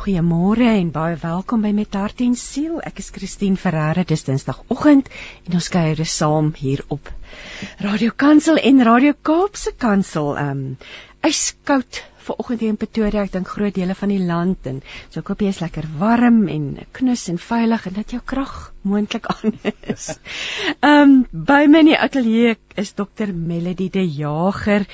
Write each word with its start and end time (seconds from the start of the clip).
Goeiemôre 0.00 0.64
en 0.64 0.86
baie 0.94 1.16
welkom 1.20 1.60
by 1.60 1.74
Met 1.76 1.92
Hart 1.92 2.22
en 2.24 2.32
Siel. 2.32 2.78
Ek 2.88 3.02
is 3.02 3.10
Christine 3.12 3.60
Ferreira. 3.60 4.00
Dis 4.08 4.24
Dinsdagoggend 4.24 5.10
en 5.44 5.58
ons 5.58 5.68
kuier 5.74 6.00
saam 6.08 6.48
hier 6.56 6.80
op 6.88 7.10
Radio 7.84 8.14
Kansel 8.16 8.62
en 8.64 8.80
Radio 8.88 9.12
Kaapse 9.12 9.74
Kansel. 9.76 10.32
Um 10.40 10.64
yskoud 11.20 12.00
vanoggend 12.30 12.64
hier 12.64 12.72
in 12.72 12.80
Pretoria. 12.80 13.26
Ek 13.28 13.36
dink 13.36 13.52
groot 13.52 13.76
dele 13.76 13.98
van 14.00 14.14
die 14.14 14.24
land 14.24 14.72
en 14.72 14.80
so 15.10 15.20
ek 15.20 15.34
hoop 15.34 15.44
jy 15.44 15.52
is 15.52 15.60
lekker 15.60 15.92
warm 16.00 16.46
en 16.48 16.70
knus 16.96 17.28
en 17.28 17.44
veilig 17.50 17.88
en 17.90 18.00
dat 18.00 18.16
jou 18.16 18.24
krag 18.24 18.58
moontlik 18.88 19.28
aan 19.36 19.58
is. 19.84 20.14
Um 20.80 21.26
by 21.52 21.66
my 21.68 21.84
in 21.84 21.92
die 21.92 22.00
ateljee 22.08 22.56
is 22.80 22.96
dokter 22.96 23.36
Melody 23.36 23.92
De 23.92 24.08
Jager. 24.08 24.88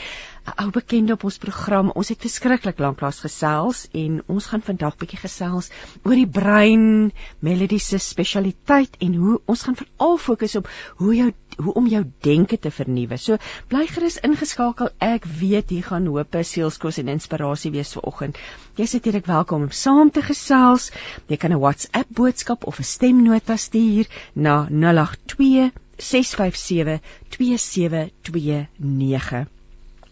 'n 0.47 0.63
ou 0.63 0.71
bekende 0.71 1.13
op 1.13 1.25
ons 1.25 1.39
program. 1.43 1.91
Ons 2.01 2.09
het 2.13 2.21
verskriklik 2.23 2.79
lanklaas 2.79 3.19
gesels 3.25 3.79
en 3.93 4.23
ons 4.35 4.47
gaan 4.47 4.63
vandag 4.63 4.95
bietjie 5.01 5.19
gesels 5.19 5.71
oor 6.05 6.15
die 6.15 6.33
brein, 6.39 7.13
Melody 7.41 7.79
se 7.79 7.99
spesialiteit 7.99 8.97
en 9.07 9.15
hoe 9.15 9.41
ons 9.47 9.63
gaan 9.67 9.77
veral 9.81 10.17
fokus 10.17 10.55
op 10.61 10.69
hoe 11.03 11.15
jou 11.17 11.33
hoe 11.57 11.75
om 11.81 11.87
jou 11.87 12.05
denke 12.21 12.59
te 12.59 12.71
vernuwe. 12.71 13.17
So 13.17 13.37
bly 13.69 13.87
gerus 13.91 14.21
ingeskakel. 14.29 14.89
Ek 15.01 15.25
weet 15.41 15.71
hier 15.75 15.83
gaan 15.89 16.07
hoop, 16.07 16.37
sielskos 16.45 16.99
en 17.03 17.09
inspirasie 17.09 17.73
wees 17.73 17.93
vir 17.97 18.03
oggend. 18.13 18.39
Jy 18.77 18.87
sit 18.93 19.05
hier 19.09 19.17
ek 19.17 19.27
welkom 19.27 19.63
om 19.67 19.73
saam 19.73 20.11
te 20.11 20.23
gesels. 20.23 20.91
Jy 21.29 21.37
kan 21.37 21.53
'n 21.53 21.63
WhatsApp 21.65 22.09
boodskap 22.21 22.67
of 22.67 22.79
'n 22.79 22.91
stemnota 22.93 23.57
stuur 23.57 24.07
na 24.35 24.69
082 24.71 25.73
657 25.99 27.01
2729. 27.31 29.47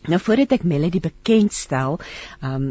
Nou 0.04 0.20
voordat 0.20 0.52
ek 0.58 0.64
Melody 0.68 1.00
bekendstel, 1.00 1.98
ehm 2.40 2.54
um, 2.54 2.64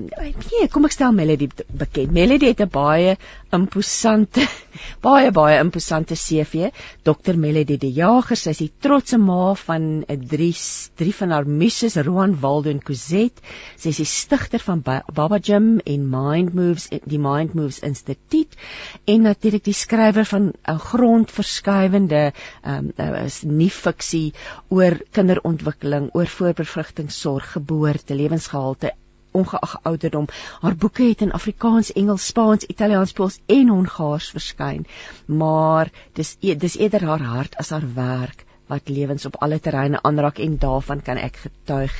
nee, 0.51 0.67
kom 0.69 0.85
ek 0.85 0.93
stel 0.93 1.15
Melody 1.17 1.47
bekend. 1.67 2.11
Melody 2.13 2.51
het 2.51 2.61
'n 2.61 2.69
baie 2.69 3.15
imposante 3.53 4.45
baie 5.05 5.31
baie 5.31 5.59
imposante 5.61 6.15
CV. 6.15 6.71
Dr 7.03 7.37
Melody 7.37 7.77
De 7.77 7.89
Jager, 7.93 8.37
sy 8.39 8.53
is 8.53 8.61
die 8.63 8.71
trotse 8.81 9.19
ma 9.21 9.53
van 9.65 10.03
'n 10.07 10.27
drie 10.27 10.55
drie 10.99 11.13
van 11.13 11.31
haar 11.35 11.45
misses 11.45 11.97
Roan 12.07 12.35
Waldo 12.41 12.69
en 12.69 12.81
Cosette. 12.81 13.41
Sy 13.77 13.89
is 13.89 14.01
die 14.01 14.09
stigter 14.09 14.59
van 14.59 14.81
Baba 14.81 15.39
Gym 15.39 15.79
en 15.85 16.09
Mind 16.09 16.53
Moves 16.53 16.89
die 16.89 17.19
Mind 17.19 17.53
Moves 17.53 17.81
Instituut 17.83 18.57
en 19.05 19.27
natuurlik 19.27 19.63
die 19.63 19.77
skrywer 19.77 20.25
van 20.25 20.53
'n 20.53 20.79
grondverskuivende 20.89 22.23
ehm 22.63 22.91
um, 22.97 23.15
is 23.23 23.43
nie 23.43 23.69
fiksie 23.69 24.33
oor 24.69 24.97
kinderontwikkeling, 25.11 26.09
oor 26.13 26.27
voorbevrugtingsorg, 26.27 27.51
geboorte, 27.57 28.15
lewensgehalte 28.15 28.93
ongeag 29.33 29.75
ouderdom. 29.81 30.27
Haar 30.61 30.75
boeke 30.75 31.03
het 31.03 31.21
in 31.21 31.31
Afrikaans, 31.31 31.91
Engels, 31.93 32.25
Spaans, 32.25 32.65
Italiaans, 32.65 33.11
Pools 33.11 33.39
en 33.45 33.69
Hongaars 33.69 34.29
verskyn. 34.29 34.85
Maar 35.25 35.91
dis 36.13 36.35
e-, 36.39 36.57
dis 36.57 36.77
eerder 36.77 37.05
haar 37.11 37.27
hart 37.35 37.57
as 37.57 37.69
haar 37.75 37.87
werk 37.93 38.45
wat 38.71 38.89
lewens 38.89 39.25
op 39.25 39.35
alle 39.43 39.59
terreine 39.59 39.99
aanraak 40.01 40.39
en 40.39 40.57
daarvan 40.57 41.01
kan 41.03 41.19
ek 41.19 41.41
getuig. 41.45 41.93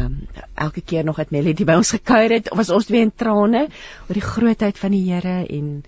Um 0.00 0.26
elke 0.54 0.80
keer 0.80 1.04
nog 1.04 1.20
het 1.20 1.30
Melody 1.30 1.66
by 1.68 1.76
ons 1.78 1.92
gekuier 1.96 2.38
het, 2.38 2.48
was 2.56 2.72
ons 2.72 2.88
twee 2.88 3.04
in 3.04 3.12
trane 3.12 3.66
oor 4.08 4.16
die 4.16 4.24
grootheid 4.24 4.78
van 4.80 4.96
die 4.96 5.04
Here 5.10 5.42
en 5.44 5.84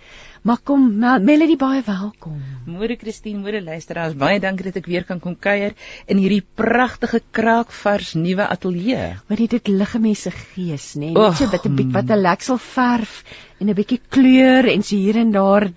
Maar 0.49 0.63
kom, 0.65 0.85
Melody 0.99 1.59
baie 1.61 1.83
welkom. 1.85 2.39
Môre 2.73 2.95
Christine, 2.97 3.43
môre 3.43 3.59
luisteraars, 3.61 4.15
baie 4.17 4.39
dankie 4.41 4.65
dat 4.65 4.79
ek 4.81 4.87
weer 4.89 5.05
kan 5.05 5.19
kom 5.21 5.35
kuier 5.37 5.75
in 6.09 6.23
hierdie 6.23 6.41
pragtige 6.41 7.21
kraakvars 7.37 8.15
nuwe 8.17 8.47
ateljee. 8.49 9.11
Maar 9.29 9.43
dit 9.53 9.69
lig 9.69 9.93
mense 10.01 10.33
gees, 10.33 10.87
nê? 10.97 11.11
Nee? 11.11 11.27
Net 11.27 11.37
so 11.37 11.45
'n 11.45 11.77
bietjie 11.77 11.93
wat 11.99 12.09
'n 12.17 12.23
leksel 12.25 12.57
verf 12.57 13.13
en 13.61 13.69
'n 13.69 13.77
bietjie 13.77 14.01
kleur 14.09 14.71
en 14.73 14.83
so 14.83 14.97
hier 14.97 15.21
en 15.21 15.33
daar 15.37 15.69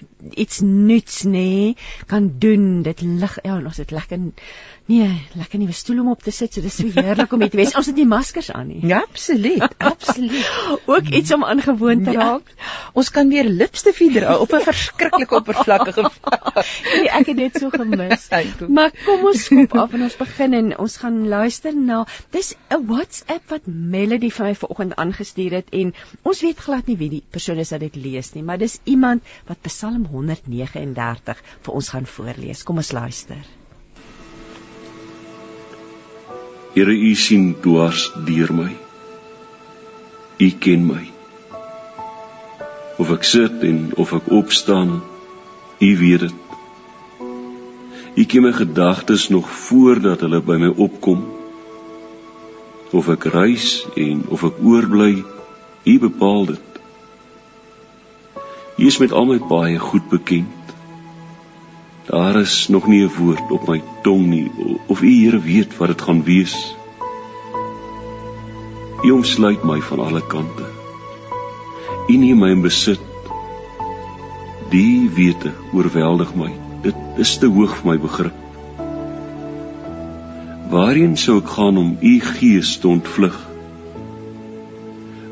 iets 0.46 0.62
nuuts, 0.64 1.26
nê, 1.26 1.32
nee, 1.32 1.76
kan 2.08 2.32
doen. 2.40 2.82
Dit 2.84 3.02
lig, 3.02 3.40
ja, 3.44 3.60
ons 3.60 3.78
het 3.78 3.92
lekker 3.92 4.20
Nee, 4.86 5.28
lekker 5.38 5.60
nuwe 5.60 5.74
stoel 5.78 6.00
om 6.02 6.10
op 6.12 6.24
te 6.24 6.32
sit. 6.32 6.54
So 6.54 6.62
dis 6.62 6.76
so 6.76 6.90
heerlik 6.90 7.32
om 7.32 7.42
hier 7.44 7.52
te 7.54 7.60
wees. 7.60 7.76
Ons 7.80 7.88
het 7.92 7.96
nie 7.96 8.08
maskers 8.10 8.50
aan 8.52 8.68
nie. 8.68 8.80
Ja, 8.88 9.04
absoluut. 9.08 9.64
Absoluut. 9.92 10.50
Ook 10.86 11.08
iets 11.08 11.34
om 11.34 11.44
aangewoon 11.46 12.04
te 12.04 12.12
ja. 12.12 12.20
raak. 12.20 12.50
Ja, 12.58 12.72
ons 12.98 13.12
kan 13.14 13.30
weer 13.30 13.48
lipstif 13.48 14.02
hier 14.02 14.26
op 14.40 14.54
'n 14.54 14.64
verskriklike 14.66 15.36
oppervlakkige 15.36 16.10
Nee, 16.96 17.10
ek 17.10 17.30
het 17.32 17.38
dit 17.38 17.60
so 17.62 17.70
gemis. 17.70 18.28
maar 18.78 18.92
kom 19.06 19.26
ons 19.32 19.46
skop 19.46 19.78
af 19.84 19.94
en 19.94 20.04
ons 20.08 20.18
begin 20.18 20.58
en 20.60 20.74
ons 20.78 20.98
gaan 21.04 21.22
luister 21.28 21.78
na 21.78 22.02
dis 22.36 22.54
'n 22.70 22.86
WhatsApp 22.92 23.50
wat 23.50 23.68
Melody 23.96 24.30
vir 24.30 24.46
my 24.46 24.56
vanoggend 24.56 24.96
aangestuur 24.96 25.58
het 25.62 25.70
en 25.70 25.94
ons 26.22 26.42
weet 26.42 26.60
glad 26.68 26.88
nie 26.88 26.98
wie 26.98 27.10
die 27.10 27.24
persoon 27.30 27.64
is 27.64 27.72
wat 27.72 27.80
dit 27.80 27.96
lees 27.96 28.34
nie, 28.34 28.44
maar 28.44 28.58
dis 28.58 28.80
iemand 28.84 29.24
wat 29.48 29.62
Psalm 29.62 30.06
139 30.06 31.44
vir 31.62 31.74
ons 31.74 31.90
gaan 31.90 32.06
voorlees. 32.06 32.64
Kom 32.64 32.78
ons 32.78 32.92
luister. 32.92 33.61
Here 36.74 36.94
u 36.96 37.16
sien 37.16 37.56
dwars 37.60 38.06
deur 38.26 38.54
my. 38.56 38.70
U 40.40 40.48
ken 40.64 40.86
my. 40.88 41.02
Of 42.96 43.12
ek 43.12 43.28
sit 43.28 43.66
en 43.68 43.90
of 44.00 44.14
ek 44.16 44.30
opstaan, 44.32 45.02
u 45.84 45.90
weet 46.00 46.24
dit. 46.24 46.40
U 48.16 48.24
ken 48.24 48.46
my 48.48 48.54
gedagtes 48.56 49.28
nog 49.36 49.52
voordat 49.66 50.24
hulle 50.24 50.40
by 50.48 50.62
my 50.64 50.72
opkom. 50.88 51.26
Of 52.96 53.12
ek 53.18 53.28
reis 53.36 53.84
en 54.00 54.24
of 54.32 54.48
ek 54.48 54.64
oorbly, 54.64 55.26
u 55.84 56.00
bepaal 56.08 56.54
dit. 56.54 56.82
U 58.80 58.88
is 58.88 59.04
met 59.04 59.12
al 59.12 59.28
my 59.28 59.42
baie 59.44 59.76
goed 59.80 60.08
bekend. 60.08 60.71
Daar 62.12 62.36
is 62.36 62.68
nog 62.68 62.88
nie 62.88 63.04
'n 63.04 63.12
woord 63.18 63.52
op 63.52 63.68
my 63.68 63.82
tong 64.02 64.26
nie 64.26 64.52
of 64.88 65.02
u 65.02 65.12
Here 65.24 65.40
weet 65.40 65.78
wat 65.78 65.88
dit 65.88 66.02
gaan 66.02 66.24
wees. 66.24 66.76
U 69.04 69.12
omsluit 69.12 69.64
my 69.64 69.80
van 69.82 70.00
alle 70.00 70.22
kante. 70.28 70.66
U 72.08 72.16
neem 72.16 72.40
my 72.40 72.50
in 72.50 72.62
besit. 72.62 73.00
Die 74.70 75.10
wete 75.10 75.52
oorweldig 75.74 76.36
my. 76.36 76.52
Dit 76.82 76.96
is 77.18 77.38
te 77.38 77.48
hoog 77.48 77.78
vir 77.78 77.92
my 77.92 78.00
begrip. 78.00 78.38
Waarheen 80.70 81.18
sou 81.18 81.38
ek 81.38 81.48
gaan 81.48 81.78
om 81.78 81.98
u 82.02 82.20
gees 82.20 82.78
te 82.78 82.88
ontvlug? 82.88 83.40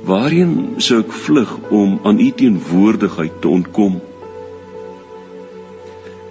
Waarheen 0.04 0.74
sou 0.78 1.00
ek 1.00 1.12
vlug 1.12 1.58
om 1.70 2.00
aan 2.04 2.20
u 2.20 2.32
teenwoordigheid 2.32 3.42
te 3.42 3.48
ontkom? 3.48 4.02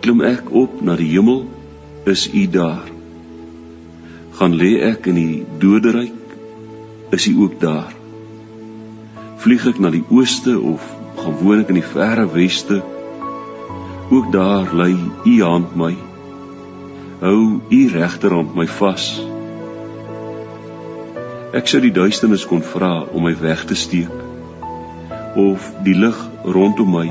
Klim 0.09 0.23
ek 0.25 0.47
op 0.57 0.79
na 0.81 0.95
die 0.97 1.11
hemel, 1.11 1.43
is 2.09 2.23
U 2.33 2.47
daar. 2.49 2.87
Gaan 4.39 4.55
lê 4.57 4.71
ek 4.87 5.05
in 5.13 5.19
die 5.21 5.43
doderyk, 5.61 6.33
is 7.13 7.27
U 7.29 7.35
ook 7.45 7.59
daar. 7.61 7.93
Vlieg 9.45 9.67
ek 9.69 9.83
na 9.85 9.93
die 9.93 10.07
ooste 10.09 10.57
of 10.57 10.81
gaan 11.21 11.37
woon 11.43 11.61
ek 11.61 11.75
in 11.75 11.83
die 11.83 11.91
verre 11.93 12.25
weste, 12.33 12.81
ook 14.09 14.33
daar 14.33 14.73
lê 14.73 14.95
U 15.29 15.37
hand 15.45 15.77
my. 15.77 15.93
Hou 17.21 17.61
U 17.61 17.85
regterhand 17.93 18.57
my 18.57 18.71
vas. 18.81 19.13
Ek 21.53 21.69
sou 21.69 21.85
die 21.85 21.93
duisternis 21.93 22.49
kon 22.49 22.65
vra 22.65 23.03
om 23.13 23.29
my 23.29 23.37
weg 23.45 23.69
te 23.69 23.77
steek 23.77 24.25
of 25.37 25.75
die 25.85 26.01
lig 26.01 26.29
rondom 26.49 26.97
my 26.97 27.11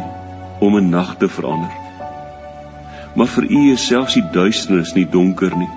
om 0.65 0.81
'n 0.81 0.89
nag 0.89 1.19
te 1.21 1.29
verander 1.29 1.85
maar 3.17 3.27
vir 3.27 3.47
u 3.49 3.59
is 3.73 3.85
selfs 3.89 4.13
die 4.13 4.27
duisternis 4.31 4.93
nie 4.93 5.07
donker 5.09 5.53
nie. 5.57 5.69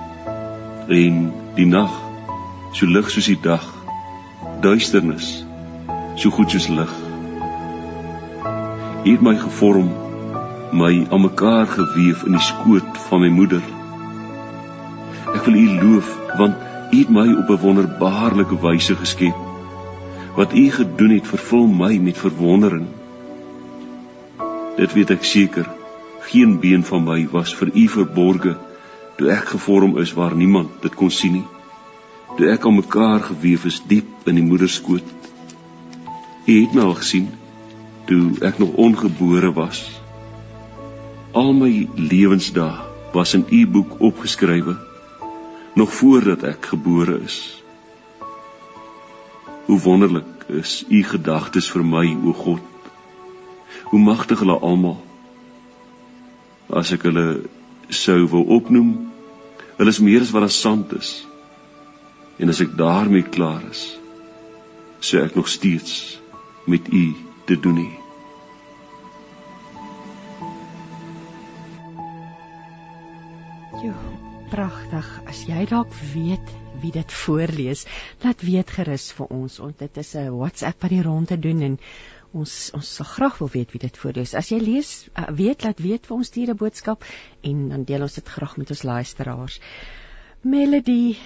En 0.92 1.20
die 1.56 1.64
nag 1.66 1.94
so 2.76 2.84
lig 2.86 3.08
soos 3.08 3.30
die 3.30 3.38
dag. 3.40 3.64
Duisternis 4.60 5.30
so 6.20 6.28
goed 6.36 6.52
soos 6.52 6.68
lig. 6.68 6.92
U 9.00 9.08
het 9.08 9.24
my 9.24 9.34
gevorm 9.40 9.88
my 10.76 10.92
aan 11.08 11.24
mekaar 11.24 11.64
gewewe 11.72 12.28
in 12.28 12.36
die 12.36 12.44
skoot 12.50 13.00
van 13.06 13.24
my 13.24 13.32
moeder. 13.32 13.64
Ek 15.32 15.40
wil 15.48 15.56
u 15.56 15.66
loof 15.80 16.12
want 16.36 16.60
u 16.92 17.00
het 17.00 17.16
my 17.16 17.26
op 17.40 17.56
'n 17.56 17.62
wonderbaarlike 17.64 18.60
wyse 18.60 19.00
geskep. 19.00 19.36
Wat 20.36 20.52
u 20.52 20.70
gedoen 20.70 21.16
het 21.16 21.26
vervul 21.26 21.66
my 21.66 21.96
met 21.96 22.18
verwondering. 22.18 22.86
Dit 24.76 24.92
weet 24.92 25.10
ek 25.10 25.24
seker 25.24 25.79
geen 26.30 26.58
been 26.62 26.84
van 26.86 27.04
my 27.04 27.20
was 27.30 27.54
vir 27.58 27.70
u 27.74 27.86
verborge 27.88 28.56
toe 29.18 29.30
ek 29.34 29.50
gevorm 29.54 29.96
is 29.98 30.12
waar 30.16 30.36
niemand 30.36 30.82
dit 30.82 30.94
kon 30.94 31.10
sien 31.10 31.40
nie. 31.40 31.46
Toe 32.36 32.52
ek 32.52 32.66
aan 32.66 32.78
mekaar 32.78 33.24
gewewe 33.26 33.68
is 33.68 33.80
diep 33.90 34.28
in 34.30 34.38
die 34.38 34.44
moederskoot. 34.46 35.04
U 36.46 36.52
het 36.52 36.76
my 36.76 36.86
al 36.86 36.94
gesien 37.00 37.26
toe 38.06 38.22
ek 38.46 38.62
nog 38.62 38.78
ongebore 38.80 39.50
was. 39.58 39.82
Al 41.36 41.52
my 41.54 41.72
lewensdae 41.96 42.88
was 43.12 43.34
in 43.34 43.44
u 43.50 43.66
boek 43.66 43.98
opgeskrywe 43.98 44.78
nog 45.74 45.92
voordat 45.98 46.42
ek 46.42 46.70
gebore 46.72 47.20
is. 47.26 47.36
Hoe 49.66 49.78
wonderlik 49.80 50.48
is 50.62 50.80
u 50.88 51.02
gedagtes 51.04 51.70
vir 51.70 51.84
my 51.86 52.06
o 52.24 52.32
God. 52.32 52.90
Hoe 53.90 54.00
magtig 54.00 54.42
hulle 54.42 54.58
almal. 54.58 54.98
As 56.70 56.92
ek 56.94 57.02
hulle 57.08 57.42
sou 57.90 58.20
wil 58.30 58.44
opnoem, 58.54 58.90
hulle 59.78 59.90
is 59.90 59.98
meer 59.98 60.22
as 60.22 60.30
wat 60.30 60.46
as 60.46 60.58
sand 60.62 60.92
is. 60.94 61.08
En 62.38 62.52
as 62.52 62.60
ek 62.62 62.76
daarmee 62.78 63.26
klaar 63.26 63.64
is, 63.66 63.82
sou 65.02 65.18
ek 65.24 65.34
nog 65.34 65.50
steeds 65.50 66.20
met 66.70 66.86
u 66.94 67.02
te 67.50 67.58
doen 67.58 67.80
hê. 67.82 67.90
Jo, 73.80 73.96
pragtig. 74.54 75.10
As 75.26 75.42
jy 75.48 75.66
dalk 75.66 75.90
weet 76.14 76.54
wie 76.80 76.94
dit 76.94 77.18
voorlees, 77.24 77.82
laat 78.22 78.46
weet 78.46 78.70
gerus 78.78 79.10
vir 79.18 79.34
ons. 79.34 79.58
Ons 79.58 79.76
dit 79.82 80.00
is 80.04 80.14
'n 80.14 80.30
WhatsApp 80.38 80.86
wat 80.86 80.94
die 80.94 81.02
ronde 81.02 81.38
doen 81.38 81.62
en 81.62 81.78
ons 82.36 82.54
ons 82.76 82.90
sal 82.96 83.06
graag 83.06 83.38
wil 83.42 83.50
weet 83.52 83.72
wie 83.74 83.82
dit 83.82 84.00
voorlees. 84.02 84.34
As 84.38 84.50
jy 84.52 84.60
lees, 84.62 84.90
uh, 85.18 85.28
weet 85.36 85.64
laat 85.66 85.80
weet 85.82 86.06
vir 86.06 86.16
ons 86.16 86.30
stuur 86.32 86.52
'n 86.52 86.56
boodskap 86.56 87.04
en 87.42 87.68
dan 87.68 87.84
deel 87.84 88.02
ons 88.06 88.14
dit 88.14 88.28
graag 88.28 88.56
met 88.56 88.70
ons 88.70 88.82
luisteraars. 88.82 89.60
Melody 90.42 91.16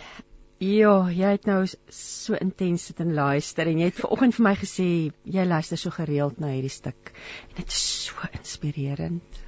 Ja, 0.58 1.10
jy 1.10 1.30
het 1.34 1.46
nou 1.46 1.66
so 1.90 2.34
intens 2.34 2.84
sit 2.86 3.00
en 3.00 3.12
luister 3.12 3.66
en 3.66 3.78
jy 3.78 3.88
het 3.90 3.98
vanoggend 4.00 4.34
vir 4.34 4.44
my 4.44 4.54
gesê 4.54 4.86
jy 5.24 5.44
luister 5.44 5.76
so 5.76 5.90
gereeld 5.90 6.38
na 6.38 6.52
hierdie 6.54 6.70
stuk 6.70 7.10
en 7.48 7.56
dit 7.56 7.66
is 7.66 8.06
so 8.06 8.14
inspirerend. 8.32 9.40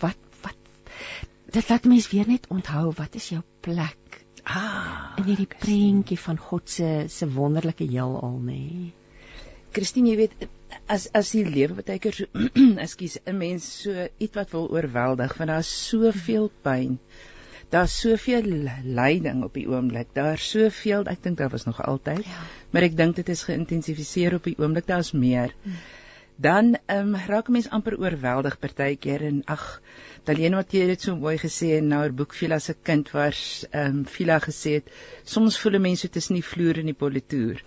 Wat 0.00 0.20
wat 0.42 0.56
dit 1.50 1.68
laat 1.70 1.84
mense 1.84 2.10
weer 2.12 2.28
net 2.28 2.46
onthou 2.50 2.92
wat 2.92 3.16
is 3.16 3.30
jou 3.32 3.42
plek 3.60 4.24
Ah, 4.44 5.16
in 5.16 5.24
hierdie 5.24 5.48
prentjie 5.48 6.18
van 6.20 6.36
God 6.36 6.68
se 6.68 6.88
se 7.08 7.26
wonderlike 7.32 7.86
heelal 7.88 8.36
nê. 8.44 8.58
Nee. 8.58 9.03
Christine, 9.76 10.10
jy 10.12 10.16
weet 10.22 10.48
as 10.94 11.06
as 11.20 11.30
die 11.34 11.44
lewe 11.46 11.82
baie 11.82 11.98
keer 12.02 12.16
so 12.18 12.26
ekskuus, 12.86 13.18
'n 13.26 13.38
mens 13.38 13.66
so 13.84 14.08
iets 14.18 14.36
wat 14.38 14.52
wil 14.56 14.68
oorweldig, 14.74 15.34
want 15.38 15.50
daar's 15.52 15.70
soveel 15.88 16.50
pyn. 16.66 16.98
Daar's 17.74 17.94
soveel 18.00 18.46
lyding 18.84 19.42
op 19.44 19.54
die 19.58 19.66
oomblik. 19.70 20.12
Daar's 20.14 20.44
soveel, 20.50 21.06
ek 21.10 21.22
dink 21.24 21.38
daar 21.40 21.50
was 21.50 21.64
nog 21.66 21.80
altyd, 21.82 22.22
Ja. 22.26 22.44
maar 22.70 22.82
ek 22.86 22.96
dink 22.96 23.16
dit 23.16 23.28
is 23.28 23.42
geïntensifiseer 23.48 24.34
op 24.34 24.44
die 24.44 24.56
oomblik. 24.58 24.86
Daar's 24.86 25.12
meer. 25.12 25.54
Dan 26.36 26.74
ehm 26.86 27.14
um, 27.14 27.20
raak 27.26 27.48
'n 27.48 27.52
mens 27.52 27.68
amper 27.70 27.94
oorweldig 27.98 28.58
partykeer 28.58 29.22
en 29.22 29.42
ag, 29.46 29.80
Talene 30.24 30.56
wat 30.56 30.72
jy 30.72 30.86
dit 30.88 31.02
so 31.04 31.14
mooi 31.16 31.36
gesê 31.38 31.66
in 31.76 31.92
haar 31.92 32.12
boek 32.16 32.32
Vila 32.34 32.58
se 32.58 32.74
kind 32.74 33.10
waar 33.12 33.36
ehm 33.70 33.98
um, 33.98 34.04
Vila 34.04 34.38
gesê 34.40 34.72
het, 34.78 34.90
soms 35.24 35.58
voel 35.60 35.76
'n 35.78 35.82
mens 35.82 36.00
so 36.00 36.08
tussen 36.08 36.34
die 36.34 36.46
vloer 36.50 36.78
en 36.78 36.90
die 36.90 36.98
politoer. 37.02 37.62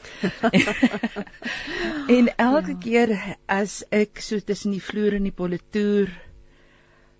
en 2.17 2.27
elke 2.35 2.73
ja. 2.73 2.79
keer 2.85 3.35
as 3.47 3.83
ek 3.89 4.19
so 4.19 4.39
tussen 4.39 4.71
die 4.71 4.83
vloer 4.83 5.13
en 5.13 5.23
die 5.23 5.37
politoer 5.41 6.11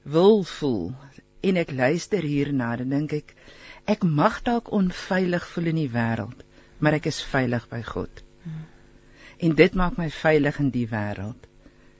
wil 0.03 0.43
voel 0.43 0.95
en 1.41 1.57
ek 1.57 1.71
luister 1.71 2.21
hierna, 2.21 2.75
dan 2.75 2.89
dink 2.89 3.13
ek 3.13 3.35
ek 3.85 4.03
mag 4.03 4.41
dalk 4.43 4.71
onveilig 4.71 5.45
voel 5.47 5.71
in 5.71 5.83
die 5.85 5.91
wêreld, 5.91 6.43
maar 6.79 6.97
ek 6.99 7.05
is 7.05 7.21
veilig 7.23 7.69
by 7.69 7.83
God. 7.83 8.23
En 9.37 9.55
dit 9.55 9.73
maak 9.73 9.97
my 9.97 10.09
veilig 10.09 10.59
in 10.59 10.69
die 10.73 10.87
wêreld. 10.89 11.47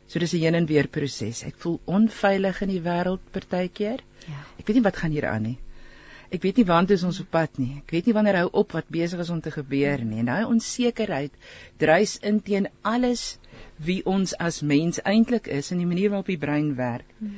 So 0.08 0.20
dis 0.20 0.34
'n 0.34 0.42
heen 0.42 0.56
en 0.56 0.66
weer 0.66 0.88
proses. 0.88 1.44
Ek 1.44 1.56
voel 1.58 1.80
onveilig 1.86 2.62
in 2.62 2.70
die 2.70 2.82
wêreld 2.82 3.20
partykeer. 3.32 4.04
Ja. 4.28 4.42
Ek 4.60 4.68
weet 4.68 4.78
nie 4.80 4.84
wat 4.84 4.98
gaan 4.98 5.12
hier 5.12 5.28
aan 5.28 5.44
nie. 5.44 5.58
Ek 6.30 6.44
weet 6.44 6.58
nie 6.58 6.68
waant 6.68 6.92
is 6.92 7.04
ons 7.08 7.20
op 7.24 7.30
pad 7.32 7.58
nie. 7.58 7.78
Ek 7.78 7.92
weet 7.96 8.08
nie 8.08 8.14
wanneer 8.16 8.40
hou 8.42 8.48
op 8.62 8.74
wat 8.76 8.90
besig 8.92 9.20
is 9.24 9.30
om 9.30 9.42
te 9.42 9.52
gebeur 9.52 10.04
nie. 10.04 10.20
En 10.20 10.32
daai 10.32 10.46
onsekerheid 10.46 11.32
dryf 11.78 12.18
in 12.32 12.42
teen 12.42 12.68
alles 12.82 13.38
wie 13.90 14.02
ons 14.06 14.34
as 14.48 14.62
mens 14.62 15.00
eintlik 15.04 15.48
is 15.48 15.72
en 15.72 15.78
die 15.84 15.88
manier 15.88 16.10
waarop 16.10 16.32
die 16.34 16.42
brein 16.42 16.74
werk. 16.76 17.08
Hmm. 17.20 17.38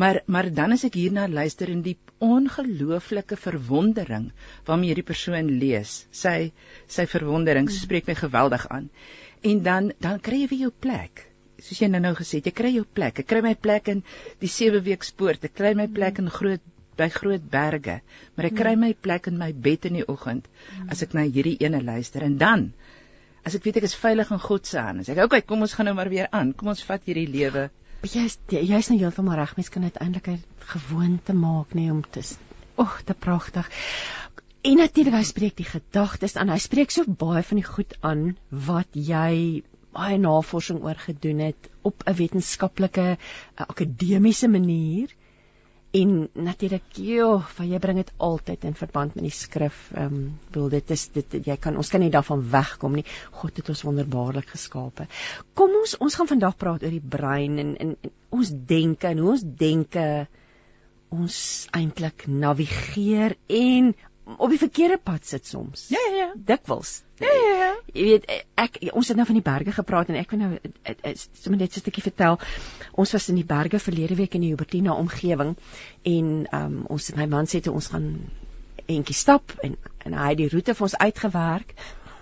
Maar 0.00 0.22
maar 0.26 0.50
dan 0.54 0.72
as 0.72 0.84
ek 0.86 0.94
hierna 0.94 1.26
luister 1.28 1.68
in 1.68 1.82
die 1.82 1.96
ongelooflike 2.18 3.36
verwondering 3.36 4.30
waarmee 4.64 4.92
hierdie 4.92 5.08
persoon 5.10 5.50
lees, 5.62 6.04
sy 6.10 6.52
sy 6.86 7.06
verwondering 7.10 7.66
hmm. 7.66 7.82
spreek 7.82 8.06
my 8.06 8.14
geweldig 8.14 8.68
aan. 8.70 8.90
En 9.42 9.62
dan 9.62 9.92
dan 9.98 10.20
kry 10.20 10.42
jy 10.42 10.48
weer 10.48 10.66
jou 10.66 10.72
plek 10.86 11.26
soos 11.60 11.80
jy 11.82 11.90
nou 11.92 12.00
nou 12.00 12.14
gesê 12.16 12.40
het, 12.40 12.48
jy 12.48 12.54
kry 12.56 12.70
jou 12.72 12.86
plek. 12.98 13.20
Ek 13.20 13.28
kry 13.28 13.42
my 13.44 13.54
plek 13.54 13.90
in 13.92 14.02
die 14.40 14.48
sewe 14.48 14.80
week 14.84 15.04
spoort. 15.04 15.44
Ek 15.44 15.52
kry 15.56 15.74
my 15.76 15.86
plek 15.92 16.20
in 16.22 16.30
groot 16.32 16.64
by 17.00 17.08
groot 17.12 17.44
berge, 17.52 18.00
maar 18.36 18.48
ek 18.50 18.56
kry 18.58 18.74
my 18.76 18.90
plek 19.06 19.30
in 19.30 19.38
my 19.40 19.50
bed 19.66 19.86
in 19.88 20.00
die 20.00 20.06
oggend 20.12 20.48
as 20.92 21.00
ek 21.04 21.14
na 21.16 21.24
hierdie 21.24 21.56
ene 21.64 21.80
luister 21.80 22.26
en 22.26 22.36
dan 22.40 22.66
as 23.46 23.56
ek 23.56 23.64
weet 23.64 23.78
ek 23.80 23.86
is 23.88 23.96
veilig 23.96 24.32
in 24.34 24.42
God 24.42 24.68
se 24.68 24.80
hande. 24.84 25.04
Sê 25.06 25.14
ek, 25.14 25.24
"Oké, 25.24 25.24
okay, 25.24 25.40
kom 25.40 25.62
ons 25.64 25.72
gaan 25.72 25.88
nou 25.88 25.94
maar 25.96 26.10
weer 26.12 26.28
aan. 26.30 26.52
Kom 26.52 26.68
ons 26.68 26.84
vat 26.84 27.00
hierdie 27.04 27.28
lewe." 27.28 27.70
Jy's 28.02 28.38
jy's 28.48 28.90
nou 28.90 28.98
heeltemal 28.98 29.36
reg. 29.36 29.56
Mens 29.56 29.68
kan 29.68 29.82
dit 29.82 29.96
eintlik 29.96 30.28
'n 30.28 30.44
gewoonte 30.66 31.32
maak 31.32 31.74
nê 31.74 31.90
om 31.90 32.02
te 32.02 32.22
Ag, 32.76 33.02
dit 33.04 33.18
pragtig. 33.18 33.68
En 34.60 34.76
natuurlik 34.76 35.14
hy 35.16 35.24
spreek 35.24 35.56
die 35.56 35.68
gedagtes 35.68 36.34
aan. 36.36 36.50
Hy 36.52 36.60
spreek 36.60 36.92
so 36.92 37.08
baie 37.08 37.40
van 37.48 37.60
die 37.60 37.64
goed 37.64 37.94
aan 38.04 38.24
wat 38.52 38.92
jy 38.92 39.62
baie 39.96 40.18
navorsing 40.20 40.82
oor 40.84 40.98
gedoen 41.00 41.40
het 41.46 41.70
op 41.82 42.04
'n 42.04 42.14
wetenskaplike 42.18 43.16
akademiese 43.56 44.48
manier 44.48 45.14
en 45.90 46.28
natuurlik 46.32 46.92
joh, 46.92 47.46
van 47.56 47.68
jy 47.68 47.78
bring 47.78 47.96
dit 47.98 48.12
altyd 48.16 48.64
in 48.64 48.74
verband 48.74 49.14
met 49.14 49.24
die 49.24 49.34
skrif. 49.34 49.90
Ehm 49.94 50.14
um, 50.14 50.38
wil 50.54 50.68
dit 50.68 50.90
is 50.90 51.08
dit 51.08 51.46
jy 51.46 51.56
kan 51.56 51.76
ons 51.76 51.88
kan 51.88 52.00
nie 52.00 52.10
daarvan 52.10 52.44
wegkom 52.50 52.92
nie. 52.94 53.04
God 53.30 53.56
het 53.56 53.68
ons 53.68 53.82
wonderbaarlik 53.82 54.48
geskape. 54.48 55.06
Kom 55.54 55.70
ons 55.80 55.96
ons 55.98 56.14
gaan 56.14 56.28
vandag 56.28 56.56
praat 56.56 56.82
oor 56.82 56.90
die 56.90 57.08
brein 57.16 57.58
en 57.58 57.76
en, 57.76 57.96
en 58.02 58.12
ons 58.28 58.52
denke 58.66 59.08
en 59.08 59.18
hoe 59.18 59.30
ons 59.30 59.42
denke 59.42 60.28
ons 61.08 61.66
eintlik 61.74 62.26
navigeer 62.26 63.34
en 63.48 63.94
op 64.36 64.50
die 64.50 64.58
verkeerde 64.58 64.98
pad 65.02 65.26
sit 65.26 65.46
soms. 65.46 65.88
Ja 65.88 66.00
ja 66.08 66.16
ja. 66.16 66.32
Dikwels. 66.34 67.02
Ja 67.20 67.32
ja 67.34 67.54
ja. 67.62 67.70
Jy 67.92 68.04
weet 68.04 68.28
ek 68.54 68.78
ons 68.92 69.08
het 69.08 69.16
nou 69.16 69.26
van 69.26 69.38
die 69.38 69.44
berge 69.44 69.72
gepraat 69.72 70.08
en 70.08 70.18
ek 70.20 70.30
wil 70.30 70.40
nou 70.40 70.50
sommer 71.12 71.58
net 71.60 71.72
so 71.72 71.80
'n 71.80 71.84
stukkie 71.86 72.02
vertel. 72.02 72.38
Ons 72.92 73.12
was 73.12 73.28
in 73.28 73.40
die 73.40 73.44
berge 73.44 73.78
verlede 73.78 74.14
week 74.14 74.34
in 74.34 74.46
die 74.46 74.52
Hubertina 74.52 74.94
omgewing 74.94 75.56
en 76.02 76.46
um, 76.52 76.84
ons 76.86 77.12
my 77.16 77.26
man 77.26 77.46
sê 77.46 77.60
toe 77.60 77.74
ons 77.74 77.88
gaan 77.88 78.30
entjie 78.86 79.14
stap 79.14 79.52
en 79.62 79.76
en 80.04 80.14
hy 80.14 80.28
het 80.28 80.38
die 80.38 80.48
roete 80.48 80.74
vir 80.74 80.86
ons 80.88 80.98
uitgewerk. 80.98 81.74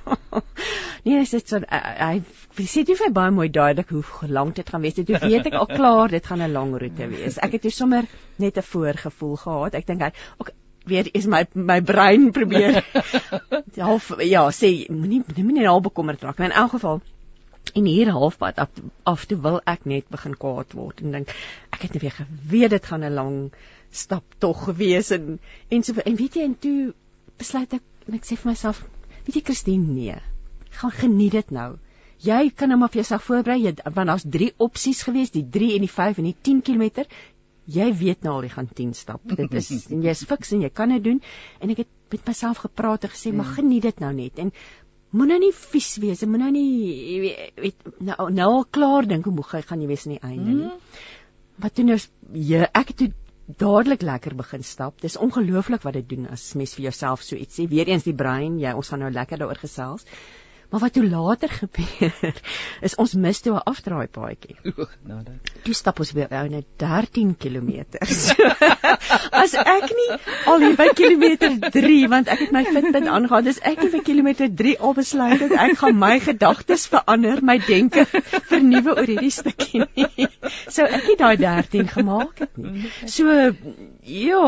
nee, 1.04 1.18
dit 1.18 1.34
is 1.34 1.44
so 1.44 1.60
hy 1.68 2.22
sê 2.66 2.84
dit 2.86 2.98
vir 2.98 3.12
baie 3.14 3.32
mooi 3.34 3.48
duidelik 3.52 3.90
hoe 3.94 4.28
lank 4.28 4.56
dit 4.58 4.68
gaan 4.68 4.82
wees. 4.84 4.96
Dit 4.98 5.10
weet 5.12 5.50
ek 5.50 5.58
al 5.60 5.68
klaar, 5.70 6.08
dit 6.08 6.26
gaan 6.26 6.42
'n 6.42 6.52
lang 6.52 6.74
roete 6.82 7.08
wees. 7.12 7.38
Ek 7.38 7.58
het 7.58 7.62
toe 7.62 7.74
sommer 7.74 8.08
net 8.36 8.58
'n 8.58 8.66
voorgevoel 8.72 9.36
gehad. 9.36 9.74
Ek 9.74 9.86
dink 9.86 10.02
hy 10.02 10.12
okay, 10.38 10.54
weer 10.90 11.08
is 11.20 11.28
my 11.30 11.44
my 11.54 11.78
brein 11.92 12.30
probeer 12.32 12.82
half 13.88 14.10
ja 14.24 14.44
sê 14.54 14.72
moenie 14.88 15.22
moenie 15.36 15.66
nou 15.66 15.78
bekommerd 15.88 16.22
raak 16.26 16.42
in 16.44 16.56
elk 16.62 16.76
geval 16.76 17.02
en 17.74 17.84
hier 17.84 18.10
halfpad 18.16 18.62
af, 18.64 18.70
af 19.04 19.26
toe 19.28 19.40
wil 19.44 19.60
ek 19.64 19.84
net 19.84 20.08
begin 20.14 20.36
kwaad 20.44 20.72
word 20.78 21.02
en 21.04 21.18
dink 21.18 21.34
ek 21.74 21.84
het 21.84 21.98
net 21.98 22.02
weer 22.06 22.16
geweet 22.22 22.76
dit 22.76 22.88
gaan 22.92 23.04
'n 23.04 23.14
lang 23.20 23.36
stap 23.90 24.24
tog 24.38 24.64
gewees 24.70 25.12
en 25.16 25.38
en 25.68 25.84
so 25.84 25.94
en 26.04 26.16
weet 26.16 26.40
jy 26.40 26.48
en 26.48 26.58
toe 26.58 26.94
besluit 27.36 27.78
ek 27.80 27.84
en 28.08 28.18
ek 28.20 28.24
sê 28.24 28.40
vir 28.40 28.52
myself 28.52 28.82
weet 29.26 29.40
jy 29.40 29.44
Christine 29.50 29.92
nee 29.92 30.18
gaan 30.78 30.90
geniet 30.90 31.32
dit 31.32 31.50
nou. 31.50 31.76
Jy 32.22 32.50
kan 32.54 32.68
nou 32.68 32.78
maar 32.78 32.90
vir 32.92 33.02
jouself 33.02 33.26
voorberei 33.28 33.74
want 33.94 34.10
daar's 34.10 34.26
drie 34.26 34.50
opsies 34.56 35.02
gewees 35.06 35.30
die 35.34 35.44
3 35.56 35.74
en 35.76 35.84
die 35.86 35.92
5 35.94 36.18
en 36.18 36.28
die 36.30 36.36
10 36.48 36.62
km 36.66 37.04
jy 37.68 37.88
weet 38.00 38.24
nou 38.26 38.38
al 38.38 38.48
jy 38.48 38.52
gaan 38.54 38.68
10 38.80 38.94
stap. 38.96 39.22
Dit 39.40 39.54
is 39.60 39.70
en 39.92 40.02
jy's 40.04 40.24
fiks 40.28 40.54
en 40.56 40.64
jy 40.64 40.72
kan 40.72 40.92
dit 40.94 41.04
doen 41.04 41.22
en 41.60 41.74
ek 41.74 41.84
het 41.84 41.94
met 42.14 42.30
myself 42.30 42.62
gepraat 42.64 43.04
en 43.04 43.12
gesê, 43.12 43.34
"Maar 43.36 43.52
geniet 43.58 43.82
dit 43.82 44.00
nou 44.00 44.12
net." 44.16 44.38
En 44.38 44.52
moenie 45.10 45.38
nie 45.38 45.52
vies 45.52 45.96
wees, 46.00 46.24
moenie 46.24 46.52
nie 46.52 47.34
weet 47.56 47.88
nou 48.00 48.30
nou 48.30 48.50
al 48.58 48.64
klaar 48.64 49.06
dink 49.06 49.24
hoe 49.24 49.34
moeg 49.34 49.52
jy 49.52 49.62
gaan 49.62 49.80
jy 49.80 49.88
wees 49.88 50.06
aan 50.06 50.16
die 50.16 50.24
einde 50.24 50.54
nie. 50.62 50.70
Wat 51.58 51.76
doen 51.76 51.86
nou 51.92 51.98
jy 52.32 52.62
ek 52.72 52.94
het 52.94 52.96
toe 52.96 53.12
dadelik 53.48 54.02
lekker 54.02 54.34
begin 54.36 54.62
stap. 54.62 55.00
Dis 55.00 55.16
ongelooflik 55.16 55.82
wat 55.82 55.96
dit 55.96 56.08
doen 56.08 56.26
as 56.28 56.54
mens 56.54 56.74
vir 56.76 56.90
jouself 56.90 57.22
so 57.24 57.36
iets 57.36 57.56
sê. 57.56 57.68
Weereens 57.68 58.04
die 58.04 58.14
brein, 58.16 58.58
jy 58.60 58.74
ons 58.76 58.88
gaan 58.92 59.00
nou 59.00 59.10
lekker 59.10 59.40
daaroor 59.40 59.60
gesels. 59.62 60.04
Maar 60.68 60.80
wat 60.80 60.92
toe 60.92 61.08
later 61.08 61.48
gebeur 61.48 62.34
is 62.86 62.94
ons 63.00 63.14
mis 63.14 63.40
toe 63.40 63.54
'n 63.54 63.64
afdraai 63.70 64.06
paadjie. 64.06 64.56
Genade. 64.62 65.32
Toe 65.64 65.74
stap 65.74 65.98
ons 65.98 66.12
weer 66.12 66.28
nou 66.50 66.62
13 66.82 67.36
km. 67.36 67.70
As 69.30 69.54
ek 69.54 69.86
nie 70.00 70.08
al 70.44 70.64
hier 70.64 70.76
by 70.76 70.88
kilometer 71.00 71.56
3 71.76 72.08
want 72.12 72.28
ek 72.28 72.44
het 72.44 72.52
my 72.52 72.64
Fitbit 72.68 73.06
aangegaan, 73.06 73.44
dis 73.48 73.60
ek 73.72 73.80
het 73.86 73.96
by 73.96 74.02
kilometer 74.10 74.52
3 74.60 74.76
al 74.78 74.94
besluit 74.98 75.40
dat 75.40 75.56
ek 75.56 75.78
gaan 75.82 75.98
my 75.98 76.18
gedagtes 76.20 76.86
verander, 76.92 77.40
my 77.42 77.58
denke 77.64 78.04
vernuwe 78.52 78.96
oor 78.96 79.08
hierdie 79.08 79.32
stukkie 79.32 79.86
nie. 79.86 80.28
So 80.68 80.84
ek 80.84 81.04
het 81.14 81.18
daai 81.20 81.36
13 81.40 81.88
gemaak 81.88 82.44
het 82.44 82.56
nie. 82.60 82.90
So 83.08 83.32
ja, 84.04 84.44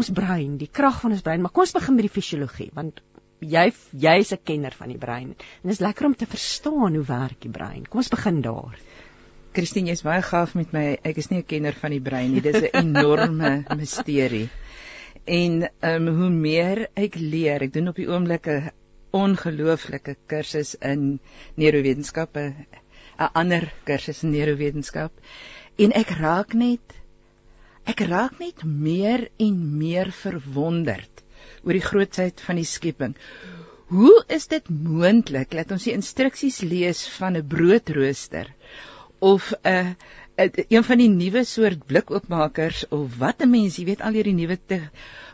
ons 0.00 0.10
brein, 0.14 0.58
die 0.58 0.70
krag 0.70 0.98
van 1.02 1.14
ons 1.14 1.22
brein, 1.22 1.42
maar 1.42 1.54
kom 1.54 1.66
ons 1.66 1.76
begin 1.78 1.98
met 1.98 2.08
die 2.08 2.14
fisiologie 2.18 2.70
want 2.74 3.02
jy 3.40 3.72
jy's 3.92 4.32
'n 4.32 4.42
kenner 4.44 4.74
van 4.74 4.88
die 4.88 4.98
brein. 4.98 5.34
En 5.62 5.68
dit 5.68 5.72
is 5.72 5.80
lekker 5.80 6.06
om 6.06 6.14
te 6.14 6.26
verstaan 6.26 6.94
hoe 6.94 7.04
werk 7.04 7.40
die 7.40 7.50
brein. 7.50 7.86
Kom 7.86 7.98
ons 7.98 8.08
begin 8.08 8.40
daar. 8.42 8.78
Christine, 9.52 9.88
jy's 9.88 10.02
baie 10.02 10.22
gaaf 10.22 10.54
met 10.54 10.72
my. 10.72 10.98
Ek 11.02 11.16
is 11.16 11.30
nie 11.30 11.38
'n 11.38 11.46
kenner 11.46 11.72
van 11.72 11.90
die 11.90 12.00
brein 12.00 12.32
nie. 12.32 12.40
Dis 12.40 12.62
'n 12.62 12.70
enorme 12.72 13.64
misterie. 13.76 14.48
En 15.24 15.62
ehm 15.80 16.08
um, 16.08 16.16
hoe 16.16 16.30
meer 16.30 16.88
ek 16.94 17.14
leer, 17.14 17.62
ek 17.62 17.72
doen 17.72 17.88
op 17.88 17.96
die 17.96 18.08
oomblik 18.08 18.46
'n 18.46 18.70
ongelooflike 19.12 20.16
kursus 20.26 20.74
in 20.74 21.20
neurowetenskap, 21.56 22.36
'n 22.36 22.66
ander 23.34 23.72
kursus 23.84 24.22
in 24.22 24.30
neurowetenskap. 24.30 25.12
En 25.78 25.92
ek 25.92 26.10
raak 26.10 26.54
net 26.54 26.94
ek 27.86 28.00
raak 28.00 28.38
net 28.38 28.64
meer 28.64 29.30
en 29.38 29.78
meer 29.78 30.12
verwonderd 30.12 31.24
oor 31.68 31.76
die 31.76 31.84
grootsheid 31.84 32.40
van 32.40 32.58
die 32.60 32.68
skepping. 32.68 33.14
Hoe 33.92 34.24
is 34.32 34.48
dit 34.48 34.68
moontlik 34.68 35.52
dat 35.56 35.70
ons 35.72 35.84
die 35.84 35.96
instruksies 35.96 36.60
lees 36.64 37.06
van 37.18 37.36
'n 37.36 37.46
broodrooster 37.54 38.48
of 39.20 39.52
'n 39.64 39.96
een 40.68 40.84
van 40.84 40.98
die 40.98 41.12
nuwe 41.12 41.44
soort 41.44 41.86
blikoopmakers 41.86 42.88
of 42.88 43.16
wat 43.18 43.42
'n 43.42 43.50
mens, 43.50 43.76
jy 43.76 43.84
weet 43.84 44.02
al 44.02 44.12
hierdie 44.12 44.34
nuwe 44.34 44.58
te 44.66 44.80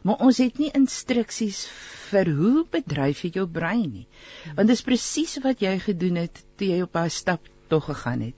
maar 0.05 0.21
ons 0.21 0.39
het 0.43 0.61
nie 0.61 0.71
instruksies 0.77 1.65
vir 2.11 2.29
hoe 2.37 2.65
bedryf 2.71 3.23
jy 3.25 3.31
jou 3.39 3.47
brein 3.49 3.87
nie. 3.89 4.07
Want 4.53 4.69
dit 4.69 4.77
is 4.77 4.85
presies 4.85 5.39
wat 5.45 5.65
jy 5.65 5.79
gedoen 5.81 6.21
het 6.21 6.43
toe 6.61 6.69
jy 6.69 6.83
op 6.85 6.93
daai 6.93 7.11
stap 7.11 7.49
tog 7.73 7.89
gegaan 7.89 8.27
het. 8.29 8.37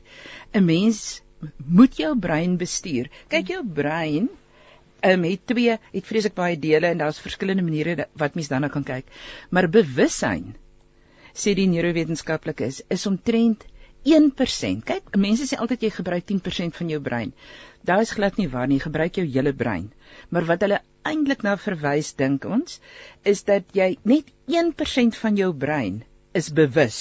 'n 0.55 0.65
Mens 0.65 1.23
moet 1.59 1.97
jou 1.99 2.13
brein 2.19 2.57
bestuur. 2.57 3.11
Kyk 3.29 3.49
jou 3.49 3.63
brein 3.67 4.29
um, 5.07 5.25
het 5.27 5.47
twee 5.47 5.77
het 5.79 6.09
vreeslik 6.09 6.35
baie 6.37 6.59
dele 6.59 6.91
en 6.93 7.03
daar's 7.03 7.23
verskillende 7.23 7.65
maniere 7.67 8.09
wat 8.19 8.35
mens 8.35 8.51
dan 8.53 8.67
nou 8.67 8.73
kan 8.73 8.87
kyk. 8.87 9.09
Maar 9.51 9.71
bewussyn 9.71 10.55
sê 11.37 11.55
die 11.57 11.69
neurowetenskaplikes 11.71 12.83
is 12.89 13.07
omtrent 13.07 13.67
1%. 14.07 14.85
Kyk, 14.87 15.17
mense 15.19 15.49
sê 15.51 15.59
altyd 15.59 15.89
jy 15.89 15.91
gebruik 15.97 16.27
10% 16.31 16.77
van 16.79 16.91
jou 16.93 17.01
brein. 17.03 17.33
Daar 17.87 18.05
is 18.05 18.15
glad 18.15 18.39
nie 18.39 18.49
waar 18.51 18.69
nie, 18.71 18.79
gebruik 18.83 19.19
jou 19.19 19.27
hele 19.27 19.53
brein. 19.53 19.91
Maar 20.31 20.47
wat 20.51 20.63
hulle 20.63 20.81
eintlik 21.07 21.43
na 21.47 21.57
verwys 21.61 22.13
dink 22.19 22.47
ons 22.47 22.81
is 23.27 23.45
dat 23.47 23.75
jy 23.75 23.95
net 24.07 24.31
1% 24.51 25.19
van 25.23 25.39
jou 25.39 25.53
brein 25.67 26.03
is 26.39 26.51
bewus. 26.55 27.01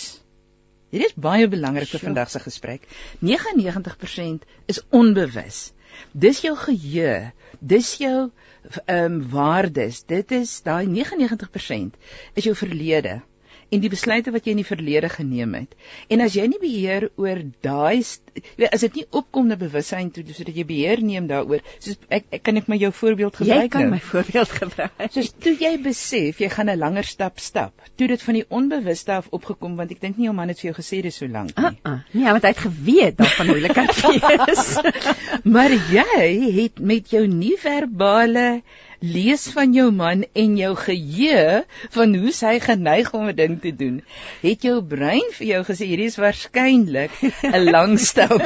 Dit 0.93 1.09
is 1.09 1.15
baie 1.17 1.47
belangrik 1.51 1.89
vir 1.91 2.03
vandag 2.07 2.29
se 2.31 2.41
gesprek. 2.41 2.85
99% 3.21 4.45
is 4.71 4.81
onbewus. 4.89 5.71
Dis 6.25 6.41
jou 6.43 6.55
geheue, 6.63 7.31
dis 7.59 7.91
jou 8.01 8.17
ehm 8.85 9.05
um, 9.05 9.21
waardes. 9.29 10.03
Dit 10.05 10.31
is 10.31 10.57
daai 10.65 10.85
99% 10.87 11.95
is 12.33 12.49
jou 12.49 12.55
verlede 12.55 13.21
en 13.71 13.81
die 13.83 13.89
besluite 13.89 14.31
wat 14.35 14.45
jy 14.45 14.55
in 14.55 14.61
die 14.61 14.67
verlede 14.67 15.09
geneem 15.09 15.53
het. 15.57 15.75
En 16.11 16.21
as 16.25 16.35
jy 16.37 16.45
nie 16.49 16.59
beheer 16.61 17.09
oor 17.21 17.41
daai 17.65 18.03
as 18.69 18.83
dit 18.83 18.99
nie 18.99 19.05
opkom 19.15 19.47
na 19.47 19.57
bewussyn 19.59 20.11
toe 20.13 20.23
sodat 20.27 20.55
jy 20.57 20.65
beheer 20.67 21.01
neem 21.03 21.27
daaroor, 21.29 21.63
soos 21.79 21.97
ek, 22.09 22.27
ek 22.35 22.43
kan 22.45 22.59
ek 22.59 22.69
my 22.71 22.77
jou 22.81 22.91
voorbeeld 22.95 23.39
gebruik? 23.39 23.63
Jy 23.63 23.71
kan 23.73 23.87
nou? 23.87 23.93
my 23.95 24.01
voorbeeld 24.03 24.55
gebruik. 24.59 25.05
Soos 25.15 25.31
toe 25.45 25.55
jy 25.59 25.73
besef 25.83 26.41
jy 26.43 26.49
gaan 26.51 26.71
'n 26.71 26.79
langer 26.79 27.07
stap 27.07 27.39
stap, 27.39 27.73
toe 27.95 28.07
dit 28.11 28.21
van 28.21 28.39
die 28.39 28.45
onbewuste 28.49 29.13
af 29.19 29.29
opgekom 29.31 29.77
want 29.79 29.91
ek 29.91 30.01
dink 30.01 30.17
nie 30.17 30.29
jou 30.29 30.35
man 30.35 30.51
het 30.51 30.59
vir 30.59 30.71
jou 30.71 30.77
gesê 30.79 31.01
dis 31.01 31.21
so 31.21 31.27
lank 31.27 31.55
nie. 31.55 31.65
Uh 31.65 31.91
-uh. 31.91 31.99
Nee, 32.11 32.31
want 32.31 32.43
hy 32.43 32.53
het 32.53 32.63
geweet 32.67 33.17
daarvan 33.17 33.47
moeilikheid 33.47 33.95
wees. 34.05 34.65
maar 35.43 35.71
jy 35.71 36.51
het 36.61 36.79
met 36.79 37.09
jou 37.09 37.27
nie 37.27 37.55
verbale 37.57 38.61
lees 38.99 39.47
van 39.53 39.73
jou 39.73 39.91
man 39.91 40.23
en 40.33 40.57
jou 40.57 40.71
geheue 40.75 41.63
van 41.95 42.15
hoe 42.15 42.33
hy 42.39 42.59
geneig 42.59 43.13
om 43.13 43.27
'n 43.27 43.35
ding 43.35 43.61
te 43.61 43.71
doen, 43.75 44.01
het 44.41 44.61
jou 44.63 44.81
brein 44.81 45.31
vir 45.37 45.47
jou 45.47 45.63
gesê 45.63 45.85
hierdie 45.85 46.11
is 46.11 46.17
waarskynlik 46.17 47.11
'n 47.43 47.71
lang 47.75 47.99
stap. 47.99 48.41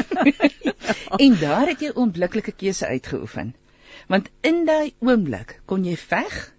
en 1.26 1.36
daar 1.40 1.68
het 1.68 1.82
jy 1.82 1.92
onmiddellike 1.96 2.52
keuse 2.52 2.86
uitgeoefen. 2.86 3.56
Want 4.08 4.30
in 4.42 4.66
daai 4.66 4.94
oomblik 5.00 5.62
kon 5.66 5.86
jy 5.86 5.96
veg 5.96 6.54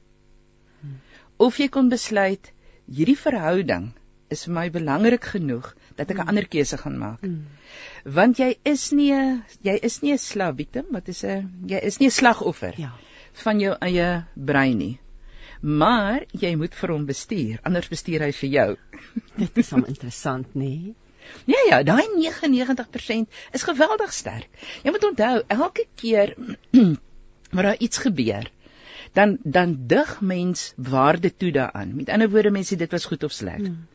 of 1.36 1.56
jy 1.56 1.68
kon 1.68 1.88
besluit 1.88 2.52
hierdie 2.86 3.18
verhouding 3.18 3.92
is 4.28 4.44
vir 4.44 4.54
my 4.54 4.70
belangrik 4.70 5.24
genoeg 5.24 5.74
dat 5.96 6.10
ek 6.10 6.18
'n 6.18 6.28
ander 6.28 6.46
keuse 6.46 6.76
gaan 6.78 6.98
maak. 6.98 7.20
Hmm. 7.20 7.46
Want 8.04 8.38
jy 8.38 8.58
is 8.62 8.90
nie 8.92 9.12
jy 9.62 9.78
is 9.82 10.02
nie 10.02 10.12
'n 10.12 10.18
slaaf 10.18 10.56
victim, 10.56 10.86
wat 10.90 11.08
is 11.08 11.24
'n 11.24 11.66
jy 11.66 11.78
is 11.82 11.98
nie 11.98 12.06
'n 12.06 12.18
slagoffer. 12.20 12.74
Ja 12.76 12.92
van 13.44 13.60
jou 13.60 13.76
eie 13.80 14.08
brein 14.34 14.78
nie. 14.78 14.96
Maar 15.60 16.24
jy 16.32 16.54
moet 16.56 16.74
vir 16.74 16.92
hom 16.94 17.04
bestuur, 17.08 17.60
anders 17.68 17.88
bestuur 17.92 18.24
hy 18.24 18.32
vir 18.32 18.50
jou. 18.54 18.68
Dit 19.42 19.58
is 19.60 19.70
hom 19.76 19.84
interessant, 19.84 20.54
nê? 20.54 20.72
Nee? 20.72 20.94
Ja 21.44 21.60
ja, 21.68 21.82
daai 21.84 22.06
99% 22.16 23.28
is 23.52 23.66
geweldig 23.68 24.12
sterk. 24.12 24.48
Jy 24.82 24.94
moet 24.94 25.04
onthou, 25.10 25.34
elke 25.46 25.84
keer 26.00 26.34
waar 27.54 27.68
daar 27.70 27.84
iets 27.86 27.98
gebeur, 27.98 28.48
dan 29.12 29.38
dan 29.42 29.76
dig 29.86 30.20
mens 30.20 30.72
waarde 30.76 31.36
toe 31.36 31.52
daaraan. 31.52 31.94
Met 31.96 32.08
ander 32.08 32.30
woorde, 32.30 32.50
mense, 32.50 32.76
dit 32.76 32.90
was 32.90 33.04
goed 33.04 33.22
of 33.22 33.32
sleg. 33.32 33.60
Hmm. 33.60 33.86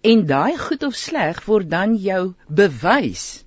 En 0.00 0.26
daai 0.26 0.58
goed 0.58 0.82
of 0.82 0.94
sleg 0.94 1.44
word 1.44 1.70
dan 1.70 1.96
jou 1.96 2.34
bewys 2.48 3.44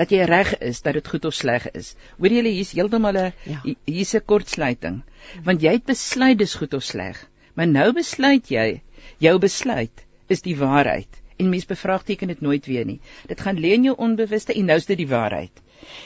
dat 0.00 0.12
jy 0.14 0.24
reg 0.28 0.52
is 0.64 0.80
dat 0.84 0.96
dit 0.96 1.08
goed 1.12 1.26
of 1.28 1.36
sleg 1.36 1.66
is. 1.76 1.94
Hoor 2.18 2.32
julle 2.32 2.52
hier's 2.54 2.72
heeltemal 2.76 3.18
'n 3.20 3.32
ja. 3.44 3.60
hier's 3.84 4.14
'n 4.16 4.24
kortsluiting. 4.24 5.02
Want 5.44 5.62
jy 5.62 5.72
het 5.76 5.84
besluit 5.84 6.38
dis 6.38 6.54
goed 6.54 6.74
of 6.74 6.84
sleg. 6.84 7.18
Maar 7.54 7.68
nou 7.68 7.92
besluit 7.92 8.48
jy, 8.48 8.82
jou 9.18 9.38
besluit 9.38 10.06
is 10.28 10.42
die 10.42 10.56
waarheid 10.56 11.20
en 11.40 11.48
mens 11.48 11.66
bevraagteken 11.66 12.28
dit 12.28 12.40
nooit 12.40 12.66
weer 12.66 12.84
nie. 12.84 13.00
Dit 13.26 13.40
gaan 13.40 13.60
lê 13.60 13.72
in 13.76 13.84
jou 13.88 13.96
onbewuste 13.96 14.54
en 14.54 14.66
nou 14.70 14.76
is 14.76 14.88
dit 14.88 14.98
die 15.00 15.08
waarheid. 15.08 15.62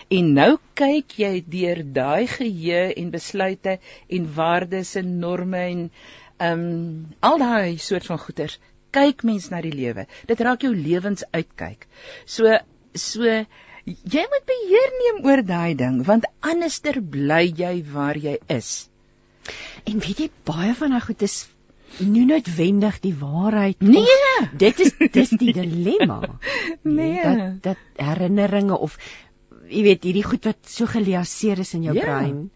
En 0.08 0.32
nou 0.34 0.50
kyk 0.78 1.16
jy 1.18 1.32
deur 1.50 1.82
daai 1.96 2.26
geheue 2.30 2.92
en 2.94 3.10
besluite 3.10 3.78
en 4.08 4.28
waardes 4.34 4.94
en 5.00 5.18
norme 5.18 5.64
en 5.70 5.90
ehm 6.36 6.60
um, 6.60 7.16
al 7.20 7.38
daai 7.38 7.78
soort 7.78 8.06
van 8.06 8.18
goeters 8.18 8.58
kyk 8.94 9.22
mens 9.26 9.50
na 9.50 9.60
die 9.64 9.74
lewe. 9.74 10.06
Dit 10.30 10.40
raak 10.46 10.62
jou 10.62 10.72
lewens 10.74 11.26
uitkyk. 11.34 11.86
So 12.26 12.58
so 12.94 13.44
Jy 13.84 14.24
moet 14.32 14.44
beheer 14.48 14.92
neem 14.98 15.24
oor 15.28 15.42
daai 15.44 15.74
ding 15.76 15.98
want 16.06 16.28
anderster 16.40 17.00
bly 17.16 17.42
jy 17.56 17.74
waar 17.92 18.16
jy 18.16 18.38
is. 18.48 18.88
En 19.84 20.00
weet 20.00 20.24
jy 20.24 20.30
baie 20.48 20.72
van 20.78 20.96
daai 20.96 21.04
goed 21.04 21.24
is 21.26 21.42
nie 22.00 22.24
noodwendig 22.26 22.96
die 23.04 23.14
waarheid 23.14 23.84
nie. 23.84 24.02
Nee, 24.02 24.48
dit 24.58 24.80
is 24.86 24.94
dis 25.12 25.36
die 25.38 25.52
dilemma. 25.54 26.22
Nee, 26.98 27.20
dat 27.22 27.62
dat 27.62 28.00
herinneringe 28.00 28.76
of 28.76 28.96
jy 29.68 29.84
weet 29.86 30.04
hierdie 30.04 30.26
goed 30.26 30.48
wat 30.48 30.60
so 30.68 30.88
geliaseer 30.90 31.60
is 31.64 31.74
in 31.76 31.86
jou 31.88 31.94
ja. 31.96 32.04
brein 32.04 32.50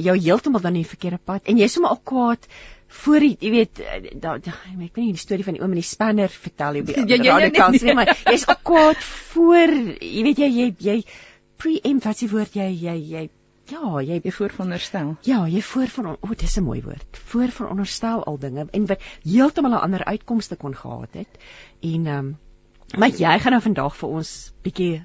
jou 0.00 0.16
heeltemal 0.16 0.62
dan 0.64 0.76
in 0.76 0.84
die 0.84 0.90
verkeerde 0.90 1.20
pad 1.24 1.48
en 1.50 1.60
jy's 1.60 1.76
sommer 1.76 1.92
al 1.94 2.00
kwaad 2.10 2.46
voor 2.90 3.22
jy, 3.22 3.36
jy 3.40 3.50
weet 3.54 3.80
eh, 3.80 3.98
daar 4.20 4.40
ek 4.42 4.76
weet 4.76 4.96
nie 4.96 5.12
die 5.14 5.22
storie 5.22 5.44
van 5.46 5.56
die 5.56 5.62
oom 5.62 5.74
en 5.74 5.80
die 5.80 5.86
spanner 5.86 6.32
vertel 6.32 6.78
jy 6.78 6.82
op 6.84 6.92
die 6.92 6.96
ja, 6.98 7.18
ja, 7.22 7.38
radikale 7.38 7.78
ja, 7.78 7.84
nee, 7.84 7.94
nee. 7.94 7.94
maar 7.94 8.24
jy's 8.34 8.46
kwaad 8.62 9.04
voor 9.32 9.74
jy 10.00 10.24
weet 10.26 10.42
jy 10.42 10.50
jy, 10.56 10.70
jy 10.78 10.96
preempt 11.60 12.08
wat 12.08 12.18
se 12.18 12.30
woord 12.32 12.56
jy 12.58 12.68
jy 12.74 12.96
jy 13.14 13.24
ja 13.70 14.02
jy 14.02 14.20
jy 14.24 14.34
voorveronderstel 14.34 15.14
ja 15.28 15.40
jy 15.46 15.62
voorvon 15.62 16.12
o 16.12 16.16
oh, 16.18 16.36
dis 16.36 16.58
'n 16.58 16.66
mooi 16.66 16.80
woord 16.82 17.20
voorveronderstel 17.32 18.24
al 18.24 18.38
dinge 18.38 18.66
en 18.70 18.86
wat 18.90 19.02
heeltemal 19.22 19.76
'n 19.78 19.84
ander 19.86 20.04
uitkomste 20.04 20.56
kon 20.56 20.74
gehad 20.74 21.14
het 21.22 21.38
en 21.80 22.06
ehm 22.06 22.18
um, 22.18 22.38
maar 22.98 23.12
jy 23.14 23.38
gaan 23.38 23.52
nou 23.54 23.62
vandag 23.62 23.94
vir 23.96 24.08
ons 24.08 24.30
bietjie 24.64 25.04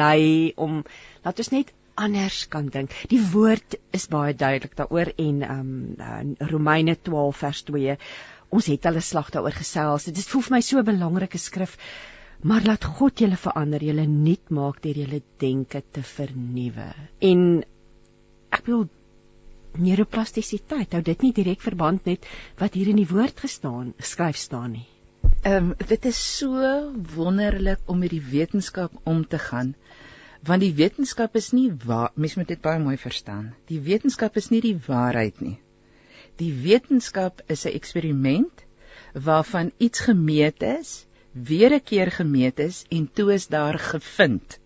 lei 0.00 0.52
om 0.56 0.84
laat 1.24 1.38
ons 1.38 1.50
net 1.52 1.72
anders 2.06 2.44
kan 2.52 2.68
dink. 2.72 2.94
Die 3.12 3.20
woord 3.32 3.76
is 3.96 4.06
baie 4.12 4.34
duidelik 4.34 4.76
daaroor 4.78 5.12
en 5.16 5.42
ehm 5.46 5.72
um, 6.10 6.30
Romeine 6.52 6.96
12 7.08 7.42
vers 7.44 7.62
2. 7.68 7.96
Ons 8.50 8.70
het 8.72 8.88
hulle 8.88 9.02
slag 9.04 9.30
daaroor 9.34 9.56
gesels. 9.58 10.08
Dit 10.08 10.32
voel 10.32 10.46
vir 10.46 10.56
my 10.56 10.62
so 10.68 10.78
'n 10.80 10.88
belangrike 10.92 11.38
skrif. 11.38 11.76
Maar 12.42 12.64
laat 12.64 12.84
God 12.84 13.20
julle 13.20 13.36
verander, 13.36 13.82
julle 13.84 14.06
nuut 14.06 14.50
maak 14.50 14.80
deur 14.82 14.96
julle 14.96 15.20
denke 15.42 15.82
te 15.92 16.02
vernuwe. 16.02 16.88
En 17.20 17.42
ek 18.50 18.66
wil 18.66 18.88
neuroplastisiteit, 19.78 20.92
hou 20.92 21.02
dit 21.02 21.22
nie 21.22 21.32
direk 21.32 21.60
verband 21.60 22.06
met 22.08 22.24
wat 22.58 22.74
hier 22.74 22.88
in 22.88 22.96
die 22.96 23.10
woord 23.10 23.38
gestaan, 23.44 23.92
skryf 23.98 24.36
staan 24.36 24.72
nie. 24.78 24.88
Ehm 25.44 25.70
um, 25.70 25.74
dit 25.86 26.04
is 26.04 26.18
so 26.38 26.64
wonderlik 27.14 27.80
om 27.86 27.98
met 27.98 28.10
die 28.10 28.24
wetenskap 28.32 28.92
om 29.04 29.26
te 29.28 29.38
gaan 29.38 29.74
want 30.46 30.64
die 30.64 30.74
wetenskap 30.74 31.36
is 31.36 31.50
nie 31.52 31.68
waar 31.84 32.12
mens 32.14 32.36
moet 32.38 32.48
dit 32.48 32.60
baie 32.60 32.80
mooi 32.80 32.96
verstaan. 32.96 33.52
Die 33.68 33.80
wetenskap 33.84 34.36
is 34.40 34.48
nie 34.50 34.60
die 34.64 34.76
waarheid 34.86 35.40
nie. 35.44 35.58
Die 36.40 36.52
wetenskap 36.64 37.42
is 37.46 37.66
'n 37.66 37.76
eksperiment 37.76 38.64
waarvan 39.12 39.72
iets 39.78 40.00
gemeet 40.00 40.62
is 40.62 41.06
weer 41.32 41.72
'n 41.74 41.82
keer 41.84 42.10
gemeet 42.10 42.58
is 42.58 42.84
en 42.90 43.10
toe 43.12 43.32
is 43.34 43.46
daar 43.46 43.78
gevind. 43.78 44.58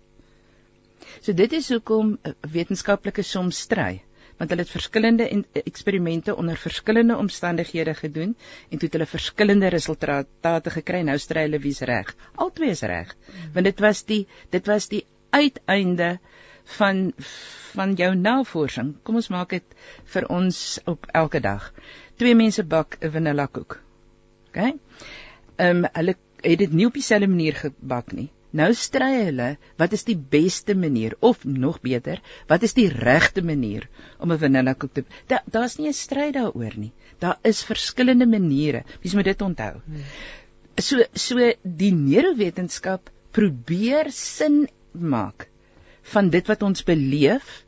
So 1.20 1.32
dit 1.32 1.52
is 1.52 1.68
hoekom 1.68 2.18
wetenskaplike 2.40 3.22
soms 3.22 3.60
stry 3.60 4.02
want 4.38 4.50
hulle 4.50 4.62
het 4.62 4.70
verskillende 4.70 5.44
eksperimente 5.62 6.34
onder 6.34 6.56
verskillende 6.56 7.16
omstandighede 7.16 7.94
gedoen 7.94 8.36
en 8.70 8.78
toe 8.78 8.88
het 8.88 8.92
hulle 8.92 9.06
verskillende 9.06 9.68
resultate 9.68 10.70
gekry. 10.70 11.02
Nou 11.06 11.18
stry 11.18 11.42
hulle 11.46 11.58
wie's 11.58 11.80
reg? 11.80 12.14
Albei 12.34 12.70
is 12.70 12.82
reg 12.82 13.16
want 13.52 13.64
dit 13.64 13.80
was 13.80 14.04
die 14.04 14.26
dit 14.50 14.66
was 14.66 14.88
die 14.88 15.04
uiteinde 15.34 16.18
van 16.78 17.12
van 17.74 17.94
jou 17.98 18.12
navorsing. 18.14 18.94
Kom 19.02 19.18
ons 19.18 19.30
maak 19.34 19.50
dit 19.56 19.74
vir 20.14 20.28
ons 20.30 20.60
op 20.90 21.08
elke 21.12 21.40
dag. 21.42 21.72
Twee 22.20 22.34
mense 22.38 22.62
bak 22.62 22.98
'n 23.00 23.10
vanilla 23.16 23.46
koek. 23.46 23.80
OK? 24.48 24.56
Ehm 24.56 25.84
um, 25.84 25.88
hulle 25.92 26.14
het 26.44 26.58
dit 26.58 26.72
nie 26.72 26.86
op 26.86 26.94
dieselfde 26.94 27.28
manier 27.28 27.54
gebak 27.54 28.12
nie. 28.12 28.30
Nou 28.54 28.68
stry 28.78 29.10
hulle 29.24 29.48
wat 29.80 29.94
is 29.96 30.04
die 30.06 30.16
beste 30.16 30.76
manier 30.78 31.16
of 31.18 31.44
nog 31.44 31.80
beter, 31.82 32.20
wat 32.46 32.62
is 32.62 32.76
die 32.76 32.88
regte 32.88 33.42
manier 33.42 33.88
om 34.18 34.32
'n 34.32 34.38
vanilla 34.38 34.74
koek 34.74 34.94
te 34.94 35.04
da, 35.26 35.42
Daar's 35.50 35.76
nie 35.78 35.88
'n 35.88 35.92
stryd 35.92 36.34
daaroor 36.34 36.76
nie. 36.76 36.92
Daar 37.18 37.38
is 37.42 37.64
verskillende 37.64 38.26
maniere. 38.26 38.84
Mens 39.02 39.14
moet 39.14 39.24
dit 39.24 39.42
onthou. 39.42 39.80
Hmm. 39.84 40.04
So 40.76 41.02
so 41.12 41.52
die 41.62 41.92
neurowetenskap 41.92 43.10
probeer 43.32 44.10
sin 44.10 44.68
maak 44.94 45.48
van 46.14 46.28
dit 46.30 46.46
wat 46.48 46.62
ons 46.62 46.84
beleef 46.84 47.62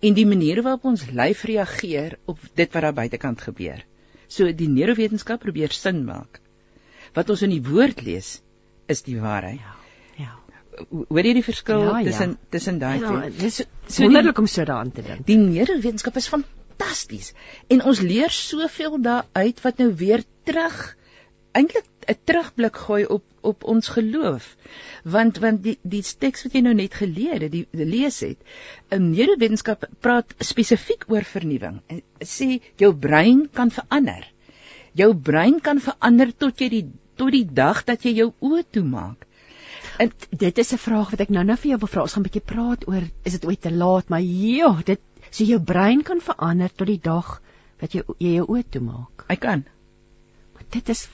en 0.00 0.14
die 0.16 0.26
maniere 0.26 0.64
waarop 0.64 0.88
ons 0.92 1.04
lyf 1.12 1.44
reageer 1.48 2.16
op 2.26 2.40
dit 2.54 2.72
wat 2.72 2.82
daar 2.82 2.96
buitekant 2.96 3.40
gebeur. 3.40 3.84
So 4.28 4.48
die 4.56 4.68
neurowetenskap 4.68 5.42
probeer 5.44 5.74
sin 5.76 6.04
maak. 6.08 6.40
Wat 7.14 7.30
ons 7.30 7.44
in 7.44 7.52
die 7.52 7.62
woord 7.62 8.00
lees 8.02 8.38
is 8.90 9.04
die 9.04 9.20
waarheid. 9.20 9.60
Ja 9.60 9.76
hoor 10.90 11.26
jy 11.26 11.34
die 11.36 11.44
verskil 11.44 11.84
ja, 11.84 12.00
tussen 12.06 12.34
ja. 12.34 12.50
tussen 12.54 12.80
daai 12.80 12.98
ja, 13.00 13.08
twee? 13.10 13.30
Dis 13.42 13.60
so 13.62 14.06
wonderlik 14.06 14.38
om 14.40 14.48
so 14.48 14.64
daaraan 14.64 14.92
te 14.94 15.04
dink. 15.04 15.24
Die 15.28 15.38
neurowetenskap 15.40 16.16
is 16.20 16.28
fantasties 16.32 17.32
en 17.72 17.84
ons 17.88 18.00
leer 18.04 18.32
soveel 18.32 18.98
daaruit 19.04 19.62
wat 19.64 19.82
nou 19.82 19.90
weer 20.00 20.24
terug 20.48 20.78
eintlik 21.58 21.88
'n 22.08 22.18
terugblik 22.24 22.76
gooi 22.76 23.04
op 23.06 23.24
op 23.42 23.64
ons 23.64 23.88
geloof. 23.88 24.56
Want 25.04 25.38
want 25.38 25.62
die 25.62 25.78
die 25.82 26.02
teks 26.02 26.44
wat 26.46 26.54
jy 26.54 26.62
nou 26.66 26.74
net 26.74 26.94
geleer 26.94 27.40
het, 27.42 27.52
die, 27.52 27.66
die 27.70 27.86
lees 27.86 28.20
het, 28.20 28.38
'n 28.90 29.10
neurowetenskap 29.10 29.88
praat 30.00 30.34
spesifiek 30.38 31.04
oor 31.08 31.24
vernuwing 31.24 31.80
en 31.86 32.02
sê 32.20 32.60
jou 32.76 32.94
brein 32.94 33.48
kan 33.52 33.70
verander. 33.70 34.26
Jou 34.94 35.14
brein 35.14 35.60
kan 35.60 35.80
verander 35.80 36.32
tot 36.36 36.60
jy 36.60 36.68
die 36.68 36.86
tot 37.16 37.30
die 37.32 37.46
dag 37.46 37.84
dat 37.84 38.04
jy 38.04 38.14
jou 38.22 38.32
oë 38.40 38.64
toemaak. 38.70 39.26
En 39.98 40.12
dit 40.30 40.58
is 40.58 40.72
'n 40.72 40.84
vraag 40.86 41.10
wat 41.10 41.20
ek 41.20 41.30
nou-nou 41.30 41.56
vir 41.56 41.70
jou 41.70 41.78
wil 41.78 41.88
vra. 41.88 42.02
Ons 42.02 42.12
gaan 42.12 42.22
'n 42.22 42.28
bietjie 42.30 42.48
praat 42.54 42.88
oor 42.88 43.02
is 43.22 43.32
dit 43.32 43.44
ooit 43.44 43.60
te 43.60 43.70
laat, 43.70 44.08
maar 44.08 44.22
ja, 44.22 44.80
dit 44.84 45.00
so 45.30 45.44
jou 45.44 45.60
brein 45.60 46.02
kan 46.02 46.20
verander 46.20 46.70
tot 46.74 46.86
die 46.86 47.00
dag 47.02 47.42
wat 47.80 47.92
jy 47.92 48.02
jy 48.18 48.34
jou 48.34 48.46
oë 48.46 48.64
toemaak. 48.70 49.24
Hy 49.28 49.36
kan. 49.36 49.64
Maar 50.54 50.64
dit 50.70 50.88
is 50.88 51.08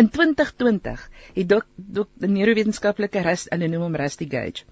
in 0.00 0.08
2020 0.08 1.02
het 1.34 1.48
dok 1.48 1.66
dok 1.76 2.08
die 2.22 2.30
neurowetenskaplike 2.32 3.22
Rust, 3.26 3.50
hulle 3.52 3.68
noem 3.68 3.86
hom 3.88 3.98
Rusty 4.00 4.28
Gage. 4.30 4.64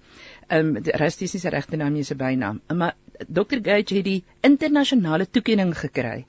Ehm 0.49 0.75
um, 0.75 0.91
Rusty 1.01 1.29
is 1.29 1.35
nie 1.35 1.43
sy 1.43 1.53
regte 1.53 1.77
naam 1.77 1.93
nie, 1.93 2.05
sy 2.07 2.17
bynaam. 2.19 2.61
Maar 2.73 2.95
Dr 3.27 3.61
Gage 3.63 3.99
het 3.99 4.07
die 4.07 4.23
internasionale 4.47 5.27
toekenning 5.29 5.73
gekry 5.77 6.25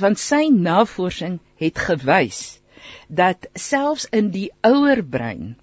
want 0.00 0.20
sy 0.20 0.48
navorsing 0.52 1.40
het 1.62 1.80
gewys 1.88 2.42
dat 3.08 3.48
selfs 3.56 4.06
in 4.12 4.30
die 4.34 4.50
ouer 4.68 5.02
brein 5.02 5.54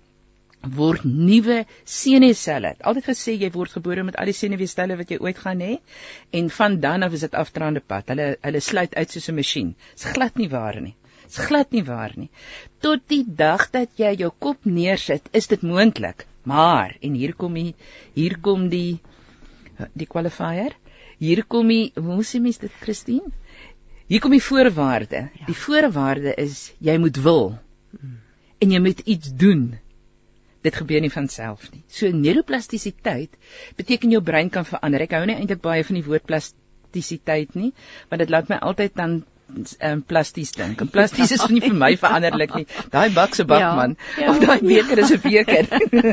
word 0.62 1.04
nuwe 1.06 1.66
senuweeselle. 1.90 2.76
Altyd 2.86 3.08
gesê 3.10 3.34
jy 3.34 3.50
word 3.54 3.74
gebore 3.78 4.04
met 4.06 4.18
al 4.22 4.30
die 4.30 4.38
senuweestelle 4.38 4.98
wat 5.00 5.10
jy 5.10 5.18
ooit 5.22 5.40
gaan 5.42 5.62
hê 5.66 5.78
en 6.38 6.50
van 6.58 6.80
dan 6.80 7.04
af 7.04 7.14
is 7.18 7.26
dit 7.26 7.38
afdraande 7.38 7.82
pad. 7.82 8.14
Hulle 8.14 8.36
hulle 8.42 8.62
sluit 8.62 8.96
uit 8.96 9.12
soos 9.12 9.30
'n 9.30 9.36
masjien. 9.36 9.76
Dit's 9.94 10.12
glad 10.14 10.38
nie 10.38 10.50
waar 10.50 10.82
nie. 10.82 10.96
Dit's 11.32 11.48
glad 11.48 11.70
nie 11.72 11.86
waar 11.88 12.12
nie. 12.20 12.28
Tot 12.84 13.06
die 13.08 13.24
dag 13.24 13.70
dat 13.72 13.96
jy 13.96 14.10
jou 14.20 14.34
kop 14.36 14.66
neersit, 14.68 15.30
is 15.32 15.48
dit 15.48 15.62
moontlik. 15.64 16.26
Maar 16.44 16.98
en 17.00 17.14
hier 17.16 17.32
kom 17.40 17.56
die 17.56 17.70
hier 18.18 18.36
kom 18.44 18.66
die 18.68 19.00
die 19.96 20.08
qualifier. 20.12 20.76
Hier 21.24 21.44
kom 21.48 21.72
die 21.72 21.94
hoe 21.96 22.26
sê 22.28 22.42
mens 22.44 22.60
dit 22.60 22.76
Christine? 22.82 23.32
Hier 24.12 24.20
kom 24.20 24.36
die 24.36 24.44
voorwaarde. 24.44 25.24
Ja. 25.40 25.48
Die 25.48 25.56
voorwaarde 25.56 26.36
is 26.36 26.74
jy 26.84 26.98
moet 27.00 27.22
wil. 27.24 27.54
Hmm. 27.96 28.20
En 28.60 28.76
jy 28.76 28.84
moet 28.84 29.00
iets 29.08 29.32
doen 29.32 29.70
dit 30.68 30.76
gebeur 30.84 31.00
nie 31.00 31.16
van 31.16 31.32
self 31.32 31.70
nie. 31.72 31.86
So 31.88 32.12
neuroplastisiteit 32.12 33.40
beteken 33.80 34.12
jou 34.12 34.20
brein 34.22 34.52
kan 34.52 34.68
verander. 34.68 35.08
Ek 35.08 35.16
hou 35.16 35.24
nie 35.32 35.40
eintlik 35.40 35.64
baie 35.64 35.88
van 35.88 35.96
die 35.96 36.06
woord 36.12 36.28
plastisiteit 36.28 37.56
nie, 37.56 37.72
want 38.12 38.20
dit 38.20 38.36
laat 38.36 38.52
my 38.52 38.60
altyd 38.60 39.00
dan 39.00 39.22
um, 39.90 40.02
plasties 40.08 40.52
dink. 40.58 40.82
En 40.84 40.90
plasties 40.92 41.34
is 41.36 41.46
nie 41.52 41.62
vir 41.64 41.76
my 41.78 41.92
veranderlik 42.04 42.56
nie. 42.56 42.66
Daai 42.94 43.10
bak 43.16 43.38
se 43.38 43.46
bak 43.50 43.64
ja, 43.64 43.72
man 43.78 43.96
ja, 44.20 44.32
of 44.32 44.42
daai 44.44 44.60
beker 44.64 45.04
is 45.04 45.14
'n 45.16 45.22
beker. 45.24 45.70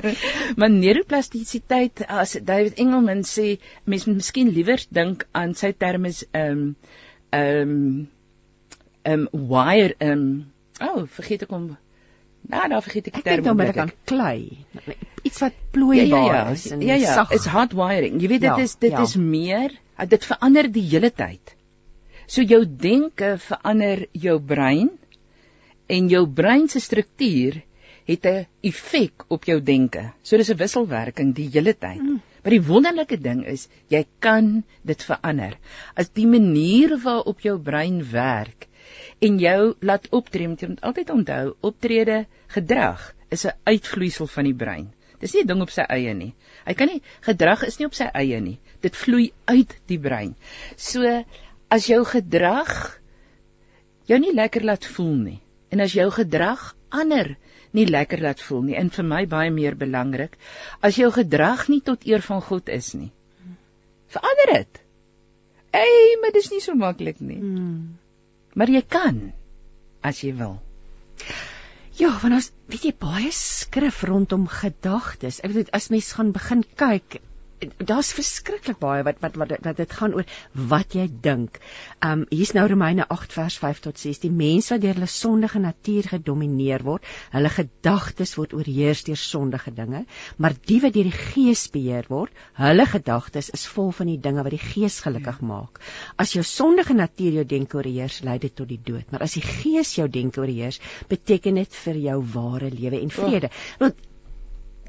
maar 0.60 0.70
neuroplastisiteit 0.74 2.04
as 2.08 2.36
David 2.42 2.78
Engelman 2.84 3.24
sê, 3.24 3.58
mense 3.84 4.10
moet 4.10 4.22
miskien 4.22 4.54
liewer 4.54 4.84
dink 5.00 5.26
aan 5.32 5.54
sy 5.54 5.72
term 5.72 6.08
is 6.10 6.24
ehm 6.32 6.72
ehm 7.32 8.06
ehm 9.04 9.28
wire 9.32 9.94
ehm 9.98 10.24
oh, 10.80 11.04
vergeet 11.18 11.46
ek 11.48 11.52
om 11.52 11.76
Nou, 12.48 12.68
dan 12.68 12.80
vergeet 12.82 13.10
ek 13.10 13.18
die 13.18 13.22
term. 13.26 13.42
Ek 13.42 13.44
dink 13.44 13.74
dan 13.74 13.84
aan 13.84 13.94
klei. 14.08 14.64
Iets 15.26 15.42
wat 15.42 15.56
plooibaar 15.74 16.06
ja, 16.06 16.32
ja, 16.32 16.44
ja. 16.46 16.56
is 16.56 16.70
en 16.72 16.80
ja, 16.86 16.96
ja, 16.96 17.14
sag. 17.18 17.34
Is 17.36 17.48
hard 17.50 17.74
wiring. 17.76 18.20
Jy 18.22 18.30
weet 18.30 18.44
dit 18.46 18.48
ja, 18.48 18.56
is 18.64 18.76
dit 18.80 18.94
ja. 18.94 19.02
is 19.04 19.16
meer, 19.20 19.74
dit 20.08 20.24
verander 20.24 20.70
die 20.72 20.84
hele 20.88 21.10
tyd. 21.12 21.57
So 22.28 22.44
jou 22.44 22.60
denke 22.64 23.36
verander 23.40 24.04
jou 24.12 24.36
brein 24.40 24.90
en 25.88 26.10
jou 26.12 26.26
brein 26.40 26.68
se 26.68 26.80
struktuur 26.84 27.62
het 28.08 28.26
'n 28.26 28.46
effek 28.62 29.24
op 29.28 29.44
jou 29.44 29.60
denke. 29.60 30.12
So 30.22 30.36
dis 30.36 30.50
'n 30.50 30.56
wisselwerking 30.56 31.34
die 31.34 31.48
hele 31.48 31.74
tyd. 31.74 32.02
Mm. 32.02 32.20
Maar 32.42 32.50
die 32.50 32.66
wonderlike 32.66 33.16
ding 33.20 33.44
is, 33.46 33.68
jy 33.88 34.06
kan 34.18 34.64
dit 34.84 35.02
verander. 35.02 35.58
As 35.96 36.08
die 36.08 36.26
manier 36.26 36.98
waarop 36.98 37.40
jou 37.40 37.58
brein 37.58 38.10
werk 38.10 38.68
en 39.18 39.38
jou 39.38 39.74
laat 39.80 40.08
optree 40.14 40.48
moet 40.48 40.62
jy 40.62 40.68
moet 40.68 40.84
altyd 40.90 41.10
onthou 41.14 41.56
optrede 41.70 42.26
gedrag 42.54 43.14
is 43.36 43.44
'n 43.46 43.56
uitvloeisel 43.64 44.26
van 44.26 44.44
die 44.44 44.58
brein 44.62 44.86
dis 45.20 45.34
nie 45.34 45.42
'n 45.42 45.50
ding 45.50 45.62
op 45.62 45.70
sy 45.74 45.84
eie 45.96 46.14
nie 46.14 46.32
hy 46.66 46.74
kan 46.74 46.90
nie 46.92 47.02
gedrag 47.28 47.64
is 47.66 47.78
nie 47.78 47.86
op 47.86 47.94
sy 47.98 48.08
eie 48.22 48.40
nie 48.40 48.58
dit 48.86 48.96
vloei 48.96 49.32
uit 49.46 49.74
die 49.92 49.98
brein 49.98 50.34
so 50.76 51.24
as 51.76 51.90
jou 51.90 52.00
gedrag 52.08 52.72
jou 54.10 54.18
nie 54.22 54.34
lekker 54.34 54.64
laat 54.70 54.88
voel 54.96 55.14
nie 55.26 55.38
en 55.74 55.84
as 55.84 55.94
jou 55.96 56.08
gedrag 56.14 56.72
ander 56.88 57.34
nie 57.76 57.86
lekker 57.86 58.24
laat 58.24 58.40
voel 58.40 58.64
nie 58.70 58.78
en 58.80 58.90
vir 58.90 59.08
my 59.12 59.22
baie 59.36 59.52
meer 59.54 59.76
belangrik 59.76 60.36
as 60.80 61.00
jou 61.00 61.10
gedrag 61.12 61.68
nie 61.68 61.80
tot 61.84 62.06
eer 62.08 62.24
van 62.24 62.44
God 62.50 62.68
is 62.80 62.92
nie 62.98 63.12
verander 64.16 64.54
dit 64.56 64.84
Ey, 65.78 66.16
maar 66.22 66.32
dis 66.32 66.46
nie 66.48 66.62
so 66.64 66.72
maklik 66.80 67.18
nie. 67.20 67.36
Hmm 67.36 67.98
maar 68.58 68.70
jy 68.72 68.82
kan 68.82 69.18
as 70.02 70.22
jy 70.24 70.32
wil. 70.38 70.58
Ja, 71.98 72.10
want 72.22 72.38
as 72.38 72.50
weet 72.70 72.88
jy 72.88 72.94
baie 72.98 73.30
skrif 73.34 74.02
rondom 74.06 74.46
gedagtes. 74.50 75.40
Ek 75.46 75.54
weet 75.54 75.72
as 75.76 75.90
mens 75.94 76.10
gaan 76.16 76.32
begin 76.34 76.64
kyk 76.78 77.18
daar's 77.60 78.12
verskriklik 78.16 78.78
baie 78.82 79.02
wat 79.06 79.20
wat 79.22 79.36
wat 79.40 79.52
wat 79.64 79.76
dit 79.80 79.92
gaan 80.00 80.14
oor 80.14 80.26
wat 80.70 80.94
jy 80.96 81.06
dink. 81.22 81.58
Um 82.04 82.24
hier's 82.30 82.54
nou 82.56 82.66
Romeine 82.70 83.06
8 83.08 83.34
vers 83.34 83.58
5 83.62 83.80
tot 83.86 83.98
6. 83.98 84.22
Die 84.24 84.32
mens 84.32 84.70
wat 84.72 84.82
deur 84.84 84.98
hulle 84.98 85.10
sondige 85.10 85.60
natuur 85.62 86.10
gedomeineer 86.12 86.84
word, 86.86 87.06
hulle 87.34 87.52
gedagtes 87.52 88.36
word 88.38 88.54
oorheers 88.56 89.04
deur 89.08 89.20
sondige 89.20 89.72
dinge, 89.74 90.04
maar 90.36 90.56
die 90.70 90.80
wat 90.84 90.94
deur 90.96 91.10
die 91.10 91.18
Gees 91.18 91.66
beheer 91.74 92.08
word, 92.08 92.34
hulle 92.58 92.86
gedagtes 92.86 93.50
is 93.54 93.66
vol 93.66 93.92
van 93.92 94.12
die 94.12 94.20
dinge 94.28 94.44
wat 94.46 94.54
die 94.54 94.62
Gees 94.62 95.00
gelukkig 95.04 95.40
maak. 95.40 95.80
As 96.16 96.34
jou 96.36 96.44
sondige 96.46 96.94
natuur 96.94 97.40
jou 97.40 97.46
denke 97.54 97.80
oorheers, 97.80 98.22
lei 98.26 98.38
dit 98.42 98.54
tot 98.54 98.68
die 98.68 98.80
dood, 98.82 99.10
maar 99.12 99.26
as 99.26 99.38
die 99.38 99.44
Gees 99.44 99.94
jou 99.98 100.08
denke 100.08 100.42
oorheers, 100.44 100.80
beteken 101.08 101.62
dit 101.62 101.80
vir 101.84 102.02
jou 102.08 102.20
ware 102.34 102.70
lewe 102.74 103.00
en 103.02 103.12
vrede. 103.14 103.50
Want 103.82 104.07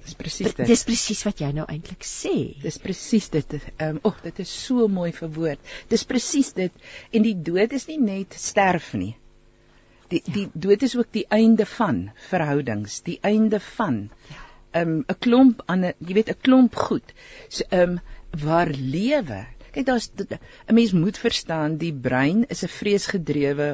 Dis 0.09 0.17
presies 0.17 0.55
dit. 0.57 0.67
Dis 0.69 0.83
presies 0.87 1.21
wat 1.27 1.41
jy 1.43 1.49
nou 1.53 1.65
eintlik 1.69 2.05
sê. 2.07 2.35
Dis 2.63 2.79
presies 2.81 3.29
dit. 3.33 3.55
Ehm 3.59 3.97
um, 3.97 3.99
ag, 4.09 4.21
dit 4.25 4.41
is 4.43 4.51
so 4.65 4.87
mooi 4.89 5.11
verwoord. 5.15 5.73
Dis 5.91 6.05
presies 6.09 6.53
dit 6.57 6.87
en 7.13 7.25
die 7.27 7.35
dood 7.49 7.75
is 7.77 7.85
nie 7.91 7.99
net 8.01 8.37
sterf 8.45 8.93
nie. 8.97 9.13
Die 10.09 10.21
ja. 10.23 10.33
die 10.37 10.47
dood 10.65 10.85
is 10.87 10.95
ook 10.97 11.11
die 11.13 11.25
einde 11.29 11.67
van 11.69 12.01
verhoudings, 12.29 13.01
die 13.05 13.19
einde 13.21 13.61
van 13.75 14.01
ja. 14.31 14.41
ehm 14.81 14.95
um, 14.95 15.05
'n 15.13 15.19
klomp 15.27 15.63
aan 15.67 15.85
'n 15.85 15.93
jy 15.99 16.17
weet 16.17 16.33
'n 16.33 16.41
klomp 16.47 16.81
goed. 16.87 17.13
So 17.49 17.69
ehm 17.69 17.99
um, 17.99 18.01
waar 18.45 18.73
lewe. 18.97 19.45
Kyk 19.71 19.85
daar's 19.85 20.09
'n 20.17 20.73
mens 20.73 20.93
moet 20.93 21.17
verstaan 21.17 21.77
die 21.77 21.93
brein 21.93 22.45
is 22.49 22.63
'n 22.65 22.75
vreesgedrewe 22.79 23.69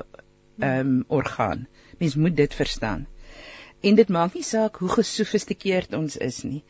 ehm 0.60 0.80
um, 0.80 1.04
orgaan. 1.08 1.67
Mens 2.00 2.15
moet 2.15 2.36
dit 2.36 2.54
verstaan. 2.54 3.08
En 3.86 3.98
dit 3.98 4.10
maak 4.10 4.34
nie 4.34 4.43
saak 4.45 4.80
hoe 4.82 4.89
gesofistikeerd 4.89 5.93
ons 5.93 6.15
is 6.28 6.39
nie. 6.48 6.62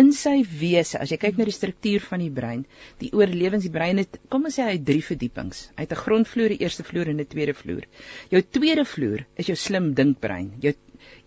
In 0.00 0.12
sy 0.16 0.38
wese, 0.60 0.96
as 1.04 1.10
jy 1.12 1.18
kyk 1.20 1.36
na 1.36 1.46
die 1.48 1.54
struktuur 1.56 2.06
van 2.06 2.22
die 2.24 2.30
brein, 2.32 2.62
die 3.02 3.10
oorlewings, 3.12 3.66
die 3.68 3.74
brein 3.74 4.00
het, 4.00 4.16
kom 4.32 4.48
ons 4.48 4.56
sê 4.56 4.64
hy 4.64 4.78
het 4.78 4.86
drie 4.88 5.02
verdiepings. 5.04 5.66
Hy 5.76 5.84
het 5.84 5.92
'n 5.92 6.02
grondvloer, 6.04 6.54
'n 6.56 6.64
eerste 6.64 6.86
vloer 6.88 7.12
en 7.12 7.20
'n 7.20 7.28
tweede 7.34 7.54
vloer. 7.60 7.84
Jou 8.30 8.42
tweede 8.58 8.84
vloer 8.94 9.26
is 9.36 9.52
jou 9.52 9.56
slim 9.56 9.92
dinkbrein. 9.94 10.52
Jou 10.64 10.72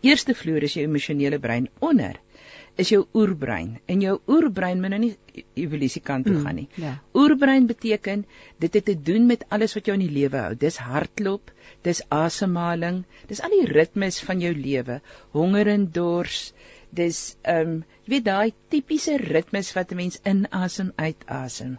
eerste 0.02 0.34
vloer 0.34 0.64
is 0.64 0.74
jou 0.74 0.86
emosionele 0.88 1.40
brein 1.40 1.70
onder 1.80 2.18
is 2.78 2.90
jou 2.90 3.06
oerbrein. 3.14 3.80
En 3.88 4.02
jou 4.02 4.20
oerbrein 4.28 4.82
moet 4.82 4.90
nou 4.90 5.00
nie 5.00 5.44
evolusie 5.56 6.02
kant 6.02 6.26
toe 6.26 6.36
Mm, 6.36 6.44
gaan 6.46 6.56
nie. 6.56 6.68
ja. 6.76 7.00
Oerbrein 7.14 7.68
beteken 7.68 8.26
dit 8.60 8.74
het 8.74 8.86
te 8.86 8.96
doen 9.02 9.26
met 9.28 9.46
alles 9.50 9.74
wat 9.74 9.86
jou 9.86 9.94
in 9.98 10.08
die 10.08 10.14
lewe 10.22 10.38
hou. 10.38 10.56
Dis 10.56 10.78
hartklop, 10.78 11.52
dis 11.84 12.02
asemhaling, 12.10 13.04
dis 13.28 13.42
al 13.42 13.50
die 13.50 13.66
ritmes 13.72 14.20
van 14.22 14.40
jou 14.42 14.54
lewe. 14.54 15.02
Honger 15.32 15.68
en 15.68 15.88
dors, 15.92 16.54
dis 16.92 17.36
ehm 17.44 17.68
um, 17.70 17.84
jy 18.06 18.10
weet 18.16 18.26
daai 18.26 18.54
tipiese 18.70 19.18
ritmes 19.18 19.74
wat 19.76 19.92
'n 19.92 19.96
mens 19.96 20.20
inasem, 20.26 20.92
uitasem. 20.96 21.78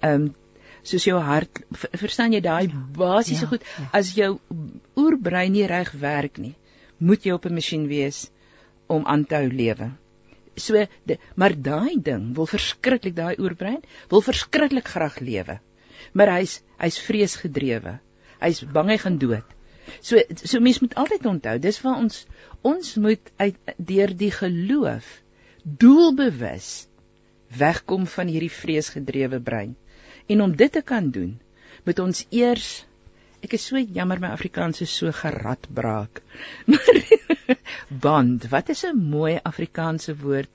Ehm 0.00 0.14
um, 0.28 0.34
soos 0.82 1.04
jou 1.04 1.18
hart 1.20 1.60
ver- 1.72 1.98
verstaan 1.98 2.32
jy 2.32 2.40
daai 2.40 2.68
basiese 2.96 3.42
ja, 3.44 3.48
goed 3.48 3.62
ja. 3.78 3.88
as 3.92 4.14
jou 4.14 4.38
oerbrein 4.96 5.52
nie 5.52 5.66
reg 5.66 5.92
werk 5.92 6.38
nie, 6.38 6.54
moet 6.98 7.24
jy 7.24 7.32
op 7.32 7.44
'n 7.46 7.54
masjien 7.54 7.86
wees 7.88 8.30
om 8.86 9.04
aan 9.06 9.24
te 9.24 9.34
hou 9.34 9.48
lewe. 9.52 9.90
So, 10.58 10.86
de, 11.06 11.18
maar 11.34 11.54
daai 11.54 11.98
ding 12.02 12.32
wil 12.36 12.48
verskriklik 12.50 13.14
daai 13.16 13.36
oerbrein 13.38 13.82
wil 14.10 14.24
verskriklik 14.24 14.88
graag 14.88 15.20
lewe. 15.20 15.58
Maar 16.12 16.34
hy's 16.38 16.60
hy's 16.78 16.98
vreesgedrewe. 17.02 17.98
Hy's 18.40 18.62
bang 18.72 18.92
hy 18.94 18.98
gaan 19.02 19.18
dood. 19.18 19.56
So 20.04 20.20
so 20.44 20.60
mens 20.60 20.80
moet 20.84 20.94
altyd 21.00 21.26
onthou, 21.26 21.56
dis 21.58 21.80
waar 21.82 21.98
ons 22.02 22.24
ons 22.66 22.94
moet 23.00 23.32
uit 23.40 23.74
deur 23.76 24.12
die 24.16 24.32
geloof 24.34 25.08
doelbewus 25.62 26.88
wegkom 27.58 28.06
van 28.06 28.28
hierdie 28.28 28.52
vreesgedrewe 28.52 29.40
brein. 29.40 29.76
En 30.28 30.42
om 30.44 30.56
dit 30.56 30.72
te 30.72 30.82
kan 30.82 31.10
doen, 31.10 31.38
moet 31.84 31.98
ons 32.04 32.24
eers 32.30 32.68
ek 33.42 33.52
is 33.52 33.66
so 33.66 33.76
jammer 33.78 34.18
my 34.20 34.28
Afrikaans 34.28 34.80
is 34.80 34.96
so 34.96 35.12
geradbraak. 35.12 36.22
Maar 36.66 37.56
band, 37.88 38.48
wat 38.52 38.68
is 38.68 38.84
'n 38.84 38.96
mooi 39.10 39.38
Afrikaanse 39.42 40.16
woord 40.16 40.48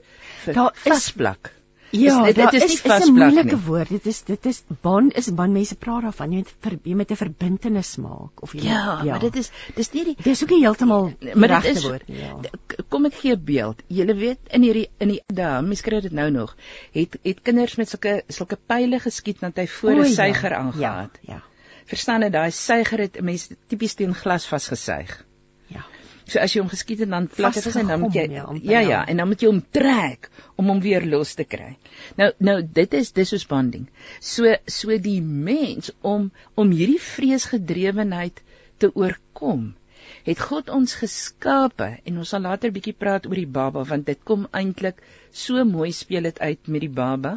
vir 0.45 0.53
Daar 0.53 0.73
is- 0.75 0.81
vasplak? 0.91 1.53
Ja, 1.93 2.23
dit- 2.25 2.35
dit 2.35 2.43
daar 2.43 2.53
is 2.53 2.63
is 2.63 2.69
nie 2.69 2.73
is 2.77 2.83
'n 2.83 2.89
vasplak 2.89 3.15
moeilike 3.17 3.55
nie. 3.55 3.65
woord. 3.65 3.89
Dit 3.89 4.05
is 4.05 4.21
dit 4.23 4.45
is 4.45 4.63
band 4.81 5.13
is 5.17 5.27
band 5.33 5.53
mense 5.53 5.75
praat 5.75 6.01
daarvan. 6.01 6.31
Jy 6.31 6.37
moet 6.37 6.53
ver, 6.59 6.77
jy 6.83 6.95
moet 6.95 7.11
'n 7.11 7.15
verbintenis 7.15 7.95
maak 7.97 8.41
of 8.41 8.53
jy 8.53 8.63
Ja, 8.63 9.01
ja, 9.03 9.11
maar 9.11 9.19
dit 9.19 9.35
is 9.35 9.51
dis 9.75 9.91
nie 9.93 10.03
die 10.05 10.15
dis 10.23 10.43
ook 10.43 10.49
nie 10.49 10.61
heeltemal 10.65 11.13
die 11.19 11.35
maar 11.35 11.47
dit 11.47 11.57
regte 11.63 11.77
is 11.77 11.83
woord 11.83 12.07
nie. 12.07 12.17
Ja. 12.17 12.39
kom 12.89 13.05
ek 13.05 13.13
gee 13.13 13.35
'n 13.35 13.43
beeld. 13.45 13.81
Julle 13.87 14.13
weet 14.15 14.39
in 14.49 14.61
hierdie 14.63 14.89
in 14.99 15.07
die 15.07 15.21
dae, 15.27 15.61
mens 15.61 15.81
kry 15.81 15.99
dit 16.01 16.11
nou 16.11 16.29
nog, 16.31 16.55
het 16.93 17.17
het 17.23 17.41
kinders 17.43 17.75
met 17.75 17.89
sulke 17.89 18.23
sulke 18.27 18.57
pile 18.67 18.99
geskiet 18.99 19.39
want 19.39 19.57
hy 19.57 19.67
voor 19.67 19.91
'n 19.91 19.97
ja, 20.05 20.13
suiger 20.13 20.53
aangehaat. 20.55 21.19
Ja, 21.21 21.33
ja. 21.33 21.41
Verstaan 21.89 22.25
jy 22.25 22.29
daai 22.33 22.51
suiger 22.51 23.05
het 23.05 23.19
'n 23.19 23.25
mens 23.25 23.49
tipies 23.67 23.93
teen 23.99 24.13
glas 24.15 24.47
vasgesuig. 24.47 25.25
Ja. 25.67 25.83
So 26.25 26.39
as 26.39 26.53
jy 26.53 26.61
hom 26.61 26.69
geskiet 26.69 26.99
het 27.03 27.09
dan 27.09 27.27
plat 27.27 27.55
het 27.55 27.75
en 27.75 27.87
dan 27.87 27.99
moet 27.99 28.13
jy 28.13 28.27
ja, 28.31 28.45
ja 28.61 28.79
ja. 28.79 28.79
ja 28.89 29.05
en 29.07 29.17
dan 29.17 29.27
moet 29.27 29.41
jy 29.41 29.47
hom 29.47 29.63
trek 29.71 30.29
om 30.55 30.67
hom 30.67 30.79
weer 30.79 31.05
los 31.05 31.33
te 31.33 31.43
kry. 31.43 31.77
Nou 32.15 32.31
nou 32.37 32.61
dit 32.63 32.93
is 32.93 33.11
dis 33.11 33.29
soos 33.29 33.45
bonding. 33.45 33.87
So 34.19 34.55
so 34.65 34.97
die 34.97 35.21
mens 35.21 35.91
om 36.01 36.31
om 36.55 36.71
hierdie 36.71 37.01
vreesgedrewenheid 37.01 38.43
te 38.77 38.91
oorkom 38.95 39.73
het 40.27 40.39
God 40.39 40.69
ons 40.69 40.95
geskape 40.99 41.89
en 42.03 42.17
ons 42.21 42.31
sal 42.33 42.43
later 42.45 42.71
bietjie 42.75 42.95
praat 43.03 43.27
oor 43.29 43.39
die 43.39 43.49
baba 43.57 43.83
want 43.91 44.07
dit 44.09 44.19
kom 44.29 44.47
eintlik 44.59 45.01
so 45.43 45.63
mooi 45.67 45.91
speel 45.95 46.29
dit 46.29 46.39
uit 46.39 46.71
met 46.75 46.85
die 46.85 46.93
baba 47.01 47.33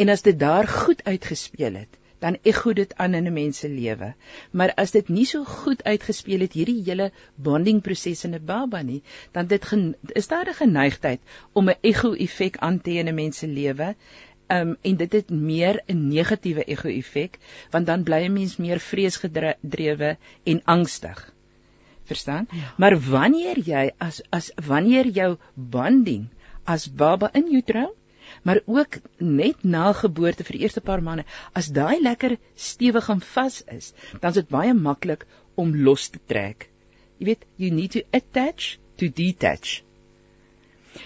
en 0.00 0.12
as 0.14 0.24
dit 0.26 0.38
daar 0.40 0.68
goed 0.68 1.02
uitgespeel 1.04 1.80
het 1.82 1.98
dan 2.20 2.36
ekho 2.42 2.72
dit 2.76 2.94
aan 2.96 3.14
in 3.14 3.26
'n 3.26 3.32
mens 3.32 3.58
se 3.58 3.68
lewe. 3.68 4.14
Maar 4.50 4.72
as 4.74 4.90
dit 4.90 5.08
nie 5.08 5.24
so 5.24 5.44
goed 5.44 5.84
uitgespeel 5.84 6.40
het 6.40 6.52
hierdie 6.52 6.82
hele 6.84 7.10
bonding 7.34 7.82
proses 7.82 8.24
in 8.24 8.34
'n 8.34 8.44
baba 8.44 8.82
nie, 8.82 9.02
dan 9.32 9.46
dit 9.46 9.64
gen, 9.64 9.94
is 10.12 10.28
daar 10.28 10.48
'n 10.48 10.60
geneigtheid 10.62 11.20
om 11.52 11.68
'n 11.68 11.78
ekho 11.80 12.12
effek 12.12 12.56
aan 12.56 12.80
te 12.80 12.90
hê 12.90 12.98
in 13.04 13.08
'n 13.08 13.14
mens 13.14 13.38
se 13.38 13.46
lewe. 13.46 13.94
Um 14.48 14.76
en 14.82 14.96
dit 14.96 15.12
het 15.12 15.30
meer 15.30 15.82
'n 15.86 16.08
negatiewe 16.08 16.64
ekho 16.64 16.88
effek 16.88 17.38
want 17.70 17.86
dan 17.86 18.02
bly 18.02 18.24
'n 18.24 18.32
mens 18.32 18.56
meer 18.56 18.80
vreesgedrewe 18.80 20.16
en 20.44 20.64
angstig. 20.64 21.32
Verstaan? 22.04 22.46
Ja. 22.50 22.74
Maar 22.76 23.00
wanneer 23.00 23.58
jy 23.58 23.90
as 23.98 24.22
as 24.30 24.52
wanneer 24.66 25.06
jou 25.06 25.36
bonding 25.54 26.28
as 26.64 26.92
baba 26.92 27.30
in 27.32 27.54
utero 27.54 27.94
maar 28.42 28.60
ook 28.66 29.00
net 29.18 29.64
na 29.64 29.92
geboorte 29.92 30.44
vir 30.44 30.58
die 30.58 30.64
eerste 30.66 30.82
paar 30.84 31.02
maande 31.04 31.26
as 31.60 31.70
daai 31.76 32.00
lekker 32.02 32.36
stewig 32.54 33.08
en 33.14 33.20
vas 33.34 33.60
is 33.76 33.92
dan 34.20 34.30
is 34.30 34.40
dit 34.40 34.48
baie 34.48 34.74
maklik 34.74 35.26
om 35.60 35.74
los 35.84 36.08
te 36.08 36.20
trek. 36.26 36.68
Jy 37.18 37.26
weet 37.32 37.44
you 37.60 37.70
need 37.74 37.92
to 37.96 38.02
attach 38.16 38.76
to 39.00 39.08
detach. 39.08 39.80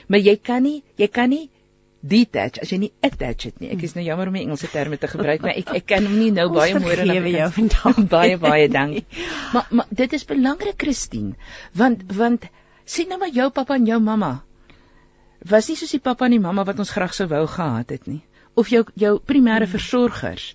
Maar 0.09 0.23
jy 0.23 0.37
kan 0.37 0.63
nie 0.63 0.81
jy 1.01 1.09
kan 1.11 1.31
nie 1.33 1.49
detach 2.05 2.61
as 2.63 2.73
jy 2.73 2.79
nie 2.85 2.93
attach 3.09 3.49
het 3.49 3.61
nie. 3.63 3.71
Ek 3.75 3.83
is 3.87 3.97
nou 3.97 4.05
jammer 4.05 4.29
om 4.29 4.37
die 4.37 4.45
Engelse 4.45 4.71
terme 4.73 4.99
te 5.01 5.11
gebruik 5.11 5.45
maar 5.45 5.57
ek 5.57 5.73
ek 5.81 5.87
kan 5.95 6.07
hom 6.07 6.19
nie 6.21 6.31
nou 6.37 6.51
baie 6.53 6.77
môre 6.77 7.01
vergewe 7.01 7.33
jou 7.35 7.51
vandag. 7.59 8.03
baie 8.17 8.39
baie 8.41 8.69
dankie 8.69 9.07
maar 9.55 9.71
maar 9.71 9.95
dit 10.03 10.19
is 10.19 10.27
belangrik 10.29 10.79
Christine 10.85 11.35
want 11.83 12.05
want 12.13 12.49
sien 12.85 13.09
nou 13.09 13.19
maar 13.23 13.33
jou 13.33 13.49
pappa 13.51 13.81
en 13.81 13.89
jou 13.89 14.01
mamma 14.05 14.35
was 15.45 15.69
nie 15.69 15.77
soos 15.77 15.93
die 15.93 16.03
pappa 16.03 16.27
en 16.27 16.37
die 16.37 16.43
mamma 16.43 16.65
wat 16.65 16.79
ons 16.83 16.93
graag 16.95 17.15
sou 17.15 17.27
wou 17.29 17.45
gehad 17.47 17.91
het 17.91 18.07
nie. 18.11 18.23
Of 18.55 18.71
jou 18.73 18.85
jou 19.01 19.19
primêre 19.19 19.69
versorgers 19.69 20.55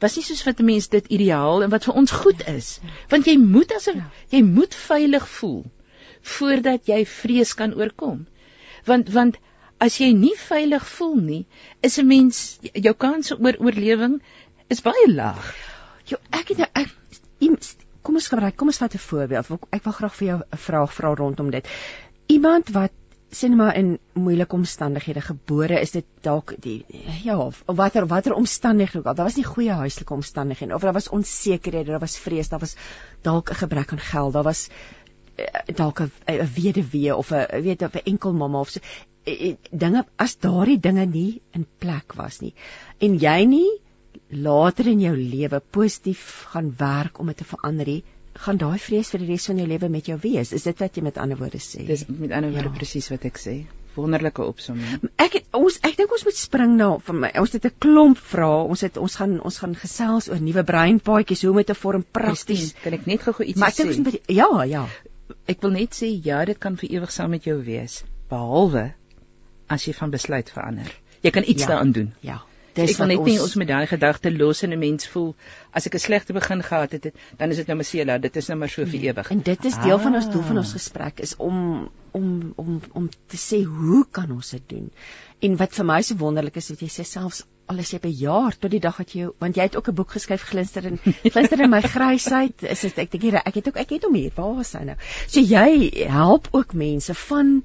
was 0.00 0.16
nie 0.16 0.24
soos 0.26 0.42
wat 0.44 0.60
'n 0.60 0.66
mens 0.66 0.88
dit 0.92 1.06
ideaal 1.18 1.62
en 1.62 1.70
wat 1.70 1.84
vir 1.84 1.94
ons 1.94 2.10
goed 2.10 2.42
is. 2.48 2.80
Want 3.08 3.26
jy 3.26 3.36
moet 3.38 3.72
asof 3.72 4.02
jy 4.30 4.42
moet 4.42 4.74
veilig 4.74 5.28
voel 5.38 5.64
voordat 6.22 6.86
jy 6.86 7.04
vrees 7.06 7.54
kan 7.54 7.74
oorkom. 7.74 8.26
Want 8.84 9.12
want 9.12 9.38
as 9.78 9.98
jy 10.00 10.12
nie 10.12 10.34
veilig 10.36 10.86
voel 10.98 11.16
nie 11.16 11.46
is 11.80 11.98
'n 11.98 12.06
mens 12.06 12.58
jou 12.62 12.94
kans 12.94 13.32
oor 13.32 13.56
oorlewing 13.58 14.20
is 14.68 14.82
baie 14.82 15.08
laag. 15.08 15.54
Jo, 16.04 16.16
ek 16.30 16.48
het 16.48 16.58
nou 16.58 16.68
ek 16.74 16.94
kom 18.06 18.14
ons 18.14 18.28
gebruik, 18.30 18.56
kom 18.56 18.68
ons 18.68 18.78
vat 18.78 18.94
'n 18.94 18.98
voorbeeld. 18.98 19.50
Ek 19.72 19.84
wil 19.84 19.92
graag 19.92 20.14
vir 20.14 20.26
jou 20.26 20.38
'n 20.38 20.58
vraag 20.66 20.92
vra 20.92 21.14
rondom 21.14 21.50
dit. 21.50 21.68
Iemand 22.26 22.68
wat 22.70 22.92
sien 23.30 23.56
maar 23.56 23.76
in 23.76 23.98
moeilike 24.12 24.54
omstandighede 24.54 25.20
gebore 25.20 25.80
is 25.80 25.90
dit 25.90 26.04
dalk 26.22 26.54
die 26.62 26.84
ja 27.24 27.38
of 27.38 27.62
watter 27.66 28.06
watter 28.06 28.34
omstandighede 28.34 28.98
ook 28.98 29.06
al. 29.06 29.14
Daar 29.14 29.26
was 29.26 29.36
nie 29.36 29.44
goeie 29.44 29.72
huislike 29.72 30.14
omstandighede 30.14 30.74
of 30.74 30.80
daar 30.80 30.92
was 30.92 31.08
onsekerhede 31.08 31.90
daar 31.90 32.00
was 32.00 32.18
vrees 32.18 32.48
daar 32.48 32.62
was 32.62 32.76
dalk 33.22 33.50
'n 33.50 33.54
gebrek 33.54 33.92
aan 33.92 33.98
geld 33.98 34.32
daar 34.32 34.42
was 34.42 34.68
eh, 35.36 35.74
dalk 35.74 36.00
'n 36.00 36.10
weduwee 36.54 37.16
of 37.16 37.30
'n 37.32 37.62
weet 37.62 37.82
'n 37.82 38.00
enkel 38.04 38.32
mamma 38.32 38.60
of 38.60 38.68
so. 38.68 38.80
Eh, 39.24 39.50
eh, 39.50 39.56
dinge 39.70 40.04
as 40.16 40.38
daardie 40.38 40.80
dinge 40.80 41.04
nie 41.04 41.42
in 41.50 41.66
plek 41.78 42.12
was 42.14 42.40
nie 42.40 42.54
en 42.98 43.18
jy 43.18 43.44
nie 43.44 43.80
later 44.30 44.86
in 44.86 45.00
jou 45.00 45.16
lewe 45.16 45.60
positief 45.70 46.46
gaan 46.52 46.74
werk 46.78 47.18
om 47.18 47.26
dit 47.26 47.36
te 47.36 47.44
verander 47.44 47.86
nie 47.86 48.04
gaan 48.44 48.56
daai 48.60 48.78
vrees 48.78 49.10
vir 49.10 49.20
die 49.22 49.28
res 49.32 49.46
van 49.46 49.58
jou 49.58 49.66
lewe 49.68 49.88
met 49.88 50.06
jou 50.06 50.18
wees 50.22 50.52
is 50.52 50.62
dit 50.68 50.78
wat 50.80 50.96
jy 50.96 51.02
met 51.02 51.18
ander 51.18 51.38
woorde 51.40 51.58
sê 51.58 51.86
dis 51.86 52.04
met 52.08 52.32
ander 52.32 52.50
woorde 52.52 52.70
Ja. 52.72 52.76
presies 52.78 53.08
wat 53.10 53.24
ek 53.24 53.38
sê 53.38 53.54
wonderlike 53.96 54.42
opsomming 54.44 55.08
Ek 55.18 55.32
het, 55.38 55.44
ons 55.56 55.78
ek 55.82 55.96
dink 55.96 56.12
ons 56.12 56.24
moet 56.24 56.36
spring 56.36 56.76
na 56.76 56.88
vir 56.98 57.14
my. 57.14 57.30
Ons 57.40 57.52
het 57.56 57.64
'n 57.64 57.72
klomp 57.80 58.18
vrae. 58.18 58.66
Ons 58.68 58.80
het 58.84 58.96
ons 58.96 59.14
gaan 59.16 59.40
ons 59.40 59.58
gaan 59.58 59.74
gesels 59.74 60.28
oor 60.28 60.40
nuwe 60.40 60.62
breinpaadjies, 60.64 61.42
hoe 61.42 61.50
om 61.50 61.56
dit 61.56 61.66
te 61.66 61.74
vorm 61.74 62.04
prakties. 62.12 62.74
Kan 62.82 62.92
ek 62.92 63.06
net 63.06 63.22
gou-gou 63.22 63.46
iets 63.46 63.58
Maar 63.58 63.68
ek 63.68 63.76
dink 63.76 63.88
ons 63.88 64.14
sê 64.14 64.20
ja, 64.34 64.64
ja. 64.64 64.86
ek 65.48 65.62
wil 65.62 65.70
net 65.70 65.94
sê 65.94 66.06
ja 66.24 66.44
dit 66.44 66.58
kan 66.58 66.76
vir 66.76 66.90
ewig 66.90 67.10
saam 67.12 67.30
met 67.30 67.44
jou 67.44 67.56
wees 67.64 68.04
behalwe 68.28 68.92
as 69.68 69.84
jy 69.86 69.92
van 69.94 70.10
besluit 70.10 70.50
verander 70.50 70.92
jy 71.22 71.30
kan 71.30 71.42
iets 71.46 71.62
Ja. 71.62 71.68
daaraan 71.68 71.92
doen 71.92 72.12
Ja. 72.22 72.42
Dis 72.76 72.92
ek 72.92 72.98
wil 73.00 73.06
wat 73.06 73.12
net 73.14 73.26
nie 73.30 73.40
ons 73.40 73.56
met 73.60 73.68
daai 73.68 73.86
gedagte 73.90 74.32
los 74.32 74.62
en 74.62 74.72
'n 74.72 74.78
mens 74.78 75.08
voel 75.08 75.34
as 75.72 75.86
ek 75.86 75.94
'n 75.94 76.04
slegte 76.06 76.32
begin 76.36 76.62
gehad 76.62 76.92
het, 76.92 77.12
dan 77.38 77.50
is 77.50 77.56
dit 77.56 77.66
nou 77.66 77.76
Masela, 77.76 78.18
dit 78.18 78.36
is 78.36 78.48
nou 78.48 78.58
maar 78.58 78.68
so 78.68 78.84
vir 78.84 79.00
ewig. 79.10 79.30
En 79.30 79.40
dit 79.40 79.64
is 79.64 79.78
deel 79.82 79.98
van 79.98 80.14
ons 80.14 80.30
doel 80.30 80.42
van 80.42 80.56
Ah. 80.56 80.64
ons 80.64 80.72
gesprek 80.72 81.20
is 81.20 81.36
om 81.36 81.90
om 82.12 82.52
om 82.56 82.80
om 82.92 83.08
te 83.26 83.36
sê 83.36 83.64
hoe 83.64 84.06
kan 84.10 84.30
ons 84.32 84.50
dit 84.50 84.68
doen? 84.68 84.90
En 85.40 85.56
wat 85.56 85.74
vir 85.74 85.84
my 85.84 86.02
so 86.02 86.16
wonderlik 86.16 86.56
is, 86.56 86.68
dat 86.68 86.80
jy 86.80 86.88
sê 86.88 87.04
selfs 87.04 87.44
al 87.66 87.78
is 87.78 87.90
jy 87.90 87.98
bejaard 88.02 88.60
tot 88.60 88.70
die 88.70 88.80
dag 88.80 88.96
wat 89.00 89.12
jy 89.14 89.26
want 89.42 89.56
jy 89.56 89.62
het 89.66 89.76
ook 89.76 89.88
'n 89.88 89.94
boek 89.94 90.12
geskryf 90.16 90.42
glinster 90.42 90.84
in 90.84 90.98
glinster 91.34 91.60
in 91.60 91.70
my 91.70 91.80
grysheid 91.82 92.62
is 92.62 92.80
dit 92.80 92.98
ek 92.98 93.10
dink 93.10 93.22
hier 93.22 93.40
ek 93.42 93.54
het 93.54 93.68
ook 93.68 93.76
ek 93.76 93.90
het 93.90 94.04
hom 94.04 94.14
hier 94.14 94.32
waar 94.36 94.60
is 94.60 94.72
hy 94.72 94.84
nou 94.84 94.96
so 95.26 95.40
jy 95.40 96.06
help 96.08 96.48
ook 96.52 96.74
mense 96.74 97.14
van 97.14 97.64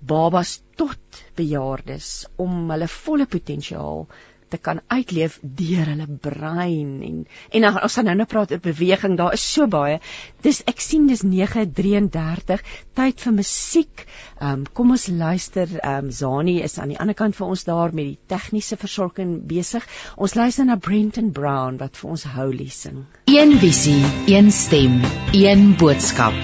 babas 0.00 0.62
tot 0.76 1.22
bejaardes 1.36 2.26
om 2.36 2.70
hulle 2.70 2.88
volle 2.88 3.26
potensiaal 3.26 4.06
te 4.52 4.60
kan 4.60 4.82
uitleef 4.92 5.38
deur 5.42 5.88
hulle 5.88 6.06
brein 6.26 6.92
en 7.06 7.18
en 7.50 7.66
dan 7.66 7.80
ons 7.82 7.96
gaan 7.98 8.08
nou 8.10 8.16
nou 8.20 8.28
praat 8.28 8.52
oor 8.54 8.62
beweging 8.62 9.16
daar 9.20 9.36
is 9.36 9.44
so 9.54 9.66
baie. 9.70 9.98
Dis 10.44 10.62
ek 10.70 10.80
sien 10.84 11.08
dis 11.10 11.24
9:33 11.24 12.62
tyd 12.98 13.24
vir 13.24 13.36
musiek. 13.38 14.06
Um, 14.42 14.64
kom 14.74 14.90
ons 14.96 15.08
luister 15.08 15.68
um, 15.80 16.10
Zani 16.10 16.58
is 16.66 16.78
aan 16.78 16.92
die 16.94 16.98
ander 17.00 17.16
kant 17.18 17.36
vir 17.38 17.46
ons 17.54 17.64
daar 17.68 17.94
met 17.94 18.12
die 18.12 18.18
tegniese 18.32 18.76
versorging 18.76 19.36
besig. 19.48 19.86
Ons 20.16 20.36
luister 20.38 20.68
na 20.68 20.76
Brenton 20.76 21.32
Brown 21.32 21.78
wat 21.82 21.96
vir 22.00 22.14
ons 22.16 22.26
Holy 22.36 22.68
sing. 22.68 23.04
Een 23.30 23.56
visie 23.62 24.02
een 24.26 24.50
stem 24.52 25.00
een 25.32 25.72
boodskap. 25.78 26.36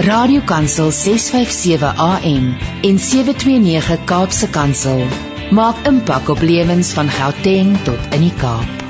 Radiokansel 0.00 0.90
657 0.90 1.98
am 2.00 2.54
en 2.82 3.02
729 3.10 4.06
Kaapse 4.08 4.48
kansel 4.48 5.04
maak 5.50 5.86
impak 5.86 6.28
op 6.30 6.40
lewens 6.46 6.92
van 6.94 7.10
Gauteng 7.10 7.74
tot 7.82 8.14
in 8.14 8.28
die 8.28 8.34
Kaap. 8.38 8.89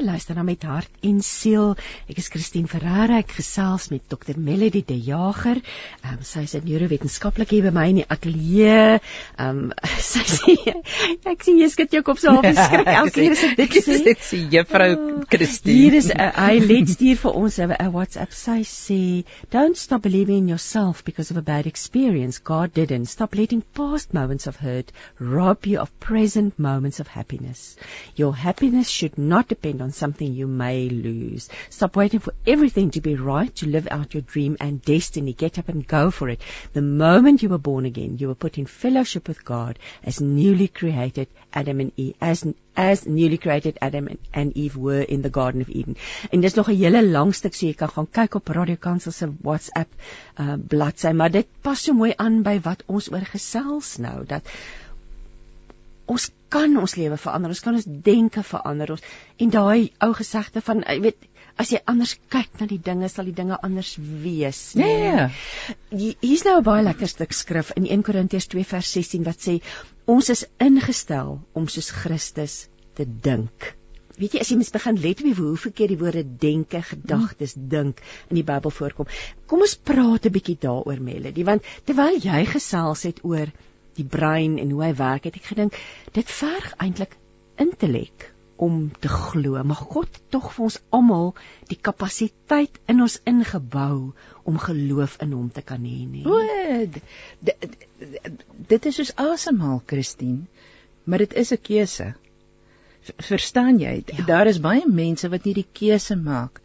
Jy 0.00 0.06
luister 0.06 0.32
na 0.38 0.42
met 0.48 0.62
hart 0.64 1.02
en 1.04 1.18
siel. 1.20 1.74
Ek 2.08 2.16
is 2.22 2.30
Christine 2.32 2.70
Ferreira. 2.72 3.18
Ek 3.20 3.34
gesels 3.36 3.90
met 3.92 4.00
Dr. 4.08 4.38
Melody 4.40 4.80
De 4.88 4.96
Jager. 4.96 5.58
Ehm 6.00 6.14
um, 6.14 6.22
sy 6.24 6.46
is 6.46 6.54
'n 6.56 6.64
neurowetenskaplike 6.64 7.52
hier 7.52 7.66
by 7.68 7.72
my 7.76 7.84
in 7.90 7.98
die 8.00 8.06
ateljee. 8.08 8.96
Ehm 9.36 9.58
um, 9.58 9.72
sy 10.10 10.22
sê 10.24 10.54
ek 11.28 11.44
sien 11.44 11.60
jy 11.60 11.68
skud 11.68 11.92
jou 11.92 12.00
kop 12.02 12.16
so 12.16 12.32
half 12.32 12.48
skrik 12.70 12.88
elke 12.88 13.12
keer 13.12 13.36
as 13.36 13.44
dit 13.58 13.76
sê. 13.76 13.98
Dit 14.06 14.24
sê 14.24 14.40
juffrou 14.54 14.96
oh, 14.96 15.20
Christine. 15.28 15.76
Hier 15.76 15.98
is 16.00 16.08
'n 16.08 16.32
hy 16.38 16.64
let 16.64 16.94
stuur 16.96 17.20
vir 17.26 17.36
ons 17.42 17.60
'n 17.60 17.92
WhatsApp. 17.92 18.32
Sy 18.32 18.64
sê, 18.64 19.24
"Don't 19.52 19.76
stop 19.76 20.00
believing 20.08 20.38
in 20.38 20.48
yourself 20.48 21.04
because 21.04 21.30
of 21.30 21.36
a 21.36 21.44
bad 21.52 21.66
experience. 21.66 22.38
God 22.38 22.72
didn't. 22.72 23.12
Stop 23.12 23.34
letting 23.34 23.60
past 23.74 24.14
moments 24.14 24.46
of 24.46 24.56
hurt 24.56 24.92
rob 25.18 25.66
you 25.66 25.78
of 25.78 25.92
present 26.00 26.58
moments 26.58 27.00
of 27.00 27.08
happiness. 27.08 27.76
Your 28.16 28.34
happiness 28.34 28.88
should 28.88 29.18
not 29.18 29.48
depend 29.48 29.82
on 29.82 29.89
something 29.92 30.32
you 30.32 30.46
may 30.46 30.88
lose. 30.88 31.48
Stop 31.68 31.96
waiting 31.96 32.20
for 32.20 32.34
everything 32.46 32.90
to 32.92 33.00
be 33.00 33.14
right 33.14 33.54
to 33.56 33.66
live 33.66 33.88
out 33.90 34.14
your 34.14 34.22
dream 34.22 34.56
and 34.60 34.82
destiny. 34.82 35.32
Get 35.32 35.58
up 35.58 35.68
and 35.68 35.86
go 35.86 36.10
for 36.10 36.28
it. 36.28 36.40
The 36.72 36.82
moment 36.82 37.42
you 37.42 37.48
were 37.48 37.58
born 37.58 37.86
again, 37.86 38.18
you 38.18 38.28
were 38.28 38.34
put 38.34 38.58
in 38.58 38.66
fellowship 38.66 39.28
with 39.28 39.44
God 39.44 39.78
as 40.04 40.20
newly 40.20 40.68
created 40.68 41.28
Adam 41.52 41.80
and 41.80 41.92
Eve, 41.96 42.14
as 42.20 42.44
as 42.76 43.06
newly 43.06 43.36
created 43.36 43.78
Adam 43.82 44.08
and 44.32 44.56
Eve 44.56 44.76
were 44.76 45.02
in 45.02 45.22
the 45.22 45.30
Garden 45.30 45.60
of 45.60 45.68
Eden. 45.68 45.96
En 46.30 46.40
dis 46.40 46.54
nog 46.54 46.68
'n 46.68 46.76
hele 46.76 47.02
lang 47.06 47.34
stuk 47.34 47.54
so 47.54 47.66
jy 47.66 47.74
kan 47.74 47.88
gaan 47.88 48.10
kyk 48.10 48.34
op 48.34 48.48
Radio 48.48 48.76
Kansel 48.76 49.12
se 49.12 49.28
WhatsApp 49.42 49.88
uh 50.40 50.54
bladsy, 50.68 51.12
maar 51.12 51.30
dit 51.30 51.46
pas 51.60 51.82
so 51.82 51.92
mooi 51.92 52.12
aan 52.16 52.42
by 52.42 52.60
wat 52.62 52.82
ons 52.86 53.12
oor 53.12 53.26
gesels 53.32 53.96
nou 53.98 54.24
dat 54.26 54.42
ons 56.10 56.28
kan 56.50 56.76
ons 56.80 56.96
lewe 56.98 57.16
verander, 57.20 57.52
ons 57.54 57.64
kan 57.64 57.76
ons 57.78 57.88
denke 58.06 58.42
verander. 58.46 58.94
Ons 58.96 59.04
en 59.44 59.52
daai 59.54 59.90
ou 60.06 60.12
gesegde 60.18 60.62
van 60.66 60.82
jy 60.82 60.98
weet 61.06 61.28
as 61.60 61.72
jy 61.74 61.80
anders 61.90 62.14
kyk 62.32 62.60
na 62.60 62.66
die 62.70 62.80
dinge, 62.80 63.08
sal 63.12 63.28
die 63.28 63.36
dinge 63.36 63.58
anders 63.66 63.92
wees. 63.98 64.60
Nee. 64.78 65.10
Ja. 65.10 65.26
Hier's 65.90 66.44
nou 66.46 66.56
'n 66.58 66.64
baie 66.64 66.84
lekker 66.86 67.10
stuk 67.10 67.34
skrif 67.36 67.72
in 67.76 67.86
1 67.86 68.02
Korintiërs 68.06 68.48
2 68.54 68.64
vers 68.64 68.92
16 68.92 69.26
wat 69.28 69.44
sê 69.48 69.60
ons 70.06 70.30
is 70.30 70.46
ingestel 70.58 71.38
om 71.52 71.68
soos 71.68 71.90
Christus 71.90 72.68
te 72.94 73.04
dink. 73.04 73.74
Weet 74.20 74.34
jy 74.34 74.40
as 74.40 74.50
jy 74.50 74.56
mens 74.60 74.72
begin 74.72 75.00
let 75.00 75.20
wie 75.24 75.34
hoeveel 75.34 75.72
keer 75.72 75.88
die 75.88 76.00
woorde 76.00 76.24
denke, 76.24 76.82
gedagtes, 76.82 77.54
dink 77.56 78.02
in 78.28 78.36
die 78.36 78.44
Bybel 78.44 78.70
voorkom. 78.70 79.08
Kom 79.46 79.60
ons 79.60 79.76
praat 79.76 80.26
'n 80.26 80.32
bietjie 80.32 80.58
daaroor 80.60 81.00
Melody, 81.00 81.44
want 81.44 81.62
terwyl 81.84 82.18
jy 82.18 82.44
gesels 82.44 83.02
het 83.08 83.24
oor 83.24 83.48
die 83.96 84.06
brein 84.06 84.58
en 84.58 84.70
hoe 84.70 84.84
hy 84.84 84.92
werk, 84.98 85.24
het 85.24 85.36
ek 85.36 85.48
gedink 85.52 85.78
dit 86.16 86.36
verg 86.40 86.74
eintlik 86.78 87.16
intellek 87.60 88.30
om 88.60 88.90
te 89.00 89.08
glo, 89.08 89.56
maar 89.64 89.76
God 89.88 90.08
het 90.12 90.24
tog 90.34 90.50
vir 90.52 90.66
ons 90.66 90.78
almal 90.96 91.30
die 91.70 91.78
kapasiteit 91.80 92.76
in 92.92 93.00
ons 93.00 93.16
ingebou 93.30 94.12
om 94.44 94.58
geloof 94.60 95.16
in 95.24 95.32
hom 95.32 95.46
te 95.54 95.64
kan 95.64 95.80
hê 95.80 96.04
nie. 96.04 96.26
O, 96.28 96.36
dit 98.72 98.88
is 98.90 98.98
soos 99.00 99.14
asemhaal, 99.16 99.80
Christine, 99.88 100.44
maar 101.04 101.24
dit 101.24 101.32
is 101.40 101.52
'n 101.56 101.62
keuse. 101.70 102.10
Verstaan 103.16 103.80
jy? 103.80 103.94
Ja. 104.06 104.24
Daar 104.26 104.46
is 104.46 104.60
baie 104.60 104.84
mense 104.86 105.28
wat 105.32 105.44
nie 105.44 105.54
die 105.54 105.68
keuse 105.72 106.16
maak 106.16 106.60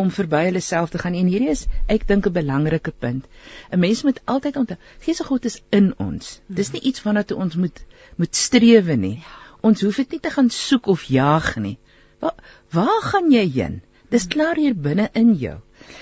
om 0.00 0.10
verby 0.12 0.42
hulle 0.48 0.60
self 0.64 0.92
te 0.92 1.00
gaan 1.00 1.16
en 1.18 1.28
hierdie 1.30 1.52
is 1.52 1.64
ek 1.92 2.06
dink 2.08 2.26
'n 2.28 2.36
belangrike 2.36 2.92
punt. 3.04 3.24
'n 3.72 3.80
Mens 3.80 4.02
moet 4.02 4.20
altyd 4.24 4.56
onthou, 4.56 4.78
Gees 5.00 5.16
se 5.16 5.24
God 5.24 5.44
is 5.44 5.60
in 5.70 5.94
ons. 5.98 6.40
Dis 6.48 6.72
nie 6.72 6.82
iets 6.90 7.02
waarna 7.02 7.22
toe 7.22 7.38
ons 7.38 7.56
moet 7.56 7.84
moet 8.16 8.36
strewe 8.36 8.96
nie. 8.96 9.22
Ons 9.62 9.82
hoef 9.82 9.96
dit 9.96 10.10
nie 10.10 10.20
te 10.20 10.30
gaan 10.30 10.50
soek 10.50 10.86
of 10.86 11.02
jaag 11.02 11.56
nie. 11.56 11.78
Waar 12.20 12.34
waar 12.70 13.02
gaan 13.02 13.30
jy 13.30 13.46
heen? 13.58 13.82
Dis 14.10 14.26
klaar 14.26 14.56
hier 14.56 14.74
binne 14.74 15.08
in 15.12 15.34
jou. 15.34 15.58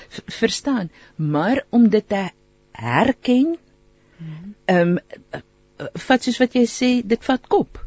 V 0.08 0.22
verstaan? 0.26 0.90
Maar 1.16 1.64
om 1.70 1.88
dit 1.88 2.08
te 2.08 2.30
herken, 2.72 3.56
ehm 4.66 4.98
um, 4.98 4.98
vat 6.06 6.22
soos 6.22 6.38
wat 6.38 6.54
jy 6.54 6.66
sê, 6.66 7.06
dit 7.06 7.24
vat 7.24 7.46
kop. 7.48 7.86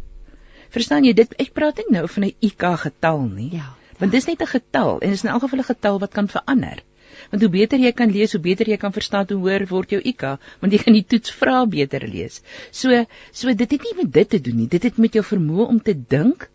Verstaan 0.70 1.04
jy 1.04 1.14
dit? 1.14 1.34
Ek 1.40 1.54
praat 1.54 1.78
nie 1.78 2.00
nou 2.00 2.08
van 2.08 2.24
'n 2.24 2.36
IQ 2.40 2.64
getal 2.78 3.22
nie. 3.28 3.56
Ja 3.56 3.78
want 3.98 4.12
dis 4.12 4.26
net 4.26 4.42
'n 4.42 4.54
getal 4.54 5.00
en 5.00 5.10
dit 5.10 5.18
is 5.18 5.24
in 5.24 5.30
elk 5.30 5.42
geval 5.42 5.60
'n 5.60 5.72
getal 5.74 6.00
wat 6.00 6.14
kan 6.14 6.28
verander. 6.28 6.84
Want 7.30 7.42
hoe 7.42 7.52
beter 7.52 7.80
jy 7.80 7.92
kan 7.92 8.12
lees, 8.12 8.32
hoe 8.32 8.42
beter 8.42 8.70
jy 8.70 8.78
kan 8.78 8.94
verstaan 8.94 9.26
hoe 9.30 9.38
hoër 9.38 9.68
word 9.68 9.90
jou 9.90 10.02
IQ, 10.02 10.38
want 10.62 10.74
jy 10.74 10.80
kan 10.84 10.94
die 10.94 11.06
toets 11.06 11.32
vra 11.32 11.66
beter 11.66 12.08
lees. 12.08 12.42
So, 12.72 13.06
so 13.32 13.54
dit 13.54 13.72
het 13.72 13.82
nie 13.82 13.96
met 13.98 14.14
dit 14.14 14.30
te 14.30 14.42
doen 14.42 14.56
nie. 14.56 14.68
Dit 14.68 14.84
het 14.84 14.98
met 14.98 15.14
jou 15.14 15.24
vermoë 15.26 15.68
om 15.68 15.82
te 15.82 15.96
dink 16.16 16.50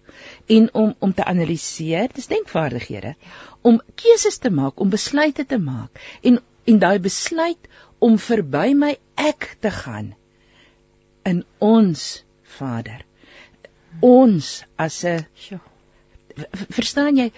en 0.46 0.68
om 0.74 0.94
om 0.98 1.14
te 1.14 1.24
analiseer, 1.24 2.08
dis 2.14 2.30
denkvaardighede, 2.30 3.14
om 3.62 3.80
keuses 3.94 4.38
te 4.38 4.50
maak, 4.50 4.80
om 4.80 4.90
besluite 4.90 5.46
te 5.46 5.58
maak 5.58 6.02
en 6.22 6.40
en 6.64 6.78
daai 6.78 6.98
besluit 7.02 7.70
om 7.98 8.18
verby 8.18 8.72
my 8.78 8.96
ek 9.18 9.56
te 9.60 9.70
gaan 9.70 10.12
in 11.26 11.42
ons 11.58 12.24
Vader. 12.58 13.02
Ons 14.00 14.62
as 14.76 15.04
'n 15.04 15.26
verstaan 16.76 17.18
jy 17.20 17.28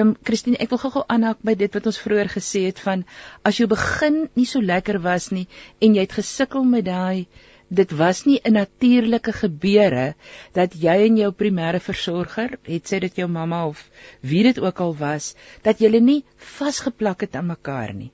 um, 0.00 0.14
Christine 0.22 0.60
ek 0.62 0.70
wil 0.74 0.82
gou-gou 0.82 1.04
aanhaak 1.08 1.42
by 1.42 1.54
dit 1.58 1.74
wat 1.74 1.88
ons 1.90 2.00
vroeër 2.04 2.30
gesê 2.34 2.66
het 2.68 2.82
van 2.84 3.04
as 3.42 3.58
jou 3.60 3.68
begin 3.70 4.24
nie 4.34 4.46
so 4.50 4.60
lekker 4.60 5.00
was 5.04 5.30
nie 5.34 5.46
en 5.80 5.98
jy 5.98 6.06
het 6.06 6.16
gesukkel 6.20 6.64
met 6.64 6.86
daai 6.88 7.26
dit 7.68 7.90
was 7.98 8.24
nie 8.24 8.40
'n 8.44 8.52
natuurlike 8.52 9.32
gebeure 9.32 10.14
dat 10.52 10.74
jy 10.74 10.96
en 11.06 11.16
jou 11.16 11.30
primêre 11.32 11.80
versorger 11.80 12.58
het 12.62 12.92
sê 12.92 13.00
dit 13.00 13.16
jou 13.16 13.28
mamma 13.28 13.66
of 13.66 13.90
wie 14.20 14.42
dit 14.42 14.58
ook 14.58 14.80
al 14.80 14.96
was 14.96 15.34
dat 15.62 15.78
julle 15.78 16.00
nie 16.00 16.24
vasgeplak 16.36 17.20
het 17.20 17.34
aan 17.36 17.46
mekaar 17.46 17.94
nie. 17.94 18.12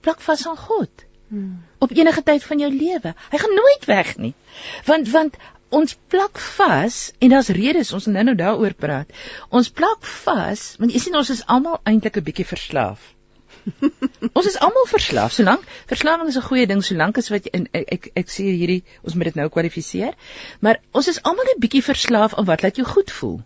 Plak 0.00 0.20
vas 0.20 0.46
aan 0.46 0.56
God. 0.56 0.90
Hmm. 1.32 1.64
op 1.78 1.90
enige 1.90 2.22
tyd 2.22 2.44
van 2.44 2.58
jou 2.58 2.68
lewe. 2.70 3.14
Hy 3.30 3.38
gaan 3.38 3.54
nooit 3.56 3.84
weg 3.88 4.16
nie. 4.16 4.34
Want 4.84 5.08
want 5.10 5.36
ons 5.78 5.96
plak 6.12 6.38
vas 6.56 6.98
en 7.18 7.32
daar's 7.32 7.50
redes 7.56 7.92
ons 7.96 8.06
nou 8.12 8.24
nou 8.28 8.34
daaroor 8.38 8.74
praat. 8.84 9.10
Ons 9.50 9.72
plak 9.80 10.06
vas 10.24 10.62
want 10.82 10.92
jy 10.92 11.00
sien 11.06 11.18
ons 11.18 11.32
is 11.34 11.44
almal 11.56 11.80
eintlik 11.88 12.18
'n 12.20 12.26
bietjie 12.28 12.48
verslaaf. 12.48 13.00
ons 14.38 14.48
is 14.50 14.58
almal 14.66 14.88
verslaaf. 14.90 15.32
Solank 15.32 15.64
verslawing 15.90 16.28
is 16.28 16.38
'n 16.40 16.48
goeie 16.48 16.66
ding, 16.66 16.82
solank 16.84 17.18
as 17.18 17.30
wat 17.34 17.48
jy 17.48 17.54
in 17.60 17.68
ek 17.72 17.88
ek, 17.96 18.10
ek 18.22 18.34
sê 18.36 18.48
hierdie 18.50 18.82
ons 19.02 19.14
moet 19.14 19.30
dit 19.30 19.40
nou 19.40 19.48
kwalifiseer, 19.48 20.14
maar 20.60 20.80
ons 20.92 21.08
is 21.08 21.22
almal 21.22 21.54
'n 21.54 21.64
bietjie 21.64 21.84
verslaaf 21.88 22.34
aan 22.34 22.48
wat 22.52 22.62
laat 22.62 22.76
jou 22.76 22.86
goed 22.86 23.10
voel. 23.10 23.40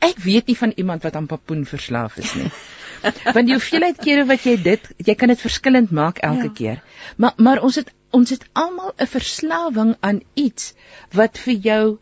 Ek 0.00 0.18
weet 0.18 0.46
nie 0.46 0.56
van 0.56 0.72
iemand 0.76 1.02
wat 1.02 1.16
aan 1.16 1.26
papoen 1.26 1.64
verslaaf 1.64 2.18
is 2.18 2.34
nie. 2.34 2.50
Want 3.04 3.46
die 3.46 3.54
hoeveelheid 3.56 4.00
kere 4.00 4.24
wat 4.28 4.44
jy 4.48 4.56
dit, 4.62 4.88
jy 4.96 5.14
kan 5.18 5.32
dit 5.32 5.40
verskillend 5.40 5.90
maak 5.90 6.18
elke 6.18 6.48
ja. 6.48 6.54
keer. 6.60 6.82
Maar 7.16 7.34
maar 7.36 7.62
ons 7.62 7.78
het 7.80 7.92
ons 8.14 8.30
het 8.30 8.44
almal 8.52 8.92
'n 8.96 9.10
verslawing 9.10 9.94
aan 10.00 10.20
iets 10.34 10.74
wat 11.12 11.38
vir 11.38 11.54
jou 11.54 11.98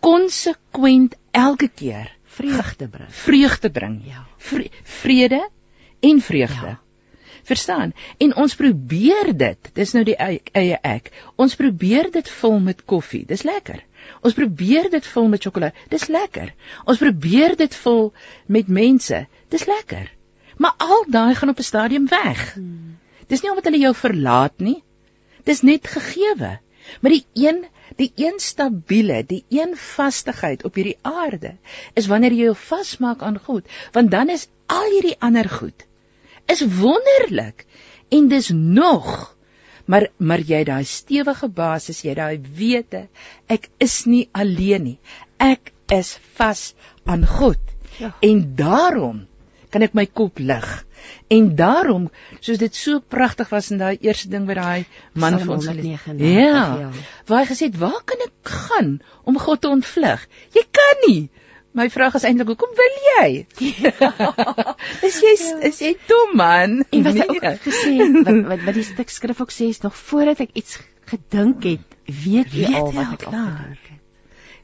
konsekwent 0.00 1.16
elke 1.30 1.68
keer 1.68 2.10
vreugde 2.24 2.88
bring. 2.88 3.10
Vreugde 3.10 3.70
bring. 3.70 4.00
Ja. 4.06 4.26
Vre 4.38 4.70
vrede 4.82 5.48
en 6.00 6.20
vreugde. 6.20 6.66
Ja. 6.66 6.80
Verstaan? 7.44 7.92
En 8.18 8.34
ons 8.36 8.54
probeer 8.54 9.36
dit. 9.36 9.70
Dis 9.72 9.92
nou 9.92 10.04
die 10.04 10.16
eie 10.16 10.78
ek. 10.82 11.10
Ons 11.36 11.56
probeer 11.60 12.10
dit 12.10 12.28
vul 12.40 12.58
met 12.60 12.84
koffie. 12.84 13.24
Dis 13.28 13.44
lekker. 13.44 13.82
Ons 14.20 14.36
probeer 14.36 14.90
dit 14.90 15.06
vul 15.06 15.28
met 15.28 15.42
sjokolade. 15.42 15.74
Dis 15.92 16.06
lekker. 16.12 16.54
Ons 16.84 17.00
probeer 17.02 17.56
dit 17.56 17.76
vul 17.84 18.12
met 18.46 18.68
mense. 18.68 19.20
Dis 19.54 19.66
lekker. 19.70 20.10
Maar 20.56 20.74
al 20.78 21.04
daai 21.08 21.34
gaan 21.34 21.52
op 21.54 21.58
'n 21.58 21.70
stadium 21.70 22.08
weg. 22.08 22.54
Hmm. 22.54 22.98
Dis 23.26 23.42
nie 23.42 23.50
omdat 23.50 23.64
hulle 23.64 23.78
jou 23.78 23.94
verlaat 23.94 24.58
nie. 24.58 24.82
Dis 25.44 25.62
net 25.62 25.86
gegeewe. 25.86 26.58
Maar 27.00 27.10
die 27.10 27.26
een, 27.32 27.64
die 27.96 28.12
een 28.14 28.38
stabiele, 28.38 29.24
die 29.26 29.44
een 29.48 29.76
vastigheid 29.76 30.64
op 30.64 30.74
hierdie 30.74 30.98
aarde 31.02 31.56
is 31.94 32.06
wanneer 32.06 32.32
jy 32.32 32.44
jou 32.50 32.56
vasmaak 32.56 33.22
aan 33.22 33.38
God, 33.38 33.64
want 33.92 34.10
dan 34.10 34.28
is 34.28 34.48
al 34.66 34.90
hierdie 34.90 35.16
ander 35.18 35.48
goed 35.48 35.86
is 36.46 36.64
wonderlik 36.78 37.66
en 38.08 38.28
dis 38.28 38.48
nog 38.52 39.33
maar 39.90 40.08
maar 40.18 40.40
jy 40.40 40.62
daai 40.64 40.84
stewige 40.88 41.48
basis, 41.48 42.02
jy 42.04 42.14
daai 42.14 42.38
wete, 42.58 43.06
ek 43.48 43.68
is 43.84 44.04
nie 44.06 44.28
alleen 44.32 44.84
nie. 44.84 44.98
Ek 45.38 45.72
is 45.92 46.16
vas 46.38 46.72
aan 47.04 47.26
God. 47.28 47.60
Ja. 48.00 48.14
En 48.24 48.42
daarom 48.56 49.26
kan 49.74 49.82
ek 49.82 49.94
my 49.94 50.06
kop 50.06 50.38
lig. 50.38 50.66
En 51.28 51.50
daarom, 51.58 52.08
soos 52.40 52.60
dit 52.62 52.74
so 52.78 53.00
pragtig 53.00 53.50
was 53.52 53.70
in 53.74 53.80
daai 53.82 53.98
eerste 54.00 54.30
ding 54.32 54.46
wat 54.48 54.60
daai 54.60 54.84
man 55.12 55.36
vir 55.40 55.52
ons 55.56 55.66
gelees 55.68 56.04
139, 56.06 56.30
Ja. 56.38 56.64
ja. 56.80 56.90
Waar 57.28 57.42
hy 57.42 57.48
gesê 57.50 57.68
het, 57.68 57.78
"Waar 57.78 58.02
kan 58.04 58.22
ek 58.24 58.52
gaan 58.68 59.00
om 59.24 59.38
God 59.38 59.60
te 59.60 59.68
ontvlug?" 59.68 60.28
Jy 60.54 60.64
kan 60.70 61.08
nie. 61.08 61.30
My 61.74 61.88
vraag 61.90 62.14
is 62.14 62.22
eintlik, 62.22 62.52
hoekom 62.52 62.74
wil 62.78 62.98
jy? 63.04 63.46
is 65.08 65.16
jy 65.24 65.32
is 65.68 65.80
jy 65.82 65.92
dom 66.06 66.36
man? 66.38 66.76
En 66.94 67.02
wat 67.02 67.16
Nee. 67.18 67.26
ook 67.34 67.64
gesê 67.66 67.94
wat 68.28 68.38
wat 68.52 68.62
wat 68.68 68.76
die 68.78 68.84
stuk 68.86 69.10
skrif 69.10 69.40
ook 69.42 69.50
sê 69.50 69.66
is 69.74 69.82
nog 69.82 69.96
voordat 69.98 70.44
ek 70.46 70.54
iets 70.54 70.78
gedink 71.10 71.66
het, 71.66 71.98
weet 72.06 72.54
jy 72.54 72.68
Weet 72.70 72.78
al 72.78 72.92
wat 72.94 73.16
ek 73.16 73.26
al 73.26 73.34
gedink 73.34 73.90
het. 73.90 74.00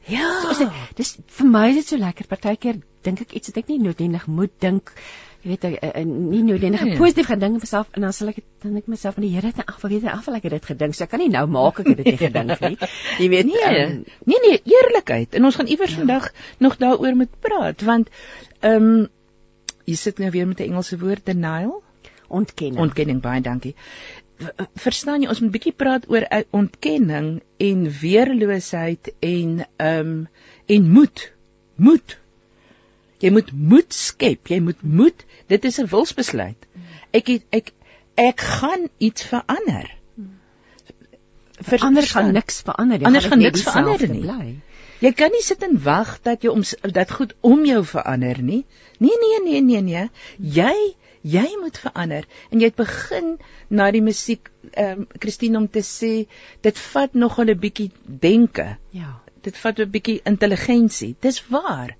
Ja. 0.09 0.29
So, 0.41 0.55
dit, 0.57 0.71
dis 0.97 1.11
vir 1.37 1.47
my 1.51 1.65
is 1.69 1.81
dit 1.81 1.91
so 1.91 1.99
lekker. 2.01 2.25
Partykeer 2.31 2.79
dink 3.05 3.21
ek 3.27 3.35
iets 3.37 3.51
wat 3.51 3.59
ek 3.61 3.67
nie 3.69 3.81
noodwendig 3.83 4.25
moet 4.31 4.53
dink. 4.63 4.95
Jy 4.95 5.30
weet 5.43 5.63
ek 5.63 5.75
uh, 5.83 6.03
nie 6.05 6.43
noodwendig 6.43 6.83
Nee. 6.83 6.97
positief 6.97 7.25
gaan 7.25 7.39
dink 7.39 7.59
myself 7.59 7.87
en 7.91 8.01
dan 8.01 8.13
sal 8.13 8.27
ek 8.29 8.37
dan 8.61 8.75
ek 8.77 8.87
myself 8.87 9.13
van 9.15 9.23
die 9.23 9.31
Here 9.35 9.47
het 9.47 9.61
ag, 9.65 9.81
weet 9.81 10.03
af 10.05 10.27
ek 10.27 10.43
het 10.43 10.51
dit 10.51 10.65
gedink. 10.65 10.93
So 10.95 11.03
ek 11.03 11.09
kan 11.09 11.19
nie 11.19 11.29
nou 11.29 11.47
maak 11.47 11.79
ek 11.79 11.87
het 11.87 11.97
dit 11.97 12.05
nie 12.05 12.17
gedink 12.27 12.59
nie. 12.61 12.77
Jy 13.19 13.29
weet 13.29 13.45
Nee, 13.45 13.63
ehm, 13.63 14.03
nee 14.25 14.39
nee, 14.47 14.61
eerlikheid. 14.65 15.33
En 15.35 15.45
ons 15.45 15.55
gaan 15.55 15.67
iewers 15.67 15.91
Ja. 15.91 15.97
vandag 15.97 16.31
nog 16.59 16.77
daaroor 16.77 17.15
moet 17.15 17.39
praat 17.39 17.81
want 17.81 18.09
ehm 18.61 18.75
um, 18.91 19.07
jy 19.85 19.95
sit 19.95 20.19
nou 20.19 20.29
weer 20.31 20.47
met 20.47 20.59
'n 20.59 20.63
Engelse 20.69 20.97
woord 20.97 21.25
denial. 21.25 21.81
ontkenning. 22.31 22.79
Ontkenning, 22.79 23.21
baie 23.21 23.41
dankie. 23.41 23.75
Verstaan 24.75 25.21
jy 25.21 25.27
ons 25.29 25.39
moet 25.41 25.51
bietjie 25.51 25.73
praat 25.75 26.05
oor 26.09 26.23
uh, 26.31 26.41
ontkenning 26.51 27.41
en 27.57 27.89
weerloosheid 28.01 29.11
en 29.19 29.65
ehm 29.77 29.99
um, 29.99 30.27
en 30.67 30.89
moed. 30.91 31.31
Moed. 31.75 32.17
Jy 33.21 33.29
moet 33.31 33.51
moed 33.53 33.93
skep, 33.93 34.47
jy 34.49 34.59
moet 34.59 34.81
moed. 34.81 35.25
Dit 35.47 35.65
is 35.65 35.77
'n 35.79 35.87
wilsbesluit. 35.91 36.67
Ek 37.11 37.27
het, 37.27 37.43
ek 37.51 37.71
ek 38.17 38.39
gaan 38.41 38.87
iets 38.97 39.23
verander. 39.23 39.89
Ver- 41.61 41.79
Anders 41.85 42.11
gaan 42.11 42.31
niks 42.33 42.61
verander 42.65 42.97
nie. 42.97 43.05
Anders 43.05 43.25
gaan 43.25 43.39
niks 43.39 43.61
verander 43.61 44.09
nie. 44.09 44.21
bly. 44.21 44.55
Jy 45.01 45.11
kan 45.17 45.31
nie 45.33 45.41
sit 45.41 45.63
en 45.65 45.77
wag 45.83 46.19
dat 46.25 46.43
jy 46.45 46.49
om 46.53 46.61
dat 46.93 47.11
goed 47.11 47.33
om 47.41 47.63
jou 47.65 47.83
verander 47.85 48.41
nie. 48.41 48.65
Nee 48.99 49.17
nee 49.21 49.39
nee 49.45 49.61
nee 49.61 49.81
nee. 49.81 50.09
Jy 50.37 50.73
jy 51.21 51.47
moet 51.61 51.77
verander 51.77 52.25
en 52.49 52.59
jy 52.59 52.65
het 52.71 52.75
begin 52.75 53.37
na 53.69 53.91
die 53.91 54.01
musiek 54.01 54.49
ehm 54.73 55.01
um, 55.01 55.07
Christine 55.19 55.57
om 55.57 55.67
te 55.69 55.81
sê 55.85 56.11
dit 56.61 56.77
vat 56.93 57.13
nogal 57.13 57.45
'n 57.53 57.59
bietjie 57.59 57.91
denke. 58.05 58.77
Ja. 58.89 59.21
Dit 59.41 59.57
vat 59.57 59.79
'n 59.79 59.89
bietjie 59.89 60.21
intelligensie. 60.23 61.15
Dis 61.19 61.43
waar. 61.47 61.95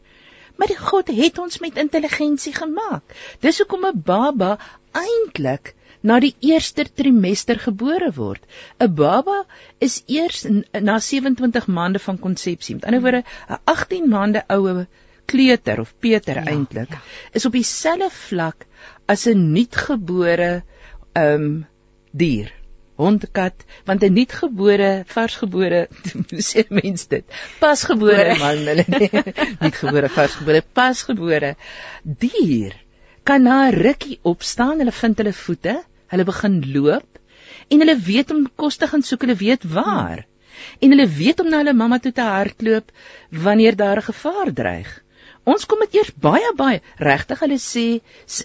Maar 0.62 0.70
die 0.70 0.78
God 0.78 1.08
het 1.18 1.40
ons 1.42 1.58
met 1.58 1.78
intelligensie 1.82 2.54
gemaak. 2.54 3.16
Dis 3.42 3.58
hoekom 3.58 3.86
'n 3.90 4.02
baba 4.06 4.58
eintlik 4.94 5.74
na 6.06 6.20
die 6.22 6.36
eerste 6.40 6.86
trimester 6.86 7.58
gebore 7.60 8.12
word. 8.14 8.46
'n 8.78 8.94
Baba 8.94 9.46
is 9.80 10.04
eers 10.06 10.46
na 10.72 11.00
27 11.00 11.68
maande 11.68 12.00
van 12.00 12.20
konsepsie. 12.20 12.76
Met 12.76 12.86
ander 12.86 13.02
woorde, 13.02 13.24
'n 13.50 13.60
18 13.64 14.08
maande 14.10 14.44
oue 14.48 14.88
kleuter 15.26 15.80
of 15.80 15.94
Peter 16.00 16.36
Ja, 16.36 16.46
eintlik 16.46 16.90
ja. 16.90 17.02
is 17.32 17.46
op 17.46 17.52
dieselfde 17.58 18.10
vlak 18.10 18.66
as 19.06 19.26
'n 19.26 19.52
nuutgebore 19.52 20.64
ehm 21.14 21.44
um, 21.44 21.66
dier 22.12 22.61
hond 23.02 23.26
kat 23.38 23.66
want 23.88 24.04
'n 24.04 24.14
nuutgebore 24.18 24.92
varsgebore 25.14 25.82
sê 26.50 26.66
mense 26.70 27.08
dit? 27.10 27.26
Pasgebore. 27.60 28.36
Gebore. 28.36 28.40
man 28.40 28.58
hulle 28.72 28.86
nuutgebore 29.64 30.10
varsgebore 30.18 30.62
pasgebore. 30.80 31.56
Dier 32.04 32.76
kan 33.24 33.44
na 33.44 33.70
'n 33.70 33.78
rukkie 33.86 34.20
opstaan 34.34 34.80
hulle 34.80 34.96
vind 35.02 35.18
hulle 35.18 35.34
voete 35.46 35.76
hulle 36.12 36.26
begin 36.32 36.56
loop 36.74 37.10
en 37.72 37.80
hulle 37.84 37.98
weet 38.10 38.32
om 38.32 38.48
kos 38.56 38.78
te 38.78 38.88
gaan 38.92 39.04
soek 39.08 39.24
hulle 39.26 39.40
weet 39.46 39.64
waar. 39.78 40.26
En 40.80 40.92
hulle 40.94 41.08
weet 41.08 41.40
om 41.40 41.50
na 41.50 41.62
hulle 41.62 41.74
mamma 41.74 42.00
toe 42.00 42.12
te 42.12 42.26
hardloop 42.26 42.92
wanneer 43.46 43.76
daar 43.76 44.02
'n 44.02 44.10
gevaar 44.12 44.54
dreig. 44.54 44.92
Ons 45.44 45.66
kom 45.66 45.80
dit 45.82 45.96
eers 45.98 46.12
baie 46.22 46.50
baie 46.58 46.82
regtig 46.98 47.40
hulle 47.44 47.58
sê 47.58 47.86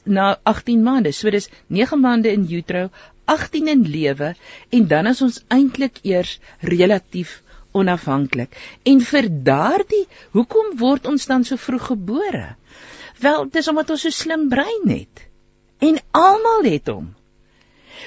na 0.05 0.39
18 0.53 0.83
maande. 0.83 1.13
So 1.13 1.31
dis 1.31 1.51
9 1.69 2.01
maande 2.01 2.33
in 2.33 2.47
utero, 2.59 2.89
18 3.33 3.69
in 3.73 3.83
lewe 3.91 4.35
en 4.79 4.87
dan 4.91 5.11
is 5.11 5.23
ons 5.23 5.41
eintlik 5.53 5.99
eers 6.03 6.39
relatief 6.61 7.41
onafhanklik. 7.77 8.57
En 8.89 9.01
vir 9.05 9.29
daardie, 9.49 10.05
hoekom 10.37 10.77
word 10.81 11.07
ons 11.11 11.27
dan 11.29 11.45
so 11.45 11.61
vroeg 11.61 11.91
gebore? 11.93 12.47
Wel, 13.21 13.49
dis 13.53 13.69
omdat 13.69 13.91
ons 13.95 14.07
so 14.07 14.15
slim 14.15 14.49
brein 14.53 14.89
het. 14.89 15.25
En 15.85 15.99
almal 16.17 16.69
het 16.71 16.89
hom. 16.93 17.11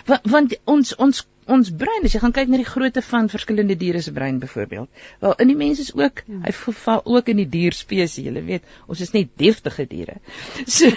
Want, 0.07 0.29
want 0.33 0.55
ons 0.65 0.95
ons 0.95 1.25
ons 1.55 1.69
brein, 1.81 2.05
as 2.07 2.13
jy 2.15 2.21
gaan 2.23 2.33
kyk 2.35 2.51
na 2.51 2.59
die 2.61 2.67
grootte 2.67 3.01
van 3.05 3.29
verskillende 3.31 3.75
diere 3.79 4.01
se 4.05 4.13
brein 4.15 4.39
byvoorbeeld. 4.39 4.89
Wel, 5.23 5.35
in 5.43 5.51
die 5.51 5.57
mens 5.59 5.79
is 5.83 5.93
ook, 5.95 6.23
Ja. 6.27 6.39
hy 6.45 6.51
val 6.53 7.01
ook 7.05 7.27
in 7.33 7.37
die 7.41 7.47
dierspesie, 7.49 8.25
jy 8.29 8.43
weet, 8.45 8.63
ons 8.87 9.01
is 9.01 9.13
net 9.13 9.29
deftige 9.37 9.85
diere. 9.87 10.19
So 10.79 10.89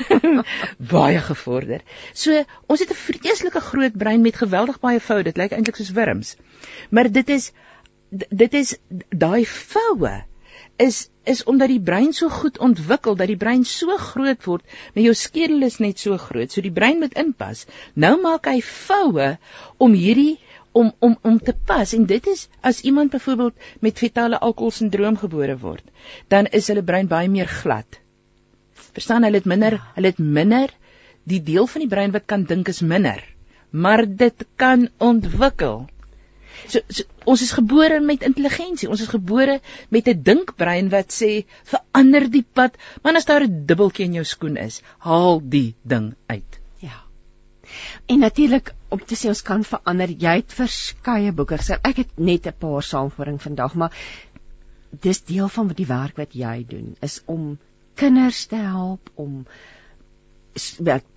baie 0.95 1.21
gevorder. 1.21 1.83
So 2.12 2.45
ons 2.67 2.81
het 2.81 2.91
'n 2.91 3.01
vreeslike 3.05 3.61
groot 3.61 3.97
brein 3.97 4.23
met 4.23 4.37
geweldig 4.37 4.81
baie 4.81 5.01
vou. 5.01 5.23
Dit 5.23 5.37
lyk 5.37 5.53
eintlik 5.53 5.77
soos 5.77 5.93
wurms. 5.93 6.37
Maar 6.91 7.11
dit 7.11 7.29
is 7.29 7.53
dit 8.11 8.55
is 8.55 8.77
daai 9.09 9.47
voue 9.47 10.25
is 10.77 11.09
is 11.25 11.45
omdat 11.47 11.71
die 11.71 11.81
brein 11.81 12.13
so 12.13 12.29
goed 12.29 12.59
ontwikkel 12.59 13.15
dat 13.17 13.31
die 13.31 13.39
brein 13.39 13.65
so 13.65 13.97
groot 13.97 14.45
word, 14.45 14.65
maar 14.95 15.05
jou 15.05 15.15
skedel 15.15 15.63
is 15.63 15.79
net 15.79 15.99
so 16.03 16.17
groot, 16.19 16.51
so 16.51 16.61
die 16.65 16.73
brein 16.75 16.99
moet 16.99 17.15
inpas. 17.15 17.67
Nou 17.95 18.17
maak 18.23 18.49
hy 18.51 18.59
voue 18.67 19.29
om 19.79 19.95
hierdie 19.95 20.41
om 20.73 20.93
om 20.99 21.17
om 21.23 21.39
te 21.39 21.55
pas 21.55 21.93
en 21.95 22.07
dit 22.11 22.27
is 22.27 22.49
as 22.61 22.81
iemand 22.81 23.13
byvoorbeeld 23.13 23.55
met 23.81 23.99
fetale 23.99 24.39
alkoholsindroom 24.39 25.19
gebore 25.21 25.59
word, 25.59 25.85
dan 26.29 26.47
is 26.47 26.69
hulle 26.73 26.83
brein 26.83 27.07
baie 27.09 27.29
meer 27.29 27.49
glad. 27.49 28.01
Verstaan, 28.93 29.25
hulle 29.25 29.41
het 29.41 29.49
minder, 29.49 29.79
hulle 29.95 30.13
het 30.13 30.19
minder 30.19 30.73
die 31.29 31.43
deel 31.43 31.67
van 31.71 31.85
die 31.85 31.91
brein 31.93 32.13
wat 32.13 32.27
kan 32.27 32.45
dink 32.49 32.69
is 32.69 32.83
minder, 32.83 33.23
maar 33.71 34.05
dit 34.07 34.47
kan 34.57 34.89
ontwikkel. 34.99 35.87
So, 36.68 36.81
so 36.88 37.03
ons 37.25 37.42
is 37.42 37.53
gebore 37.53 38.01
met 38.01 38.22
intelligensie. 38.22 38.88
Ons 38.88 39.01
is 39.01 39.09
gebore 39.11 39.61
met 39.90 40.09
'n 40.09 40.22
dinkbrein 40.22 40.88
wat 40.90 41.12
sê 41.12 41.44
verander 41.64 42.29
die 42.31 42.44
pad, 42.55 42.77
maar 43.03 43.16
as 43.16 43.25
daar 43.25 43.44
'n 43.44 43.66
dubbeltjie 43.66 44.05
in 44.05 44.12
jou 44.14 44.25
skoen 44.25 44.57
is, 44.57 44.83
haal 44.98 45.40
die 45.44 45.75
ding 45.83 46.14
uit. 46.27 46.61
Ja. 46.79 47.03
En 48.07 48.18
natuurlik 48.18 48.75
om 48.88 49.05
te 49.05 49.14
sê 49.14 49.29
ons 49.29 49.42
kan 49.42 49.64
verander. 49.64 50.09
Jy 50.09 50.35
het 50.37 50.53
verskeie 50.53 51.33
boeke 51.33 51.59
gesê. 51.59 51.79
Ek 51.83 51.96
het 51.96 52.18
net 52.18 52.46
'n 52.46 52.55
paar 52.59 52.83
saamvoering 52.83 53.42
vandag, 53.42 53.75
maar 53.75 53.92
dis 55.01 55.22
deel 55.25 55.48
van 55.48 55.68
wat 55.68 55.77
die 55.77 55.87
werk 55.87 56.16
wat 56.16 56.35
jy 56.35 56.64
doen 56.68 56.96
is 57.01 57.22
om 57.27 57.59
kinders 57.94 58.46
te 58.46 58.57
help 58.57 59.11
om 59.14 59.46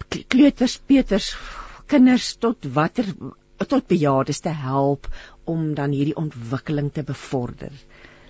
k- 0.10 0.24
kleuters, 0.28 0.78
peters, 0.78 1.36
kinders 1.92 2.36
tot 2.36 2.66
watter 2.74 3.06
tot 3.58 3.88
bejaardes 3.88 4.40
te 4.40 4.50
help 4.50 5.08
om 5.44 5.74
dan 5.74 5.92
hierdie 5.92 6.16
ontwikkeling 6.16 6.92
te 6.94 7.04
bevorder. 7.04 7.72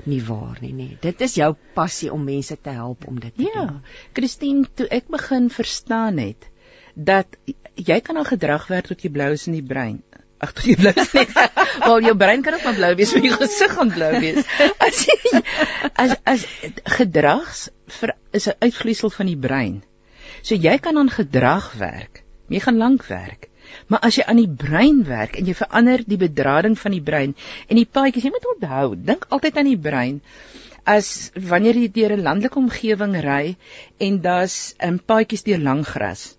Nie 0.05 0.21
waar 0.23 0.57
nie, 0.61 0.73
nee. 0.73 0.97
Dit 1.01 1.21
is 1.21 1.37
jou 1.39 1.55
passie 1.73 2.11
om 2.13 2.23
mense 2.23 2.57
te 2.61 2.69
help 2.69 3.07
om 3.07 3.19
dit 3.19 3.33
te 3.35 3.47
Ja, 3.47 3.65
doen. 3.65 3.79
Christine, 4.13 4.67
toe 4.73 4.87
ek 4.93 5.07
begin 5.09 5.49
verstaan 5.49 6.17
het 6.21 6.49
dat 6.95 7.27
jy 7.75 7.99
kan 8.01 8.17
al 8.17 8.27
gedrag 8.27 8.67
werk 8.71 8.87
tot 8.91 9.01
jy 9.01 9.09
blou 9.11 9.31
is 9.35 9.47
in 9.47 9.57
die 9.57 9.65
brein. 9.65 10.03
Ag, 10.43 10.53
tot 10.53 10.67
jy 10.67 10.75
blou 10.79 10.93
is. 10.93 11.11
Wel, 11.87 12.05
jou 12.09 12.15
brein 12.19 12.43
kan 12.43 12.53
ook 12.53 12.63
maar 12.67 12.77
blou 12.77 12.91
wees, 12.99 13.13
maar 13.15 13.25
jou 13.25 13.39
gesig 13.39 13.73
gaan 13.79 13.91
blou 13.95 14.11
wees. 14.19 14.45
As 14.85 15.01
jy, 15.07 15.41
as 15.95 16.15
as 16.27 16.45
gedrags 16.99 17.65
vir 17.97 18.15
is 18.31 18.47
'n 18.51 18.55
uitvloeisel 18.67 19.09
van 19.17 19.31
die 19.31 19.39
brein. 19.47 19.81
So 20.43 20.55
jy 20.55 20.77
kan 20.77 20.97
aan 20.97 21.09
gedrag 21.09 21.73
werk. 21.79 22.23
Jy 22.49 22.59
gaan 22.59 22.77
lank 22.77 23.05
werk. 23.09 23.49
Maar 23.87 23.99
as 24.09 24.15
jy 24.19 24.23
aan 24.27 24.39
die 24.41 24.49
brein 24.65 25.03
werk 25.07 25.35
en 25.39 25.45
jy 25.45 25.53
verander 25.53 26.03
die 26.07 26.17
bedrading 26.17 26.77
van 26.79 26.91
die 26.91 27.01
brein 27.01 27.35
en 27.69 27.75
die 27.75 27.85
paadjies, 27.85 28.23
jy 28.23 28.31
moet 28.35 28.47
onthou, 28.55 28.95
dink 28.95 29.25
altyd 29.29 29.57
aan 29.57 29.69
die 29.71 29.77
brein 29.89 30.21
as 30.85 31.31
wanneer 31.51 31.75
jy 31.81 31.87
deur 31.91 32.13
'n 32.15 32.21
landelike 32.27 32.59
omgewing 32.61 33.15
ry 33.25 33.55
en 33.99 34.21
daar's 34.21 34.75
'n 34.79 34.99
paadjies 35.05 35.43
deur 35.43 35.59
lang 35.59 35.83
gras 35.85 36.35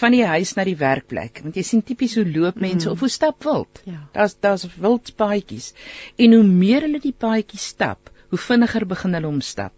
van 0.00 0.12
die 0.12 0.24
huis 0.24 0.54
na 0.56 0.64
die 0.64 0.76
werkplek 0.76 1.40
want 1.42 1.56
jy 1.56 1.62
sien 1.62 1.82
tipies 1.82 2.14
hoe 2.14 2.24
loop 2.26 2.60
mense 2.60 2.86
Mm. 2.88 2.92
of 2.92 3.00
hoe 3.00 3.08
stap 3.08 3.42
wild. 3.44 3.80
Ja. 3.84 4.08
Daar's 4.12 4.36
daar's 4.40 4.66
wild 4.76 5.16
paadjies 5.16 5.72
en 6.18 6.32
hoe 6.32 6.42
meer 6.44 6.80
hulle 6.82 7.00
die 7.00 7.12
paadjies 7.18 7.66
stap, 7.74 8.10
hoe 8.30 8.38
vinniger 8.38 8.86
begin 8.86 9.14
hulle 9.14 9.26
hom 9.26 9.40
stap. 9.40 9.72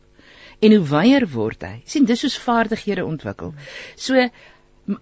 En 0.61 0.71
hoe 0.77 0.85
wyer 0.89 1.27
word 1.29 1.62
hy? 1.62 1.83
sien 1.85 2.05
dis 2.05 2.21
soos 2.21 2.37
vaardighede 2.39 3.05
ontwikkel. 3.05 3.55
So 3.97 4.14
m- 4.14 4.31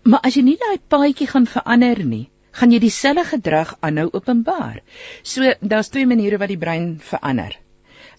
maar 0.02 0.20
as 0.26 0.36
jy 0.36 0.42
nie 0.46 0.58
daai 0.60 0.78
paadjie 0.94 1.28
gaan 1.30 1.46
verander 1.46 2.04
nie, 2.04 2.26
gaan 2.58 2.72
jy 2.74 2.80
dieselfde 2.82 3.24
gedrag 3.30 3.74
aanhou 3.86 4.08
openbaar. 4.12 4.82
So 5.22 5.54
daar's 5.60 5.90
twee 5.94 6.06
maniere 6.06 6.38
wat 6.42 6.50
die 6.52 6.60
brein 6.60 6.94
verander. 7.12 7.56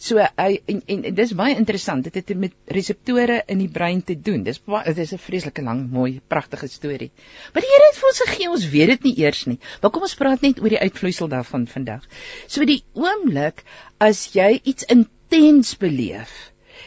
So 0.01 0.17
hy 0.17 0.55
en, 0.72 0.80
en, 0.89 1.03
en 1.05 1.15
dis 1.17 1.34
baie 1.38 1.53
interessant. 1.53 2.07
Dit 2.07 2.15
het 2.17 2.32
met 2.43 2.53
reseptore 2.74 3.41
in 3.53 3.59
die 3.61 3.69
brein 3.69 4.01
te 4.01 4.15
doen. 4.17 4.41
Dis 4.47 4.57
dit 4.65 5.01
is 5.03 5.13
'n 5.13 5.22
vreeslike 5.22 5.61
lang, 5.61 5.84
mooi, 5.91 6.22
pragtige 6.28 6.67
storie. 6.67 7.11
Maar 7.53 7.61
die 7.61 7.72
Here 7.74 7.89
het 7.89 7.99
vir 7.99 8.09
ons 8.09 8.22
gegee, 8.26 8.49
ons 8.49 8.69
weet 8.69 8.93
dit 8.95 9.03
nie 9.09 9.15
eers 9.22 9.45
nie. 9.45 9.59
Maar 9.82 9.91
kom 9.91 10.07
ons 10.07 10.17
praat 10.17 10.41
net 10.41 10.61
oor 10.61 10.74
die 10.74 10.82
uitvloeisel 10.82 11.28
daarvan 11.28 11.67
vandag. 11.67 12.07
So 12.47 12.65
die 12.65 12.84
oomblik 12.93 13.63
as 13.99 14.32
jy 14.34 14.61
iets 14.63 14.89
intens 14.89 15.76
beleef. 15.78 16.34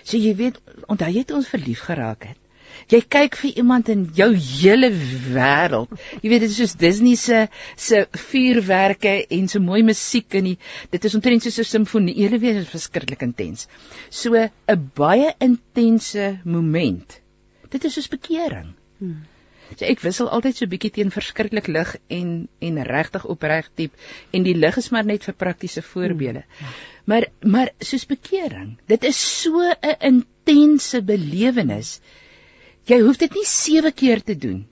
So 0.03 0.19
jy 0.19 0.35
weet, 0.35 0.59
onthou 0.89 1.11
jy 1.13 1.23
het 1.23 1.31
ons 1.31 1.49
verlief 1.49 1.87
geraak 1.87 2.27
het. 2.33 2.44
Jy 2.93 3.01
kyk 3.09 3.37
vir 3.41 3.59
iemand 3.63 3.89
in 3.93 4.05
jou 4.17 4.31
hele 4.37 4.91
wêreld. 4.93 5.93
Jy 6.21 6.31
weet 6.33 6.45
dit 6.45 6.51
is 6.51 6.59
soos 6.61 6.77
Disney 6.81 7.17
se 7.21 7.47
se 7.77 8.05
vuurwerke 8.29 9.15
en 9.39 9.49
so 9.49 9.63
mooi 9.65 9.83
musiek 9.87 10.39
en 10.41 10.51
die, 10.53 10.57
dit 10.93 11.05
is 11.05 11.15
omtrent 11.19 11.43
soos 11.43 11.61
'n 11.61 11.71
simfonie. 11.71 12.17
Hele 12.21 12.39
weer 12.39 12.61
is 12.63 12.69
verskriklik 12.69 13.23
intens. 13.23 13.69
So 14.11 14.35
'n 14.35 14.91
baie 14.95 15.35
intense 15.41 16.41
moment. 16.45 17.21
Dit 17.71 17.85
is 17.85 17.95
soos 17.95 18.09
bekering. 18.09 18.75
Hmm. 18.99 19.23
So 19.77 19.85
ek 19.87 20.01
wissel 20.01 20.29
altyd 20.29 20.57
so 20.57 20.67
bietjie 20.67 20.91
teen 20.91 21.11
verskriklik 21.11 21.67
lig 21.67 21.97
en 22.09 22.49
en 22.61 22.83
regtig 22.85 23.25
opreg 23.25 23.71
diep 23.75 23.93
en 24.33 24.43
die 24.43 24.55
lig 24.55 24.77
is 24.77 24.91
maar 24.91 25.05
net 25.05 25.25
vir 25.25 25.35
praktiese 25.35 25.83
voorbeelde. 25.83 26.45
Hmm. 26.59 26.67
Ja. 26.67 26.73
Maar 27.05 27.27
maar 27.41 27.71
soos 27.81 28.07
bekering, 28.07 28.79
dit 28.89 29.05
is 29.05 29.19
so 29.43 29.61
'n 29.61 29.97
intense 30.01 31.03
belewenis. 31.03 32.01
Jy 32.85 33.01
hoef 33.01 33.17
dit 33.21 33.33
nie 33.33 33.47
7 33.49 33.93
keer 33.93 34.23
te 34.23 34.37
doen. 34.37 34.67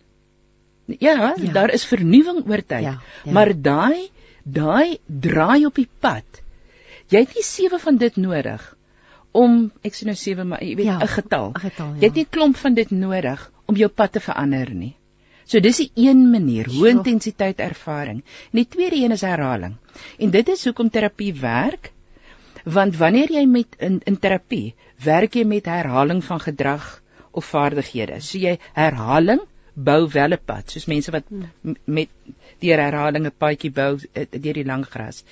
Ja, 0.98 1.34
ja. 1.36 1.52
daar 1.52 1.70
is 1.72 1.84
vernuwing 1.88 2.42
oor 2.48 2.60
tyd. 2.60 2.82
Ja, 2.82 3.00
ja. 3.24 3.32
Maar 3.32 3.54
daai 3.54 4.10
daai 4.42 4.98
draai 5.06 5.66
op 5.66 5.74
die 5.78 5.88
pad. 6.00 6.42
Jy 7.08 7.24
het 7.24 7.34
nie 7.36 7.44
7 7.46 7.80
van 7.80 7.96
dit 7.96 8.16
nodig 8.16 8.64
om 9.32 9.70
ek 9.86 9.94
sê 9.96 10.08
nou 10.08 10.16
7 10.18 10.48
maar 10.48 10.62
jy 10.62 10.74
weet 10.76 10.86
'n 10.86 11.00
ja, 11.00 11.06
getal. 11.06 11.52
getal 11.52 11.94
ja. 11.94 12.00
Jy 12.00 12.06
het 12.06 12.14
nie 12.14 12.26
klomp 12.28 12.56
van 12.56 12.74
dit 12.74 12.90
nodig 12.90 13.50
om 13.66 13.76
jou 13.76 13.88
pad 13.88 14.12
te 14.12 14.20
verander 14.20 14.74
nie. 14.74 14.96
So 15.44 15.60
dis 15.60 15.76
die 15.76 15.90
een 15.94 16.30
manier, 16.30 16.66
hoë 16.66 16.90
intensiteit 16.90 17.58
ervaring. 17.60 18.22
En 18.52 18.58
die 18.58 18.68
tweede 18.68 18.96
een 18.96 19.10
is 19.10 19.20
herhaling. 19.20 19.76
En 20.18 20.30
dit 20.30 20.48
is 20.48 20.64
hoekom 20.64 20.90
terapie 20.90 21.34
werk. 21.34 21.92
Want 22.64 22.96
wanneer 22.96 23.32
jy 23.32 23.46
met 23.46 23.76
in 23.78 24.00
in 24.04 24.18
terapie 24.18 24.74
werk 25.04 25.34
jy 25.34 25.44
met 25.44 25.66
herhaling 25.66 26.24
van 26.24 26.40
gedrag 26.40 27.01
of 27.32 27.48
vaardighede. 27.54 28.20
So 28.20 28.38
jy 28.38 28.58
herhaling 28.74 29.42
bou 29.74 30.08
wel 30.12 30.34
'n 30.36 30.44
pad, 30.44 30.70
soos 30.70 30.86
mense 30.86 31.10
wat 31.10 31.24
met 31.86 32.08
deur 32.60 32.80
herhaling 32.84 33.26
'n 33.26 33.32
paadjie 33.44 33.70
bou 33.70 33.98
eh, 34.12 34.26
deur 34.30 34.58
die 34.58 34.64
lang 34.64 34.84
gras. 34.84 35.24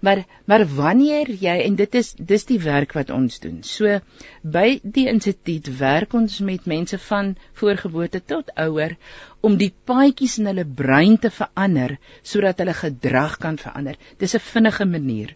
Maar 0.00 0.24
maar 0.46 0.64
wanneer 0.66 1.30
jy 1.30 1.56
en 1.64 1.76
dit 1.76 1.94
is 1.94 2.12
dis 2.12 2.44
die 2.44 2.60
werk 2.60 2.92
wat 2.92 3.10
ons 3.10 3.40
doen. 3.40 3.62
So 3.62 4.00
by 4.42 4.80
die 4.82 5.08
instituut 5.08 5.78
werk 5.78 6.14
ons 6.14 6.38
met 6.40 6.66
mense 6.66 6.98
van 6.98 7.36
voorgeboorte 7.54 8.20
tot 8.24 8.50
ouer 8.56 8.96
om 9.40 9.56
die 9.56 9.72
paadjies 9.84 10.38
in 10.38 10.46
hulle 10.46 10.64
brein 10.64 11.18
te 11.18 11.30
verander 11.30 11.98
sodat 12.22 12.58
hulle 12.58 12.74
gedrag 12.74 13.38
kan 13.38 13.58
verander. 13.58 13.96
Dis 14.18 14.34
'n 14.34 14.40
vinnige 14.52 14.84
manier. 14.84 15.34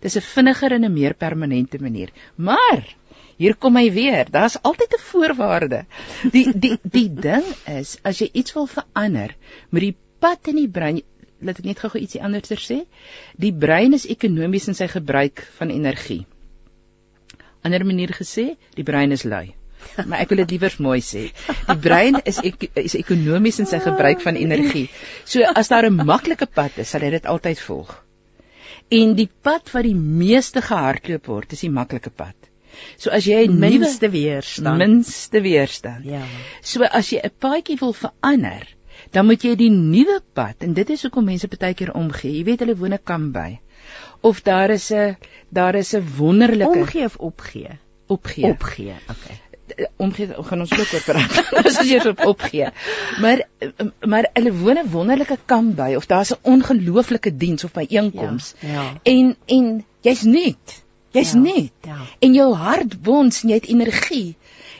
Dis 0.00 0.16
'n 0.16 0.20
vinniger 0.34 0.72
en 0.72 0.84
'n 0.84 0.92
meer 0.92 1.14
permanente 1.14 1.78
manier. 1.78 2.10
Maar 2.36 2.96
hier 3.42 3.56
kom 3.58 3.76
hy 3.78 3.88
weer. 3.94 4.28
Daar's 4.30 4.58
altyd 4.62 4.94
'n 4.98 5.04
voorwaarde. 5.10 5.84
Die 6.32 6.46
die 6.54 6.76
die 6.82 7.08
ding 7.08 7.46
is 7.66 7.98
as 8.02 8.20
jy 8.22 8.30
iets 8.32 8.54
wil 8.54 8.66
verander, 8.66 9.34
moet 9.70 9.86
die 9.88 9.96
pad 10.18 10.52
in 10.52 10.56
die 10.56 10.68
brein 10.68 11.02
laat 11.42 11.58
ek 11.58 11.66
net 11.66 11.80
gou-gou 11.82 12.00
ietsie 12.00 12.22
anderser 12.22 12.60
sê. 12.62 12.84
Die 13.38 13.52
brein 13.52 13.96
is 13.98 14.06
ekonomies 14.06 14.68
in 14.70 14.78
sy 14.78 14.86
gebruik 14.86 15.42
van 15.58 15.72
energie. 15.74 16.22
Ander 17.66 17.84
manier 17.86 18.14
gesê, 18.14 18.56
die 18.76 18.86
brein 18.86 19.12
is 19.12 19.24
lui. 19.24 19.54
Maar 20.08 20.22
ek 20.22 20.30
wil 20.30 20.42
dit 20.44 20.54
liewer 20.54 20.76
mooi 20.78 21.00
sê. 21.02 21.24
Die 21.66 21.78
brein 21.82 22.20
is 22.24 22.38
ek, 22.38 22.68
is 22.78 22.94
ekonomies 22.98 23.58
in 23.58 23.66
sy 23.66 23.82
gebruik 23.82 24.22
van 24.22 24.38
energie. 24.38 24.88
So 25.24 25.42
as 25.42 25.68
daar 25.68 25.90
'n 25.90 26.06
maklike 26.06 26.46
pad 26.46 26.78
is, 26.78 26.90
sal 26.94 27.02
hy 27.02 27.10
dit 27.10 27.26
altyd 27.26 27.58
volg. 27.60 27.90
En 28.90 29.14
die 29.18 29.28
pad 29.42 29.70
wat 29.72 29.84
die 29.84 29.98
meeste 29.98 30.62
gehardloop 30.62 31.26
word, 31.26 31.52
is 31.52 31.60
die 31.66 31.70
maklike 31.70 32.10
pad. 32.10 32.51
So 32.96 33.10
as 33.10 33.26
jy 33.26 33.46
minste 33.48 34.10
weerstand, 34.12 34.78
minste 34.78 35.42
weerstand. 35.44 36.04
Ja. 36.04 36.22
So 36.60 36.82
as 36.84 37.10
jy 37.12 37.20
'n 37.22 37.34
paadjie 37.38 37.78
wil 37.80 37.92
verander, 37.92 38.66
dan 39.10 39.26
moet 39.26 39.44
jy 39.44 39.54
die 39.56 39.70
nuwe 39.70 40.20
pad 40.32 40.62
en 40.62 40.74
dit 40.74 40.90
is 40.90 41.02
hoekom 41.02 41.24
mense 41.24 41.48
baie 41.48 41.74
keer 41.74 41.94
omgee. 41.94 42.32
Jy 42.38 42.44
weet 42.44 42.60
hulle 42.60 42.76
woon 42.76 42.94
'n 42.94 43.04
kamp 43.04 43.32
by. 43.34 43.60
Of 44.20 44.42
daar 44.42 44.70
is 44.70 44.90
'n 44.92 45.16
daar 45.50 45.74
is 45.74 45.94
'n 45.94 46.04
wonderlike 46.18 46.78
omgee 46.78 47.04
of 47.04 47.16
opgee. 47.16 47.78
Opgee. 48.06 48.44
Opgee. 48.44 48.94
Okay 49.08 49.40
omgee 49.96 50.28
gaan 50.34 50.60
ons 50.60 50.72
ook 50.72 50.92
oor 50.92 51.02
praat. 51.06 51.38
Is 51.68 51.78
eers 51.86 52.06
op 52.06 52.24
opgee. 52.26 52.68
Maar 53.20 53.42
maar 54.00 54.28
hulle 54.32 54.52
woon 54.52 54.78
'n 54.78 54.90
wonderlike 54.90 55.38
kamp 55.44 55.76
by 55.76 55.94
of 55.96 56.06
daar's 56.06 56.32
'n 56.32 56.38
ongelooflike 56.42 57.36
diens 57.36 57.64
of 57.64 57.72
by 57.72 57.86
einkoms. 57.88 58.54
Ja, 58.60 58.68
ja. 58.68 59.00
En 59.02 59.36
en 59.46 59.84
jy's 60.00 60.22
net. 60.22 60.82
Jy's 61.12 61.34
ja, 61.36 61.40
net. 61.40 61.86
Ja. 61.86 61.98
En 62.24 62.34
jou 62.34 62.48
hart 62.56 62.96
bons 63.04 63.42
en 63.42 63.52
jy 63.52 63.60
het 63.60 63.68
energie. 63.68 64.36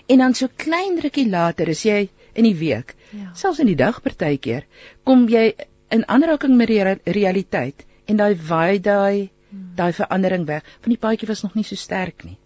En 0.09 0.25
dan 0.25 0.35
so 0.35 0.49
klein 0.57 0.99
rukkie 1.01 1.29
later 1.29 1.69
is 1.69 1.85
jy 1.87 2.07
in 2.33 2.49
die 2.49 2.57
week, 2.57 2.95
ja. 3.13 3.31
selfs 3.37 3.61
in 3.61 3.69
die 3.69 3.79
dag 3.79 4.01
partykeer, 4.03 4.65
kom 5.05 5.27
jy 5.29 5.53
in 5.93 6.07
aanraking 6.09 6.57
met 6.57 6.71
die 6.73 6.81
realiteit 7.13 7.85
en 8.09 8.21
daai 8.21 8.33
waai 8.49 8.81
daai 8.81 9.29
hmm. 9.29 9.75
daai 9.77 9.93
verandering 9.93 10.47
weg. 10.49 10.65
Van 10.81 10.95
die 10.95 11.01
paadjie 11.01 11.29
was 11.29 11.45
nog 11.45 11.55
nie 11.59 11.67
so 11.69 11.77
sterk 11.77 12.25
nie. 12.25 12.39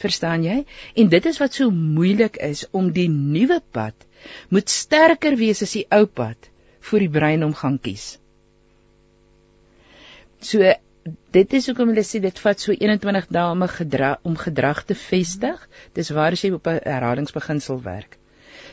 Verstaan 0.00 0.44
jy? 0.46 0.62
En 0.96 1.10
dit 1.12 1.28
is 1.28 1.38
wat 1.38 1.54
so 1.54 1.70
moeilik 1.70 2.38
is 2.40 2.64
om 2.72 2.88
die 2.96 3.08
nuwe 3.12 3.60
pad 3.76 4.08
moet 4.48 4.70
sterker 4.72 5.36
wees 5.36 5.62
as 5.62 5.74
die 5.76 5.84
ou 5.92 6.06
pad 6.06 6.48
vir 6.88 7.04
die 7.04 7.12
brein 7.12 7.44
om 7.44 7.52
gaan 7.54 7.78
kies. 7.82 8.16
So 10.42 10.64
dit 11.34 11.54
is 11.58 11.66
hoekom 11.66 11.92
hulle 11.92 12.04
sê 12.06 12.20
dit 12.22 12.38
vat 12.44 12.60
so 12.60 12.72
21 12.72 13.28
dae 13.34 13.50
om 13.50 13.64
gedrag 13.76 14.28
om 14.28 14.36
gedrag 14.36 14.84
te 14.88 14.94
vestig. 14.94 15.68
Dis 15.94 16.10
waar 16.10 16.32
as 16.36 16.42
jy 16.44 16.52
op 16.52 16.66
'n 16.66 16.80
herhalingsbeginsel 16.84 17.82
werk. 17.82 18.18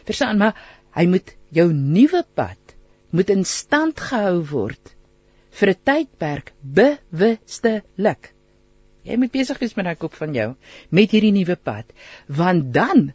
Verstaan, 0.06 0.38
maar 0.38 0.56
hy 0.94 1.06
moet 1.06 1.36
jou 1.52 1.74
nuwe 1.74 2.24
pad 2.34 2.76
moet 3.10 3.30
in 3.30 3.46
stand 3.46 4.00
gehou 4.00 4.42
word 4.52 4.96
vir 5.60 5.70
'n 5.70 5.82
tydperk 5.84 6.54
bewustelik. 6.62 8.34
Jy 9.04 9.18
moet 9.18 9.32
besig 9.32 9.60
wees 9.60 9.76
met 9.76 9.86
daai 9.86 9.96
kop 9.96 10.14
van 10.14 10.34
jou 10.36 10.56
met 10.92 11.12
hierdie 11.12 11.32
nuwe 11.32 11.56
pad, 11.56 11.86
want 12.28 12.74
dan 12.74 13.14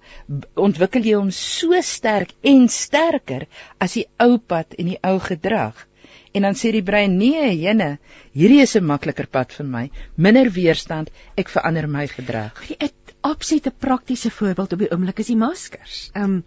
ontwikkel 0.55 1.03
jy 1.03 1.15
hom 1.15 1.31
so 1.31 1.81
sterk 1.81 2.33
en 2.43 2.69
sterker 2.69 3.47
as 3.79 3.95
die 3.95 4.07
ou 4.19 4.39
pad 4.39 4.75
en 4.79 4.87
die 4.87 4.99
ou 5.03 5.19
gedrag. 5.21 5.87
En 6.35 6.43
dan 6.43 6.57
sê 6.59 6.73
die 6.75 6.83
brein: 6.83 7.17
"Nee, 7.17 7.53
jene, 7.61 7.99
hierdie 8.35 8.63
is 8.63 8.75
'n 8.77 8.85
makliker 8.85 9.27
pad 9.27 9.53
vir 9.53 9.67
my. 9.67 9.91
Minder 10.17 10.51
weerstand, 10.51 11.11
ek 11.37 11.49
verander 11.49 11.87
my 11.89 12.07
gedrag." 12.11 12.59
Ek 12.79 12.95
absolute 13.21 13.71
praktiese 13.71 14.31
voorbeeld 14.31 14.73
op 14.73 14.79
die 14.79 14.91
oomblik 14.91 15.19
is 15.19 15.31
die 15.33 15.37
maskers. 15.37 16.11
Ehm 16.13 16.25
um, 16.25 16.45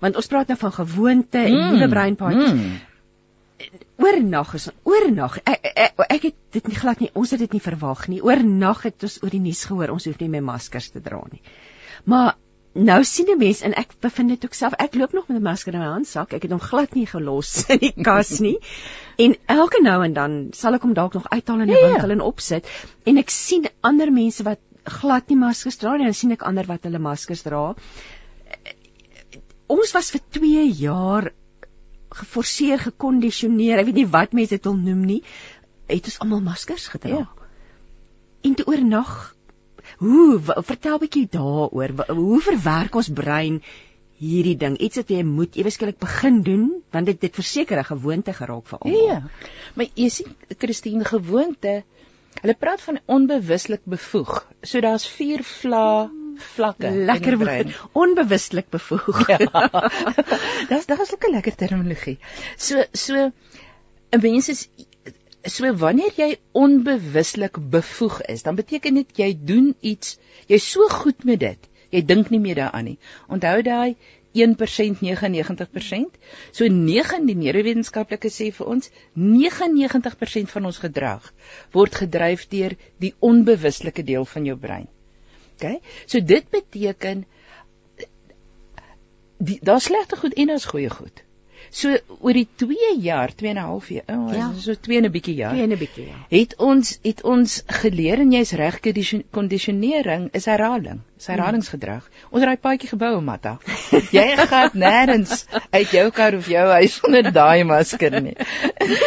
want 0.00 0.16
ons 0.16 0.26
praat 0.28 0.48
nou 0.48 0.58
van 0.60 0.72
gewoonte 0.72 1.38
en 1.38 1.54
mm, 1.54 1.72
nuwe 1.72 1.88
breinpaadjies. 1.88 2.52
Mm. 2.52 2.74
Oornag 3.96 4.54
is 4.54 4.66
oornag. 4.84 5.38
Ek, 5.44 5.70
ek 5.74 6.02
ek 6.06 6.26
het 6.28 6.34
dit 6.58 6.68
nie 6.68 6.76
glad 6.76 7.00
nie. 7.00 7.10
Ons 7.14 7.30
het 7.32 7.40
dit 7.40 7.52
nie 7.56 7.62
verwag 7.64 8.08
nie. 8.12 8.20
Oornag 8.20 8.82
het 8.82 9.06
ons 9.08 9.22
oor 9.22 9.32
die 9.32 9.40
nuus 9.40 9.64
gehoor 9.64 9.94
ons 9.94 10.04
hoef 10.04 10.18
nie 10.20 10.28
meer 10.28 10.44
maskers 10.44 10.90
te 10.92 11.00
dra 11.00 11.22
nie. 11.30 11.40
Maar 12.04 12.36
nou 12.76 13.04
sien 13.04 13.30
'n 13.32 13.38
mens 13.38 13.60
en 13.60 13.74
ek 13.74 13.94
bevind 14.00 14.28
dit 14.28 14.44
ook 14.44 14.54
self. 14.54 14.72
Ek 14.72 14.94
loop 14.94 15.12
nog 15.12 15.28
met 15.28 15.38
'n 15.38 15.42
masker 15.42 15.74
in 15.74 15.80
my 15.80 15.86
handsak. 15.86 16.32
Ek 16.32 16.42
het 16.42 16.50
hom 16.50 16.60
glad 16.60 16.94
nie 16.94 17.06
gelos 17.06 17.64
in 17.72 17.78
die 17.78 17.92
kas 18.02 18.38
nie. 18.40 18.58
en 19.16 19.36
elke 19.46 19.80
nou 19.82 20.04
en 20.04 20.12
dan 20.12 20.48
sal 20.52 20.74
ek 20.74 20.82
hom 20.82 20.94
dalk 20.94 21.14
nog 21.14 21.28
uithaal 21.28 21.60
in 21.60 21.66
die 21.66 21.74
ja, 21.74 21.80
ja. 21.80 21.88
winkel 21.92 22.10
en 22.10 22.20
opsit 22.20 22.66
en 23.04 23.16
ek 23.16 23.30
sien 23.30 23.68
ander 23.80 24.12
mense 24.12 24.42
wat 24.42 24.58
glad 24.84 25.28
nie 25.28 25.36
maskers 25.36 25.76
dra 25.76 25.96
nie. 25.96 26.04
Dan 26.04 26.14
sien 26.14 26.32
ek 26.32 26.42
ander 26.42 26.66
wat 26.66 26.84
hulle 26.84 26.98
maskers 26.98 27.42
dra. 27.42 27.74
Ons 29.66 29.92
was 29.92 30.10
vir 30.10 30.20
2 30.30 30.66
jaar 30.78 31.32
geforseer 32.10 32.78
gekondisioneer. 32.78 33.78
Ek 33.78 33.86
weet 33.86 33.94
nie 34.02 34.10
wat 34.10 34.32
mense 34.32 34.54
dit 34.54 34.64
wil 34.64 34.76
noem 34.76 35.04
nie. 35.04 35.22
Het 35.86 36.04
ons 36.04 36.20
almal 36.20 36.40
maskers 36.40 36.88
gedra. 36.88 37.24
Ja. 37.24 37.26
En 38.42 38.54
toe 38.54 38.66
oornag 38.66 39.35
Hoe 39.96 40.40
vertel 40.40 40.96
'n 40.96 41.02
bietjie 41.04 41.28
daaroor. 41.30 41.92
Hoe 42.06 42.40
verwerk 42.40 42.94
ons 42.94 43.08
brein 43.08 43.62
hierdie 44.20 44.56
ding? 44.56 44.76
Iets 44.78 44.96
wat 44.96 45.08
jy 45.08 45.22
moet 45.24 45.56
ewe 45.56 45.70
skielik 45.70 45.98
begin 45.98 46.42
doen, 46.42 46.66
want 46.92 47.06
dit 47.06 47.20
dit 47.20 47.34
verseker 47.34 47.78
'n 47.78 47.90
gewoonte 47.92 48.32
geraak 48.32 48.66
vir 48.66 48.78
almal. 48.78 49.06
Ja. 49.06 49.22
Maar 49.74 49.86
jy 49.94 50.08
sien 50.08 50.36
Christine 50.58 51.04
gewoonte. 51.04 51.82
Hulle 52.42 52.54
praat 52.54 52.80
van 52.80 52.98
onbewuslik 53.06 53.80
bevoeg. 53.84 54.46
So 54.62 54.80
daar's 54.80 55.08
vier 55.08 55.42
vla 55.42 56.10
vlakke. 56.36 56.90
Lekker 56.90 57.38
woord. 57.38 57.72
Onbewuslik 57.92 58.68
bevoeg. 58.70 59.28
Ja. 59.28 59.38
Dis 60.70 60.86
dis 60.86 61.14
'n 61.16 61.32
lekker 61.32 61.54
terminologie. 61.54 62.18
So 62.56 62.84
so 62.92 63.32
'n 64.12 64.20
mens 64.20 64.48
is 64.48 64.68
so 65.52 65.72
wanneer 65.80 66.12
jy 66.16 66.30
onbewuslik 66.56 67.58
bevoeg 67.70 68.20
is, 68.32 68.42
dan 68.42 68.58
beteken 68.58 69.00
dit 69.02 69.18
jy 69.20 69.30
doen 69.48 69.72
iets, 69.80 70.16
jy's 70.50 70.66
so 70.72 70.88
goed 70.90 71.24
met 71.24 71.40
dit, 71.40 71.68
jy 71.94 72.02
dink 72.02 72.30
nie 72.30 72.42
meer 72.42 72.62
daaraan 72.62 72.90
nie. 72.90 72.98
Onthou 73.32 73.60
daai 73.66 73.96
1% 74.36 75.00
99%. 75.00 76.18
So 76.52 76.68
9 76.68 77.26
die 77.28 77.36
neurowetenskaplike 77.40 78.30
sê 78.32 78.50
vir 78.52 78.72
ons 78.74 78.90
99% 79.16 80.52
van 80.52 80.68
ons 80.70 80.80
gedrag 80.82 81.30
word 81.76 81.96
gedryf 82.02 82.44
deur 82.52 82.76
die 83.02 83.14
onbewuslike 83.24 84.04
deel 84.04 84.28
van 84.28 84.48
jou 84.50 84.58
brein. 84.60 84.90
OK? 85.56 85.78
So 86.04 86.20
dit 86.20 86.50
beteken 86.52 87.24
die 89.38 89.58
daar 89.62 89.80
slegte 89.80 90.16
goed 90.16 90.36
en 90.36 90.52
daar's 90.52 90.68
goeie 90.68 90.90
goed. 90.90 91.25
So 91.76 91.92
oor 92.24 92.32
die 92.32 92.46
2 92.56 92.94
jaar, 93.04 93.32
2 93.36 93.50
en 93.50 93.58
'n 93.60 93.64
half 93.68 93.88
jaar, 93.92 94.06
oh, 94.14 94.32
ja. 94.32 94.46
so 94.64 94.74
2 94.86 94.96
en 94.96 95.06
'n 95.08 95.12
bietjie 95.12 95.34
jaar. 95.36 95.52
2 95.52 95.62
en 95.62 95.72
'n 95.74 95.78
bietjie 95.78 96.06
ja. 96.06 96.20
Het 96.30 96.54
ons 96.56 96.98
het 97.02 97.20
ons 97.22 97.56
geleer 97.82 98.22
en 98.24 98.32
jy's 98.32 98.52
reg 98.52 98.78
kondisionering 99.30 100.28
is 100.32 100.46
herhaling, 100.46 101.00
is 101.18 101.26
herhalingsgedrag. 101.26 102.08
Ons 102.30 102.40
het 102.40 102.48
daai 102.48 102.62
paadjie 102.68 102.88
gebou, 102.88 103.20
Matta. 103.20 103.58
Jy 104.18 104.36
gaan 104.36 104.70
nêrens 104.72 105.44
uit 105.70 105.90
jou 105.90 106.10
kar 106.10 106.34
of 106.34 106.48
jou 106.48 106.66
huis 106.78 106.96
sonder 106.96 107.32
daai 107.32 107.64
masker 107.64 108.20
nie. 108.22 108.36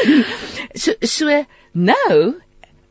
so 0.84 0.94
so 1.02 1.46
nou 1.74 2.38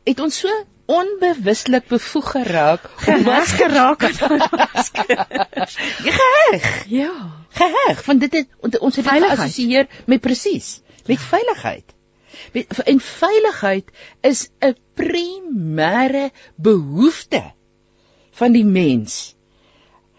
het 0.03 0.19
ons 0.19 0.43
so 0.43 0.49
onbewuslik 0.89 1.87
bevoeg 1.87 2.31
geraak 2.31 2.89
om 3.07 3.21
mas 3.23 3.51
geraak 3.61 4.01
het 4.01 4.21
aan 4.21 4.37
masker. 4.37 5.25
Geheg. 6.17 6.85
Ja. 6.89 7.13
Geheg, 7.49 8.05
want 8.05 8.19
dit 8.25 8.33
het 8.33 8.79
ons 8.79 8.95
het 8.95 9.07
geassosieer 9.07 9.87
met 10.05 10.21
presies, 10.21 10.81
met 11.05 11.21
veiligheid. 11.21 11.93
En 12.85 12.99
veiligheid 12.99 13.89
is 14.21 14.49
'n 14.59 14.75
primêre 14.93 16.29
behoefte 16.55 17.43
van 18.31 18.51
die 18.51 18.65
mens. 18.65 19.35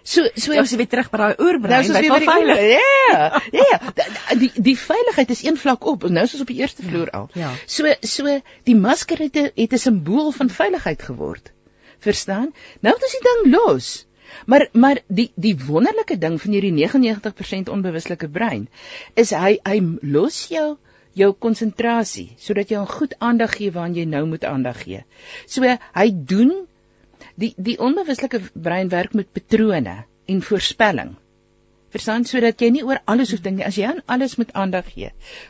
So 0.03 0.25
so 0.35 0.57
ons 0.57 0.75
weer 0.77 0.89
terug 0.89 1.11
by 1.13 1.19
daai 1.21 1.35
oorbrein 1.45 1.89
nou, 1.93 2.03
by 2.09 2.21
veilig. 2.25 2.61
Ja. 2.75 3.41
Ja. 3.53 3.79
Die 4.43 4.51
die 4.57 4.77
veiligheid 4.79 5.31
is 5.31 5.43
een 5.45 5.59
vlak 5.61 5.85
op. 5.85 6.09
Nou 6.09 6.25
is 6.25 6.35
ons 6.37 6.45
op 6.45 6.53
die 6.53 6.61
eerste 6.63 6.83
vloer 6.87 7.11
al. 7.17 7.29
Ja. 7.35 7.53
So 7.67 7.91
so 8.01 8.37
die 8.69 8.77
masker 8.77 9.19
het 9.19 9.37
'n 9.37 9.51
het 9.55 9.73
'n 9.73 9.79
simbool 9.79 10.31
van 10.33 10.51
veiligheid 10.51 11.03
geword. 11.03 11.53
Verstaan? 11.99 12.53
Nou 12.81 12.95
het 12.95 13.03
ons 13.03 13.19
die 13.19 13.27
ding 13.29 13.53
los. 13.55 14.07
Maar 14.47 14.69
maar 14.73 15.01
die 15.09 15.33
die 15.35 15.57
wonderlike 15.67 16.19
ding 16.19 16.41
van 16.41 16.53
hierdie 16.53 16.73
99% 16.73 17.69
onbewuslike 17.69 18.29
brein 18.29 18.69
is 19.15 19.31
hy 19.31 19.59
hy 19.63 19.81
los 20.03 20.47
jou 20.49 20.77
jou 21.13 21.33
konsentrasie 21.33 22.29
sodat 22.39 22.71
jy 22.71 22.85
goed 22.87 23.15
aandag 23.19 23.57
gee 23.59 23.73
waaraan 23.75 23.95
jy 23.95 24.05
nou 24.05 24.27
moet 24.27 24.45
aandag 24.45 24.83
gee. 24.83 25.05
So 25.47 25.77
hy 25.95 26.11
doen 26.15 26.53
die 27.41 27.55
die 27.71 27.79
onbewuslike 27.79 28.43
brein 28.55 28.93
werk 28.93 29.17
met 29.17 29.33
patrone 29.33 29.97
en 30.31 30.47
voorspelling. 30.51 31.17
Verstaan 31.91 32.23
sodat 32.29 32.61
jy 32.63 32.69
nie 32.71 32.83
oor 32.87 33.01
alles 33.11 33.33
hoef 33.35 33.41
dink 33.43 33.59
nie. 33.59 33.65
As 33.67 33.75
jy 33.79 33.89
aan 33.89 33.99
alles 34.15 34.37
met 34.39 34.53
aandag 34.55 34.93
gee. 34.95 35.09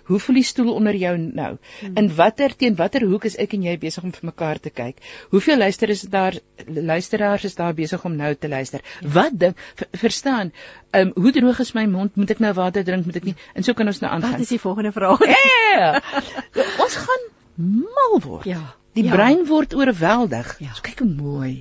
Hoe 0.08 0.20
voel 0.24 0.38
die 0.40 0.46
stoel 0.48 0.70
onder 0.72 0.96
jou 0.96 1.12
nou? 1.20 1.50
Hmm. 1.80 1.98
In 2.00 2.08
watter 2.16 2.54
teen 2.56 2.78
watter 2.78 3.04
hoek 3.10 3.26
is 3.28 3.36
ek 3.44 3.58
en 3.58 3.66
jy 3.68 3.74
besig 3.82 4.06
om 4.08 4.14
vir 4.16 4.30
mekaar 4.30 4.60
te 4.64 4.72
kyk? 4.72 5.02
Hoeveel 5.34 5.60
luister 5.60 5.92
is 5.92 6.06
daar 6.14 6.38
luisteraars 6.64 7.44
is 7.50 7.58
daar 7.60 7.76
besig 7.76 8.08
om 8.08 8.16
nou 8.16 8.32
te 8.34 8.48
luister? 8.48 8.80
Ja. 9.02 9.12
Wat 9.18 9.36
dink 9.44 9.60
verstaan? 10.00 10.54
Ehm 10.90 11.12
um, 11.12 11.14
hoe 11.26 11.34
droog 11.36 11.60
is 11.66 11.74
my 11.76 11.84
mond? 11.92 12.16
Moet 12.16 12.36
ek 12.38 12.44
nou 12.46 12.54
water 12.56 12.88
drink? 12.88 13.04
Moet 13.04 13.20
ek 13.20 13.28
nie? 13.32 13.36
En 13.54 13.66
so 13.66 13.76
kan 13.76 13.92
ons 13.92 14.00
nou 14.00 14.12
aangaan. 14.12 14.38
Wat 14.38 14.48
is 14.48 14.56
die 14.56 14.62
volgende 14.64 14.96
vraag? 14.96 15.28
Ja. 15.76 16.00
ons 16.82 16.96
gaan 17.04 17.28
mal 17.56 18.20
word. 18.24 18.48
Ja. 18.48 18.79
Die 18.98 19.04
ja. 19.06 19.14
brein 19.14 19.44
word 19.46 19.74
oorweldig. 19.78 20.56
Ja. 20.58 20.72
So 20.74 20.82
kyk 20.82 21.02
hoe 21.04 21.10
mooi. 21.10 21.52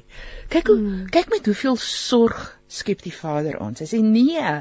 Kyk 0.49 0.71
hoe 0.71 0.77
mm. 0.79 1.01
kyk 1.13 1.29
met 1.29 1.45
hoeveel 1.45 1.77
sorg 1.81 2.39
skep 2.69 3.03
die 3.05 3.13
Vader 3.13 3.59
ons. 3.61 3.81
Hy 3.81 3.87
sê 3.89 3.99
nee. 4.05 4.53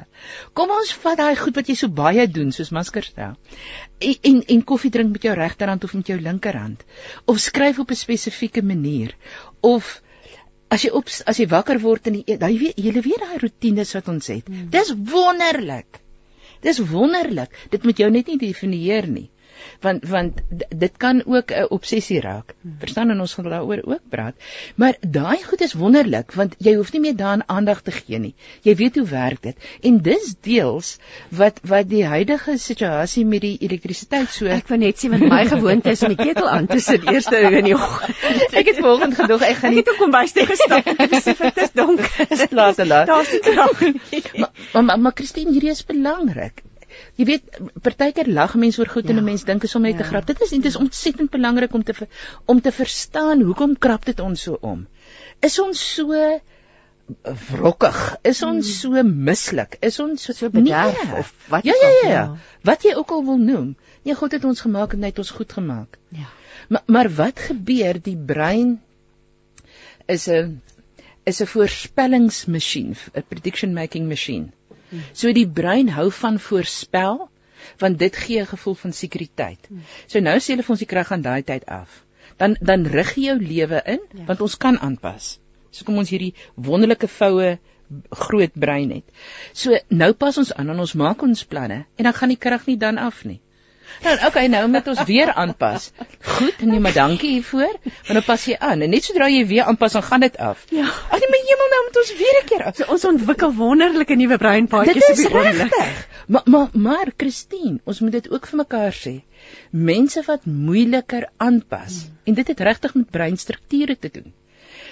Kom 0.57 0.73
ons 0.73 0.93
vat 1.03 1.17
daai 1.21 1.37
goed 1.41 1.57
wat 1.57 1.69
jy 1.69 1.77
so 1.81 1.93
baie 1.93 2.27
doen 2.29 2.53
soos 2.53 2.73
maskers 2.77 3.09
stel. 3.15 3.39
En, 4.01 4.19
en 4.31 4.43
en 4.57 4.67
koffie 4.69 4.93
drink 4.93 5.15
met 5.15 5.25
jou 5.29 5.33
regterhand 5.37 5.85
of 5.89 5.95
met 5.97 6.13
jou 6.13 6.19
linkerhand. 6.21 6.85
Of 7.25 7.41
skryf 7.45 7.81
op 7.85 7.93
'n 7.93 8.03
spesifieke 8.03 8.63
manier 8.63 9.17
of 9.61 10.03
as 10.69 10.85
jy 10.85 10.93
op 10.93 11.09
as 11.09 11.41
jy 11.41 11.49
wakker 11.49 11.81
word 11.81 12.13
in 12.13 12.21
die 12.21 12.37
daai 12.37 12.59
weet 12.59 12.77
jy 12.77 12.93
weet 12.93 13.25
daai 13.25 13.41
rotines 13.47 13.95
wat 13.97 14.09
ons 14.09 14.29
het. 14.29 14.49
Mm. 14.49 14.69
Dis 14.71 14.93
wonderlik. 14.93 16.01
Dis 16.61 16.85
wonderlik. 16.85 17.53
Dit 17.71 17.85
moet 17.85 17.97
jou 17.97 18.11
net 18.11 18.27
nie 18.27 18.41
definieer 18.45 19.09
nie 19.09 19.31
want 19.81 20.05
want 20.09 20.41
dit 20.69 20.97
kan 20.97 21.23
ook 21.27 21.51
'n 21.51 21.67
obsessie 21.69 22.21
raak. 22.21 22.55
Hmm. 22.63 22.77
Verstaan 22.79 23.11
en 23.11 23.21
ons 23.21 23.35
gaan 23.35 23.49
daaroor 23.49 23.83
ook 23.85 24.09
praat. 24.09 24.35
Maar 24.75 24.97
daai 25.01 25.43
goed 25.45 25.61
is 25.61 25.73
wonderlik 25.73 26.33
want 26.33 26.55
jy 26.59 26.75
hoef 26.75 26.93
nie 26.93 27.01
meer 27.01 27.17
daaraan 27.17 27.43
aandag 27.47 27.81
te 27.81 27.91
gee 27.91 28.19
nie. 28.19 28.35
Jy 28.63 28.75
weet 28.75 28.97
hoe 28.97 29.07
werk 29.07 29.43
dit. 29.43 29.57
En 29.83 29.99
dis 30.03 30.35
deels 30.41 30.99
wat 31.29 31.61
wat 31.63 31.89
die 31.89 32.05
huidige 32.05 32.59
situasie 32.59 33.25
met 33.25 33.41
die 33.41 33.57
elektrisiteit 33.61 34.29
so 34.29 34.47
Ek 34.47 34.69
wou 34.69 34.79
net 34.79 34.99
sê 34.99 35.11
want 35.11 35.29
my 35.29 35.45
gewoonte 35.47 35.91
is 35.91 36.03
om 36.03 36.15
die 36.15 36.25
ketel 36.25 36.49
aan 36.49 36.67
te 36.67 36.79
sit 36.79 37.05
eers 37.05 37.27
in 37.27 37.65
die 37.65 37.75
oggend. 37.75 38.17
ek 38.53 38.67
het 38.67 38.77
vanoggend 38.77 39.15
gedog 39.15 39.43
ek 39.43 39.57
gaan 39.57 39.75
nie 39.75 39.83
toe 39.83 39.97
kom 39.99 40.11
bys 40.11 40.33
te 40.33 40.47
gestap 40.47 40.89
besef 41.11 41.39
dit 41.39 41.63
is 41.65 41.73
donker. 41.73 42.27
Dis 42.29 42.51
laat 42.51 42.77
te 42.77 42.87
laat. 42.87 43.07
Daar's 43.07 43.33
nie 43.33 43.41
krag 43.41 43.81
nie. 43.81 44.23
Maar 44.73 44.85
maar, 44.85 44.99
maar 45.01 45.13
Christine 45.15 45.53
hierdie 45.53 45.71
is 45.71 45.85
belangrik 45.85 46.63
jy 47.19 47.27
weet 47.27 47.59
partykeer 47.83 48.29
lag 48.31 48.55
mense 48.55 48.81
oor 48.81 48.91
goed 48.93 49.09
ja. 49.09 49.15
en 49.15 49.23
'n 49.23 49.25
mens 49.27 49.45
dink 49.45 49.65
is 49.67 49.75
om 49.75 49.83
net 49.83 49.97
ja. 49.97 50.03
te 50.03 50.09
grap. 50.11 50.27
Dit 50.27 50.41
is 50.41 50.51
dit 50.55 50.65
is 50.71 50.77
ontsettend 50.77 51.31
belangrik 51.31 51.75
om 51.75 51.83
te 51.83 51.95
om 52.45 52.61
te 52.61 52.73
verstaan 52.73 53.43
hoekom 53.43 53.79
krap 53.79 54.05
dit 54.05 54.21
ons 54.21 54.43
so 54.43 54.59
om. 54.61 54.87
Is 55.41 55.59
ons 55.59 55.83
so 55.95 56.15
wrokkig? 57.51 57.99
Is 58.23 58.43
ons 58.43 58.67
hmm. 58.67 58.79
so 58.81 59.03
mislik? 59.03 59.77
Is 59.81 59.99
ons 60.01 60.23
so, 60.23 60.33
so 60.33 60.51
bederf 60.51 61.03
nee. 61.05 61.19
of 61.19 61.33
wat 61.49 61.65
ja, 61.65 61.75
ja, 61.83 61.89
ja, 62.03 62.11
ja. 62.11 62.25
Wat 62.63 62.83
jy 62.85 62.95
ook 62.95 63.11
al 63.11 63.25
wil 63.25 63.39
noem. 63.39 63.77
Nee, 64.05 64.15
God 64.15 64.33
het 64.33 64.45
ons 64.45 64.61
gemaak 64.61 64.93
en 64.93 65.03
hy 65.03 65.13
het 65.13 65.19
ons 65.19 65.31
goed 65.31 65.53
gemaak. 65.53 65.99
Ja. 66.15 66.29
Maar 66.69 66.83
maar 66.87 67.11
wat 67.11 67.41
gebeur? 67.49 67.99
Die 68.03 68.17
brein 68.17 68.81
is 70.07 70.29
'n 70.29 70.61
is 71.25 71.41
'n 71.43 71.47
voorspellingsmasjien, 71.47 72.97
'n 73.15 73.27
prediction 73.29 73.73
making 73.73 74.09
machine. 74.09 74.53
So 75.13 75.33
die 75.33 75.49
brein 75.49 75.91
hou 75.97 76.11
van 76.11 76.39
voorspel 76.41 77.29
want 77.79 77.99
dit 77.99 78.17
gee 78.17 78.41
'n 78.41 78.47
gevoel 78.47 78.75
van 78.75 78.93
sekuriteit. 78.93 79.69
So 80.07 80.21
nou 80.21 80.39
sê 80.39 80.55
hulle 80.55 80.63
vir 80.63 80.75
ons 80.75 80.85
die 80.85 80.93
krag 80.93 81.13
aan 81.13 81.23
daai 81.23 81.43
tyd 81.43 81.67
af. 81.67 82.05
Dan 82.37 82.57
dan 82.61 82.87
rig 82.87 83.15
jy 83.15 83.25
jou 83.25 83.39
lewe 83.39 83.83
in 83.85 84.01
ja. 84.13 84.25
want 84.25 84.41
ons 84.41 84.57
kan 84.57 84.79
aanpas. 84.79 85.39
So 85.71 85.85
kom 85.85 85.99
ons 85.99 86.11
hierdie 86.11 86.35
wonderlike 86.55 87.09
voue 87.09 87.59
groot 88.11 88.53
brein 88.55 88.91
het. 88.91 89.05
So 89.53 89.77
nou 89.89 90.13
pas 90.13 90.39
ons 90.39 90.53
aan 90.53 90.71
en 90.71 90.81
ons 90.81 90.95
maak 90.95 91.23
ons 91.23 91.45
planne 91.45 91.85
en 91.97 92.05
dan 92.05 92.15
gaan 92.15 92.29
die 92.29 92.41
krag 92.41 92.67
nie 92.67 92.77
dan 92.77 92.99
af 92.99 93.25
nie. 93.25 93.41
Nou 94.03 94.15
okay, 94.27 94.47
nou 94.47 94.63
moet 94.71 94.87
ons 94.93 95.03
weer 95.09 95.33
aanpas. 95.33 95.91
Goed, 96.37 96.61
nee, 96.71 96.81
maar 96.81 96.95
dankie 96.95 97.31
hiervoor. 97.31 97.75
Want 97.83 98.19
dan 98.19 98.25
pas 98.27 98.45
jy 98.47 98.57
aan. 98.59 98.85
En 98.87 98.93
net 98.95 99.05
sodra 99.05 99.29
jy 99.33 99.45
weer 99.47 99.69
aanpas, 99.71 99.97
dan 99.99 100.05
gaan 100.07 100.25
dit 100.25 100.37
af. 100.39 100.65
Ja. 100.75 100.87
Ag 100.87 101.23
nee, 101.23 101.31
my 101.35 101.41
hemel, 101.49 101.71
nou 101.75 101.81
moet 101.87 102.01
ons 102.03 102.13
weer 102.19 102.41
'n 102.43 102.47
keer 102.51 102.65
af. 102.65 102.77
So 102.77 102.93
ons 102.95 103.05
ontwikkel 103.05 103.55
wonderlike 103.55 104.15
nuwe 104.15 104.39
breinpaadjies 104.39 105.11
op 105.11 105.23
die 105.23 105.31
oomblik. 105.35 105.79
Maar 106.27 106.43
maar 106.45 106.69
maar 106.73 107.13
Christine, 107.17 107.81
ons 107.85 108.01
moet 108.01 108.13
dit 108.13 108.31
ook 108.31 108.47
vir 108.47 108.59
mekaar 108.59 108.93
sê. 108.93 109.15
Mense 109.71 110.23
wat 110.27 110.45
moeiliker 110.45 111.29
aanpas 111.37 112.03
hmm. 112.03 112.19
en 112.25 112.35
dit 112.35 112.49
het 112.49 112.61
regtig 112.61 112.95
met 112.95 113.11
breinstrukture 113.11 113.99
te 113.99 114.11
doen. 114.13 114.33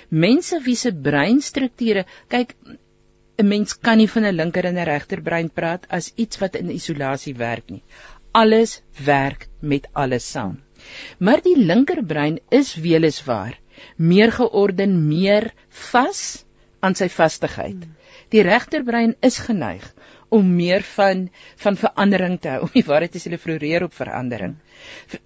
Mense 0.08 0.60
wie 0.64 0.76
se 0.76 0.92
breinstrukture, 0.94 2.06
kyk, 2.28 2.54
'n 3.36 3.48
mens 3.48 3.78
kan 3.78 3.98
nie 4.00 4.08
van 4.08 4.24
'n 4.24 4.36
linker 4.36 4.64
en 4.64 4.78
'n 4.78 4.88
regter 4.88 5.20
brein 5.22 5.50
praat 5.50 5.84
as 5.88 6.12
iets 6.14 6.38
wat 6.38 6.54
in 6.56 6.70
isolasie 6.70 7.34
werk 7.34 7.68
nie 7.70 7.82
alles 8.36 8.80
werk 9.04 9.48
met 9.60 9.88
alles 9.92 10.26
saam. 10.30 10.58
Maar 11.18 11.40
die 11.42 11.56
linkerbrein 11.56 12.40
is 12.48 12.74
weliswaar 12.74 13.56
meer 13.96 14.32
georden, 14.32 14.96
meer 15.08 15.52
vas 15.90 16.20
aan 16.80 16.96
sy 16.96 17.08
vastigheid. 17.12 17.86
Die 18.32 18.44
regterbrein 18.44 19.14
is 19.24 19.38
geneig 19.44 19.84
om 20.28 20.48
meer 20.56 20.82
van 20.96 21.28
van 21.62 21.76
verandering 21.80 22.38
te 22.40 22.54
hou, 22.54 22.62
om 22.66 22.72
die 22.74 22.84
waarheid 22.86 23.12
te 23.14 23.22
sê, 23.22 23.38
floreer 23.38 23.86
op 23.86 23.94
verandering. 23.94 24.56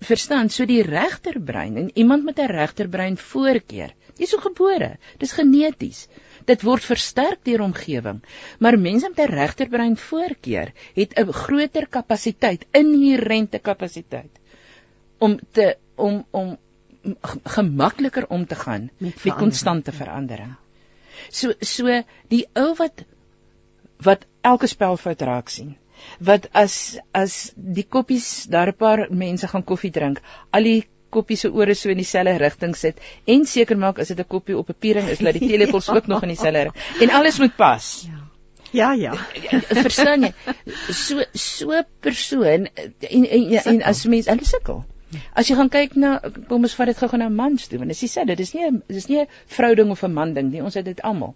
Verstaan, 0.01 0.51
so 0.51 0.65
die 0.67 0.83
regterbrein 0.83 1.77
en 1.77 1.91
iemand 1.95 2.25
met 2.25 2.39
'n 2.39 2.53
regterbrein 2.53 3.17
voorkeur, 3.17 3.95
dis 4.17 4.31
so 4.31 4.39
gebore, 4.39 4.97
dis 5.19 5.33
geneties 5.33 6.09
dit 6.49 6.63
word 6.67 6.85
versterk 6.85 7.43
deur 7.45 7.63
omgewing. 7.65 8.21
Maar 8.59 8.79
mense 8.79 9.09
met 9.09 9.21
'n 9.21 9.35
regterbrein 9.35 9.97
voorkeur 9.97 10.73
het 10.95 11.19
'n 11.19 11.33
groter 11.33 11.87
kapasiteit, 11.89 12.67
inherente 12.73 13.59
kapasiteit 13.59 14.31
om 15.19 15.39
te 15.53 15.77
om 15.95 16.25
om 16.31 16.59
gemakliker 17.45 18.27
om 18.29 18.47
te 18.47 18.55
gaan 18.55 18.91
met, 18.99 19.25
met 19.25 19.35
konstante 19.35 19.93
verandering. 19.93 20.55
So 21.31 21.53
so 21.61 22.03
die 22.29 22.47
ou 22.53 22.75
wat 22.77 23.05
wat 23.97 24.27
elke 24.41 24.67
spelfout 24.67 25.21
raak 25.21 25.49
sien. 25.49 25.77
Wat 26.19 26.49
as 26.53 26.99
as 27.13 27.53
die 27.57 27.87
koppies 27.89 28.47
daar 28.51 28.73
'n 28.73 28.77
paar 28.77 29.07
mense 29.11 29.49
gaan 29.49 29.65
koffie 29.65 29.91
drink, 29.91 30.21
al 30.51 30.63
die 30.63 30.87
koppie 31.11 31.37
se 31.37 31.51
ore 31.51 31.75
so 31.75 31.91
in 31.91 31.97
dieselfde 31.97 32.39
rigting 32.39 32.77
sit 32.77 33.01
en 33.27 33.47
seker 33.47 33.77
maak 33.77 33.99
as 33.99 34.09
dit 34.09 34.21
'n 34.21 34.29
koppie 34.29 34.57
op 34.57 34.71
'n 34.71 34.79
piering 34.79 35.09
is 35.09 35.19
dat 35.19 35.33
die 35.33 35.49
teelepels 35.49 35.87
ja. 35.87 35.95
ook 35.95 36.07
nog 36.07 36.23
in 36.23 36.29
dieselfde 36.29 36.63
rigting 36.63 37.01
en 37.03 37.17
alles 37.17 37.39
moet 37.39 37.57
pas. 37.57 38.07
Ja. 38.07 38.31
Ja 38.73 38.93
ja. 38.93 39.15
Verstaan 39.87 40.23
jy? 40.23 40.33
So 40.95 41.23
so 41.33 41.83
persoon 42.01 42.69
en 42.75 42.95
en, 42.99 43.25
en, 43.31 43.65
en 43.65 43.83
as 43.83 44.05
mens 44.05 44.27
hulle 44.27 44.47
sukkel. 44.47 44.85
As 45.35 45.49
jy 45.51 45.57
gaan 45.59 45.71
kyk 45.73 45.97
na 45.99 46.11
kom 46.49 46.67
ons 46.67 46.75
vat 46.79 46.91
dit 46.91 46.99
gou-gou 47.03 47.19
na 47.19 47.29
mans 47.35 47.65
toe 47.71 47.79
want 47.81 47.95
as 47.95 48.03
jy 48.05 48.09
sê 48.13 48.25
dit 48.29 48.43
is 48.45 48.53
nie 48.55 48.69
dis 48.89 49.09
nie 49.11 49.23
'n 49.23 49.31
vrou 49.57 49.71
ding 49.75 49.91
of 49.91 50.05
'n 50.05 50.13
man 50.19 50.35
ding 50.35 50.51
nie 50.53 50.63
ons 50.63 50.75
het 50.79 50.85
dit 50.85 51.01
almal 51.11 51.35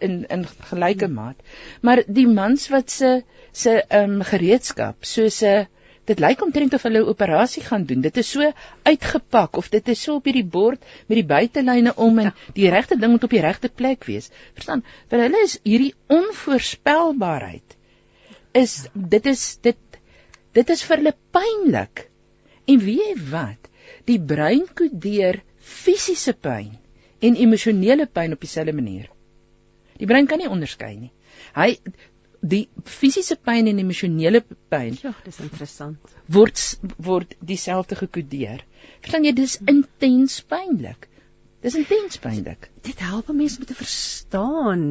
in 0.00 0.24
in 0.36 0.46
gelyke 0.70 1.06
hmm. 1.08 1.14
maat 1.14 1.36
maar 1.82 2.02
die 2.06 2.26
mans 2.26 2.68
wat 2.74 2.90
se 2.90 3.10
se 3.52 3.76
ehm 3.82 4.16
um, 4.16 4.24
gereedskap 4.30 5.04
soos 5.12 5.42
'n 5.42 5.66
dit 6.10 6.20
lyk 6.24 6.42
omtrent 6.42 6.74
of 6.74 6.82
hulle 6.88 7.02
'n 7.02 7.12
operasie 7.12 7.62
gaan 7.62 7.84
doen 7.84 8.00
dit 8.00 8.16
is 8.16 8.30
so 8.30 8.52
uitgepak 8.82 9.56
of 9.56 9.68
dit 9.68 9.88
is 9.88 10.02
so 10.02 10.14
op 10.14 10.24
hierdie 10.24 10.50
bord 10.58 10.80
met 11.06 11.16
die 11.20 11.28
buitelyne 11.34 11.94
om 11.96 12.18
en 12.18 12.32
ja. 12.32 12.34
die 12.54 12.70
regte 12.70 12.96
ding 12.96 13.12
moet 13.12 13.24
op 13.24 13.36
die 13.36 13.46
regte 13.46 13.68
plek 13.68 14.04
wees 14.04 14.30
verstaan 14.54 14.84
want 15.10 15.22
hulle 15.22 15.42
is 15.44 15.58
hierdie 15.62 15.94
onvoorspelbaarheid 16.08 17.76
is 18.52 18.86
dit 18.94 19.26
is 19.26 19.58
dit 19.60 20.00
dit 20.52 20.70
is 20.70 20.82
vir 20.82 20.96
hulle 20.96 21.16
pynlik 21.36 22.09
En 22.70 22.82
weet 22.84 23.02
jy 23.04 23.14
wat? 23.32 23.70
Die 24.08 24.20
brein 24.32 24.66
kodeer 24.78 25.40
fisiese 25.70 26.34
pyn 26.46 26.76
en 27.20 27.36
emosionele 27.36 28.06
pyn 28.06 28.36
op 28.36 28.44
dieselfde 28.44 28.74
manier. 28.76 29.10
Die 30.00 30.08
brein 30.08 30.28
kan 30.30 30.40
nie 30.40 30.48
onderskei 30.48 30.94
nie. 30.96 31.12
Hy 31.56 31.74
die 32.40 32.62
fisiese 32.88 33.36
pyn 33.36 33.68
en 33.68 33.80
emosionele 33.82 34.40
pyn. 34.72 34.96
Ja, 35.02 35.12
dis 35.26 35.40
interessant. 35.44 36.14
Word 36.32 36.62
word 36.96 37.34
dieselfde 37.52 37.98
gekodeer. 38.00 38.64
Verstaan 39.02 39.28
jy 39.28 39.34
dis 39.36 39.58
intens 39.68 40.40
pynlik. 40.48 41.10
Dis 41.60 41.76
intens 41.76 42.16
pynlik. 42.24 42.70
Dit 42.86 43.02
help 43.04 43.28
mense 43.36 43.60
om 43.60 43.68
te 43.68 43.76
verstaan 43.76 44.86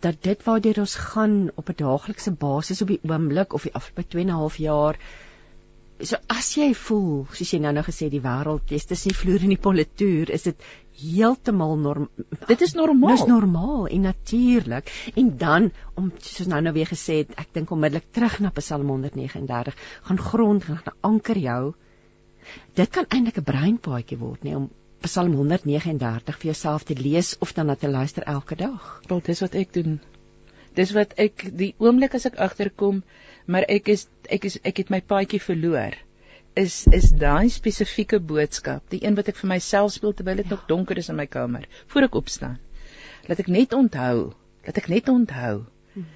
dat 0.00 0.20
dit 0.24 0.44
waartoe 0.46 0.76
ons 0.80 0.94
gaan 1.10 1.34
op 1.60 1.68
'n 1.68 1.80
daaglikse 1.82 2.30
basis 2.30 2.82
op 2.82 2.88
die 2.88 3.00
oomblik 3.02 3.52
of 3.52 3.66
die 3.66 3.74
afgelope 3.74 4.06
2 4.14 4.22
en 4.22 4.30
'n 4.30 4.38
half 4.42 4.56
jaar 4.56 4.96
so 6.02 6.16
as 6.32 6.48
jy 6.56 6.70
voel, 6.76 7.26
soos 7.36 7.52
jy 7.54 7.60
nou 7.62 7.72
nou 7.76 7.84
gesê 7.86 8.08
die 8.12 8.22
wêreld 8.24 8.72
is 8.76 8.88
dis 8.90 9.04
nie 9.08 9.16
vloer 9.16 9.44
in 9.46 9.54
die 9.54 9.60
politoer, 9.60 10.32
is 10.34 10.46
dit 10.48 10.64
heeltemal 11.00 11.76
norm 11.80 12.08
dit 12.48 12.64
is 12.66 12.74
normaal. 12.76 13.16
Dis 13.16 13.26
normaal 13.28 13.86
en 13.88 14.06
natuurlik. 14.08 14.90
En 15.20 15.30
dan 15.40 15.70
om 16.00 16.10
soos 16.18 16.50
nou 16.50 16.60
nou 16.64 16.74
weer 16.76 16.90
gesê 16.90 17.22
het, 17.22 17.32
ek 17.40 17.54
dink 17.56 17.72
onmiddellik 17.76 18.10
terug 18.16 18.40
na 18.44 18.52
Psalm 18.56 18.92
139, 18.92 19.78
gaan 20.08 20.20
grond 20.30 20.68
gaan 20.68 21.00
anker 21.12 21.40
jou. 21.40 21.62
Dit 22.74 22.90
kan 22.90 23.08
eintlik 23.08 23.38
'n 23.38 23.48
breinpaadjie 23.52 24.18
word, 24.18 24.44
nê, 24.44 24.56
om 24.56 24.70
Psalm 25.00 25.32
139 25.32 26.38
vir 26.40 26.50
jouself 26.52 26.84
te 26.84 26.94
lees 26.94 27.36
of 27.40 27.52
dan 27.56 27.66
na 27.66 27.74
te 27.74 27.88
luister 27.88 28.22
elke 28.22 28.56
dag. 28.56 29.00
Wel, 29.08 29.20
dis 29.24 29.40
wat 29.40 29.54
ek 29.54 29.72
doen. 29.72 30.00
Dis 30.74 30.92
wat 30.92 31.14
ek 31.16 31.46
die 31.56 31.74
oomblik 31.78 32.14
as 32.14 32.26
ek 32.28 32.36
agterkom 32.36 33.02
maar 33.50 33.66
ek 33.76 33.90
is 33.94 34.06
ek 34.36 34.46
is 34.48 34.58
ek 34.70 34.82
het 34.82 34.92
my 34.94 35.00
paadjie 35.12 35.42
verloor. 35.42 35.96
Is 36.60 36.84
is 36.98 37.10
daai 37.18 37.50
spesifieke 37.52 38.20
boodskap 38.32 38.82
die 38.94 39.02
een 39.04 39.18
wat 39.18 39.30
ek 39.32 39.38
vir 39.40 39.50
myself 39.54 39.94
speel 39.96 40.14
terwyl 40.18 40.40
dit 40.42 40.48
ja. 40.48 40.56
nog 40.56 40.66
donker 40.70 40.98
is 41.02 41.10
in 41.12 41.18
my 41.18 41.26
kamer 41.30 41.66
voor 41.92 42.08
ek 42.08 42.18
opstaan 42.20 42.58
laat 43.28 43.42
ek 43.42 43.50
net 43.54 43.76
onthou 43.76 44.32
laat 44.66 44.80
ek 44.82 44.88
net 44.92 45.08
onthou. 45.08 45.64
Hm. 45.94 46.06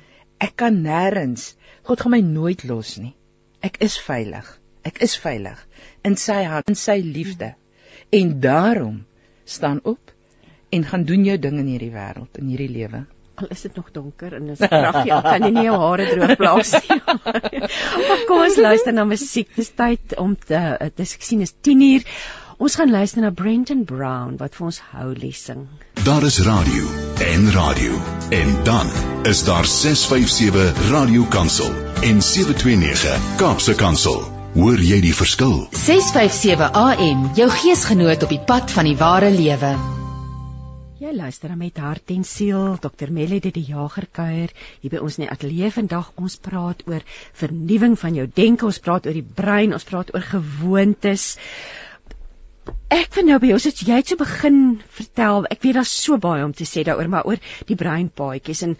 ek 0.47 0.57
kan 0.63 0.83
nêrens 0.87 1.55
God 1.85 2.01
gaan 2.01 2.15
my 2.17 2.21
nooit 2.25 2.65
los 2.65 2.97
nie. 2.97 3.13
Ek 3.61 3.77
is 3.85 3.99
veilig. 4.01 4.47
Ek 4.89 5.01
is 5.05 5.17
veilig 5.21 5.61
in 6.05 6.17
sy 6.21 6.43
hand 6.49 6.71
in 6.73 6.79
sy 6.81 6.99
liefde. 7.05 7.55
En 8.13 8.39
daarom 8.41 9.03
staan 9.45 9.81
op 9.85 10.13
en 10.71 10.85
gaan 10.85 11.05
doen 11.09 11.25
jou 11.29 11.37
ding 11.39 11.59
in 11.61 11.69
hierdie 11.73 11.93
wêreld 11.95 12.41
in 12.41 12.49
hierdie 12.53 12.73
lewe 12.73 13.05
al 13.41 13.51
is 13.51 13.65
dit 13.67 13.77
nog 13.77 13.91
donker 13.93 14.35
en 14.37 14.49
is 14.55 14.63
kraggie 14.63 15.13
al 15.15 15.23
kan 15.25 15.43
jy 15.47 15.51
nie 15.57 15.67
jou 15.67 15.77
hare 15.81 16.07
droog 16.13 16.37
plaas 16.41 16.73
nie. 16.77 17.01
maar 18.07 18.25
kom 18.29 18.45
ons 18.45 18.57
luister 18.61 18.95
na 18.95 19.05
musiek. 19.09 19.51
Dis 19.57 19.73
tyd 19.75 20.17
om 20.21 20.37
te 20.39 20.63
dis 20.97 21.15
ek 21.19 21.27
sien 21.27 21.45
is 21.45 21.55
10uur. 21.69 22.07
Ons 22.65 22.77
gaan 22.79 22.93
luister 22.95 23.25
na 23.25 23.33
Brenton 23.35 23.83
Brown 23.85 24.37
wat 24.39 24.55
vir 24.55 24.69
ons 24.69 24.79
Holy 24.93 25.33
sing. 25.35 25.67
Daar 26.07 26.23
is 26.29 26.39
radio 26.47 26.87
en 27.27 27.51
radio 27.57 27.99
en 28.39 28.55
dan 28.69 28.93
is 29.31 29.43
daar 29.49 29.67
657 29.67 30.91
Radio 30.93 31.27
Kansel 31.35 31.75
en 32.03 32.23
729 32.23 33.35
Kaapse 33.43 33.75
Kansel. 33.75 34.23
Hoor 34.55 34.79
jy 34.79 35.01
die 35.03 35.15
verskil? 35.19 35.65
657 35.75 36.71
AM, 36.79 37.27
jou 37.35 37.51
geesgenoot 37.51 38.23
op 38.23 38.31
die 38.37 38.43
pad 38.47 38.71
van 38.71 38.87
die 38.87 38.97
ware 39.03 39.35
lewe. 39.35 39.75
Jy 41.05 41.11
luister 41.13 41.53
met 41.61 41.77
hart 41.85 42.09
en 42.15 42.23
siel. 42.25 42.79
Dr. 42.81 43.11
Het 43.13 43.51
die 43.53 43.67
jager 43.69 44.07
kuier 44.09 44.53
hier 44.81 44.93
by 44.95 45.03
ons 45.05 45.19
in 45.19 45.27
die 45.27 45.33
ateljee 45.35 45.69
vandag. 45.75 46.07
Ons 46.17 46.39
praat 46.41 46.81
oor 46.89 47.05
vernuwing 47.37 47.99
van 48.01 48.17
jou 48.17 48.25
denke, 48.39 48.65
ons 48.65 48.81
praat 48.81 49.05
oor 49.05 49.13
die 49.19 49.35
brein, 49.41 49.77
ons 49.77 49.85
praat 49.85 50.15
oor 50.15 50.25
gewoontes. 50.25 51.27
Ek 52.89 53.13
vind 53.19 53.29
nou 53.29 53.39
by 53.43 53.53
ons 53.53 53.69
het 53.69 53.85
jy 53.85 54.01
het 54.01 54.15
so 54.15 54.23
begin 54.23 54.59
vertel. 54.97 55.45
Ek 55.53 55.61
weet 55.67 55.77
daar's 55.83 55.93
so 55.93 56.17
baie 56.17 56.49
om 56.49 56.57
te 56.57 56.65
sê 56.65 56.89
daaroor, 56.89 57.13
maar 57.13 57.29
oor 57.29 57.53
die 57.69 57.77
breinpaadjies 57.85 58.65
en 58.71 58.79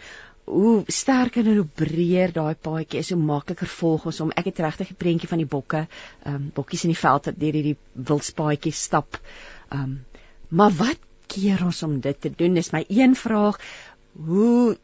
hoe 0.49 0.81
sterker 0.89 1.45
en 1.45 1.61
hoe 1.61 1.69
breër 1.77 2.33
daai 2.33 2.55
paadjie 2.57 3.05
is, 3.05 3.13
hoe 3.13 3.21
makliker 3.21 3.69
volg 3.69 4.09
ons 4.09 4.25
om. 4.25 4.33
Ek 4.33 4.49
het 4.49 4.65
regtig 4.65 4.95
'n 4.97 5.03
prentjie 5.05 5.29
van 5.29 5.45
die 5.45 5.51
bokke, 5.57 5.85
ehm 6.25 6.35
um, 6.35 6.51
bokkies 6.57 6.89
in 6.89 6.97
die 6.97 7.03
veld 7.05 7.25
wat 7.29 7.39
deur 7.39 7.53
hierdie 7.53 7.77
wildspaadjies 7.93 8.87
stap. 8.89 9.21
Ehm 9.69 9.83
um, 9.83 9.99
maar 10.49 10.71
wat 10.71 11.11
keer 11.35 11.61
ons 11.65 11.83
om 11.87 11.99
dit 12.03 12.17
te 12.21 12.31
doen? 12.31 12.57
Dis 12.57 12.73
my 12.75 12.83
een 12.87 13.15
vraag. 13.19 13.59
Hoe 14.25 14.77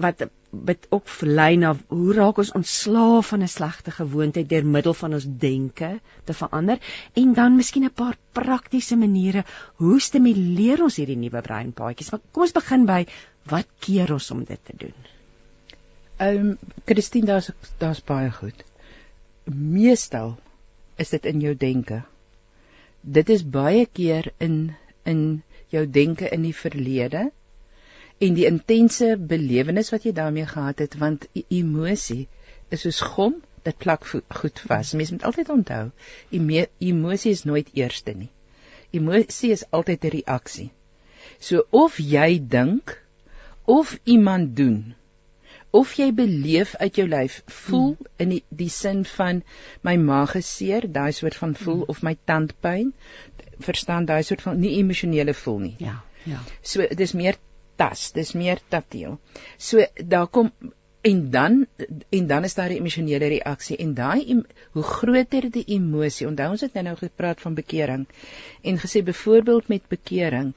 wat 0.00 0.28
met 0.48 0.86
ook 0.96 1.10
verlei 1.12 1.58
na 1.60 1.74
hoe 1.92 2.14
raak 2.16 2.38
ons 2.40 2.54
ontslaaf 2.56 3.28
van 3.32 3.42
'n 3.44 3.50
slegte 3.54 3.90
gewoonte 3.90 4.46
deur 4.52 4.66
middel 4.66 4.94
van 4.94 5.14
ons 5.14 5.26
denke 5.28 5.90
te 6.24 6.34
verander? 6.34 6.78
En 7.12 7.34
dan 7.34 7.56
miskien 7.56 7.84
'n 7.84 7.92
paar 7.92 8.16
praktiese 8.32 8.96
maniere 8.96 9.44
hoe 9.76 10.00
stimuleer 10.00 10.82
ons 10.82 10.96
hierdie 10.96 11.16
nuwe 11.16 11.40
breinpaadjies? 11.40 12.10
Maar 12.10 12.20
kom 12.32 12.42
ons 12.42 12.52
begin 12.52 12.86
by 12.86 13.06
wat 13.44 13.66
keer 13.78 14.12
ons 14.12 14.30
om 14.30 14.44
dit 14.44 14.60
te 14.64 14.76
doen? 14.76 14.94
Ehm 16.16 16.36
um, 16.36 16.58
Christine 16.84 17.26
daar's 17.26 17.50
daar's 17.78 18.04
baie 18.04 18.30
goed. 18.30 18.64
Meestal 19.44 20.38
is 20.96 21.10
dit 21.10 21.24
in 21.24 21.40
jou 21.40 21.54
denke 21.56 22.02
Dit 23.00 23.28
is 23.30 23.42
baie 23.46 23.86
keer 23.86 24.32
in 24.38 24.74
in 25.04 25.42
jou 25.74 25.84
denke 25.98 26.30
in 26.36 26.46
die 26.46 26.54
verlede 26.54 27.28
en 28.18 28.34
die 28.34 28.46
intense 28.50 29.16
belewenis 29.32 29.92
wat 29.94 30.06
jy 30.08 30.14
daarmee 30.16 30.46
gehad 30.52 30.82
het 30.84 30.96
want 31.02 31.28
emosie 31.48 32.24
is 32.74 32.84
soos 32.86 33.00
gom 33.14 33.36
dit 33.68 33.78
plak 33.84 34.06
goed 34.40 34.64
vas 34.70 34.94
mense 34.98 35.14
moet 35.14 35.28
altyd 35.30 35.52
onthou 35.54 35.84
emosie 36.32 37.34
is 37.36 37.44
nooit 37.50 37.70
eerste 37.82 38.14
nie 38.22 38.32
emosie 39.00 39.52
is 39.56 39.66
altyd 39.80 40.04
'n 40.04 40.14
reaksie 40.18 40.70
so 41.50 41.66
of 41.70 41.98
jy 42.14 42.30
dink 42.56 42.96
of 43.78 43.98
iemand 44.04 44.56
doen 44.56 44.94
of 45.70 45.92
jy 46.00 46.08
beleef 46.16 46.74
uit 46.80 46.96
jou 46.96 47.06
lyf 47.08 47.42
voel 47.46 47.90
hmm. 47.92 48.06
in 48.24 48.30
die, 48.34 48.42
die 48.48 48.70
sin 48.72 49.04
van 49.04 49.42
my 49.88 49.96
maag 50.00 50.34
is 50.40 50.48
seer 50.56 50.86
daai 50.92 51.12
soort 51.12 51.36
van 51.40 51.54
voel 51.54 51.82
hmm. 51.82 51.90
of 51.94 52.02
my 52.02 52.14
tandpyn 52.30 52.94
verstaan 53.60 54.06
daai 54.08 54.22
soort 54.22 54.42
van 54.42 54.58
nie 54.60 54.76
emosionele 54.78 55.34
voel 55.34 55.58
nie. 55.58 55.74
Ja, 55.78 56.00
ja. 56.24 56.40
So 56.62 56.86
dis 56.96 57.12
meer 57.12 57.38
tas, 57.76 58.10
dis 58.12 58.34
meer 58.34 58.60
tatiel. 58.68 59.18
So 59.56 59.84
daar 59.96 60.26
kom 60.26 60.52
en 61.08 61.30
dan 61.30 61.66
en 62.10 62.26
dan 62.26 62.44
is 62.44 62.54
daar 62.54 62.70
'n 62.70 62.80
emosionele 62.80 63.28
reaksie 63.34 63.76
en 63.76 63.94
daai 63.94 64.42
hoe 64.72 64.82
groter 64.82 65.50
die 65.50 65.64
emosie. 65.66 66.26
Onthou 66.26 66.50
ons 66.50 66.60
het 66.60 66.74
nou 66.74 66.96
gepraat 66.96 67.40
van 67.40 67.54
bekering 67.54 68.06
en 68.62 68.78
gesê 68.78 69.02
byvoorbeeld 69.02 69.68
met 69.68 69.88
bekering 69.88 70.54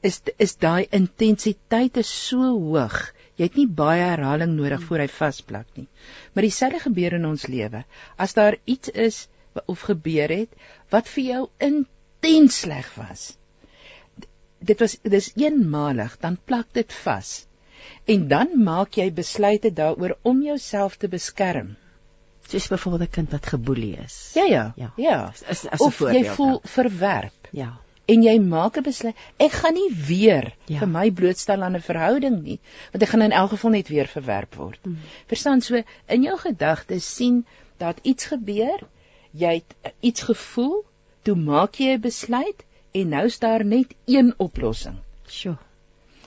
is 0.00 0.20
is 0.36 0.56
daai 0.56 0.86
intensiteit 0.90 1.96
is 1.96 2.28
so 2.28 2.38
hoog. 2.38 3.14
Jy 3.36 3.44
het 3.44 3.56
nie 3.56 3.68
baie 3.68 4.02
herhaling 4.02 4.54
nodig 4.56 4.82
voor 4.82 4.98
hy 4.98 5.08
vasplak 5.08 5.66
nie. 5.74 5.88
Maar 6.32 6.42
dieselfde 6.42 6.78
gebeur 6.78 7.12
in 7.12 7.26
ons 7.26 7.46
lewe. 7.46 7.84
As 8.16 8.34
daar 8.34 8.56
iets 8.64 8.88
is 8.88 9.28
of 9.66 9.80
gebeur 9.80 10.28
het 10.28 10.48
wat 10.90 11.08
vir 11.08 11.24
jou 11.24 11.48
in 11.58 11.86
intens 12.22 12.58
sleg 12.58 12.88
was. 12.94 13.36
Dit 14.62 14.78
was 14.78 14.96
dis 15.02 15.32
eenmalig, 15.34 16.16
dan 16.22 16.38
plak 16.44 16.68
dit 16.72 16.92
vas. 17.02 17.46
En 18.06 18.28
dan 18.28 18.54
maak 18.62 18.94
jy 18.98 19.08
besluite 19.14 19.72
daaroor 19.74 20.16
om 20.22 20.42
jouself 20.42 20.96
te 20.96 21.08
beskerm. 21.08 21.74
Soos 22.46 22.68
byvoorbeeld 22.68 23.08
'n 23.08 23.14
kind 23.14 23.30
wat 23.30 23.46
geboelie 23.46 23.96
is. 24.04 24.30
Ja 24.34 24.44
ja. 24.44 24.72
Ja. 24.76 24.92
ja. 24.96 25.32
As 25.48 25.66
as 25.66 25.80
of 25.80 25.98
jy 25.98 26.24
voel 26.24 26.60
ja. 26.62 26.68
verwerp. 26.68 27.48
Ja. 27.50 27.80
En 28.04 28.22
jy 28.22 28.38
maak 28.38 28.76
'n 28.76 28.82
besluit, 28.82 29.16
ek 29.36 29.52
gaan 29.52 29.74
nie 29.74 29.90
weer 30.06 30.54
ja. 30.66 30.78
vir 30.78 30.88
my 30.88 31.10
blootstel 31.10 31.62
aan 31.62 31.76
'n 31.76 31.80
verhouding 31.80 32.42
nie, 32.42 32.60
want 32.92 33.02
ek 33.02 33.08
gaan 33.08 33.22
in 33.22 33.32
elk 33.32 33.50
geval 33.50 33.70
net 33.70 33.88
weer 33.88 34.06
verwerp 34.06 34.54
word. 34.54 34.78
Hmm. 34.82 34.98
Verstaan 35.26 35.60
so 35.60 35.82
in 36.06 36.22
jou 36.22 36.38
gedagtes 36.38 37.14
sien 37.14 37.46
dat 37.78 37.98
iets 38.02 38.24
gebeur, 38.24 38.86
jy 39.30 39.54
het 39.54 39.94
iets 40.00 40.22
gevoel, 40.22 40.84
toe 41.22 41.36
maak 41.36 41.80
jy 41.80 41.96
'n 41.96 42.00
besluit 42.00 42.64
en 42.92 43.08
nou 43.08 43.24
is 43.26 43.38
daar 43.38 43.64
net 43.64 43.94
een 44.06 44.34
oplossing. 44.36 44.98
Sjoe. 45.28 45.56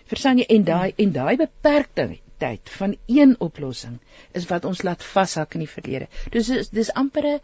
Verstaan 0.05 0.37
jy 0.37 0.45
en 0.55 0.63
daai 0.63 0.93
en 0.97 1.11
daai 1.11 1.35
beperkte 1.37 2.07
tyd 2.37 2.69
van 2.77 2.95
een 3.05 3.35
oplossing 3.39 3.99
is 4.31 4.47
wat 4.49 4.65
ons 4.65 4.81
laat 4.87 5.03
vashak 5.03 5.55
in 5.55 5.63
die 5.65 5.71
verlede. 5.71 6.07
Dus 6.31 6.49
dis 6.51 6.69
dis 6.69 6.91
amper 7.01 7.27
'n 7.27 7.39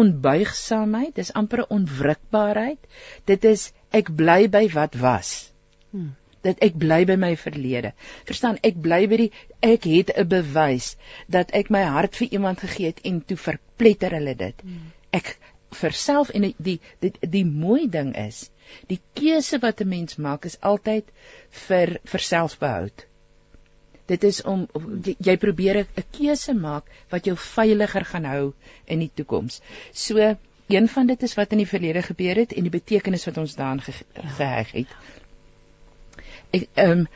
onbuigsaamheid, 0.00 1.14
dis 1.14 1.32
amper 1.32 1.64
'n 1.64 1.72
onwrikbaarheid. 1.78 2.78
Dit 3.24 3.44
is 3.44 3.72
ek 3.90 4.14
bly 4.16 4.48
by 4.48 4.68
wat 4.74 4.94
was. 4.94 5.52
Hmm. 5.90 6.14
Dat 6.42 6.62
ek 6.62 6.78
bly 6.78 7.04
by 7.04 7.16
my 7.16 7.36
verlede. 7.36 7.92
Verstaan, 8.24 8.58
ek 8.62 8.80
bly 8.80 9.06
by 9.08 9.16
die 9.16 9.32
ek 9.60 9.84
het 9.84 10.12
'n 10.16 10.28
bewys 10.28 10.96
dat 11.26 11.50
ek 11.50 11.70
my 11.70 11.82
hart 11.82 12.16
vir 12.16 12.28
iemand 12.30 12.60
gegee 12.60 12.86
het 12.86 13.00
en 13.04 13.24
toe 13.24 13.36
verpletter 13.36 14.10
hulle 14.10 14.34
dit. 14.34 14.60
Hmm. 14.62 14.92
Ek 15.10 15.38
vir 15.80 15.96
self 16.02 16.30
en 16.30 16.46
die 16.48 16.54
die 16.58 16.78
die, 17.04 17.12
die 17.20 17.44
mooi 17.44 17.88
ding 17.90 18.14
is, 18.16 18.50
die 18.90 19.00
keuse 19.18 19.60
wat 19.62 19.80
'n 19.80 19.88
mens 19.88 20.16
maak 20.16 20.44
is 20.44 20.58
altyd 20.60 21.12
vir 21.66 21.98
vir 22.04 22.26
selfbehoud. 22.30 23.06
Dit 24.06 24.24
is 24.24 24.42
om 24.42 24.66
jy, 25.04 25.16
jy 25.18 25.36
probeer 25.36 25.82
'n 25.84 26.04
keuse 26.18 26.54
maak 26.54 26.90
wat 27.10 27.26
jou 27.26 27.36
veiliger 27.36 28.04
gaan 28.04 28.24
hou 28.24 28.54
in 28.86 28.98
die 28.98 29.10
toekoms. 29.14 29.60
So 29.92 30.36
een 30.68 30.88
van 30.88 31.06
dit 31.06 31.22
is 31.22 31.34
wat 31.34 31.52
in 31.52 31.62
die 31.62 31.70
verlede 31.70 32.02
gebeur 32.02 32.34
het 32.42 32.52
en 32.52 32.66
die 32.66 32.74
betekenis 32.78 33.26
wat 33.26 33.38
ons 33.38 33.54
daarin 33.54 33.82
ge, 33.82 33.92
geheg 34.38 34.72
het. 34.72 34.96
Ek 36.50 36.68
ehm 36.74 36.90
um, 36.90 37.08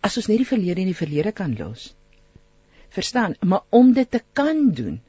as 0.00 0.16
ons 0.16 0.28
net 0.30 0.40
die 0.40 0.48
verlede 0.48 0.80
in 0.80 0.88
die 0.88 0.96
verlede 0.96 1.32
kan 1.32 1.56
los. 1.58 1.94
Verstaan, 2.88 3.34
maar 3.40 3.62
om 3.68 3.92
dit 3.92 4.10
te 4.10 4.22
kan 4.32 4.70
doen, 4.72 5.00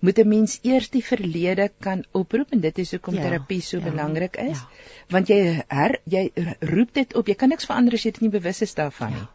moet 0.00 0.18
'n 0.18 0.28
mens 0.28 0.58
eers 0.62 0.90
die 0.90 1.04
verlede 1.04 1.70
kan 1.80 2.04
oproep 2.12 2.52
en 2.52 2.60
dit 2.60 2.78
is 2.78 2.90
hoekom 2.90 3.14
ja, 3.14 3.22
terapie 3.22 3.60
so 3.60 3.78
ja, 3.78 3.84
belangrik 3.84 4.36
is. 4.36 4.58
Ja. 4.58 4.68
Want 5.08 5.28
jy 5.28 5.62
her 5.68 6.00
jy 6.04 6.30
roep 6.60 6.94
dit 6.94 7.14
op. 7.14 7.26
Jy 7.26 7.34
kan 7.34 7.48
niks 7.48 7.64
verander 7.64 7.94
as 7.94 8.02
jy 8.02 8.10
dit 8.10 8.20
nie 8.20 8.30
bewus 8.30 8.62
is 8.62 8.74
daarvan 8.74 9.10
ja. 9.10 9.16
nie 9.16 9.28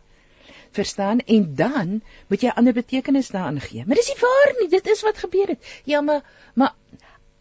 verstaan 0.72 1.20
en 1.20 1.56
dan 1.56 2.02
moet 2.28 2.42
jy 2.42 2.52
ander 2.56 2.74
betekenis 2.74 3.28
daaraan 3.28 3.60
gee. 3.60 3.84
Maar 3.86 4.00
dis 4.00 4.08
nie 4.08 4.20
waar 4.22 4.54
nie, 4.60 4.70
dit 4.70 4.88
is 4.88 5.02
wat 5.02 5.18
gebeur 5.18 5.48
het. 5.48 5.72
Ja, 5.84 6.02
maar 6.02 6.22
maar 6.54 6.76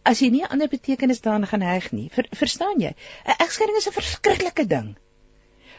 as 0.03 0.19
jy 0.19 0.31
nie 0.33 0.43
ander 0.45 0.67
betekenis 0.67 1.21
daaraan 1.21 1.47
gaan 1.47 1.61
heg 1.61 1.91
nie, 1.91 2.09
ver, 2.11 2.27
verstaan 2.31 2.79
jy? 2.79 2.91
'n 3.25 3.37
Egskeiding 3.45 3.77
is 3.77 3.87
'n 3.87 3.97
verskriklike 3.99 4.67
ding. 4.67 4.95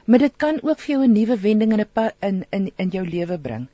Maar 0.04 0.18
dit 0.18 0.36
kan 0.36 0.58
ook 0.62 0.80
vir 0.80 0.94
jou 0.94 1.04
'n 1.04 1.12
nuwe 1.12 1.38
wending 1.38 1.72
in 1.72 1.80
'n 1.80 2.12
in 2.20 2.44
in 2.50 2.72
in 2.76 2.88
jou 2.88 3.08
lewe 3.08 3.38
bring. 3.38 3.68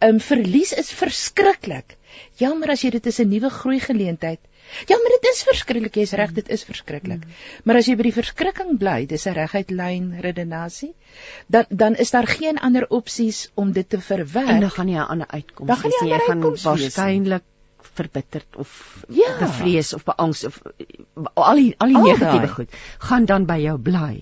'n 0.00 0.08
um, 0.08 0.20
Verlies 0.20 0.72
is 0.72 0.92
verskriklik. 0.92 1.96
Ja, 2.40 2.54
maar 2.54 2.70
as 2.70 2.82
jy 2.82 2.90
dit 2.90 3.06
is 3.06 3.20
'n 3.20 3.28
nuwe 3.28 3.50
groei 3.50 3.80
geleentheid, 3.80 4.40
Ja, 4.86 4.96
maar 4.96 5.12
dit 5.20 5.28
is 5.30 5.42
verskriklik, 5.46 5.96
jy's 6.00 6.14
reg, 6.18 6.32
dit 6.32 6.48
is 6.48 6.64
verskriklik. 6.64 7.24
Mm. 7.26 7.36
Maar 7.68 7.80
as 7.80 7.88
jy 7.90 7.96
by 7.98 8.06
die 8.08 8.14
verskrikking 8.16 8.78
bly, 8.80 9.04
dis 9.10 9.26
'n 9.28 9.36
reguit 9.36 9.70
lyn 9.70 10.08
redenasie, 10.26 10.92
dan 11.46 11.66
dan 11.68 11.94
is 11.94 12.10
daar 12.10 12.26
geen 12.26 12.58
ander 12.58 12.86
opsies 12.88 13.50
om 13.54 13.72
dit 13.72 13.88
te 13.88 14.00
verwerk. 14.00 14.48
En 14.48 14.60
dan 14.60 14.70
gaan 14.70 14.88
jy 14.88 14.98
'n 14.98 15.10
ander 15.16 15.28
uitkoms 15.28 15.82
hê. 15.82 16.08
Jy 16.08 16.20
gaan 16.26 16.40
waarskynlik 16.40 17.42
verbitterd 17.94 18.56
of 18.56 19.04
ja. 19.08 19.38
bevrees 19.38 19.92
of 19.94 20.04
beangs 20.04 20.44
of 20.44 20.60
al 21.34 21.56
die 21.56 21.74
al 21.78 21.92
die 21.92 21.96
al 21.96 22.06
negatiewe 22.06 22.48
goed 22.48 22.78
gaan 22.98 23.24
dan 23.24 23.46
by 23.48 23.58
jou 23.62 23.78
bly 23.78 24.14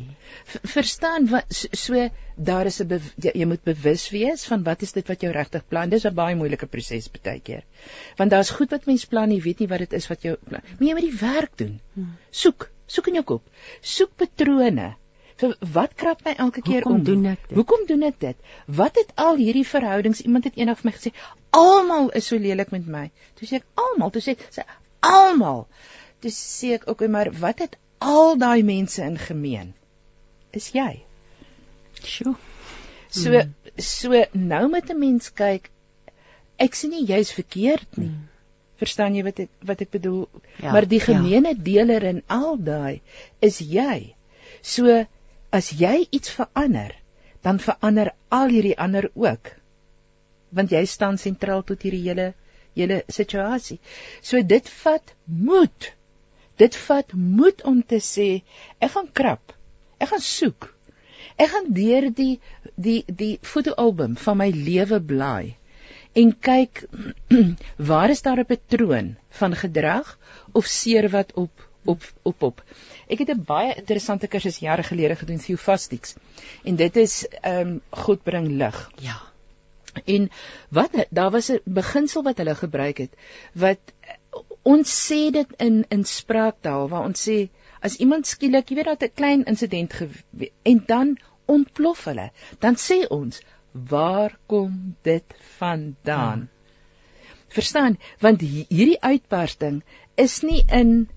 verstaan 0.62 1.26
wat 1.30 1.44
so, 1.48 1.68
so 1.72 2.08
daar 2.36 2.66
is 2.66 2.80
'n 2.80 3.00
jy, 3.16 3.32
jy 3.34 3.46
moet 3.46 3.62
bewus 3.64 4.08
wees 4.10 4.44
van 4.44 4.62
wat 4.62 4.82
is 4.82 4.92
dit 4.92 5.06
wat 5.08 5.20
jou 5.20 5.32
regtig 5.32 5.66
plan. 5.68 5.88
Dis 5.88 6.06
'n 6.06 6.14
baie 6.14 6.36
moeilike 6.36 6.66
proses 6.66 7.10
baie 7.10 7.40
keer. 7.40 7.64
Want 8.16 8.30
daar's 8.30 8.50
goed 8.50 8.70
wat 8.70 8.86
mens 8.86 9.04
plan, 9.04 9.30
jy 9.30 9.40
weet 9.40 9.58
nie 9.58 9.68
wat 9.68 9.78
dit 9.78 9.92
is 9.92 10.08
wat 10.08 10.22
jou 10.22 10.36
plan. 10.48 10.62
Maar 10.78 10.88
jy 10.88 10.94
moet 10.94 11.10
die 11.10 11.20
werk 11.20 11.56
doen. 11.56 11.80
Hmm. 11.94 12.16
Soek, 12.30 12.70
soek 12.86 13.06
in 13.06 13.14
jou 13.14 13.24
kop. 13.24 13.42
Soek 13.80 14.16
patrone. 14.16 14.94
So 15.40 15.56
wat 15.74 15.96
krap 15.96 16.24
my 16.24 16.34
elke 16.36 16.62
keer 16.62 16.84
Hoekom 16.84 17.00
om? 17.00 17.04
doen 17.04 17.26
ek 17.32 17.48
dit? 17.48 17.56
Hoekom 17.56 17.86
doen 17.88 18.06
ek 18.10 18.20
dit? 18.20 18.48
Wat 18.80 18.96
het 19.00 19.12
al 19.16 19.40
hierdie 19.40 19.66
verhoudings 19.66 20.20
iemand 20.26 20.44
het 20.50 20.60
eendag 20.60 20.82
vir 20.82 20.90
my 20.90 20.96
gesê, 20.98 21.14
almal 21.56 22.10
is 22.20 22.28
so 22.28 22.36
lelik 22.36 22.70
met 22.76 22.86
my. 22.86 23.06
Toe 23.40 23.48
sê 23.48 23.62
ek 23.62 23.68
almal, 23.80 24.12
toe 24.14 24.22
sê 24.24 24.36
sê 24.52 24.66
almal. 25.00 25.66
Toe 26.20 26.32
sê 26.34 26.76
ek 26.76 26.88
ook 26.92 27.08
maar 27.08 27.32
wat 27.40 27.64
het 27.64 27.80
al 27.98 28.36
daai 28.40 28.62
mense 28.62 29.02
in 29.02 29.16
gemeen? 29.18 29.72
is 30.52 30.70
jy. 30.74 31.02
Sjoe. 32.00 32.34
So 33.10 33.34
hmm. 33.34 33.54
so 33.76 34.24
nou 34.32 34.64
met 34.70 34.90
'n 34.90 34.98
mens 34.98 35.30
kyk, 35.34 35.70
ek 36.58 36.74
sien 36.74 36.90
nie 36.90 37.06
jy's 37.06 37.32
verkeerd 37.32 37.96
nie. 37.96 38.08
Hmm. 38.08 38.28
Verstaan 38.80 39.14
jy 39.14 39.24
wat 39.26 39.40
ek 39.44 39.50
wat 39.66 39.80
ek 39.80 39.90
bedoel? 39.90 40.28
Ja, 40.58 40.72
maar 40.72 40.86
die 40.88 41.00
ja. 41.00 41.06
gemeene 41.10 41.54
ja. 41.54 41.62
deler 41.62 42.02
in 42.02 42.22
al 42.26 42.56
daai 42.56 43.00
is 43.40 43.60
jy. 43.60 44.14
So 44.62 45.04
as 45.50 45.70
jy 45.82 46.06
iets 46.10 46.32
verander, 46.36 46.94
dan 47.42 47.58
verander 47.58 48.12
al 48.28 48.52
hierdie 48.52 48.76
ander 48.78 49.10
ook. 49.14 49.52
Want 50.50 50.74
jy 50.74 50.84
staan 50.86 51.18
sentraal 51.18 51.62
tot 51.66 51.82
hierdie 51.82 52.06
hele 52.08 52.32
hele 52.78 53.02
situasie. 53.10 53.78
So 54.22 54.42
dit 54.42 54.68
vat 54.82 55.14
moed. 55.26 55.90
Dit 56.60 56.76
vat 56.86 57.12
moed 57.14 57.64
om 57.66 57.80
te 57.82 57.98
sê 58.04 58.28
ek 58.78 58.94
gaan 58.96 59.08
krap. 59.20 59.54
Ek 59.98 60.12
gaan 60.12 60.22
soek. 60.24 60.68
Ek 61.40 61.50
gaan 61.54 61.72
deur 61.76 62.10
die 62.14 62.34
die 62.76 63.00
die 63.06 63.36
fotoalbum 63.42 64.16
van 64.20 64.38
my 64.42 64.50
lewe 64.54 65.00
blaai 65.00 65.56
en 66.20 66.32
kyk 66.46 66.84
waar 67.90 68.10
is 68.10 68.22
daar 68.26 68.40
'n 68.42 68.50
patroon 68.52 69.16
van 69.40 69.54
gedrag 69.56 70.18
of 70.52 70.66
seer 70.66 71.08
wat 71.10 71.32
op 71.34 71.69
op 71.84 72.02
op 72.22 72.42
op. 72.42 72.64
Ek 73.08 73.18
het 73.18 73.28
'n 73.28 73.44
baie 73.44 73.74
interessante 73.74 74.26
kursus 74.26 74.58
jare 74.58 74.82
gelede 74.82 75.16
gedoen 75.16 75.38
Theophastics. 75.38 76.14
En 76.64 76.76
dit 76.76 76.96
is 76.96 77.26
ehm 77.28 77.66
um, 77.66 77.80
God 77.90 78.22
bring 78.22 78.48
lig. 78.48 78.90
Ja. 79.00 79.20
En 80.04 80.30
wat 80.68 81.06
daar 81.10 81.30
was 81.30 81.50
'n 81.50 81.60
beginsel 81.64 82.22
wat 82.22 82.36
hulle 82.36 82.54
gebruik 82.54 82.98
het 82.98 83.14
wat 83.52 83.80
ons 84.62 85.10
sê 85.10 85.30
dit 85.30 85.48
in 85.56 85.84
in 85.88 86.04
spraaktaal 86.04 86.88
waar 86.88 87.04
ons 87.04 87.28
sê 87.28 87.48
as 87.80 87.96
iemand 87.96 88.26
skielik, 88.26 88.68
jy 88.68 88.76
weet 88.76 88.84
dat 88.84 89.02
'n 89.02 89.14
klein 89.14 89.44
insident 89.44 89.94
en 90.62 90.82
dan 90.86 91.18
ontplof 91.44 92.04
hulle, 92.04 92.30
dan 92.58 92.76
sê 92.76 93.06
ons, 93.08 93.40
waar 93.72 94.38
kom 94.46 94.96
dit 95.02 95.24
vandaan? 95.58 96.38
Hmm. 96.38 96.48
Verstaan, 97.48 97.98
want 98.20 98.40
hierdie 98.40 99.00
uitbarsting 99.00 99.82
is 100.14 100.40
nie 100.42 100.62
in 100.68 101.08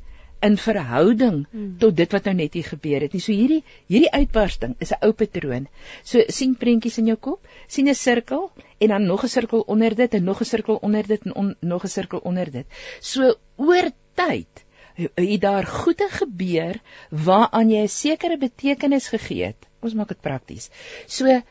in 0.43 0.57
verhouding 0.59 1.45
hmm. 1.51 1.77
tot 1.79 1.95
dit 1.95 2.15
wat 2.15 2.25
nou 2.27 2.33
net 2.37 2.55
hier 2.57 2.67
gebeur 2.67 3.05
het 3.05 3.13
nie. 3.15 3.21
So 3.23 3.35
hierdie 3.35 3.61
hierdie 3.91 4.11
uitbarsting 4.11 4.75
is 4.83 4.91
'n 4.91 4.99
ou 5.07 5.13
patroon. 5.21 5.67
So 6.03 6.23
sien 6.27 6.55
prentjies 6.63 6.97
in 6.97 7.07
jou 7.11 7.17
kop, 7.17 7.47
sien 7.67 7.87
'n 7.87 7.95
sirkel 7.95 8.51
en 8.79 8.87
dan 8.95 9.05
nog 9.05 9.23
'n 9.23 9.33
sirkel 9.35 9.63
onder 9.75 9.95
dit 9.95 10.13
en 10.13 10.23
nog 10.23 10.41
'n 10.41 10.49
sirkel 10.51 10.75
onder 10.75 11.07
dit 11.07 11.25
en 11.25 11.35
on, 11.35 11.55
nog 11.59 11.83
'n 11.83 11.95
sirkel 11.95 12.19
onder 12.19 12.51
dit. 12.51 12.65
So 12.99 13.35
oor 13.55 13.91
tyd 14.15 14.63
het 14.95 15.41
daar 15.41 15.65
goeie 15.65 16.09
gebeur 16.09 16.79
waaraan 17.09 17.69
jy 17.69 17.83
'n 17.83 17.87
sekere 17.87 18.37
betekenis 18.37 19.07
gegee 19.07 19.45
het. 19.45 19.67
Ons 19.81 19.93
maak 19.93 20.07
dit 20.07 20.21
prakties. 20.21 20.69
So 21.07 21.41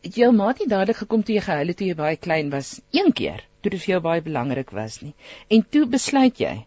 jou 0.00 0.32
maat 0.32 0.58
het 0.58 0.68
dadelik 0.68 0.96
gekom 0.96 1.22
toe 1.22 1.34
jy 1.34 1.40
gehuil 1.40 1.66
het 1.66 1.76
toe 1.76 1.86
jy 1.86 1.94
baie 1.94 2.16
klein 2.16 2.50
was, 2.50 2.80
een 2.90 3.12
keer, 3.12 3.44
toe 3.60 3.70
dit 3.70 3.80
vir 3.80 3.92
jou 3.94 4.00
baie 4.00 4.22
belangrik 4.22 4.70
was 4.70 5.00
nie. 5.00 5.14
En 5.48 5.66
toe 5.70 5.86
besluit 5.86 6.38
jy 6.38 6.66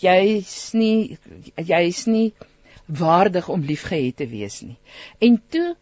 jy's 0.00 0.72
nie 0.72 1.18
jy's 1.56 2.06
nie 2.06 2.32
waardig 2.86 3.48
om 3.48 3.64
liefgehet 3.64 4.16
te 4.16 4.28
wees 4.28 4.60
nie. 4.62 4.78
En 5.18 5.42
toe 5.48 5.76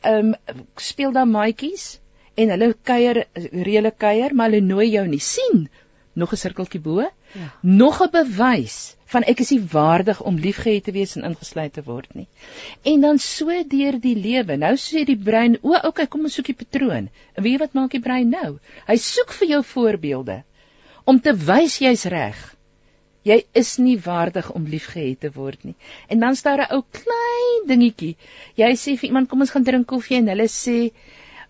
ehm 0.00 0.34
um, 0.34 0.66
speel 0.76 1.12
daar 1.12 1.28
maatjies 1.28 1.98
en 2.34 2.50
hulle 2.50 2.74
kuier 2.82 3.24
reële 3.52 3.90
kuier, 3.90 4.34
maar 4.34 4.50
hulle 4.50 4.64
nooi 4.64 4.90
jou 4.90 5.06
nie 5.08 5.22
sien 5.22 5.68
nog 6.14 6.32
'n 6.32 6.36
sirkeltjie 6.36 6.80
bo. 6.80 7.00
Ja. 7.00 7.10
Nog 7.60 8.00
'n 8.02 8.10
bewys 8.10 8.96
van 9.04 9.22
ek 9.22 9.40
is 9.40 9.50
nie 9.50 9.66
waardig 9.70 10.22
om 10.22 10.36
liefgehet 10.36 10.84
te 10.84 10.92
wees 10.92 11.16
en 11.16 11.24
ingesluit 11.24 11.72
te 11.72 11.82
word 11.82 12.14
nie. 12.14 12.28
En 12.82 13.00
dan 13.00 13.18
so 13.18 13.64
deur 13.68 14.00
die 14.00 14.16
lewe. 14.16 14.56
Nou 14.56 14.74
sê 14.76 15.04
die 15.04 15.18
brein, 15.18 15.58
"O, 15.62 15.74
okay, 15.88 16.06
kom 16.06 16.20
ons 16.20 16.34
soek 16.34 16.46
die 16.46 16.60
patroon." 16.62 17.08
En 17.34 17.42
weet 17.42 17.52
jy 17.52 17.58
wat 17.58 17.72
maak 17.72 17.90
die 17.90 18.00
brein 18.00 18.28
nou? 18.28 18.58
Hy 18.86 18.96
soek 18.96 19.32
vir 19.32 19.48
jou 19.48 19.62
voorbeelde 19.64 20.42
om 21.04 21.20
te 21.20 21.36
wys 21.36 21.78
jy's 21.78 22.04
reg. 22.04 22.53
Jy 23.24 23.38
is 23.52 23.76
nie 23.78 23.96
waardig 24.04 24.50
om 24.52 24.66
liefgehet 24.68 25.20
te 25.20 25.30
word 25.32 25.64
nie. 25.64 25.74
En 26.08 26.20
dan 26.20 26.36
staan 26.36 26.60
'n 26.60 26.72
ou 26.76 26.82
klein 26.90 27.66
dingetjie. 27.66 28.16
Jy 28.56 28.72
sê 28.76 28.96
vir 28.98 29.08
iemand, 29.08 29.28
"Kom 29.28 29.40
ons 29.40 29.50
gaan 29.50 29.64
drink 29.64 29.86
koffie" 29.86 30.16
en 30.16 30.28
hulle 30.28 30.48
sê, 30.48 30.92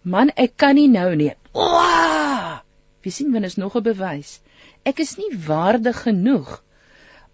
"Man, 0.03 0.31
ek 0.37 0.57
kan 0.57 0.75
nie 0.75 0.89
nou 0.89 1.14
nie." 1.16 1.33
Oa! 1.53 2.62
Wie 3.03 3.12
sien 3.12 3.33
wanneer 3.33 3.51
is 3.51 3.57
nog 3.57 3.77
'n 3.77 3.83
bewys? 3.83 4.41
ek 4.89 5.01
is 5.05 5.16
nie 5.18 5.33
waardig 5.47 6.03
genoeg 6.07 6.51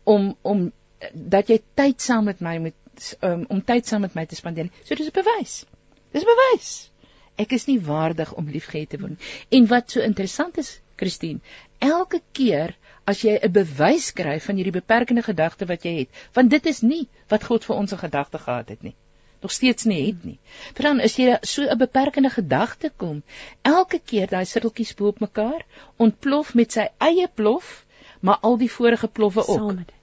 om 0.09 0.31
om 0.47 0.69
dat 1.13 1.51
jy 1.51 1.59
tyd 1.79 2.05
saam 2.05 2.29
met 2.31 2.43
my 2.45 2.57
moet 2.67 3.09
um, 3.27 3.47
om 3.49 3.63
tyd 3.65 3.89
saam 3.89 4.05
met 4.05 4.15
my 4.15 4.27
te 4.29 4.39
spandeer. 4.39 4.71
So 4.85 4.95
dis 4.95 5.11
'n 5.11 5.17
bewys. 5.17 5.65
Dis 6.13 6.23
'n 6.23 6.31
bewys. 6.33 6.71
Ek 7.37 7.53
is 7.57 7.67
nie 7.67 7.81
waardig 7.81 8.33
om 8.35 8.51
liefgehad 8.53 8.91
te 8.91 9.01
word 9.01 9.17
nie. 9.17 9.59
En 9.59 9.67
wat 9.67 9.91
so 9.91 10.01
interessant 10.01 10.59
is, 10.59 10.81
Christine, 10.97 11.41
elke 11.79 12.21
keer 12.33 12.77
as 13.13 13.23
jy 13.27 13.37
'n 13.37 13.53
bewys 13.53 14.11
kry 14.21 14.39
van 14.47 14.57
hierdie 14.61 14.79
beperkende 14.79 15.23
gedagte 15.27 15.67
wat 15.67 15.85
jy 15.85 15.95
het, 15.99 16.25
want 16.35 16.51
dit 16.51 16.67
is 16.67 16.83
nie 16.83 17.07
wat 17.33 17.45
God 17.45 17.65
vir 17.65 17.77
ons 17.77 17.93
'n 17.93 18.05
gedagte 18.05 18.39
gehad 18.39 18.69
het 18.69 18.83
nie. 18.83 18.97
Nog 19.43 19.53
steeds 19.53 19.85
nie 19.85 20.01
het 20.07 20.25
nie. 20.25 20.39
Vir 20.75 20.83
dan 20.89 21.01
is 21.01 21.17
jy 21.17 21.39
so 21.43 21.63
'n 21.63 21.79
beperkende 21.79 22.31
gedagte 22.31 22.91
kom, 22.97 23.23
elke 23.63 23.99
keer 23.99 24.27
daai 24.27 24.45
sirkeltjies 24.45 24.95
bo 24.95 25.09
op 25.09 25.21
mekaar 25.21 25.65
ontplof 25.97 26.55
met 26.55 26.73
sy 26.73 26.89
eie 26.99 27.29
plof, 27.29 27.87
maar 28.21 28.39
al 28.43 28.59
die 28.59 28.71
vorige 28.71 29.09
plofwe 29.09 29.47
ook. 29.47 29.57
Saam 29.57 29.77
met 29.77 29.87
dit. 29.87 29.97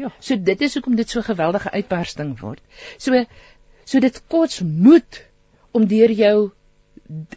Ja. 0.00 0.12
So 0.20 0.36
dit 0.36 0.60
is 0.60 0.74
hoekom 0.74 0.94
dit 0.96 1.10
so 1.10 1.18
'n 1.18 1.30
geweldige 1.30 1.70
uitbarsting 1.70 2.40
word. 2.40 2.60
So 2.98 3.24
so 3.84 4.00
dit 4.00 4.22
kos 4.28 4.60
moed 4.60 5.24
om 5.72 5.86
deur 5.86 6.10
jou 6.10 6.50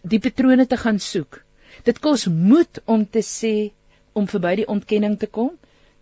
die 0.02 0.20
patrone 0.20 0.68
te 0.68 0.78
gaan 0.78 1.00
soek. 1.00 1.44
Dit 1.84 2.00
kos 2.00 2.28
moed 2.28 2.82
om 2.86 3.10
te 3.10 3.22
sê 3.22 3.72
om 4.18 4.28
verby 4.28 4.56
die 4.64 4.68
ontkenning 4.74 5.18
te 5.22 5.28
kom 5.38 5.52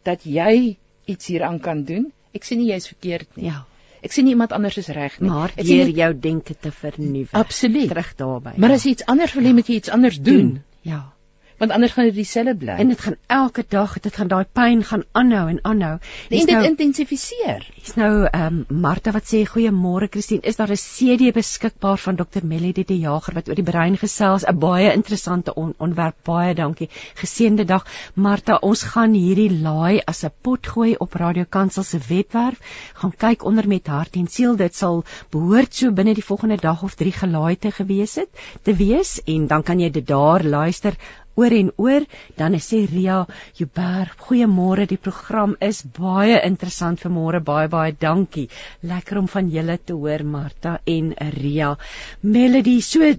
dat 0.07 0.23
jy 0.23 0.75
iets 1.05 1.27
hieraan 1.31 1.59
kan 1.59 1.83
doen. 1.87 2.11
Ek 2.35 2.43
sê 2.47 2.57
nie 2.59 2.69
jy's 2.71 2.87
verkeerd 2.91 3.35
nie. 3.37 3.49
Ja. 3.49 3.63
Ek 4.05 4.13
nie 4.21 4.35
iemand 4.35 4.53
anders 4.53 4.77
is 4.77 4.87
reg 4.93 5.15
nie. 5.19 5.29
Maar 5.31 5.53
Ek 5.55 5.65
deur 5.65 5.85
nie- 5.89 5.95
jou 5.97 6.11
denke 6.19 6.53
te 6.61 6.71
vernuwe. 6.71 7.31
Absoluut. 7.31 7.87
Terug 7.89 8.11
daarby. 8.19 8.51
Maar 8.57 8.69
ja. 8.69 8.75
as 8.75 8.83
jy 8.85 8.91
iets 8.91 9.05
anders 9.05 9.33
wil 9.33 9.43
hê, 9.49 9.53
moet 9.53 9.67
jy 9.67 9.75
iets 9.81 9.89
anders 9.89 10.19
doen, 10.21 10.63
Ja. 10.85 11.13
Want 11.57 11.71
anders 11.71 11.93
gaan 11.93 12.05
dit 12.09 12.15
dieselfde 12.15 12.55
bly. 12.55 12.75
En 12.81 12.87
dit 12.87 13.01
gaan 13.01 13.15
elke 13.27 13.65
dag, 13.67 13.99
dit 13.99 14.15
gaan 14.15 14.27
daai 14.27 14.45
pyn 14.51 14.83
gaan 14.83 15.03
aanhou 15.11 15.49
en 15.49 15.59
aanhou. 15.63 15.93
En 16.29 16.37
dit 16.37 16.49
nou- 16.49 16.63
intensifiseer. 16.65 17.67
Dis 17.83 17.95
nou 17.95 18.25
ehm 18.25 18.65
um, 18.69 18.81
Martha 18.81 19.11
wat 19.11 19.27
sê 19.33 19.43
goeiemôre 19.47 20.09
Christine. 20.09 20.41
Is 20.41 20.55
daar 20.55 20.71
'n 20.71 20.75
CD 20.75 21.31
beskikbaar 21.33 21.97
van 21.97 22.15
Dr 22.15 22.43
Melody 22.43 22.83
die 22.83 22.99
Jager 22.99 23.33
wat 23.33 23.49
oor 23.49 23.55
die 23.55 23.63
brein 23.63 23.97
gesels? 23.97 24.45
'n 24.45 24.59
Baie 24.59 24.93
interessante 24.93 25.53
on 25.53 25.73
onderwerp. 25.77 26.15
Baie 26.23 26.53
dankie. 26.53 26.89
Geseënde 27.15 27.65
dag. 27.65 27.85
Martha, 28.13 28.55
ons 28.55 28.83
gaan 28.83 29.13
hierdie 29.13 29.61
laai 29.61 30.01
as 30.05 30.23
'n 30.23 30.31
pot 30.41 30.67
gooi 30.67 30.95
op 30.97 31.13
Radio 31.13 31.45
Kansel 31.49 31.83
se 31.83 31.99
webwerf. 32.07 32.59
Gaan 32.93 33.13
kyk 33.17 33.43
onder 33.43 33.67
met 33.67 33.87
hart 33.87 34.15
en 34.15 34.27
siel. 34.27 34.55
Dit 34.55 34.75
sal 34.75 35.03
behoort 35.29 35.73
so 35.73 35.91
binne 35.91 36.13
die 36.13 36.23
volgende 36.23 36.57
dag 36.57 36.83
of 36.83 36.95
3 36.95 37.11
gelaai 37.11 37.55
te 37.57 37.71
gewees 37.71 38.15
het 38.15 38.29
te 38.63 38.73
wees 38.73 39.21
en 39.23 39.47
dan 39.47 39.63
kan 39.63 39.79
jy 39.79 39.89
dit 39.89 40.07
daar 40.07 40.43
luister 40.43 40.97
oor 41.39 41.55
en 41.55 41.71
oor 41.81 42.05
dan 42.39 42.57
sê 42.63 42.81
Ria 42.89 43.25
Joubert 43.59 44.19
goeiemôre 44.27 44.87
die 44.89 44.99
program 45.07 45.55
is 45.59 45.81
baie 45.97 46.39
interessant 46.47 47.03
vanmôre 47.03 47.41
baie 47.43 47.67
baie 47.71 47.95
dankie. 47.99 48.47
Lekker 48.81 49.19
om 49.21 49.27
van 49.31 49.49
julle 49.51 49.77
te 49.77 49.93
hoor 49.93 50.23
Martha 50.23 50.79
en 50.85 51.13
Ria. 51.39 51.75
Melody 52.21 52.79
so 52.81 53.11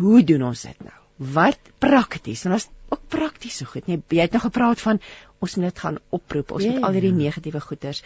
hoe 0.00 0.22
doen 0.24 0.48
ons 0.50 0.62
dit 0.62 0.80
nou? 0.84 0.96
Wat 1.36 1.70
prakties? 1.80 2.44
En 2.46 2.56
ons 2.56 2.68
ook 2.88 3.06
prakties 3.12 3.60
so 3.60 3.68
goed 3.68 3.88
nee 3.90 4.02
jy 4.10 4.26
het 4.26 4.34
nou 4.36 4.42
gepraat 4.46 4.80
van 4.80 5.00
ons 5.42 5.56
moet 5.56 5.68
dit 5.68 5.84
gaan 5.84 6.00
oproep. 6.10 6.56
Ons 6.56 6.64
Ja, 6.64 6.72
moet 6.72 6.80
ja, 6.80 6.88
al 6.88 6.98
hierdie 6.98 7.16
negatiewe 7.16 7.60
goeters 7.60 8.02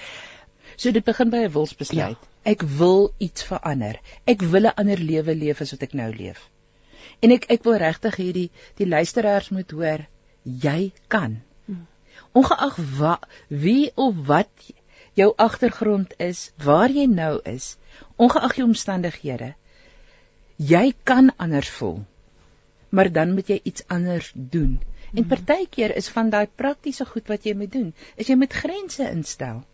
So 0.77 0.93
dit 0.97 1.05
begin 1.05 1.31
by 1.33 1.41
'n 1.45 1.53
wilsbesluit. 1.53 2.21
Ja. 2.21 2.51
Ek 2.53 2.63
wil 2.63 3.13
iets 3.19 3.45
verander. 3.45 4.01
Ek 4.25 4.41
wil 4.53 4.69
'n 4.69 4.75
ander 4.83 4.99
lewe 4.99 5.35
leef 5.35 5.61
as 5.61 5.73
wat 5.75 5.83
ek 5.83 5.95
nou 5.95 6.11
leef. 6.15 6.49
En 7.21 7.35
ek 7.37 7.47
ek 7.55 7.65
wil 7.69 7.79
regtig 7.83 8.19
hierdie 8.21 8.49
die 8.81 8.89
luisteraars 8.89 9.51
moet 9.55 9.71
hoor, 9.77 10.07
jy 10.43 10.93
kan. 11.09 11.41
Ongeag 12.33 12.77
wa, 12.99 13.17
wie 13.49 13.91
of 13.95 14.15
wat 14.27 14.71
jou 15.19 15.33
agtergrond 15.37 16.15
is, 16.23 16.51
waar 16.65 16.91
jy 16.91 17.07
nou 17.11 17.41
is, 17.45 17.75
ongeag 18.17 18.55
jou 18.61 18.67
omstandighede, 18.69 19.55
jy 20.57 20.85
kan 21.05 21.33
anders 21.37 21.71
voel. 21.79 22.01
Maar 22.91 23.11
dan 23.13 23.35
moet 23.35 23.51
jy 23.51 23.61
iets 23.65 23.85
anders 23.89 24.31
doen. 24.35 24.79
En 25.15 25.27
partykeer 25.27 25.97
is 25.97 26.09
van 26.15 26.31
daai 26.31 26.47
praktiese 26.47 27.05
goed 27.07 27.31
wat 27.33 27.47
jy 27.47 27.55
moet 27.59 27.73
doen, 27.73 27.91
is 28.17 28.31
jy 28.31 28.37
moet 28.39 28.55
grense 28.55 29.11
instel. 29.11 29.65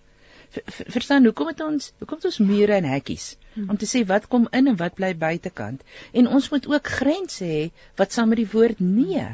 Ver- 0.56 0.66
ver- 0.76 0.90
Verstaan 0.96 1.24
hoekom 1.28 1.48
het 1.52 1.60
ons 1.64 1.90
hoekom 2.00 2.20
het 2.20 2.28
ons 2.30 2.38
mure 2.50 2.74
en 2.80 2.84
hekkies 2.92 3.26
om 3.72 3.76
te 3.80 3.86
sê 3.88 4.02
wat 4.08 4.26
kom 4.32 4.48
in 4.52 4.66
en 4.72 4.76
wat 4.80 4.94
bly 4.98 5.12
buitekant 5.16 5.82
en 6.12 6.26
ons 6.38 6.48
moet 6.52 6.66
ook 6.72 6.88
grense 6.98 7.44
hê 7.44 7.62
wat 8.00 8.12
saam 8.12 8.28
met 8.32 8.40
die 8.42 8.50
woord 8.52 8.80
nee. 8.80 9.26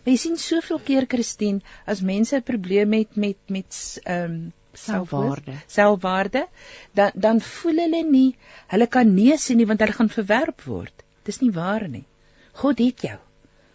Maar 0.00 0.12
jy 0.12 0.16
sien 0.22 0.36
soveel 0.36 0.78
keer 0.88 1.06
Christine 1.12 1.60
as 1.86 2.00
mense 2.00 2.36
'n 2.36 2.42
probleem 2.42 2.92
het 2.98 3.16
met 3.16 3.38
met 3.48 3.78
ehm 4.04 4.24
um, 4.32 4.52
Selfwaarde. 4.72 5.52
selfwaarde 5.66 6.46
dan 6.94 7.10
dan 7.14 7.40
voel 7.40 7.76
hulle 7.84 8.02
nie 8.10 8.36
hulle 8.74 8.86
kan 8.86 9.14
nee 9.14 9.36
sê 9.36 9.54
nie 9.58 9.66
want 9.66 9.80
hulle 9.80 9.92
gaan 9.92 10.08
verwerp 10.08 10.62
word. 10.66 11.02
Dis 11.24 11.40
nie 11.40 11.50
waar 11.50 11.88
nie. 11.88 12.04
God 12.52 12.78
het 12.78 13.00
jou. 13.02 13.18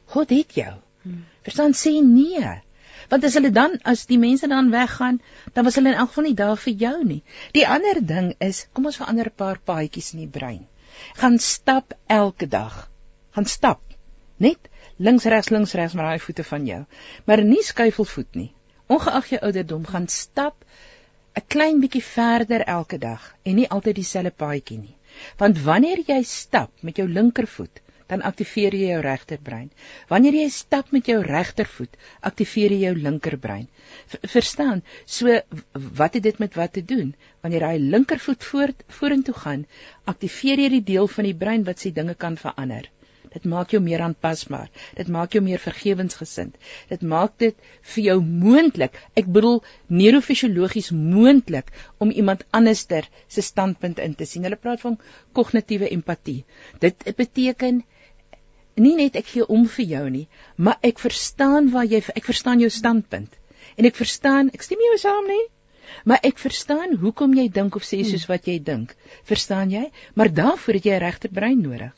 God 0.06 0.30
het 0.30 0.54
jou. 0.56 0.74
Hmm. 1.02 1.26
Verstaan 1.44 1.74
sê 1.74 1.92
nee. 2.02 2.62
Want 3.10 3.24
as 3.24 3.34
hulle 3.38 3.52
dan 3.52 3.78
as 3.84 4.06
die 4.10 4.20
mense 4.22 4.48
dan 4.48 4.72
weggaan, 4.72 5.22
dan 5.54 5.68
was 5.68 5.76
hulle 5.76 5.92
in 5.94 6.00
elk 6.02 6.10
geval 6.10 6.28
nie 6.28 6.38
daar 6.42 6.58
vir 6.58 6.74
jou 6.86 6.96
nie. 7.04 7.22
Die 7.58 7.68
ander 7.68 8.02
ding 8.14 8.34
is, 8.40 8.66
kom 8.74 8.86
ons 8.86 8.98
verander 9.02 9.30
'n 9.32 9.40
paar 9.44 9.60
paadjies 9.72 10.14
in 10.14 10.24
die 10.26 10.34
brein. 10.40 10.68
Gaan 11.22 11.38
stap 11.40 11.94
elke 12.08 12.48
dag. 12.48 12.90
Gaan 13.32 13.46
stap. 13.46 13.82
Net 14.38 14.70
links 14.98 15.26
regs 15.26 15.50
links 15.50 15.74
regs 15.74 15.94
met 15.94 16.06
daai 16.06 16.20
voete 16.20 16.44
van 16.44 16.66
jou. 16.66 16.82
Maar 17.26 17.44
nie 17.44 17.64
skuifelvoet 17.64 18.36
nie. 18.36 18.52
Ongeag 18.88 19.30
jou 19.30 19.42
ouderdom, 19.42 19.86
gaan 19.86 20.08
stap 20.08 20.66
'n 21.36 21.48
klein 21.48 21.80
bietjie 21.80 22.04
verder 22.04 22.62
elke 22.62 22.98
dag 22.98 23.24
en 23.44 23.56
nie 23.56 23.70
altyd 23.70 23.96
dieselfde 23.96 24.32
paadjie 24.32 24.78
nie. 24.78 24.96
Want 25.38 25.62
wanneer 25.64 26.04
jy 26.08 26.22
stap 26.24 26.72
met 26.82 26.98
jou 26.98 27.08
linkervoet, 27.08 27.82
dan 28.12 28.22
aktiveer 28.30 28.76
jy 28.78 28.90
jou 28.94 29.02
regterbrein. 29.06 29.70
Wanneer 30.10 30.38
jy 30.40 30.50
stap 30.54 30.92
met 30.96 31.08
jou 31.10 31.18
regtervoet, 31.26 31.98
aktiveer 32.30 32.76
jy 32.76 32.82
jou 32.88 32.96
linkerbrein. 33.08 33.68
V 34.14 34.22
verstaan? 34.36 34.84
So 35.06 35.40
wat 36.02 36.18
het 36.18 36.24
dit 36.24 36.42
met 36.44 36.58
wat 36.60 36.76
te 36.78 36.86
doen? 36.86 37.16
Wanneer 37.42 37.68
daai 37.68 37.80
linkervoet 37.96 38.44
voort 38.52 38.84
vorentoe 39.00 39.38
gaan, 39.46 39.66
aktiveer 40.06 40.66
jy 40.66 40.74
die 40.78 40.86
deel 40.94 41.10
van 41.18 41.30
die 41.30 41.38
brein 41.46 41.66
wat 41.66 41.82
se 41.82 41.94
dinge 41.96 42.16
kan 42.26 42.38
verander. 42.38 42.92
Dit 43.36 43.48
maak 43.52 43.74
jou 43.74 43.82
meer 43.84 44.00
aanpasbaar. 44.06 44.70
Dit 44.96 45.10
maak 45.12 45.34
jou 45.36 45.42
meer 45.44 45.60
vergewensgesind. 45.60 46.54
Dit 46.88 47.02
maak 47.14 47.34
dit 47.44 47.58
vir 47.94 48.04
jou 48.06 48.16
moontlik, 48.24 48.96
ek 49.20 49.28
bedoel 49.38 49.60
neurofisiologies 49.92 50.94
moontlik 50.96 51.74
om 52.00 52.14
iemand 52.14 52.46
anderster 52.56 53.10
se 53.28 53.44
standpunt 53.44 54.00
in 54.00 54.16
te 54.16 54.30
sien. 54.30 54.48
Hulle 54.48 54.62
praat 54.62 54.86
van 54.86 54.96
kognitiewe 55.36 55.92
empatie. 55.98 56.46
Dit 56.80 57.04
beteken 57.20 57.84
nie 58.76 58.96
net 58.96 59.16
ek 59.16 59.28
gee 59.34 59.48
om 59.48 59.66
vir 59.72 59.86
jou 59.86 60.06
nie, 60.10 60.28
maar 60.58 60.80
ek 60.84 61.00
verstaan 61.00 61.72
waar 61.74 61.88
jy 61.90 62.02
ek 62.16 62.26
verstaan 62.28 62.64
jou 62.64 62.70
standpunt. 62.70 63.34
En 63.76 63.88
ek 63.88 63.96
verstaan, 63.96 64.52
ek 64.54 64.64
stem 64.64 64.82
jou 64.84 64.98
saam 65.00 65.28
nie, 65.28 65.44
maar 66.06 66.24
ek 66.24 66.40
verstaan 66.42 66.96
hoekom 67.02 67.36
jy 67.38 67.48
dink 67.52 67.76
of 67.76 67.86
sê 67.88 68.02
soos 68.08 68.28
wat 68.32 68.48
jy 68.48 68.60
dink. 68.60 68.96
Verstaan 69.28 69.72
jy? 69.72 69.90
Maar 70.16 70.34
daarvoor 70.34 70.80
het 70.80 70.86
jy 70.86 70.96
'n 70.96 71.06
regterbrein 71.06 71.62
nodig. 71.62 71.94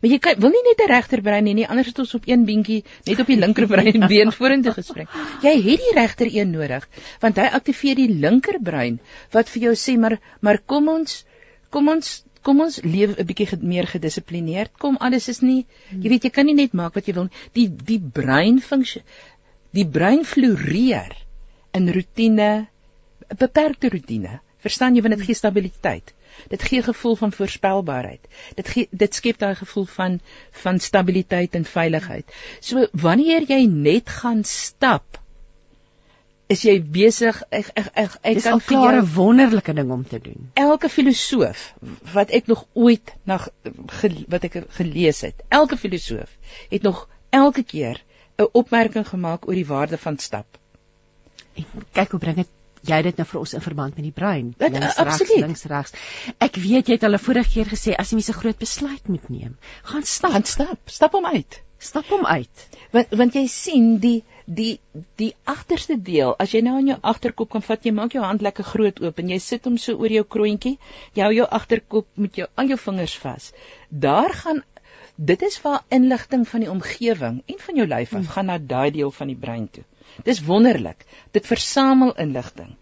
Maar 0.00 0.10
jy 0.10 0.18
kan 0.18 0.40
wil 0.42 0.52
nie 0.52 0.64
net 0.66 0.80
'n 0.84 0.90
regterbrein 0.90 1.46
hê 1.46 1.54
nie, 1.54 1.66
anders 1.66 1.88
het 1.88 1.98
ons 1.98 2.14
op 2.14 2.26
een 2.28 2.44
beentjie 2.44 2.84
net 3.06 3.20
op 3.20 3.26
die 3.26 3.38
linkerbrein 3.38 4.06
been 4.12 4.32
vorentoe 4.32 4.72
gespring. 4.72 5.08
Jy 5.42 5.54
het 5.68 5.80
die 5.86 5.94
regter 5.94 6.28
een 6.32 6.50
nodig, 6.50 6.88
want 7.20 7.36
hy 7.36 7.48
aktiveer 7.60 7.96
die 7.96 8.12
linkerbrein 8.24 9.00
wat 9.32 9.48
vir 9.48 9.62
jou 9.62 9.74
sê 9.74 9.96
maar 9.98 10.18
maar 10.40 10.58
kom 10.58 10.88
ons 10.88 11.24
kom 11.70 11.88
ons 11.88 12.24
kom 12.48 12.64
ons 12.64 12.80
leef 12.82 13.16
'n 13.18 13.26
bietjie 13.28 13.60
meer 13.60 13.86
gedissiplineerd. 13.94 14.72
Kom 14.84 14.96
alles 14.96 15.28
is 15.28 15.40
nie 15.44 15.66
jy 15.90 16.08
weet 16.08 16.24
jy 16.24 16.30
kan 16.30 16.46
nie 16.48 16.56
net 16.56 16.72
maak 16.72 16.94
wat 16.94 17.06
jy 17.08 17.14
wil. 17.20 17.28
Die 17.52 17.68
die 17.68 18.00
brein 18.00 18.60
funksie 18.70 19.04
die 19.76 19.86
brein 19.86 20.24
floreer 20.24 21.14
in 21.76 21.90
rotine, 21.92 22.68
'n 23.28 23.36
beperkte 23.38 23.90
rotine. 23.92 24.40
Verstaan 24.64 24.96
jy 24.96 25.02
want 25.02 25.16
dit 25.16 25.26
gee 25.26 25.34
stabiliteit. 25.38 26.14
Dit 26.48 26.62
gee 26.62 26.82
gevoel 26.82 27.16
van 27.16 27.32
voorspelbaarheid. 27.32 28.24
Dit 28.56 28.68
gee 28.68 28.88
dit 28.90 29.14
skep 29.14 29.38
daai 29.38 29.54
gevoel 29.54 29.84
van 29.84 30.20
van 30.62 30.80
stabiliteit 30.80 31.54
en 31.54 31.64
veiligheid. 31.64 32.26
So 32.60 32.86
wanneer 32.92 33.46
jy 33.48 33.66
net 33.66 34.08
gaan 34.08 34.44
stap, 34.44 35.20
is 36.48 36.62
jy 36.64 36.78
besig 36.82 37.42
ek 37.50 37.66
ek 37.76 37.88
ek, 37.94 38.12
ek 38.22 38.42
kan 38.42 38.60
vir 38.60 38.76
jou 38.76 38.92
'n 39.02 39.06
wonderlike 39.14 39.74
ding 39.74 39.90
om 39.92 40.04
te 40.04 40.18
doen 40.18 40.50
elke 40.54 40.88
filosoof 40.88 41.74
wat 42.14 42.30
ek 42.30 42.46
nog 42.48 42.66
ooit 42.74 43.12
na 43.24 43.38
wat 44.28 44.44
ek 44.44 44.64
gelees 44.78 45.20
het, 45.20 45.42
elke 45.48 45.76
filosoof 45.76 46.30
het 46.70 46.82
nog 46.82 47.08
elke 47.30 47.62
keer 47.62 48.00
'n 48.38 48.48
opmerking 48.52 49.06
gemaak 49.08 49.48
oor 49.48 49.54
die 49.54 49.66
waarde 49.66 49.98
van 49.98 50.18
stap. 50.18 50.46
En 51.56 51.64
kyk 51.92 52.10
hoe 52.10 52.20
bring 52.20 52.36
dit 52.36 52.48
jy 52.88 53.02
dit 53.02 53.16
nou 53.18 53.26
vir 53.26 53.40
ons 53.40 53.52
in 53.54 53.60
verband 53.60 53.94
met 53.96 54.04
die 54.04 54.12
brein. 54.14 54.54
Dit- 54.58 54.72
Links 54.72 54.96
regs, 54.96 55.34
links 55.36 55.64
regs. 55.64 55.92
Ek 56.38 56.54
weet 56.56 56.86
jy 56.88 56.94
het 56.94 57.02
al 57.04 57.14
'n 57.14 57.18
vorige 57.18 57.50
keer 57.50 57.66
gesê 57.66 57.94
as 57.98 58.10
jy 58.10 58.14
mens 58.16 58.28
'n 58.30 58.38
groot 58.40 58.58
besluit 58.58 59.08
moet 59.08 59.28
neem, 59.28 59.56
gaan 59.82 60.02
stap, 60.04 60.30
Gaan 60.30 60.44
stap, 60.44 60.78
stap 60.86 61.12
hom 61.12 61.26
uit. 61.26 61.60
stap 61.78 62.06
hom 62.06 62.24
uit. 62.26 62.68
Want 62.92 63.06
want 63.10 63.34
jy 63.34 63.46
sien 63.46 63.98
die 63.98 64.24
die 64.48 64.80
die 65.20 65.34
agterste 65.44 65.98
deel, 66.00 66.32
as 66.40 66.54
jy 66.54 66.62
nou 66.64 66.78
aan 66.78 66.88
jou 66.88 66.98
agterkop 67.12 67.50
kan 67.52 67.64
vat, 67.64 67.84
jy 67.84 67.92
maak 67.92 68.16
jou 68.16 68.24
hand 68.24 68.42
lekker 68.44 68.64
groot 68.64 69.02
oop 69.04 69.20
en 69.20 69.32
jy 69.34 69.38
sit 69.44 69.68
hom 69.68 69.76
so 69.78 69.98
oor 70.00 70.12
jou 70.12 70.24
kroontjie, 70.24 70.78
jy 71.14 71.26
hou 71.26 71.34
jou 71.36 71.48
agterkop 71.60 72.08
met 72.16 72.40
jou 72.40 72.48
al 72.56 72.72
jou 72.72 72.78
vingers 72.80 73.16
vas. 73.24 73.52
Daar 73.90 74.32
gaan 74.42 74.62
dit 75.18 75.42
is 75.42 75.60
waar 75.62 75.82
inligting 75.90 76.46
van 76.48 76.62
die 76.62 76.70
omgewing 76.70 77.40
en 77.46 77.62
van 77.66 77.80
jou 77.80 77.86
lyf 77.90 78.14
af 78.14 78.34
gaan 78.34 78.46
na 78.46 78.58
daai 78.58 78.90
deel 78.94 79.10
van 79.10 79.32
die 79.32 79.36
brein 79.36 79.66
toe. 79.70 79.84
Dis 80.24 80.40
wonderlik. 80.46 81.04
Dit 81.32 81.46
versamel 81.46 82.14
inligting. 82.16 82.76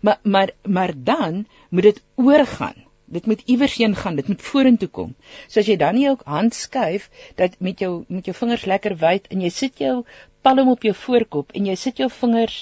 Maar 0.00 0.18
maar 0.22 0.50
maar 0.62 0.92
dan 0.96 1.46
moet 1.68 1.82
dit 1.82 2.02
oorgaan. 2.14 2.84
Dit 3.04 3.26
moet 3.26 3.42
iewers 3.46 3.76
heen 3.76 3.94
gaan, 3.94 4.16
dit 4.16 4.28
moet 4.28 4.42
vorentoe 4.42 4.88
kom. 4.88 5.14
So 5.46 5.60
as 5.60 5.68
jy 5.70 5.76
dan 5.76 5.94
nie 5.94 6.08
jou 6.08 6.16
hand 6.24 6.54
skuif 6.54 7.10
dat 7.36 7.60
met 7.60 7.78
jou 7.78 8.04
met 8.08 8.24
jou 8.24 8.34
vingers 8.34 8.64
lekker 8.64 8.96
wyd 8.96 9.28
en 9.30 9.44
jy 9.44 9.50
sit 9.50 9.78
jou 9.78 10.04
palm 10.46 10.70
op 10.70 10.84
jou 10.86 10.94
voorkop 10.94 11.54
en 11.58 11.66
jy 11.66 11.74
sit 11.80 12.00
jou 12.02 12.08
vingers 12.20 12.58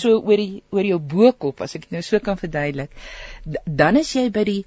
so 0.00 0.20
oor 0.20 0.40
die 0.40 0.62
oor 0.74 0.86
jou 0.86 1.00
bokop 1.14 1.62
as 1.64 1.74
ek 1.76 1.88
dit 1.88 1.96
nou 1.96 2.02
so 2.06 2.20
kan 2.22 2.38
verduidelik 2.40 2.94
dan 3.82 3.98
is 4.00 4.12
jy 4.14 4.28
by 4.34 4.44
die 4.48 4.60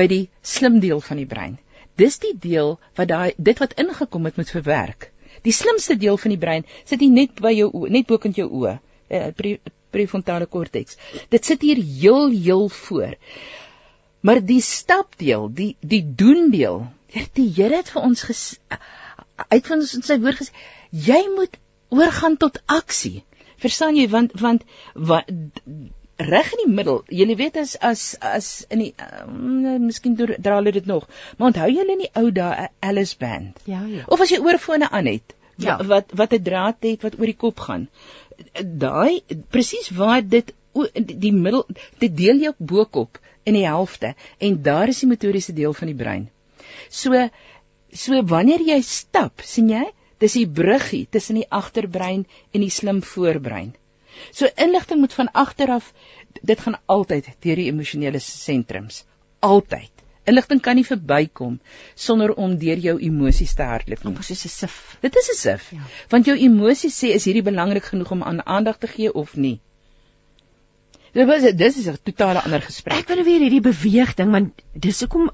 by 0.00 0.06
die 0.10 0.22
slim 0.54 0.78
deel 0.80 1.00
van 1.04 1.18
die 1.20 1.28
brein. 1.28 1.56
Dis 2.00 2.18
die 2.22 2.34
deel 2.38 2.76
wat 2.98 3.10
daai 3.10 3.32
dit 3.36 3.58
wat 3.60 3.74
ingekom 3.82 4.28
het 4.28 4.38
moet 4.40 4.52
verwerk. 4.54 5.10
Die 5.44 5.52
slimste 5.52 5.96
deel 5.98 6.16
van 6.16 6.32
die 6.32 6.40
brein 6.44 6.66
sit 6.84 7.02
hier 7.02 7.12
net 7.12 7.40
by 7.42 7.52
jou 7.56 7.68
net 7.92 8.06
bokant 8.08 8.38
jou 8.38 8.48
oë 8.48 8.76
eh, 9.08 9.28
pre, 9.36 9.58
prefrontale 9.92 10.46
korteks 10.46 10.96
dit 11.34 11.50
sit 11.50 11.66
hier 11.66 11.82
heel 11.82 12.30
heel 12.30 12.68
voor. 12.68 13.18
Maar 14.22 14.40
die 14.46 14.62
stapdeel 14.62 15.50
die 15.50 15.72
die 15.80 16.04
doen 16.06 16.50
deel 16.54 16.86
die 17.36 17.50
Here 17.52 17.82
het 17.82 17.90
vir 17.92 18.06
ons 18.06 18.22
ges, 18.24 18.42
uit 19.52 19.66
van 19.66 19.82
ons 19.82 19.90
in 19.98 20.06
sy 20.06 20.16
woord 20.22 20.38
gesê 20.40 20.54
jy 21.10 21.20
moet 21.34 21.58
oorgaan 21.92 22.38
tot 22.40 22.60
aksie. 22.66 23.22
Verstaan 23.62 23.98
jy 23.98 24.08
want 24.12 24.32
want 24.40 24.64
wat 24.94 25.28
reg 26.22 26.52
in 26.56 26.64
die 26.64 26.74
middel. 26.74 27.02
Jy 27.08 27.36
weet 27.36 27.58
as 27.60 27.76
as 27.80 28.02
as 28.20 28.48
in 28.70 28.84
die 28.84 28.92
uh, 28.98 29.76
miskien 29.82 30.16
dra 30.16 30.56
hulle 30.58 30.74
dit 30.74 30.88
nog. 30.88 31.06
Maar 31.36 31.52
onthou 31.52 31.68
julle 31.72 31.96
in 31.96 32.04
die 32.06 32.10
ou 32.18 32.30
dae 32.34 32.68
Alice 32.80 33.16
band? 33.18 33.62
Ja 33.70 33.84
ja. 33.86 34.06
Of 34.06 34.20
as 34.24 34.32
jy 34.34 34.40
oorfone 34.42 34.90
aan 34.90 35.10
het 35.10 35.36
ja. 35.56 35.78
wat 35.86 36.12
wat 36.16 36.34
'n 36.34 36.42
draad 36.42 36.76
het 36.80 37.02
wat 37.02 37.18
oor 37.18 37.30
die 37.30 37.40
kop 37.44 37.60
gaan. 37.60 37.88
Daai 38.62 39.22
presies 39.50 39.90
waar 39.90 40.22
dit 40.28 40.54
die 41.04 41.32
middel 41.32 41.66
dit 41.98 42.16
deel 42.16 42.36
jou 42.36 42.54
bokop 42.58 43.18
in 43.44 43.54
die 43.54 43.66
helfte 43.66 44.14
en 44.38 44.62
daar 44.62 44.88
is 44.88 45.00
die 45.00 45.08
motoriese 45.08 45.52
deel 45.52 45.72
van 45.72 45.86
die 45.86 45.96
brein. 45.96 46.30
So 46.88 47.28
so 47.92 48.22
wanneer 48.24 48.60
jy 48.64 48.80
stap, 48.80 49.42
sien 49.44 49.68
jy, 49.68 49.84
Dis 50.22 50.36
die 50.38 50.46
bruggie 50.46 51.06
tussen 51.10 51.40
die 51.40 51.48
agterbrein 51.50 52.26
en 52.52 52.64
die 52.64 52.70
slim 52.70 53.00
voorbrein. 53.02 53.72
So 54.30 54.48
inligting 54.66 55.00
moet 55.00 55.16
van 55.18 55.32
agter 55.32 55.72
af 55.78 55.92
dit 56.42 56.60
gaan 56.60 56.78
altyd 56.86 57.32
deur 57.44 57.58
die 57.58 57.70
emosionele 57.72 58.20
sentrums. 58.22 59.02
Altyd. 59.40 59.90
Inligting 60.30 60.60
kan 60.62 60.78
nie 60.78 60.86
verbykom 60.86 61.56
sonder 61.98 62.34
om 62.38 62.54
deur 62.58 62.78
jou 62.78 62.94
emosies 63.02 63.56
te 63.58 63.66
hardloop 63.66 64.04
nie. 64.06 64.14
Dit 64.14 64.30
is 64.30 64.44
'n 64.44 64.48
sif. 64.48 64.96
Dit 65.02 65.16
is 65.16 65.30
'n 65.32 65.38
sif. 65.38 65.70
Ja. 65.72 65.82
Want 66.10 66.26
jou 66.26 66.36
emosies 66.38 66.98
sê 67.02 67.10
is 67.14 67.24
hierdie 67.24 67.42
belangrik 67.42 67.84
genoeg 67.84 68.10
om 68.10 68.22
aan 68.22 68.46
aandag 68.46 68.78
te 68.78 68.86
gee 68.86 69.12
of 69.12 69.36
nie. 69.36 69.60
Dit 71.12 71.26
was 71.26 71.42
dis 71.42 71.76
is 71.76 71.88
'n 71.88 71.98
totale 72.02 72.42
ander 72.42 72.62
gesprek. 72.62 72.98
Ek 72.98 73.08
wil 73.08 73.24
weer 73.24 73.40
hierdie 73.40 73.60
beweeg 73.60 74.14
ding 74.14 74.30
want 74.30 74.62
dis 74.72 75.00
hoekom 75.00 75.30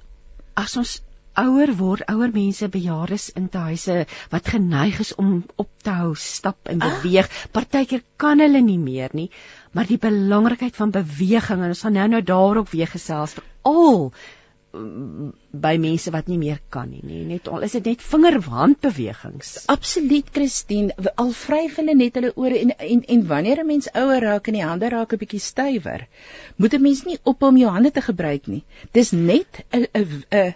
as 0.54 0.76
ons 0.76 1.02
ouer 1.38 1.72
word, 1.78 2.04
ouer 2.10 2.32
mense, 2.34 2.68
bejaardes 2.72 3.28
in 3.38 3.48
tuise 3.52 4.04
wat 4.32 4.50
geneig 4.54 4.98
is 5.04 5.14
om 5.14 5.44
op 5.56 5.70
te 5.82 5.94
hou 6.00 6.14
stap 6.18 6.70
en 6.72 6.82
ah. 6.82 6.88
beweeg. 6.88 7.28
Ah. 7.28 7.52
Partykeer 7.58 8.02
kan 8.16 8.42
hulle 8.42 8.62
nie 8.64 8.78
meer 8.78 9.14
nie, 9.14 9.28
maar 9.72 9.86
die 9.86 10.00
belangrikheid 10.02 10.76
van 10.76 10.94
beweging 10.94 11.62
en 11.62 11.74
ons 11.74 11.84
gaan 11.86 11.98
nou 11.98 12.08
nou 12.14 12.22
daarop 12.32 12.74
weer 12.74 12.90
gesels 12.90 13.36
vir 13.38 13.46
al 13.68 14.10
by 14.70 15.76
mense 15.80 16.10
wat 16.12 16.26
nie 16.28 16.36
meer 16.38 16.58
kan 16.68 16.90
nie, 16.92 17.00
nie. 17.02 17.22
net 17.24 17.46
al 17.48 17.64
is 17.64 17.72
dit 17.78 17.86
net 17.88 18.02
vingerhandbewegings. 18.04 19.52
Absoluut 19.72 20.28
Christine, 20.34 20.92
al 21.16 21.32
vryf 21.32 21.78
hulle 21.80 21.94
net 21.96 22.18
hulle 22.20 22.34
ore 22.36 22.58
en 22.60 22.74
en 22.76 23.02
en 23.16 23.22
wanneer 23.30 23.62
'n 23.62 23.66
mens 23.66 23.88
ouer 23.94 24.20
raak 24.20 24.48
en 24.48 24.58
die 24.58 24.64
hande 24.64 24.90
raak 24.92 25.12
'n 25.12 25.20
bietjie 25.22 25.40
stywer, 25.40 26.06
moet 26.56 26.74
'n 26.74 26.82
mens 26.82 27.04
nie 27.04 27.18
op 27.24 27.42
om 27.42 27.56
jou 27.56 27.70
hande 27.70 27.90
te 27.90 28.02
gebruik 28.02 28.46
nie. 28.46 28.64
Dis 28.92 29.12
net 29.12 29.64
'n 29.72 29.86
'n 29.94 30.24
'n 30.30 30.54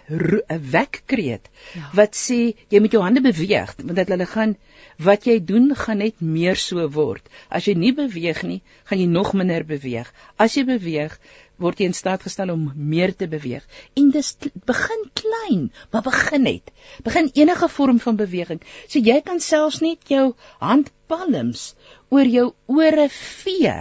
'n 0.49 0.61
wekkreet 0.71 1.49
ja. 1.73 1.89
wat 1.93 2.13
sê 2.13 2.53
jy 2.69 2.79
moet 2.79 2.91
jou 2.91 3.01
hande 3.01 3.21
beweeg 3.21 3.73
want 3.77 3.95
dat 3.95 4.07
hulle 4.07 4.25
gaan 4.25 4.55
wat 4.97 5.25
jy 5.25 5.39
doen 5.39 5.75
gaan 5.75 5.97
net 5.97 6.21
meer 6.21 6.55
so 6.55 6.87
word. 6.89 7.23
As 7.49 7.65
jy 7.65 7.73
nie 7.73 7.93
beweeg 7.93 8.43
nie, 8.43 8.61
gaan 8.85 8.99
jy 8.99 9.07
nog 9.07 9.33
minder 9.33 9.65
beweeg. 9.65 10.13
As 10.37 10.55
jy 10.55 10.65
beweeg, 10.65 11.19
word 11.61 11.79
jy 11.79 11.89
in 11.91 11.97
staat 11.97 12.23
gestel 12.25 12.51
om 12.53 12.71
meer 12.75 13.13
te 13.15 13.27
beweeg. 13.29 13.65
En 13.99 14.09
dis 14.13 14.31
begin 14.67 15.03
klein, 15.19 15.65
maar 15.91 16.05
begin 16.05 16.45
net. 16.47 16.71
Begin 17.05 17.29
enige 17.33 17.69
vorm 17.69 17.99
van 18.03 18.19
beweging. 18.19 18.61
So 18.87 18.99
jy 18.99 19.19
kan 19.25 19.39
selfs 19.43 19.81
net 19.85 20.09
jou 20.09 20.33
handpalms 20.59 21.73
oor 22.09 22.29
jou 22.29 22.47
ore 22.65 23.07
vee. 23.09 23.75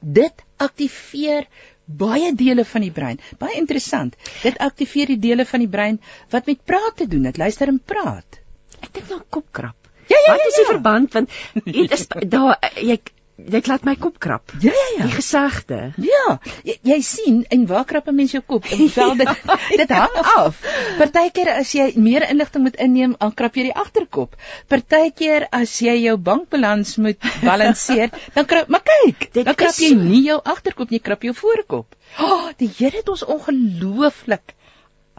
Dit 0.00 0.44
aktiveer 0.62 1.48
baie 1.86 2.32
dele 2.34 2.64
van 2.64 2.84
die 2.84 2.92
brein. 2.92 3.20
Baie 3.38 3.56
interessant. 3.58 4.16
Dit 4.42 4.58
aktiveer 4.58 5.14
die 5.14 5.20
dele 5.22 5.46
van 5.46 5.62
die 5.62 5.70
brein 5.70 6.00
wat 6.34 6.46
met 6.50 6.64
praat 6.64 6.96
te 7.02 7.08
doen 7.08 7.28
het. 7.30 7.38
Luister 7.38 7.70
en 7.72 7.80
praat. 7.80 8.40
Ek 8.82 8.92
dink 8.92 9.10
nou 9.10 9.22
kopkrap. 9.30 9.76
Ja, 10.06 10.18
ja, 10.22 10.32
wat 10.32 10.42
ja, 10.42 10.48
is 10.48 10.54
die 10.54 10.62
ja. 10.62 10.70
verband 10.70 11.14
want 11.16 11.30
dit 11.76 11.94
is 11.96 12.06
daar 12.30 12.58
jy 12.78 12.98
dit 13.36 13.66
laat 13.68 13.84
my 13.84 13.94
kop 14.00 14.16
krap. 14.18 14.52
Ja 14.64 14.72
ja 14.72 14.86
ja. 14.96 15.06
Die 15.08 15.16
gesegde. 15.16 15.78
Ja, 16.00 16.38
jy, 16.64 16.76
jy 16.88 16.96
sien 17.04 17.42
en 17.52 17.66
waar 17.68 17.84
krap 17.84 18.08
'n 18.08 18.16
mens 18.16 18.32
jou 18.32 18.42
kop? 18.42 18.64
En 18.64 18.88
vel 18.88 19.14
dit 19.16 19.28
dit 19.82 19.90
hang 19.90 20.16
af. 20.32 20.62
Partykeer 20.98 21.52
as 21.52 21.72
jy 21.76 21.92
meer 21.96 22.24
inligting 22.30 22.64
moet 22.64 22.80
inneem, 22.80 23.14
dan 23.18 23.34
krap 23.34 23.56
jy 23.56 23.68
die 23.68 23.76
agterkop. 23.84 24.36
Partykeer 24.68 25.48
as 25.52 25.76
jy 25.80 25.98
jou 26.06 26.16
bankbalans 26.16 26.96
moet 26.96 27.20
balanseer, 27.42 28.10
dan 28.36 28.48
krap 28.48 28.68
maar 28.72 28.84
kyk, 28.84 29.28
dit 29.32 29.44
dan 29.44 29.54
krap 29.54 29.76
jy 29.78 29.92
nie 29.94 30.24
jou 30.30 30.40
agterkop 30.42 30.90
nie, 30.90 31.00
krap 31.00 31.22
jou 31.22 31.34
voorkop. 31.34 31.96
Oh, 32.18 32.50
die 32.56 32.70
Here 32.76 32.96
het 32.96 33.08
ons 33.08 33.24
ongelooflik 33.24 34.54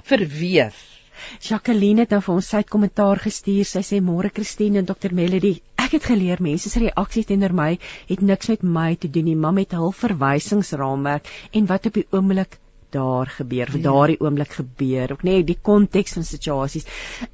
verweef. 0.03 0.78
Jacqueline 1.41 2.05
het 2.05 2.13
nou 2.13 2.22
vir 2.22 2.36
ons 2.36 2.49
sy 2.53 2.61
kommentaar 2.63 3.22
gestuur. 3.22 3.65
Sy 3.65 3.82
sê 3.86 4.01
môre 4.01 4.32
Christine 4.34 4.82
en 4.82 4.89
Dr 4.89 5.13
Melody. 5.13 5.57
Ek 5.88 5.93
het 5.95 6.07
geleer 6.11 6.41
mense 6.43 6.67
se 6.67 6.79
reaksie 6.83 7.21
teenoor 7.27 7.53
my 7.55 7.67
het 8.09 8.21
niks 8.29 8.49
met 8.51 8.63
my 8.77 8.89
te 8.99 9.07
doen 9.17 9.23
nie, 9.23 9.35
maar 9.39 9.53
met 9.55 9.71
hul 9.71 9.93
verwysingsraamwerk 9.95 11.29
en 11.55 11.69
wat 11.69 11.88
op 11.88 11.99
die 11.99 12.03
oomblik 12.11 12.57
daar 12.95 13.27
gebeur, 13.27 13.69
vir 13.71 13.81
ja. 13.81 13.85
daardie 13.89 14.19
oomblik 14.23 14.53
gebeur, 14.59 15.11
ook 15.11 15.23
net 15.27 15.47
die 15.47 15.57
konteks 15.61 16.15
van 16.17 16.25
situasies. 16.27 16.88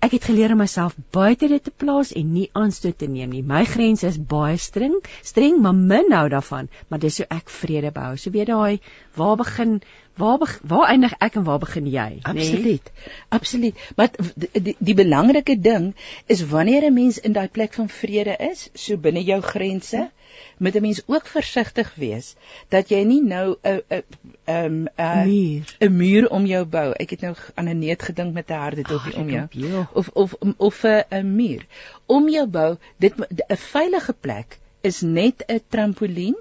Ek 0.03 0.15
het 0.15 0.27
geleer 0.29 0.53
om 0.55 0.61
myself 0.63 0.95
buite 1.15 1.49
dit 1.51 1.63
te 1.63 1.73
plaas 1.83 2.13
en 2.17 2.31
nie 2.33 2.49
aanstoot 2.57 2.97
te 2.97 3.09
neem 3.09 3.33
nie. 3.35 3.43
My 3.45 3.63
grense 3.69 4.07
is 4.09 4.17
baie 4.17 4.57
streng, 4.57 4.95
streng, 5.21 5.59
maar 5.61 5.75
min 5.75 6.09
nou 6.09 6.25
daarvan, 6.33 6.71
maar 6.89 7.03
dis 7.03 7.21
hoe 7.21 7.29
ek 7.29 7.53
vrede 7.61 7.93
bou. 7.93 8.15
So 8.17 8.33
weet 8.33 8.49
daai 8.49 8.79
waar 9.19 9.37
begin 9.37 9.81
waar 10.17 10.37
be, 10.37 10.47
waar 10.69 10.89
eindig 10.93 11.13
ek 11.25 11.39
en 11.39 11.45
waar 11.45 11.61
begin 11.61 11.87
jy? 11.89 12.19
Absoluut. 12.21 12.89
Nee? 12.93 13.13
Absoluut. 13.33 13.79
Maar 13.97 14.11
die, 14.13 14.49
die, 14.53 14.75
die 14.77 14.97
belangrike 14.97 15.55
ding 15.57 15.93
is 16.27 16.45
wanneer 16.49 16.85
'n 16.85 16.93
mens 16.93 17.17
in 17.17 17.33
daai 17.33 17.47
plek 17.47 17.73
van 17.73 17.89
vrede 17.89 18.35
is, 18.51 18.69
so 18.73 18.97
binne 18.97 19.23
jou 19.23 19.41
grense, 19.41 19.97
ja 19.97 20.22
moet 20.57 20.75
'n 20.75 20.81
mens 20.81 21.01
ook 21.05 21.27
versigtig 21.27 21.95
wees 21.95 22.35
dat 22.69 22.89
jy 22.89 23.03
nie 23.03 23.21
nou 23.21 23.55
'n 23.63 23.81
'n 23.89 24.03
'n 24.47 24.89
'n 24.97 25.65
'n 25.79 25.95
muur 25.97 26.29
om 26.29 26.45
jou 26.45 26.65
bou. 26.65 26.91
Ek 26.91 27.09
het 27.09 27.21
nou 27.21 27.35
aan 27.53 27.69
'n 27.69 27.79
neet 27.79 28.03
gedink 28.03 28.33
met 28.33 28.49
'n 28.49 28.53
harde 28.53 28.81
dopie 28.81 29.15
om 29.15 29.29
jou. 29.29 29.85
Of 29.93 30.09
of 30.13 30.35
of 30.57 30.83
'n 30.83 31.03
'n 31.09 31.35
muur 31.35 31.65
om 32.05 32.29
jou 32.29 32.47
bou. 32.47 32.77
Dit 32.97 33.13
'n 33.17 33.57
veilige 33.57 34.13
plek 34.13 34.59
is 34.81 35.01
net 35.01 35.43
'n 35.47 35.61
trampolien 35.69 36.37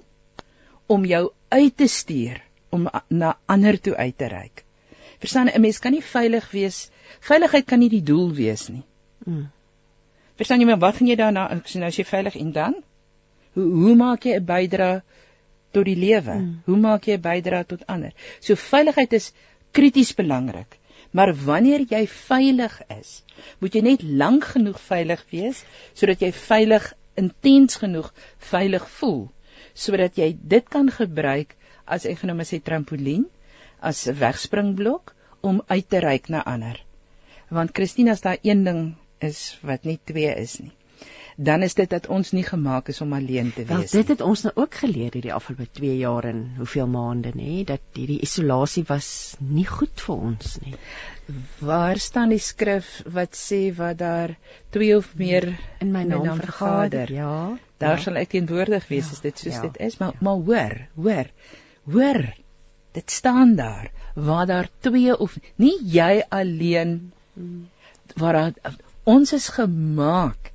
om 0.86 1.04
jou 1.04 1.30
uit 1.48 1.76
te 1.76 1.86
stuur 1.86 2.42
om 2.68 2.90
na 3.08 3.38
ander 3.44 3.80
toe 3.80 3.96
uit 3.96 4.18
te 4.18 4.26
reik. 4.26 4.64
Verstaan 5.18 5.48
'n 5.48 5.60
mens 5.60 5.78
kan 5.78 5.92
nie 5.92 6.02
veilig 6.02 6.50
wees. 6.50 6.90
Veiligheid 7.20 7.64
kan 7.64 7.78
nie 7.78 7.88
die 7.88 8.02
doel 8.02 8.32
wees 8.32 8.68
nie. 8.68 8.82
Mm. 9.24 9.50
Verstaan 10.34 10.60
jy 10.60 10.66
maar 10.66 10.78
wat 10.78 10.96
gaan 10.96 11.06
jy 11.06 11.16
daarna 11.16 11.48
as 11.48 11.74
nou 11.74 11.86
as 11.86 11.96
jy 11.96 12.04
veilig 12.04 12.36
en 12.36 12.52
dan? 12.52 12.74
Hoe 13.54 13.68
hoe 13.84 13.94
maak 13.96 14.24
jy 14.24 14.36
'n 14.36 14.44
bydrae 14.44 15.02
tot 15.72 15.84
die 15.84 15.96
lewe? 15.96 16.36
Hmm. 16.36 16.62
Hoe 16.64 16.76
maak 16.76 17.06
jy 17.06 17.16
'n 17.16 17.26
bydrae 17.28 17.64
tot 17.64 17.86
ander? 17.86 18.12
So 18.40 18.54
veiligheid 18.54 19.12
is 19.12 19.32
krities 19.72 20.14
belangrik. 20.14 20.78
Maar 21.12 21.34
wanneer 21.44 21.84
jy 21.88 22.06
veilig 22.06 22.80
is, 23.00 23.22
moet 23.60 23.74
jy 23.74 23.82
net 23.82 24.02
lank 24.02 24.44
genoeg 24.44 24.80
veilig 24.80 25.24
wees 25.30 25.64
sodat 25.92 26.20
jy 26.24 26.32
veilig 26.32 26.92
intens 27.20 27.76
genoeg 27.76 28.12
veilig 28.38 28.88
voel 28.98 29.28
sodat 29.74 30.18
jy 30.20 30.32
dit 30.36 30.68
kan 30.68 30.88
gebruik 30.92 31.54
as 31.84 32.06
ek 32.08 32.22
genoem 32.22 32.42
as 32.44 32.52
'n 32.52 32.64
trampolien, 32.64 33.24
as 33.80 34.06
'n 34.08 34.18
wegspringblok 34.18 35.14
om 35.40 35.62
uit 35.66 35.88
te 35.88 35.98
reik 35.98 36.28
na 36.28 36.42
ander. 36.44 36.78
Want 37.50 37.74
Christina, 37.76 38.12
as 38.12 38.20
daar 38.20 38.38
een 38.42 38.64
ding 38.64 38.94
is 39.20 39.58
wat 39.62 39.84
nie 39.84 39.98
twee 40.04 40.32
is 40.34 40.58
nie, 40.60 40.72
dan 41.36 41.62
is 41.62 41.74
dit 41.74 41.90
dat 41.90 42.06
ons 42.06 42.30
nie 42.32 42.42
gemaak 42.44 42.88
is 42.88 43.00
om 43.00 43.12
alleen 43.12 43.52
te 43.54 43.64
Wel 43.64 43.78
wees 43.78 43.90
dit 43.90 44.08
het 44.08 44.20
ons 44.20 44.42
nou 44.42 44.52
ook 44.54 44.74
geleer 44.74 45.12
hierdie 45.12 45.32
afgelope 45.34 45.66
2 45.72 45.96
jaar 45.98 46.24
en 46.24 46.42
hoeveel 46.56 46.86
maande 46.86 47.32
nê 47.34 47.64
dat 47.64 47.80
hierdie 47.94 48.20
isolasie 48.20 48.84
was 48.88 49.36
nie 49.38 49.66
goed 49.66 50.00
vir 50.06 50.14
ons 50.16 50.58
nie. 50.64 50.74
nie. 50.74 51.40
Waar 51.58 51.98
staan 51.98 52.28
die 52.34 52.38
skrif 52.42 53.02
wat 53.06 53.36
sê 53.38 53.62
wat 53.76 53.98
daar 53.98 54.34
twee 54.70 54.96
of 54.96 55.14
meer 55.16 55.48
In 55.80 55.92
my 55.92 56.02
naam, 56.04 56.24
naam 56.24 56.40
vergader. 56.40 57.06
vergader? 57.06 57.14
Ja. 57.14 57.58
Daar 57.78 57.96
ja. 57.96 58.02
sal 58.02 58.16
ek 58.16 58.28
teenwoordig 58.34 58.88
wees 58.88 59.06
Ja, 59.06 59.12
as 59.12 59.20
dit 59.20 59.38
soos 59.38 59.54
ja, 59.54 59.62
dit 59.62 59.76
is, 59.88 59.96
maar 59.98 60.12
ja. 60.12 60.18
maar 60.20 60.34
hoor, 60.46 60.76
hoor. 60.94 61.30
Hoor. 61.92 62.22
Dit 62.92 63.10
staan 63.10 63.54
daar 63.56 63.90
waar 64.14 64.46
daar 64.46 64.68
twee 64.80 65.16
of 65.18 65.38
nie 65.56 65.78
jy 65.84 66.22
alleen 66.28 67.12
Mm. 67.34 67.68
waar 68.20 68.32
daar, 68.32 68.74
ons 69.08 69.32
is 69.32 69.48
gemaak 69.48 70.51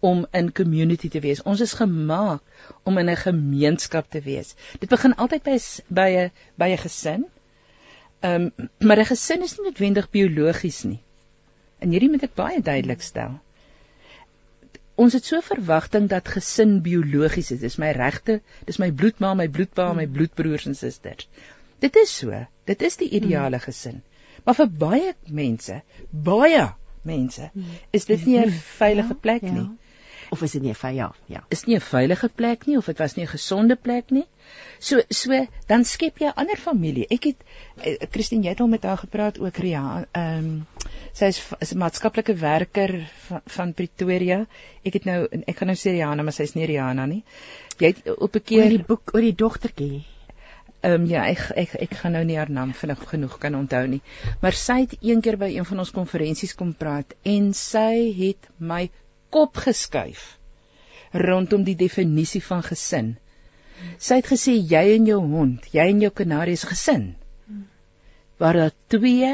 om 0.00 0.26
in 0.30 0.52
community 0.52 1.08
te 1.08 1.20
wees. 1.20 1.42
Ons 1.42 1.60
is 1.60 1.72
gemaak 1.72 2.42
om 2.82 2.98
in 2.98 3.10
'n 3.10 3.16
gemeenskap 3.16 4.10
te 4.10 4.20
wees. 4.20 4.54
Dit 4.78 4.88
begin 4.88 5.14
altyd 5.14 5.42
by 5.42 5.58
by 5.88 6.08
'n 6.10 6.30
by 6.54 6.68
'n 6.70 6.78
gesin. 6.78 7.26
Ehm 8.20 8.50
um, 8.56 8.68
maar 8.78 8.98
'n 8.98 9.04
gesin 9.04 9.42
is 9.42 9.56
nie 9.56 9.64
noodwendig 9.64 10.10
biologies 10.10 10.82
nie. 10.82 11.00
En 11.78 11.90
hierdie 11.90 12.10
moet 12.10 12.22
ek 12.22 12.34
baie 12.34 12.62
duidelik 12.62 13.02
stel. 13.02 13.38
Ons 14.94 15.12
het 15.12 15.24
so 15.24 15.40
verwagting 15.40 16.08
dat 16.08 16.28
gesin 16.28 16.80
biologies 16.82 17.50
is. 17.50 17.60
Dis 17.60 17.76
my 17.76 17.90
regte, 17.90 18.40
dis 18.64 18.78
my 18.78 18.90
bloedma, 18.92 19.34
my 19.34 19.48
bloedpa, 19.48 19.92
my 19.92 20.06
bloedbroers 20.06 20.66
en 20.66 20.74
susters. 20.74 21.28
Dit 21.78 21.96
is 21.96 22.16
so. 22.16 22.46
Dit 22.64 22.82
is 22.82 22.96
die 22.96 23.10
ideale 23.10 23.58
gesin. 23.58 24.02
Maar 24.44 24.54
vir 24.54 24.70
baie 24.80 25.14
mense, 25.26 25.82
baie 26.10 26.64
mense, 27.02 27.50
is 27.90 28.04
dit 28.04 28.24
nie 28.26 28.38
'n 28.40 28.50
veilige 28.50 29.14
plek 29.14 29.42
ja. 29.42 29.52
nie. 29.52 29.68
Of 30.30 30.42
is 30.42 30.52
dit 30.52 30.62
nie 30.62 30.70
'n 30.70 30.74
vy 30.74 30.88
ja, 30.96 31.12
ja. 31.26 31.44
Is 31.48 31.64
nie 31.64 31.76
'n 31.76 31.80
veilige 31.80 32.28
plek 32.28 32.66
nie 32.66 32.76
of 32.76 32.86
dit 32.86 32.98
was 32.98 33.16
nie 33.16 33.24
'n 33.24 33.34
gesonde 33.34 33.76
plek 33.76 34.10
nie. 34.10 34.26
So 34.78 35.00
so 35.10 35.46
dan 35.66 35.84
skep 35.84 36.18
jy 36.18 36.26
'n 36.26 36.36
ander 36.36 36.56
familie. 36.56 37.06
Ek 37.10 37.24
het 37.24 37.36
eh, 37.82 37.96
Christine, 38.10 38.42
jy 38.42 38.48
het 38.50 38.60
al 38.60 38.68
met 38.68 38.82
haar 38.82 38.98
gepraat 38.98 39.38
ook 39.38 39.56
Ria. 39.56 40.06
Ehm 40.12 40.38
um, 40.38 40.66
sy 41.12 41.24
is, 41.24 41.40
is 41.60 41.72
'n 41.74 41.78
maatskaplike 41.78 42.34
werker 42.34 43.10
van, 43.28 43.40
van 43.46 43.74
Pretoria. 43.74 44.46
Ek 44.84 44.92
het 44.92 45.04
nou 45.04 45.26
ek 45.46 45.56
gaan 45.56 45.68
nou 45.68 45.76
sê 45.76 45.90
Rihanna, 45.90 46.22
maar 46.22 46.32
sy's 46.32 46.54
nie 46.54 46.66
Rihanna 46.66 47.06
nie. 47.06 47.24
Jy 47.78 47.86
het 47.86 48.18
op 48.18 48.34
'n 48.34 48.38
Oor 48.38 48.44
keer 48.44 48.68
die 48.68 48.84
boek 48.84 49.14
oor 49.14 49.20
die 49.20 49.34
dogtertjie. 49.34 50.04
Ehm 50.80 50.92
um, 50.92 51.06
ja, 51.10 51.24
ek 51.26 51.50
ek 51.56 51.74
ek 51.74 51.94
gaan 52.00 52.12
nou 52.12 52.24
nie 52.24 52.36
haar 52.36 52.50
naam 52.50 52.72
vinnig 52.72 53.00
genoeg 53.10 53.38
kan 53.38 53.54
onthou 53.54 53.86
nie. 53.86 54.02
Maar 54.40 54.52
sy 54.52 54.80
het 54.80 54.96
een 55.00 55.20
keer 55.20 55.36
by 55.36 55.50
een 55.50 55.64
van 55.64 55.78
ons 55.78 55.90
konferensies 55.90 56.54
kom 56.54 56.74
praat 56.74 57.14
en 57.22 57.52
sy 57.52 58.14
het 58.14 58.46
my 58.58 58.90
kop 59.30 59.56
geskuif 59.56 60.38
rondom 61.12 61.64
die 61.64 61.76
definisie 61.78 62.42
van 62.44 62.62
gesin. 62.62 63.16
Sy 64.02 64.18
het 64.20 64.28
gesê 64.28 64.56
jy 64.58 64.84
en 64.96 65.06
jou 65.08 65.18
hond, 65.22 65.64
jy 65.72 65.86
en 65.92 66.02
jou 66.02 66.10
kanarie 66.14 66.56
is 66.58 66.66
gesin. 66.68 67.12
Waar 68.38 68.58
daar 68.60 68.74
twee 68.92 69.30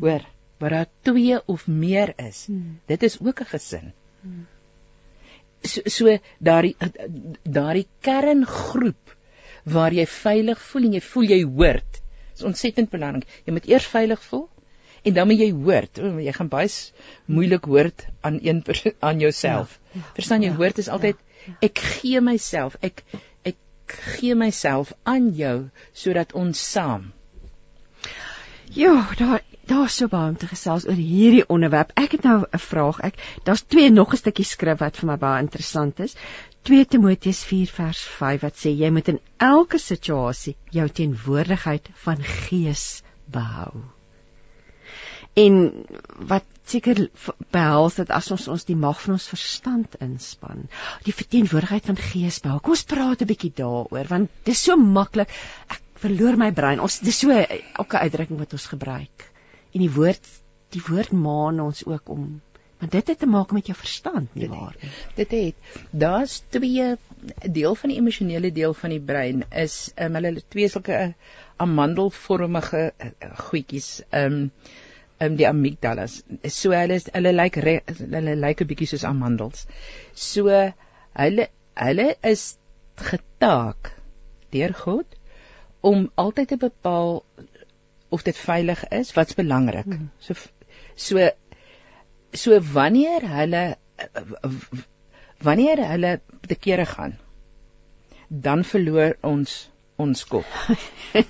hoor, 0.00 0.24
waar 0.58 0.74
daar 0.74 0.90
twee 1.06 1.38
of 1.46 1.66
meer 1.66 2.14
is, 2.18 2.46
dit 2.86 3.02
is 3.02 3.18
ook 3.20 3.40
'n 3.40 3.50
gesin. 3.54 3.92
So, 5.62 5.80
so 5.84 6.18
daardie 6.38 6.76
daardie 7.42 7.88
kerngroep 8.00 9.16
waar 9.64 9.92
jy 9.92 10.06
veilig 10.06 10.60
voel 10.62 10.84
en 10.84 10.92
jy 10.92 11.00
voel 11.00 11.24
jy 11.24 11.42
hoort. 11.44 11.92
Dit 11.92 12.38
is 12.38 12.44
ontsettend 12.44 12.90
belangrik. 12.90 13.26
Jy 13.44 13.52
moet 13.52 13.66
eers 13.66 13.86
veilig 13.86 14.22
voel 14.22 14.48
en 15.02 15.14
dan 15.14 15.26
moet 15.26 15.38
jy 15.38 15.50
hoort. 15.52 15.98
O, 15.98 16.18
jy 16.22 16.32
gaan 16.32 16.48
baie 16.48 16.68
moeilik 17.26 17.64
hoort 17.64 18.06
aan 18.20 18.38
een 18.42 18.64
aan 19.00 19.18
jouself. 19.18 19.78
Ja, 19.92 20.00
ja, 20.00 20.12
Verstaan 20.14 20.42
jy? 20.42 20.50
ja, 20.50 20.56
hoort 20.56 20.78
is 20.78 20.88
altyd 20.88 21.16
ek 21.64 21.78
gee 21.78 22.20
myself, 22.20 22.76
ek 22.80 23.04
ek 23.48 23.56
gee 24.18 24.34
myself 24.34 24.92
aan 25.02 25.30
jou 25.36 25.70
sodat 25.92 26.32
ons 26.32 26.70
saam. 26.70 27.12
Ja, 28.76 29.08
daar 29.16 29.40
daar's 29.68 29.96
so 29.96 30.08
baie 30.08 30.30
om 30.32 30.36
te 30.36 30.48
gesels 30.48 30.86
oor 30.88 30.96
hierdie 30.96 31.44
onderwerp. 31.48 31.90
Ek 32.00 32.12
het 32.16 32.22
nou 32.24 32.44
'n 32.44 32.58
vraag. 32.58 33.00
Ek 33.00 33.14
daar's 33.44 33.62
twee 33.62 33.90
nog 33.90 34.12
'n 34.12 34.16
stukkie 34.16 34.44
skrif 34.44 34.78
wat 34.78 34.96
vir 34.96 35.06
my 35.06 35.16
baie 35.16 35.42
interessant 35.42 36.00
is. 36.00 36.14
2 36.62 36.84
Timoteus 36.84 37.44
4 37.44 37.66
vers 37.66 38.00
5 38.18 38.40
wat 38.40 38.56
sê 38.56 38.72
jy 38.76 38.90
moet 38.90 39.08
in 39.08 39.20
elke 39.36 39.78
situasie 39.78 40.56
jou 40.70 40.88
teenwoordigheid 40.88 41.88
van 41.94 42.22
gees 42.22 43.02
behou. 43.24 43.97
En 45.38 45.58
wat 46.30 46.46
seker 46.68 47.06
behels 47.54 47.96
dit 48.00 48.10
as 48.12 48.30
ons 48.34 48.48
ons 48.52 48.66
die 48.68 48.76
mag 48.76 48.98
van 49.00 49.16
ons 49.16 49.28
verstand 49.30 49.94
inspann, 50.04 50.66
die 51.06 51.14
verteenwoordigheid 51.16 51.86
van 51.88 52.00
gees 52.10 52.40
behou. 52.44 52.58
Kom 52.60 52.76
ons 52.76 52.88
praat 52.90 53.22
'n 53.22 53.30
bietjie 53.30 53.52
daaroor 53.60 54.10
want 54.10 54.30
dit 54.44 54.54
is 54.54 54.64
so 54.68 54.76
maklik. 54.76 55.32
Ek 55.68 55.80
verloor 56.02 56.36
my 56.36 56.50
brein. 56.52 56.80
Ons 56.80 57.00
dis 57.00 57.22
so 57.24 57.30
elke 57.30 58.02
uitdrukking 58.04 58.38
wat 58.38 58.52
ons 58.52 58.66
gebruik. 58.74 59.24
En 59.72 59.80
die 59.80 59.94
woord 60.00 60.28
die 60.76 60.84
woord 60.84 61.12
maan 61.16 61.60
ons 61.64 61.86
ook 61.86 62.10
om 62.12 62.26
want 62.78 62.92
dit 62.94 63.08
het 63.10 63.18
te 63.18 63.26
maak 63.26 63.52
met 63.52 63.66
jou 63.66 63.74
verstand, 63.74 64.34
nie 64.38 64.46
waar 64.48 64.76
nie? 64.78 64.90
Dit 65.16 65.32
het 65.34 65.78
daar's 65.90 66.42
twee 66.54 66.92
deel 67.42 67.74
van 67.74 67.90
die 67.90 67.98
emosionele 67.98 68.52
deel 68.54 68.74
van 68.74 68.94
die 68.94 69.02
brein 69.02 69.42
is 69.50 69.78
um, 69.96 70.14
hulle 70.14 70.36
twee 70.54 70.68
sulke 70.70 70.94
uh, 70.94 71.08
amandelvormige 71.64 72.84
uh, 72.92 73.32
goedjies 73.48 73.88
um 74.14 74.38
um 75.20 75.36
die 75.36 75.48
amygdalas. 75.48 76.22
So 76.54 76.72
hulle 76.76 76.98
hulle 77.14 77.32
lyk 77.36 77.56
re- 77.66 77.82
hulle 78.00 78.36
lyk 78.44 78.62
'n 78.62 78.70
bietjie 78.70 78.90
soos 78.92 79.04
amandels. 79.04 79.66
So 80.14 80.48
hulle 80.48 81.48
hulle 81.84 82.08
is 82.32 82.44
getaak 83.10 83.92
deur 84.52 84.74
God 84.84 85.18
om 85.80 86.10
altyd 86.16 86.48
te 86.48 86.56
bepaal 86.56 87.22
of 88.10 88.24
dit 88.24 88.36
veilig 88.36 88.84
is, 88.90 89.12
wat's 89.16 89.36
belangrik. 89.38 89.84
Hmm. 89.84 90.08
So 90.18 90.34
so 90.96 91.30
so 92.32 92.60
wanneer 92.74 93.26
hulle 93.36 93.64
wanneer 95.42 95.82
hulle 95.92 96.20
te 96.46 96.54
kere 96.54 96.86
gaan 96.86 97.18
dan 98.28 98.64
verloor 98.64 99.16
ons 99.22 99.70
ons 99.98 100.24
kop. 100.30 100.46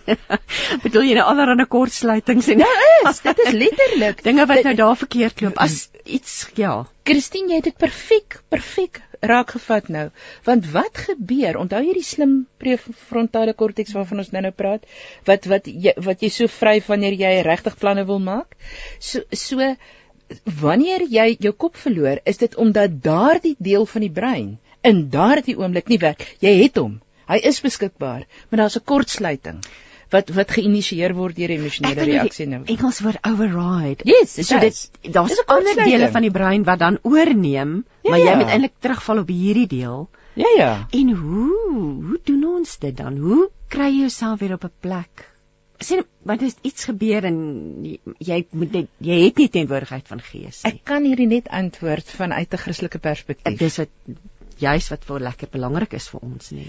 Bedoel 0.84 1.06
jy 1.08 1.16
nou 1.16 1.24
allerlei 1.30 1.66
kortsluitings 1.72 2.50
en 2.52 2.62
Ja, 2.62 2.70
is, 3.08 3.20
dit 3.24 3.42
is 3.46 3.54
letterlik 3.56 4.22
dinge 4.28 4.44
wat 4.50 4.66
nou 4.66 4.74
daar 4.76 4.98
verkeerd 5.00 5.40
loop 5.44 5.60
as 5.64 5.86
iets 6.04 6.34
ja. 6.58 6.82
Christine, 7.08 7.48
jy 7.48 7.60
het 7.62 7.70
dit 7.70 7.78
perfek, 7.80 8.42
perfek 8.52 9.00
raakgevat 9.24 9.88
nou. 9.88 10.08
Want 10.46 10.68
wat 10.74 11.00
gebeur? 11.08 11.56
Onthou 11.58 11.80
jy 11.86 11.96
die 11.96 12.06
slim 12.06 12.34
prefrontale 12.60 13.56
korteks 13.56 13.96
waarvan 13.96 14.22
ons 14.22 14.30
nou-nou 14.34 14.52
praat? 14.54 14.84
Wat 15.26 15.48
wat 15.50 15.66
jy 15.72 15.96
wat 16.04 16.22
jy 16.22 16.30
so 16.34 16.52
vryf 16.52 16.92
wanneer 16.92 17.16
jy 17.18 17.32
regtig 17.46 17.78
planne 17.80 18.04
wil 18.06 18.20
maak? 18.22 18.54
So 19.00 19.24
so 19.32 19.72
wanneer 20.60 21.06
jy 21.08 21.30
jou 21.40 21.54
kop 21.56 21.76
verloor, 21.80 22.20
is 22.28 22.36
dit 22.44 22.54
omdat 22.60 23.00
daardie 23.02 23.56
deel 23.58 23.88
van 23.88 24.04
die 24.04 24.12
brein 24.12 24.56
in 24.84 25.06
daardie 25.10 25.56
oomblik 25.58 25.88
nie 25.88 25.98
werk. 26.04 26.24
Jy 26.44 26.54
het 26.62 26.76
hom. 26.78 26.98
Hy 27.28 27.38
is 27.50 27.60
beskikbaar, 27.60 28.26
maar 28.48 28.60
daar's 28.64 28.76
'n 28.78 28.84
kortsluiting 28.84 29.60
wat 30.12 30.30
wat 30.32 30.52
geïnisieer 30.56 31.12
word 31.14 31.36
deur 31.36 31.50
emosionele 31.50 31.94
wil 31.94 32.06
nie 32.06 32.18
reaksie 32.18 32.46
nou. 32.48 32.62
Engels 32.64 33.00
woord 33.04 33.20
override. 33.28 34.04
Yes, 34.08 34.36
so 34.48 34.58
dit 34.60 35.12
daar's 35.12 35.42
ander 35.46 35.74
dele 35.84 36.08
van 36.14 36.22
die 36.22 36.30
brein 36.32 36.64
wat 36.64 36.78
dan 36.78 36.98
oorneem, 37.02 37.84
Ja, 38.02 38.10
maar 38.10 38.18
jy 38.18 38.30
ja. 38.30 38.36
moet 38.36 38.52
eintlik 38.54 38.72
terugval 38.80 39.18
op 39.18 39.28
hierdie 39.28 39.66
deel. 39.66 40.08
Ja 40.38 40.52
ja. 40.56 40.86
En 40.90 41.10
hoe 41.10 41.56
hoe 42.08 42.20
doen 42.24 42.44
ons 42.44 42.78
dit 42.78 42.96
dan? 42.96 43.16
Hoe 43.18 43.50
kry 43.68 43.90
jy 43.90 44.00
jouself 44.06 44.40
weer 44.40 44.52
op 44.54 44.64
'n 44.64 44.72
plek? 44.80 45.26
Sien, 45.78 46.02
want 46.22 46.42
as 46.42 46.56
iets 46.62 46.84
gebeur 46.84 47.24
en 47.24 47.36
jy 48.18 48.46
moet 48.50 48.72
net 48.72 48.88
jy 48.98 49.18
het 49.24 49.36
nie 49.36 49.48
teenwoordigheid 49.48 50.08
van 50.08 50.20
gees 50.20 50.62
nie. 50.64 50.72
Ek 50.72 50.80
kan 50.84 51.04
hierdie 51.04 51.26
net 51.26 51.48
antwoord 51.48 52.10
vanuit 52.10 52.52
'n 52.52 52.56
Christelike 52.56 52.98
perspektief. 52.98 53.58
Dis 53.58 53.76
wat 53.76 53.88
juis 54.60 54.88
wat 54.92 55.04
vir 55.08 55.24
lekker 55.26 55.50
belangrik 55.52 55.94
is 55.98 56.08
vir 56.12 56.24
ons, 56.26 56.52
nê. 56.52 56.66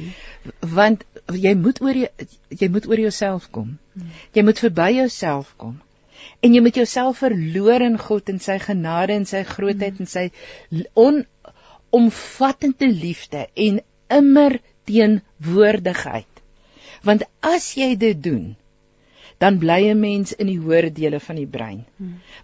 want 0.75 1.05
jy 1.33 1.53
moet 1.57 1.81
oor 1.81 1.99
jy, 2.03 2.09
jy 2.61 2.69
moet 2.73 2.87
oor 2.89 3.01
jouself 3.05 3.49
kom. 3.51 3.77
Jy 4.37 4.43
moet 4.47 4.61
verby 4.63 4.89
jouself 4.99 5.53
kom. 5.57 5.79
En 6.43 6.53
jy 6.55 6.61
moet 6.63 6.75
jouself 6.79 7.21
verloor 7.23 7.83
in 7.83 7.97
God 7.99 8.29
en 8.31 8.39
sy 8.43 8.57
genade 8.63 9.15
en 9.15 9.25
sy 9.27 9.43
grootheid 9.47 9.99
en 9.99 10.09
sy 10.09 10.29
on 10.93 11.23
omvattende 11.95 12.87
liefde 12.87 13.47
en 13.55 13.81
immer 14.19 14.59
teenwoordigheid. 14.89 16.43
Want 17.03 17.25
as 17.45 17.73
jy 17.79 17.93
dit 17.99 18.23
doen, 18.23 18.55
dan 19.39 19.59
bly 19.59 19.81
'n 19.89 19.99
mens 19.99 20.33
in 20.33 20.47
die 20.51 20.59
hoër 20.59 20.89
dele 20.93 21.19
van 21.19 21.35
die 21.35 21.47
brein. 21.47 21.85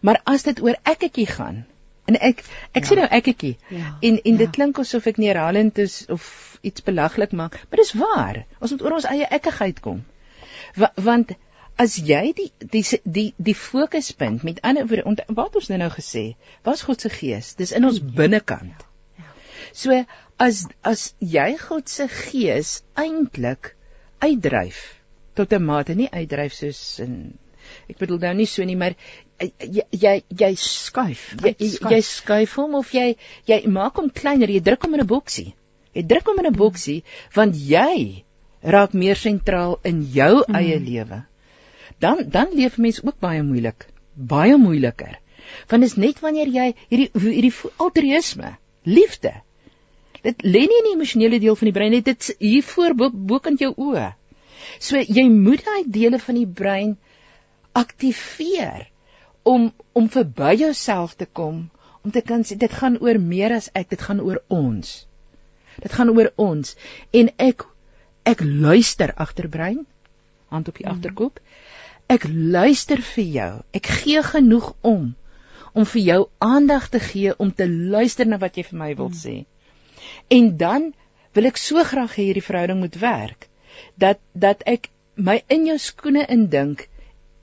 Maar 0.02 0.22
as 0.24 0.44
dit 0.44 0.62
oor 0.62 0.78
ekketjie 0.84 1.28
gaan 1.28 1.66
en 2.10 2.18
ek 2.20 2.44
ek 2.74 2.84
ja. 2.84 2.88
sê 2.90 2.98
nou 3.00 3.08
ekketjie 3.20 3.56
Ja, 3.70 3.96
en 4.02 4.20
en 4.22 4.38
dit 4.42 4.48
ja. 4.48 4.54
klink 4.58 4.80
asof 4.80 5.08
ek 5.12 5.22
neerhalend 5.22 5.78
is 5.82 6.04
of 6.10 6.26
iets 6.66 6.84
belaglik 6.86 7.32
maak, 7.32 7.60
maar 7.70 7.82
dis 7.82 7.94
waar. 7.94 8.46
Ons 8.60 8.74
moet 8.74 8.86
oor 8.86 8.98
ons 8.98 9.10
eie 9.10 9.28
ekkigheid 9.38 9.82
kom. 9.86 10.04
Wa, 10.76 10.90
want 10.96 11.36
as 11.82 11.98
jy 12.10 12.32
die 12.38 12.50
die 12.74 12.84
die 13.04 13.28
die 13.50 13.56
fokuspunt 13.60 14.46
met 14.48 14.62
ander 14.64 14.88
woorde 14.90 15.26
wat 15.38 15.56
ons 15.60 15.70
nou 15.72 15.80
nou 15.82 15.92
gesê, 15.94 16.26
was 16.68 16.86
God 16.88 17.02
se 17.04 17.12
gees, 17.14 17.54
dis 17.60 17.76
in 17.76 17.86
ons 17.86 18.00
binnekant. 18.00 18.86
So 19.76 20.04
as 20.40 20.66
as 20.84 21.08
jy 21.20 21.50
God 21.60 21.92
se 21.92 22.08
gees 22.12 22.78
eintlik 22.96 23.74
uitdryf 24.24 24.84
tot 25.36 25.54
'n 25.54 25.66
mate 25.66 25.96
nie 25.96 26.10
uitdryf 26.12 26.54
soos 26.54 27.00
in 27.06 27.16
ek 27.90 28.00
bedoel 28.00 28.20
nou 28.24 28.34
nie 28.40 28.48
so 28.50 28.64
nie 28.64 28.78
maar 28.80 28.96
jy 29.40 29.84
jy 29.92 30.16
jy 30.30 30.52
skuif. 30.56 31.24
Jy, 31.44 31.56
jy 31.60 32.02
skuif. 32.02 32.56
hom 32.56 32.76
of 32.76 32.92
jy 32.94 33.16
jy 33.50 33.62
maak 33.68 33.96
hom 34.00 34.10
kleiner 34.10 34.50
jy 34.50 34.62
druk 34.64 34.84
hom 34.88 34.94
in 34.94 35.02
'n 35.02 35.08
boksie. 35.08 35.54
Jy 35.94 36.04
druk 36.04 36.28
hom 36.32 36.40
in 36.40 36.52
'n 36.52 36.56
boksie 36.56 37.04
want 37.36 37.56
jy 37.56 38.24
raak 38.62 38.94
meer 38.94 39.16
sentraal 39.16 39.80
in 39.84 40.04
jou 40.12 40.44
mm. 40.48 40.56
eie 40.56 40.80
lewe. 40.80 41.26
Dan 42.00 42.30
dan 42.30 42.54
leef 42.54 42.78
mense 42.78 43.04
ook 43.04 43.20
baie 43.20 43.44
moeilik 43.44 43.88
baie 44.16 44.58
moeiliker. 44.58 45.20
Want 45.70 45.84
dit 45.84 45.92
is 45.92 45.98
net 45.98 46.20
wanneer 46.20 46.48
jy 46.48 46.74
hierdie 46.90 47.10
hierdie 47.14 47.54
altruïsme 47.78 48.58
liefde 48.84 49.34
Dit 50.26 50.42
lê 50.42 50.64
nie 50.66 50.80
in 50.82 50.88
die 50.88 50.96
emosionele 50.96 51.38
deel 51.42 51.58
van 51.60 51.70
die 51.70 51.74
brein 51.76 51.92
nie, 51.94 52.02
dit 52.02 52.28
hier 52.40 52.64
voor 52.66 52.96
bokant 52.98 53.62
jou 53.62 53.72
oë. 53.78 54.08
So 54.82 54.98
jy 54.98 55.28
moet 55.30 55.62
daai 55.68 55.84
dele 55.86 56.18
van 56.20 56.40
die 56.40 56.48
brein 56.50 56.96
aktiveer 57.78 58.88
om 59.46 59.72
om 59.94 60.10
verby 60.12 60.56
jouself 60.60 61.16
te 61.16 61.26
kom, 61.26 61.70
om 62.04 62.12
te 62.12 62.22
kan 62.22 62.44
sê 62.44 62.58
dit 62.60 62.74
gaan 62.82 62.98
oor 63.02 63.20
meer 63.22 63.54
as 63.56 63.70
ek, 63.74 63.92
dit 63.94 64.02
gaan 64.02 64.22
oor 64.22 64.42
ons. 64.52 64.96
Dit 65.84 65.94
gaan 65.94 66.12
oor 66.16 66.32
ons 66.42 66.74
en 67.14 67.30
ek 67.38 67.66
ek 68.26 68.42
luister 68.42 69.14
agterbrein, 69.22 69.84
hand 70.50 70.72
op 70.72 70.80
die 70.80 70.88
mm. 70.88 70.96
agterkop. 70.96 71.40
Ek 72.10 72.26
luister 72.30 73.02
vir 73.14 73.28
jou. 73.38 73.52
Ek 73.78 73.92
gee 74.02 74.24
genoeg 74.26 74.74
om 74.82 75.14
om 75.76 75.86
vir 75.92 76.02
jou 76.02 76.20
aandag 76.40 76.88
te 76.90 77.02
gee 77.04 77.34
om 77.38 77.52
te 77.52 77.68
luister 77.68 78.28
na 78.28 78.40
wat 78.42 78.58
jy 78.58 78.64
vir 78.70 78.80
my 78.82 78.92
wil 78.96 79.12
mm. 79.12 79.20
sê. 79.22 79.36
En 80.34 80.54
dan 80.58 80.92
wil 81.38 81.52
ek 81.52 81.62
so 81.62 81.84
graag 81.84 82.18
hê 82.18 82.30
hierdie 82.30 82.46
verhouding 82.46 82.82
moet 82.82 82.98
werk 83.02 83.50
dat 84.00 84.22
dat 84.34 84.64
ek 84.66 84.90
my 85.16 85.42
in 85.52 85.68
jou 85.70 85.78
skoene 85.80 86.26
indink 86.32 86.88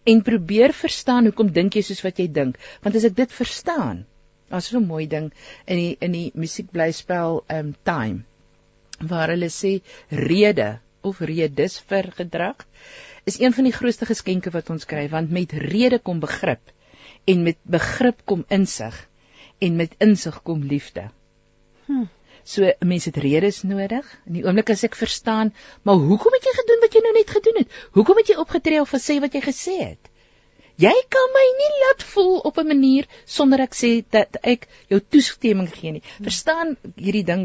en 0.05 0.23
probeer 0.27 0.75
verstaan 0.77 1.29
hoekom 1.29 1.53
dink 1.53 1.77
jy 1.77 1.85
soos 1.87 2.03
wat 2.07 2.19
jy 2.19 2.29
dink 2.41 2.59
want 2.83 2.97
as 2.99 3.07
ek 3.09 3.17
dit 3.21 3.37
verstaan 3.39 4.05
as 4.51 4.69
so 4.69 4.79
'n 4.79 4.87
mooi 4.87 5.07
ding 5.07 5.31
in 5.67 5.77
die 5.83 5.97
in 6.01 6.13
die 6.19 6.31
musiekblyspel 6.35 7.45
um 7.59 7.75
time 7.85 8.25
waar 9.13 9.33
hulle 9.35 9.51
sê 9.51 9.81
rede 10.11 10.79
of 11.03 11.21
redes 11.21 11.79
vir 11.93 12.11
gedrag 12.19 12.67
is 13.31 13.41
een 13.41 13.53
van 13.53 13.65
die 13.65 13.77
grootste 13.79 14.07
geskenke 14.07 14.51
wat 14.51 14.71
ons 14.71 14.85
kry 14.93 15.09
want 15.09 15.31
met 15.31 15.53
rede 15.53 15.99
kom 15.99 16.21
begrip 16.21 16.75
en 17.25 17.43
met 17.43 17.59
begrip 17.65 18.23
kom 18.27 18.45
insig 18.49 19.09
en 19.63 19.77
met 19.77 19.95
insig 20.03 20.43
kom 20.43 20.63
liefde. 20.63 21.11
Hm. 21.87 22.07
So 22.45 22.73
mense 22.81 23.11
het 23.11 23.21
redes 23.23 23.63
nodig. 23.63 24.07
In 24.27 24.39
die 24.39 24.47
oomblik 24.47 24.71
as 24.75 24.85
ek 24.89 24.99
verstaan, 24.99 25.53
maar 25.83 26.01
hoekom 26.01 26.35
het 26.39 26.49
jy 26.49 26.55
gedoen 26.61 26.81
wat 26.87 26.97
jy 26.97 27.03
nou 27.05 27.13
net 27.19 27.37
gedoen 27.37 27.61
het? 27.63 27.77
Hoekom 27.99 28.23
het 28.23 28.33
jy 28.33 28.41
opgetree 28.43 28.81
of 28.81 28.91
gesê 28.91 29.21
wat 29.23 29.35
jy 29.35 29.45
gesê 29.45 29.77
het? 29.83 30.13
Jy 30.81 30.93
kan 31.13 31.29
my 31.35 31.43
nie 31.59 31.73
laat 31.83 32.03
voel 32.15 32.39
op 32.49 32.59
'n 32.59 32.67
manier 32.67 33.07
sonder 33.25 33.61
ek 33.61 33.75
sê 33.77 33.91
dat 34.11 34.39
ek 34.43 34.67
jou 34.89 35.01
toestemming 35.01 35.69
gee 35.69 35.93
nie. 35.93 36.03
Verstaan 36.21 36.77
hierdie 36.97 37.25
ding. 37.25 37.45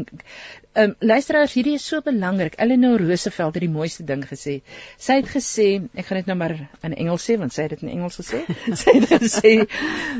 Ehm 0.72 0.90
um, 0.90 0.94
luisteraars, 1.00 1.52
hierdie 1.52 1.74
is 1.74 1.86
so 1.86 2.00
belangrik. 2.00 2.54
Eleanor 2.58 2.98
Roosevelt 2.98 3.54
het 3.54 3.60
die 3.66 3.70
mooiste 3.70 4.04
ding 4.04 4.24
gesê. 4.24 4.60
Sy 4.96 5.20
het 5.20 5.28
gesê, 5.28 5.68
ek 5.94 6.06
gaan 6.06 6.18
dit 6.22 6.26
nou 6.26 6.36
maar 6.36 6.56
in 6.82 6.94
Engels 6.94 7.30
sê 7.30 7.38
want 7.38 7.52
sy 7.52 7.62
het 7.62 7.76
dit 7.76 7.82
in 7.82 7.94
Engels 7.98 8.16
gesê. 8.16 8.42
sy 8.82 8.98
het 8.98 9.08
gesê, 9.22 9.68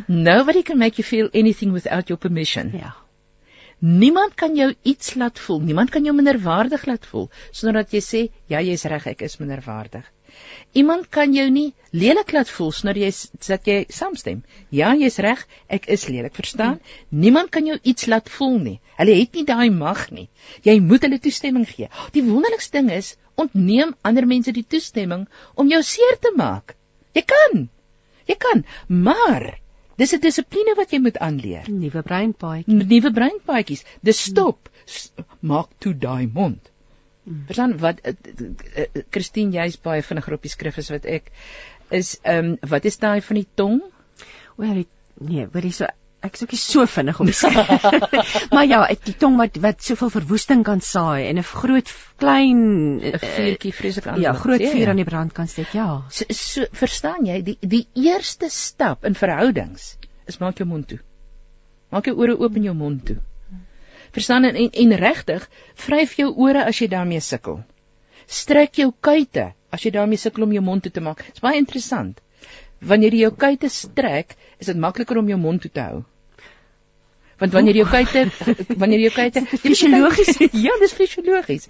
"Nobody 0.07 0.63
can 0.63 0.79
make 0.79 1.03
you 1.03 1.09
feel 1.09 1.29
anything 1.33 1.73
without 1.73 2.09
your 2.09 2.21
permission." 2.21 2.73
Ja. 2.77 3.08
Niemand 3.79 4.35
kan 4.35 4.57
jou 4.59 4.73
iets 4.83 5.15
laat 5.15 5.39
voel, 5.39 5.61
niemand 5.61 5.91
kan 5.95 6.05
jou 6.05 6.15
minderwaardig 6.15 6.85
laat 6.91 7.05
voel 7.07 7.29
sonder 7.51 7.85
dat 7.85 7.93
jy 7.95 8.01
sê 8.03 8.23
ja, 8.51 8.59
jy's 8.59 8.83
reg, 8.91 9.07
ek 9.07 9.23
is 9.23 9.39
minderwaardig. 9.39 10.03
Iemand 10.73 11.07
kan 11.15 11.31
jou 11.35 11.45
nie 11.51 11.69
lelik 11.95 12.33
laat 12.35 12.51
voel 12.51 12.73
sonder 12.75 12.99
jy 12.99 13.11
dat 13.47 13.71
jy 13.71 13.77
saamstem. 13.95 14.43
Ja, 14.75 14.91
jy's 14.99 15.21
reg, 15.23 15.45
ek 15.71 15.87
is 15.95 16.09
lelik, 16.11 16.35
verstaan? 16.35 16.81
Hmm. 16.81 17.23
Niemand 17.23 17.53
kan 17.55 17.71
jou 17.71 17.79
iets 17.83 18.09
laat 18.11 18.29
voel 18.35 18.59
nie. 18.65 18.77
Hulle 18.99 19.15
het 19.21 19.39
nie 19.39 19.47
daai 19.47 19.71
mag 19.71 20.05
nie. 20.11 20.27
Jy 20.67 20.81
moet 20.83 21.07
hulle 21.07 21.21
toestemming 21.23 21.69
gee. 21.71 21.89
Die 22.19 22.27
wonderlikste 22.27 22.81
ding 22.81 22.91
is, 22.99 23.15
ontneem 23.39 23.95
ander 24.03 24.27
mense 24.27 24.53
die 24.53 24.67
toestemming 24.67 25.29
om 25.55 25.71
jou 25.71 25.83
seer 25.87 26.19
te 26.19 26.35
maak. 26.37 26.75
Jy 27.15 27.25
kan. 27.31 27.69
Jy 28.27 28.37
kan, 28.43 28.67
maar 28.91 29.53
Dis 29.99 30.15
'n 30.15 30.23
dissipline 30.23 30.75
wat 30.79 30.93
jy 30.95 31.01
moet 31.03 31.19
aanleer. 31.19 31.69
Nuwe 31.69 32.03
breinpaadjies. 32.07 32.83
Nuwe 32.91 33.11
breinpaadjies. 33.13 33.85
Dis 34.03 34.21
stop. 34.31 34.71
Maak 35.41 35.73
toe 35.79 35.95
daai 35.95 36.31
mond. 36.33 36.71
Mm. 37.25 37.45
Verstaan 37.47 37.79
wat 37.83 38.01
eh, 38.01 38.15
eh, 38.75 39.03
Christine 39.11 39.53
jy's 39.53 39.77
baie 39.77 40.03
vinniger 40.03 40.39
op 40.39 40.47
die 40.47 40.53
skrif 40.53 40.79
as 40.79 40.91
wat 40.95 41.09
ek 41.19 41.33
is 41.91 42.19
ehm 42.23 42.53
um, 42.53 42.71
wat 42.75 42.85
is 42.85 42.99
daai 43.03 43.21
van 43.21 43.41
die 43.41 43.49
tong? 43.55 43.81
O, 44.57 44.63
nee, 44.65 45.47
hoor 45.53 45.67
jy 45.67 45.75
so 45.75 45.91
ek 46.25 46.35
is 46.35 46.43
ook 46.43 46.53
nie 46.55 46.59
so 46.61 46.85
vinnig 46.91 47.21
om 47.23 47.29
te 47.31 47.35
sê. 47.37 47.51
maar 48.55 48.67
ja, 48.67 48.81
die 49.07 49.15
tong 49.19 49.37
wat 49.39 49.59
wat 49.63 49.85
soveel 49.87 50.11
verwoesting 50.11 50.65
kan 50.67 50.83
saai 50.83 51.29
en 51.29 51.39
'n 51.39 51.47
groot 51.47 51.93
klein 52.19 52.63
'n 52.99 53.21
vuurtjie 53.23 53.73
vreeslik 53.75 54.07
aan. 54.07 54.21
Ja, 54.21 54.33
groot 54.33 54.63
vuur 54.63 54.83
ja. 54.83 54.91
aan 54.91 55.03
die 55.03 55.07
brand 55.07 55.33
kan 55.33 55.49
steek. 55.49 55.73
Ja. 55.73 56.03
So, 56.11 56.25
so 56.29 56.67
verstaan 56.73 57.27
jy, 57.27 57.43
die 57.43 57.57
die 57.61 57.87
eerste 57.95 58.51
stap 58.51 59.05
in 59.05 59.15
verhoudings 59.15 59.97
is 60.27 60.39
maak 60.39 60.59
jou 60.59 60.67
mond 60.69 60.89
toe. 60.89 60.99
Maak 61.91 62.11
jou 62.11 62.17
ore 62.19 62.37
oop 62.39 62.57
en 62.57 62.63
jou 62.63 62.75
mond 62.75 63.05
toe. 63.07 63.17
Verstaan 64.13 64.45
en 64.45 64.57
en, 64.57 64.71
en 64.71 64.97
regtig, 64.97 65.49
vryf 65.75 66.17
jou 66.19 66.33
ore 66.35 66.65
as 66.65 66.81
jy 66.81 66.89
daarmee 66.89 67.21
sukkel. 67.21 67.63
Strek 68.27 68.75
jou 68.75 68.93
kuite 69.01 69.53
as 69.71 69.85
jy 69.85 69.91
daarmee 69.91 70.19
sukkel 70.19 70.43
om 70.43 70.53
jou 70.53 70.65
mond 70.65 70.83
toe 70.83 70.93
te 70.93 71.01
maak. 71.01 71.23
Dit's 71.25 71.45
baie 71.45 71.61
interessant 71.61 72.19
wanneer 72.81 73.15
jy 73.15 73.27
jou 73.27 73.35
kuite 73.35 73.69
strek, 73.73 74.37
is 74.59 74.71
dit 74.71 74.79
makliker 74.79 75.19
om 75.19 75.29
jou 75.29 75.39
mond 75.41 75.63
toe 75.63 75.71
te 75.73 75.85
hou. 75.85 76.05
Want 77.39 77.53
wanneer 77.55 77.77
jy 77.79 77.85
jou 77.85 77.91
kuite 77.91 78.23
wanneer 78.81 78.99
jy 78.99 79.07
jou 79.07 79.15
kuite 79.15 79.43
fisiologies 79.63 80.41
ja, 80.67 80.75
dis 80.81 80.95
fisiologies. 80.99 81.69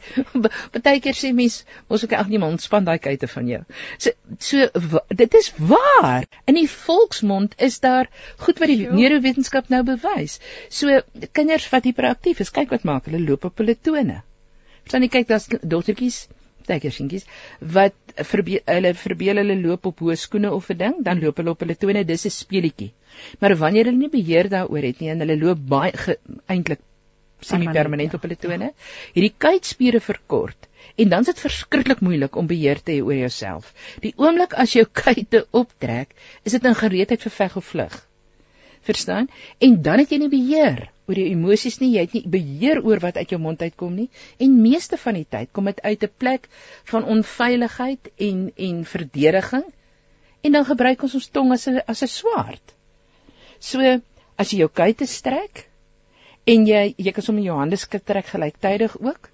Partykeer 0.72 1.16
sê 1.16 1.34
mens, 1.36 1.58
ons 1.92 2.04
ook 2.06 2.14
ag 2.16 2.30
niemand 2.32 2.64
span 2.64 2.86
daai 2.88 2.96
kuite 3.04 3.28
van 3.28 3.50
jou. 3.52 3.60
So 4.00 4.14
so 4.46 5.02
dit 5.12 5.36
is 5.40 5.50
waar. 5.58 6.24
In 6.48 6.56
die 6.56 6.68
volksmond 6.72 7.58
is 7.68 7.80
daar 7.84 8.08
goed 8.40 8.64
wat 8.64 8.72
die 8.72 8.88
neurowetenskap 8.88 9.68
nou 9.74 9.82
bewys. 9.90 10.38
So 10.72 11.02
kinders 11.36 11.68
wat 11.74 11.88
hiperaktief 11.90 12.40
is, 12.44 12.54
kyk 12.54 12.72
wat 12.72 12.88
maak 12.88 13.10
hulle 13.10 13.20
loop 13.26 13.44
op 13.50 13.60
hulle 13.60 13.76
tone. 13.76 14.22
Verstaan 14.86 15.04
jy 15.04 15.12
kyk 15.18 15.28
daar's 15.28 15.50
dogtertjies 15.60 16.24
tijgersientjies 16.68 17.26
wat 17.76 17.96
verbeel, 18.30 18.62
hulle 18.68 18.92
verbeel 19.02 19.42
hulle 19.42 19.56
loop 19.62 19.88
op 19.92 20.02
hoë 20.04 20.18
skoene 20.20 20.52
of 20.54 20.70
'n 20.70 20.78
ding, 20.82 21.00
dan 21.08 21.22
loop 21.24 21.40
hulle 21.40 21.54
op 21.56 21.64
hulle 21.64 21.76
tone, 21.76 22.04
dis 22.04 22.26
'n 22.26 22.34
speletjie. 22.34 22.92
Maar 23.40 23.56
wanneer 23.56 23.90
hulle 23.90 24.04
nie 24.04 24.12
beheer 24.12 24.48
daaroor 24.48 24.84
het 24.90 25.00
nie 25.00 25.10
en 25.10 25.24
hulle 25.24 25.38
loop 25.38 25.58
baie 25.74 26.16
eintlik 26.46 26.80
semi-permanent 27.40 28.12
ja. 28.12 28.18
op 28.18 28.24
hulle 28.26 28.36
tone, 28.36 28.72
hierdie 29.14 29.34
kuitspiere 29.38 30.00
verkort 30.00 30.68
en 30.98 31.08
dan 31.12 31.20
is 31.20 31.30
dit 31.30 31.40
verskriklik 31.40 32.00
moeilik 32.00 32.36
om 32.36 32.46
beheer 32.50 32.80
te 32.82 32.96
hê 32.96 33.02
oor 33.04 33.14
jouself. 33.14 33.70
Die 34.02 34.14
oomblik 34.16 34.54
as 34.54 34.74
jou 34.74 34.84
kuite 35.02 35.44
optrek, 35.50 36.14
is 36.42 36.56
dit 36.56 36.64
in 36.64 36.74
gereedheid 36.74 37.22
vir 37.22 37.34
veg 37.38 37.56
of 37.60 37.66
vlug. 37.74 37.98
Verstaan? 38.88 39.28
En 39.60 39.82
dan 39.84 40.00
het 40.02 40.12
jy 40.12 40.18
nie 40.22 40.32
beheer 40.32 40.86
oor 41.08 41.18
jou 41.20 41.26
emosies 41.28 41.78
nie, 41.80 41.94
jy 41.96 42.04
het 42.06 42.14
nie 42.16 42.24
beheer 42.36 42.80
oor 42.84 43.00
wat 43.04 43.16
uit 43.16 43.32
jou 43.32 43.40
mond 43.40 43.62
uitkom 43.64 43.94
nie 43.96 44.08
en 44.44 44.60
meeste 44.62 44.98
van 45.00 45.16
die 45.18 45.26
tyd 45.28 45.52
kom 45.56 45.68
dit 45.70 45.80
uit 45.84 46.04
'n 46.04 46.16
plek 46.24 46.48
van 46.92 47.04
onveiligheid 47.16 48.10
en 48.28 48.52
en 48.68 48.84
verdediging 48.84 49.66
en 50.42 50.52
dan 50.52 50.68
gebruik 50.68 51.02
ons 51.02 51.16
ons 51.20 51.30
tong 51.38 51.52
as 51.52 51.66
'n 51.68 51.82
as 51.86 52.02
'n 52.02 52.12
swaard. 52.12 52.74
So 53.60 53.80
as 54.36 54.52
jy 54.52 54.58
jou 54.58 54.68
kuite 54.68 55.06
strek 55.06 55.66
en 56.46 56.66
jy 56.66 56.94
jy 56.96 57.12
kan 57.12 57.24
sommer 57.24 57.44
jou 57.44 57.56
hande 57.58 57.76
skit 57.76 58.06
trek 58.06 58.26
gelyktydig 58.26 58.96
ook 59.00 59.30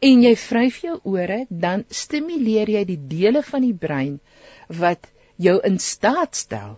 en 0.00 0.22
jy 0.22 0.34
vryf 0.36 0.80
jou 0.82 1.00
ore, 1.04 1.46
dan 1.50 1.84
stimuleer 1.90 2.68
jy 2.68 2.84
die 2.84 3.00
dele 3.08 3.42
van 3.42 3.62
die 3.62 3.74
brein 3.74 4.20
wat 4.68 5.08
jou 5.36 5.60
in 5.64 5.78
staat 5.78 6.36
stel 6.36 6.76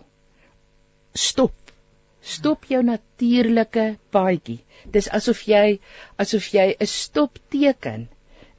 stop 1.13 1.68
Stop 2.21 2.65
jou 2.67 2.83
natuurlike 2.83 3.97
paadjie. 4.11 4.59
Dis 4.91 5.09
asof 5.09 5.45
jy 5.47 5.79
asof 6.17 6.49
jy 6.53 6.75
'n 6.75 6.85
stopteken 6.85 8.07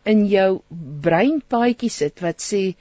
in 0.05 0.27
jou 0.27 0.63
breinpaadjie 1.07 1.91
sit 1.91 2.23
wat 2.25 2.41
sê 2.41 2.75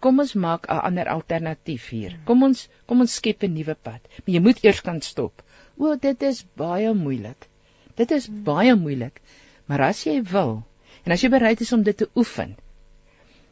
kom 0.00 0.20
ons 0.20 0.34
maak 0.34 0.68
'n 0.68 0.80
ander 0.88 1.08
alternatief 1.08 1.88
hier. 1.88 2.16
Kom 2.24 2.42
ons 2.42 2.68
kom 2.86 3.00
ons 3.00 3.14
skep 3.14 3.42
'n 3.44 3.54
nuwe 3.54 3.74
pad. 3.74 4.00
Maar 4.24 4.34
jy 4.34 4.40
moet 4.40 4.64
eers 4.64 4.80
kan 4.80 5.00
stop. 5.02 5.42
O, 5.78 5.96
dit 5.96 6.22
is 6.22 6.44
baie 6.56 6.94
moeilik. 6.94 7.48
Dit 7.96 8.10
is 8.10 8.28
baie 8.28 8.74
moeilik. 8.74 9.20
Maar 9.66 9.80
as 9.90 10.04
jy 10.06 10.22
wil 10.22 10.62
en 11.04 11.12
as 11.12 11.22
jy 11.22 11.28
bereid 11.28 11.60
is 11.60 11.72
om 11.72 11.82
dit 11.82 11.96
te 11.96 12.08
oefen, 12.14 12.56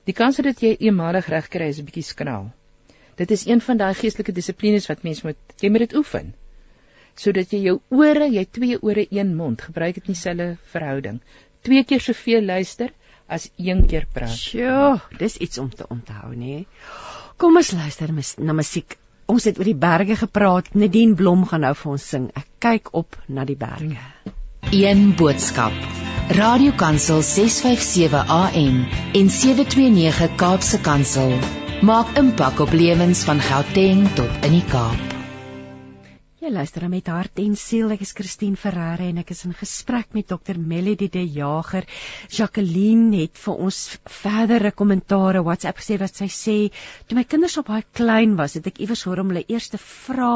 die 0.04 0.14
kans 0.14 0.36
dat 0.36 0.62
jy 0.62 0.76
eenmalig 0.78 1.28
reg 1.28 1.48
kry 1.48 1.68
is 1.68 1.80
'n 1.80 1.84
bietjie 1.84 2.08
skraal. 2.14 2.52
Dit 3.16 3.30
is 3.30 3.46
een 3.46 3.60
van 3.60 3.76
daai 3.76 3.94
geestelike 3.94 4.32
dissiplines 4.32 4.86
wat 4.86 5.02
mens 5.02 5.22
moet 5.22 5.36
jy 5.60 5.70
moet 5.70 5.88
dit 5.88 5.94
oefen. 5.94 6.34
Sodat 7.18 7.52
jy 7.52 7.64
jou 7.66 7.76
ore, 7.94 8.28
jy 8.30 8.44
twee 8.46 8.78
ore, 8.82 9.06
een 9.10 9.34
mond, 9.36 9.62
gebruik 9.70 9.98
dit 9.98 10.06
in 10.06 10.14
dieselfde 10.14 10.48
verhouding. 10.72 11.20
Twee 11.66 11.84
keer 11.84 12.00
soveel 12.00 12.46
luister 12.46 12.94
as 13.28 13.50
een 13.56 13.84
keer 13.90 14.06
praat. 14.12 14.32
Sjoe, 14.34 15.00
dis 15.18 15.36
iets 15.36 15.58
om 15.58 15.68
te 15.70 15.86
onthou, 15.90 16.32
nê? 16.38 16.62
Kom 17.38 17.58
ons 17.60 17.74
luister 17.76 18.12
mis, 18.14 18.34
na 18.38 18.54
musiek. 18.56 18.96
Ons 19.28 19.44
het 19.44 19.58
oor 19.60 19.68
die 19.68 19.76
berge 19.76 20.16
gepraat. 20.16 20.70
Nadine 20.74 21.14
Blom 21.14 21.44
gaan 21.46 21.66
nou 21.66 21.74
vir 21.76 21.90
ons 21.92 22.06
sing. 22.14 22.30
Ek 22.38 22.46
kyk 22.64 22.94
op 22.96 23.18
na 23.28 23.44
die 23.44 23.58
berge. 23.60 24.00
Een 24.72 25.12
boodskap. 25.20 25.76
Radiokansel 26.38 27.22
657 27.24 28.32
AM 28.38 28.80
en 29.20 29.30
729 29.36 30.34
Kaapse 30.40 30.80
Kansel 30.84 31.36
maak 31.82 32.16
impak 32.20 32.64
op 32.64 32.74
lewens 32.76 33.22
van 33.28 33.40
Gauteng 33.40 34.08
tot 34.16 34.48
in 34.48 34.58
die 34.58 34.66
Kaap. 34.72 35.17
Jy 36.48 36.54
luister 36.54 36.84
met 36.88 37.08
hart 37.12 37.40
en 37.42 37.56
siel. 37.60 37.90
Ek 37.92 38.00
is 38.00 38.14
Christine 38.16 38.56
Ferreira 38.56 39.04
en 39.04 39.18
ek 39.20 39.34
is 39.34 39.42
in 39.44 39.52
gesprek 39.52 40.14
met 40.16 40.30
Dr. 40.30 40.56
Melody 40.56 41.10
De 41.12 41.20
Jager. 41.20 41.84
Jacqueline 42.32 43.18
het 43.18 43.36
vir 43.36 43.60
ons 43.66 43.80
verdere 44.22 44.70
kommentare 44.72 45.42
WhatsApp 45.44 45.82
gesê 45.82 45.98
wat 46.00 46.16
sy 46.16 46.30
sê, 46.32 46.56
toe 47.04 47.18
my 47.20 47.26
kinders 47.28 47.58
op 47.60 47.68
baie 47.68 47.84
klein 47.92 48.32
was, 48.40 48.56
het 48.56 48.72
ek 48.72 48.80
iewers 48.80 49.04
hoor 49.04 49.20
om 49.20 49.34
hulle 49.34 49.44
eers 49.44 49.68
te 49.74 49.82
vra 49.82 50.32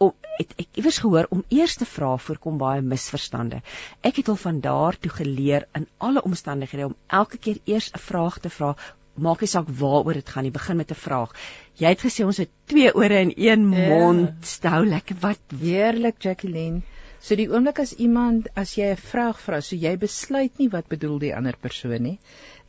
om 0.00 0.14
het 0.38 0.52
ek 0.62 0.78
iewers 0.78 1.02
gehoor 1.02 1.28
om 1.34 1.44
eers 1.52 1.76
te 1.76 1.86
vra 1.92 2.14
voorkom 2.24 2.56
baie 2.60 2.80
misverstande. 2.80 3.60
Ek 4.00 4.22
het 4.22 4.28
al 4.32 4.38
van 4.40 4.60
daar 4.64 4.96
toe 4.96 5.10
geleer 5.12 5.66
in 5.76 5.88
alle 5.98 6.22
omstandighede 6.24 6.88
om 6.88 6.96
elke 7.20 7.36
keer 7.36 7.58
eers 7.66 7.90
'n 7.92 8.00
vraag 8.00 8.38
te 8.40 8.50
vra 8.56 8.76
maak 9.24 9.40
nie 9.44 9.50
saak 9.50 9.68
waaroor 9.80 10.18
dit 10.18 10.28
gaan 10.34 10.46
nie, 10.46 10.54
begin 10.54 10.76
met 10.76 10.90
'n 10.90 11.02
vraag. 11.06 11.34
Jy 11.78 11.88
het 11.94 12.04
gesê 12.04 12.24
ons 12.26 12.40
het 12.42 12.50
twee 12.66 12.94
ore 12.94 13.18
en 13.24 13.32
een 13.36 13.72
ja. 13.72 13.88
mond. 13.88 14.46
Stou 14.46 14.86
lekker 14.86 15.16
wat 15.20 15.56
heerlik 15.60 16.22
Jacqueline. 16.22 16.82
So 17.20 17.34
die 17.34 17.48
oomblik 17.50 17.80
as 17.82 17.92
iemand 17.92 18.48
as 18.54 18.76
jy 18.78 18.92
'n 18.92 18.96
vraag 18.96 19.40
vra, 19.40 19.60
so 19.60 19.76
jy 19.76 19.96
besluit 19.96 20.58
nie 20.58 20.68
wat 20.74 20.88
bedoel 20.88 21.18
die 21.18 21.34
ander 21.34 21.56
persoon 21.60 22.02
nie. 22.02 22.18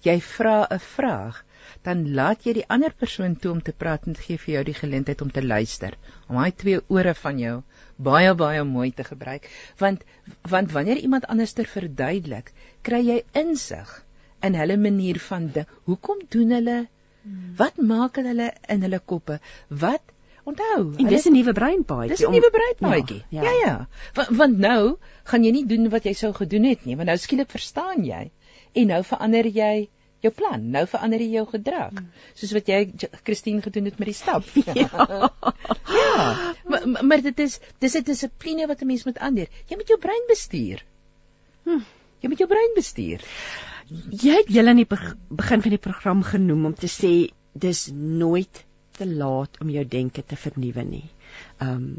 Jy 0.02 0.20
vra 0.22 0.68
'n 0.70 0.80
vraag, 0.80 1.44
dan 1.84 2.14
laat 2.14 2.46
jy 2.46 2.54
die 2.54 2.70
ander 2.76 2.94
persoon 2.94 3.36
toe 3.36 3.52
om 3.52 3.62
te 3.62 3.74
praat 3.84 4.08
en 4.08 4.16
gee 4.16 4.38
vir 4.38 4.54
jou 4.54 4.64
die 4.64 4.80
geleentheid 4.82 5.22
om 5.22 5.32
te 5.32 5.46
luister. 5.46 5.98
Om 6.28 6.36
daai 6.36 6.52
twee 6.52 6.82
ore 6.88 7.14
van 7.14 7.40
jou 7.40 7.64
baie 7.98 8.34
baie 8.34 8.64
mooi 8.64 8.92
te 8.92 9.04
gebruik, 9.04 9.50
want 9.78 10.04
want 10.50 10.72
wanneer 10.72 10.98
iemand 10.98 11.28
anderster 11.28 11.66
verduidelik, 11.66 12.54
kry 12.82 13.02
jy 13.12 13.24
insig 13.34 14.04
in 14.42 14.56
hulle 14.56 14.78
manier 14.78 15.20
van 15.20 15.50
ding. 15.54 15.68
Hoekom 15.90 16.24
doen 16.30 16.56
hulle? 16.58 16.80
Wat 17.60 17.78
maak 17.78 18.16
hulle 18.16 18.54
in 18.68 18.82
hulle 18.86 19.00
koppe? 19.12 19.40
Wat 19.68 20.16
onthou? 20.50 20.96
En 20.98 21.08
dis 21.12 21.28
'n 21.28 21.36
nuwe 21.36 21.54
breinpaadjie. 21.54 22.16
Dis 22.16 22.26
'n 22.28 22.32
nuwe 22.32 22.50
breinpaadjie. 22.58 23.24
Ja, 23.30 23.44
ja. 23.44 23.52
ja. 23.52 23.66
ja. 23.66 23.88
Want, 24.14 24.30
want 24.42 24.58
nou 24.58 24.98
gaan 25.24 25.44
jy 25.44 25.52
nie 25.52 25.66
doen 25.66 25.90
wat 25.90 26.04
jy 26.04 26.14
sou 26.14 26.34
gedoen 26.34 26.64
het 26.64 26.86
nie, 26.86 26.96
want 26.96 27.08
nou 27.08 27.18
skielik 27.18 27.50
verstaan 27.52 28.06
jy 28.06 28.32
en 28.74 28.88
nou 28.88 29.04
verander 29.04 29.48
jy 29.48 29.90
jou 30.24 30.32
plan. 30.36 30.64
Nou 30.72 30.86
verander 30.88 31.22
jy 31.24 31.30
jou 31.38 31.46
gedrag. 31.52 31.94
Hmm. 31.96 32.10
Soos 32.34 32.52
wat 32.56 32.68
jy 32.68 32.80
Christine 33.24 33.62
gedoen 33.62 33.86
het 33.86 34.00
met 34.00 34.12
die 34.12 34.18
stap. 34.18 34.44
ja. 34.80 35.30
ja. 36.00 36.56
Maar, 36.66 37.06
maar 37.06 37.22
dit 37.22 37.40
is 37.40 37.60
dis 37.80 37.96
'n 37.96 38.04
dissipline 38.04 38.68
wat 38.68 38.82
'n 38.82 38.88
mens 38.88 39.06
moet 39.06 39.18
aanleer. 39.18 39.48
Jy 39.68 39.76
moet 39.76 39.88
jou 39.88 40.00
brein 40.00 40.28
bestuur. 40.28 40.84
Hm. 41.64 41.84
Jy 42.20 42.30
moet 42.30 42.38
jou 42.38 42.50
brein 42.50 42.74
bestuur. 42.76 43.24
Jy 43.90 44.40
het 44.42 44.50
julle 44.54 44.74
in 44.76 44.84
die 44.84 44.90
begin 44.90 45.64
van 45.66 45.74
die 45.74 45.82
program 45.82 46.24
genoem 46.26 46.66
om 46.72 46.76
te 46.78 46.90
sê 46.92 47.14
dis 47.54 47.88
nooit 47.94 48.66
te 49.00 49.08
laat 49.08 49.58
om 49.64 49.72
jou 49.74 49.86
denke 49.88 50.24
te 50.26 50.38
vernuwe 50.40 50.84
nie. 50.86 51.08
Um 51.64 51.96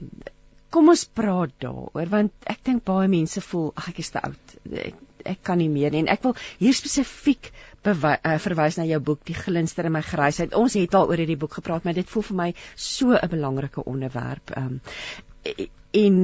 kom 0.70 0.86
ons 0.92 1.02
praat 1.18 1.50
daaroor 1.58 2.10
want 2.12 2.50
ek 2.52 2.60
dink 2.68 2.84
baie 2.86 3.08
mense 3.10 3.40
voel 3.42 3.72
ag 3.74 3.88
ek 3.90 3.96
is 4.04 4.12
te 4.14 4.20
oud. 4.22 4.52
Ek, 4.70 5.00
ek 5.32 5.40
kan 5.46 5.58
nie 5.58 5.70
meer 5.72 5.90
nie 5.90 6.04
en 6.04 6.12
ek 6.12 6.22
wil 6.28 6.36
hier 6.60 6.76
spesifiek 6.78 7.50
uh, 7.50 8.36
verwys 8.44 8.78
na 8.78 8.86
jou 8.86 9.00
boek 9.02 9.24
Die 9.26 9.34
glinster 9.34 9.88
in 9.88 9.96
my 9.96 10.04
grysheid. 10.06 10.54
Ons 10.54 10.78
het 10.78 10.94
al 10.94 11.10
oor 11.10 11.18
hierdie 11.18 11.38
boek 11.40 11.58
gepraat, 11.58 11.84
maar 11.84 11.98
dit 11.98 12.08
voel 12.08 12.26
vir 12.28 12.38
my 12.42 12.48
so 12.76 13.18
'n 13.18 13.32
belangrike 13.34 13.82
onderwerp. 13.82 14.54
Um 14.56 14.80
en 15.90 16.16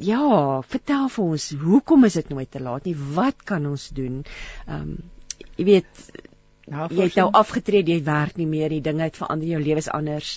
ja, 0.00 0.62
vertel 0.74 1.08
vir 1.12 1.24
ons, 1.24 1.48
hoekom 1.60 2.08
is 2.08 2.16
dit 2.20 2.28
nooit 2.32 2.50
te 2.50 2.62
laat 2.62 2.86
nie? 2.88 2.96
Wat 2.96 3.42
kan 3.48 3.66
ons 3.66 3.88
doen? 3.96 4.22
Ehm 4.66 4.80
um, 4.80 4.96
jy 5.56 5.64
weet 5.68 6.02
nou, 6.72 6.86
jy 6.94 7.08
het 7.08 7.16
nou 7.18 7.28
afgetree, 7.36 7.84
jy 7.84 8.00
werk 8.06 8.38
nie 8.40 8.48
meer, 8.48 8.72
die 8.72 8.84
dinge 8.84 9.04
het 9.04 9.18
verander, 9.20 9.48
jou 9.48 9.60
lewe 9.60 9.82
is 9.82 9.90
anders. 9.92 10.36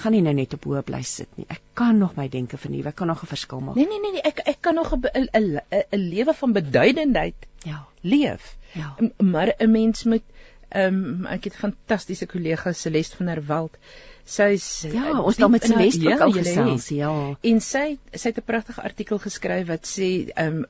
Gaan 0.00 0.14
nie 0.16 0.22
nou 0.24 0.34
net 0.34 0.54
op 0.56 0.64
hoop 0.70 0.86
bly 0.88 1.02
sit 1.06 1.28
nie. 1.36 1.46
Ek 1.52 1.60
kan 1.78 1.98
nog 1.98 2.16
my 2.16 2.28
denke 2.32 2.58
vernuwe, 2.60 2.88
ek 2.88 2.96
kan 3.02 3.10
nog 3.12 3.22
'n 3.22 3.32
verskil 3.34 3.60
maak. 3.60 3.76
Nee 3.76 3.86
nee 3.90 4.00
nee, 4.00 4.12
nee 4.12 4.24
ek 4.24 4.42
ek 4.54 4.60
kan 4.60 4.74
nog 4.74 4.94
'n 4.94 5.02
'n 5.12 5.60
'n 5.70 6.02
lewe 6.14 6.34
van 6.34 6.52
beduidendheid 6.52 7.46
ja, 7.64 7.86
leef. 8.00 8.56
Ja. 8.72 8.96
Maar 9.18 9.54
'n 9.58 9.70
mens 9.70 10.04
moet 10.04 10.24
ehm 10.68 10.94
um, 10.94 11.26
ek 11.26 11.44
het 11.44 11.56
fantastiese 11.56 12.26
kollega 12.26 12.72
Celeste 12.72 13.16
van 13.16 13.26
der 13.26 13.44
Walt 13.46 13.76
Sy's 14.24 14.86
ja, 14.86 15.08
uh, 15.10 15.24
ons 15.24 15.36
het 15.36 15.50
met 15.50 15.64
Celeste 15.66 16.06
ook 16.12 16.20
al 16.20 16.32
gesels, 16.32 16.88
ja. 16.94 17.10
En 17.40 17.60
sy 17.60 17.98
sy 18.12 18.28
het 18.30 18.38
'n 18.38 18.46
pragtige 18.46 18.82
artikel 18.82 19.18
geskryf 19.18 19.66
wat 19.66 19.88
sê 19.88 20.30
ehm 20.34 20.62
um, 20.62 20.66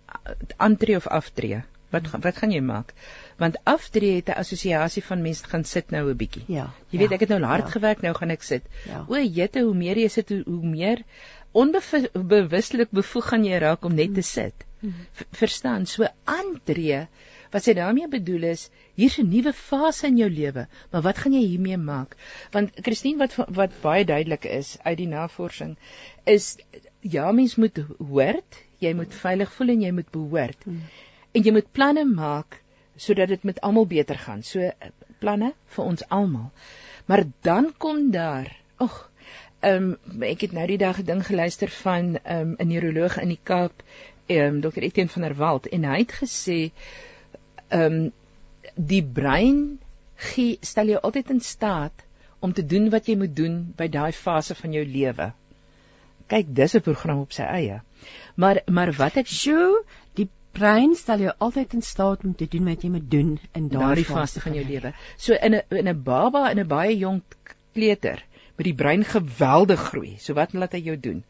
aantree 0.56 0.96
of 0.96 1.06
aftree. 1.06 1.62
Wat 1.92 2.08
wat 2.10 2.36
gaan 2.36 2.50
jy 2.50 2.60
maak? 2.60 2.94
Want 3.36 3.58
aftree 3.64 4.14
het 4.16 4.28
'n 4.28 4.40
assosiasie 4.44 5.04
van 5.04 5.22
mense 5.22 5.44
gaan 5.44 5.64
sit 5.64 5.90
nou 5.90 6.08
'n 6.10 6.16
bietjie. 6.16 6.44
Ja. 6.46 6.72
Jy 6.88 6.98
weet 6.98 7.08
ja, 7.08 7.14
ek 7.14 7.20
het 7.20 7.28
nou 7.28 7.42
hard 7.42 7.68
ja. 7.68 7.70
gewerk, 7.70 8.00
nou 8.00 8.14
gaan 8.14 8.30
ek 8.30 8.42
sit. 8.42 8.62
Ja. 8.88 9.04
O, 9.08 9.16
jette, 9.16 9.60
hoe 9.60 9.74
meer 9.74 9.98
jy 9.98 10.08
sit, 10.08 10.28
hoe, 10.28 10.42
hoe 10.46 10.66
meer 10.66 11.04
onbewuslik 11.52 12.90
bevoeg 12.90 13.28
gaan 13.28 13.44
jy 13.44 13.58
raak 13.58 13.84
om 13.84 13.94
net 13.94 14.14
te 14.14 14.22
sit. 14.22 14.64
Mm. 14.80 14.94
Verstaan? 15.30 15.86
So 15.86 16.08
aantree 16.24 17.06
Wat 17.52 17.66
sy 17.66 17.74
daarmee 17.76 18.08
bedoel 18.08 18.48
is, 18.50 18.70
hier's 18.96 19.18
'n 19.20 19.28
nuwe 19.28 19.52
fase 19.52 20.06
in 20.06 20.16
jou 20.16 20.30
lewe, 20.30 20.66
maar 20.90 21.02
wat 21.02 21.18
gaan 21.18 21.34
jy 21.36 21.44
hiermee 21.44 21.76
maak? 21.76 22.16
Want 22.52 22.80
Christine 22.86 23.18
wat 23.18 23.36
wat 23.60 23.76
baie 23.82 24.04
duidelik 24.04 24.44
is 24.44 24.76
uit 24.82 24.98
die 24.98 25.08
navorsing 25.08 25.76
is 26.24 26.56
ja, 27.00 27.32
mens 27.32 27.56
moet 27.56 27.78
hoort, 27.98 28.58
jy 28.78 28.94
moet 28.94 29.14
veilig 29.14 29.52
voel 29.52 29.68
en 29.68 29.82
jy 29.82 29.92
moet 29.92 30.10
behoort. 30.10 30.64
Hmm. 30.64 30.82
En 31.32 31.42
jy 31.42 31.52
moet 31.52 31.72
planne 31.72 32.04
maak 32.04 32.60
sodat 32.96 33.28
dit 33.28 33.44
met 33.44 33.60
almal 33.60 33.86
beter 33.86 34.18
gaan. 34.18 34.42
So 34.42 34.70
planne 35.18 35.52
vir 35.76 35.84
ons 35.84 36.08
almal. 36.08 36.50
Maar 37.06 37.24
dan 37.40 37.72
kom 37.78 38.10
daar, 38.10 38.50
ag, 38.76 39.10
ehm 39.60 39.94
um, 39.94 40.22
ek 40.26 40.40
het 40.46 40.52
nou 40.52 40.66
die 40.66 40.78
dag 40.78 40.98
'n 40.98 41.06
ding 41.06 41.22
geluister 41.26 41.68
van 41.68 42.16
ehm 42.22 42.40
um, 42.40 42.56
'n 42.58 42.68
neuroloog 42.68 43.20
in 43.20 43.28
die 43.28 43.40
Kaap, 43.42 43.82
ehm 44.26 44.54
um, 44.54 44.60
Dr. 44.60 44.82
Etienne 44.82 45.10
van 45.10 45.22
der 45.22 45.34
Walt 45.34 45.66
en 45.68 45.84
hy 45.84 45.98
het 45.98 46.12
gesê 46.22 46.72
ehm 47.72 48.00
um, 48.00 48.12
die 48.76 49.02
brein 49.02 49.78
gee 50.30 50.58
stel 50.62 50.92
jou 50.92 51.00
altyd 51.08 51.30
in 51.34 51.40
staat 51.40 52.04
om 52.40 52.52
te 52.52 52.64
doen 52.66 52.90
wat 52.90 53.08
jy 53.08 53.16
moet 53.18 53.34
doen 53.36 53.56
by 53.78 53.88
daai 53.88 54.12
fase 54.12 54.54
van 54.58 54.74
jou 54.76 54.84
lewe. 54.86 55.32
Kyk, 56.32 56.54
dis 56.58 56.74
'n 56.76 56.84
program 56.86 57.22
op 57.24 57.32
sy 57.32 57.42
eie. 57.42 57.80
Maar 58.36 58.62
maar 58.66 58.92
wat 58.98 59.16
ek 59.22 59.26
sjoe, 59.26 59.84
die 60.14 60.28
brein 60.52 60.94
stel 60.96 61.24
jou 61.26 61.34
altyd 61.38 61.74
in 61.78 61.82
staat 61.82 62.24
om 62.24 62.34
te 62.34 62.48
doen 62.54 62.64
wat 62.70 62.82
jy 62.82 62.90
moet 62.90 63.10
doen 63.10 63.38
in 63.54 63.68
daai 63.68 64.04
fase 64.04 64.40
van 64.40 64.54
jou 64.54 64.64
lewe. 64.64 64.92
So 65.16 65.34
in 65.34 65.54
'n 65.54 65.62
in 65.70 65.88
'n 65.88 66.02
baba 66.02 66.50
in 66.50 66.58
'n 66.58 66.68
baie 66.68 66.96
jonk 66.98 67.56
kleuter 67.74 68.22
met 68.56 68.64
die 68.64 68.74
brein 68.74 69.04
geweldig 69.04 69.80
groei. 69.80 70.16
So 70.18 70.34
wat 70.34 70.52
laat 70.52 70.72
hy 70.72 70.78
jou 70.78 70.96
doen? 70.96 71.24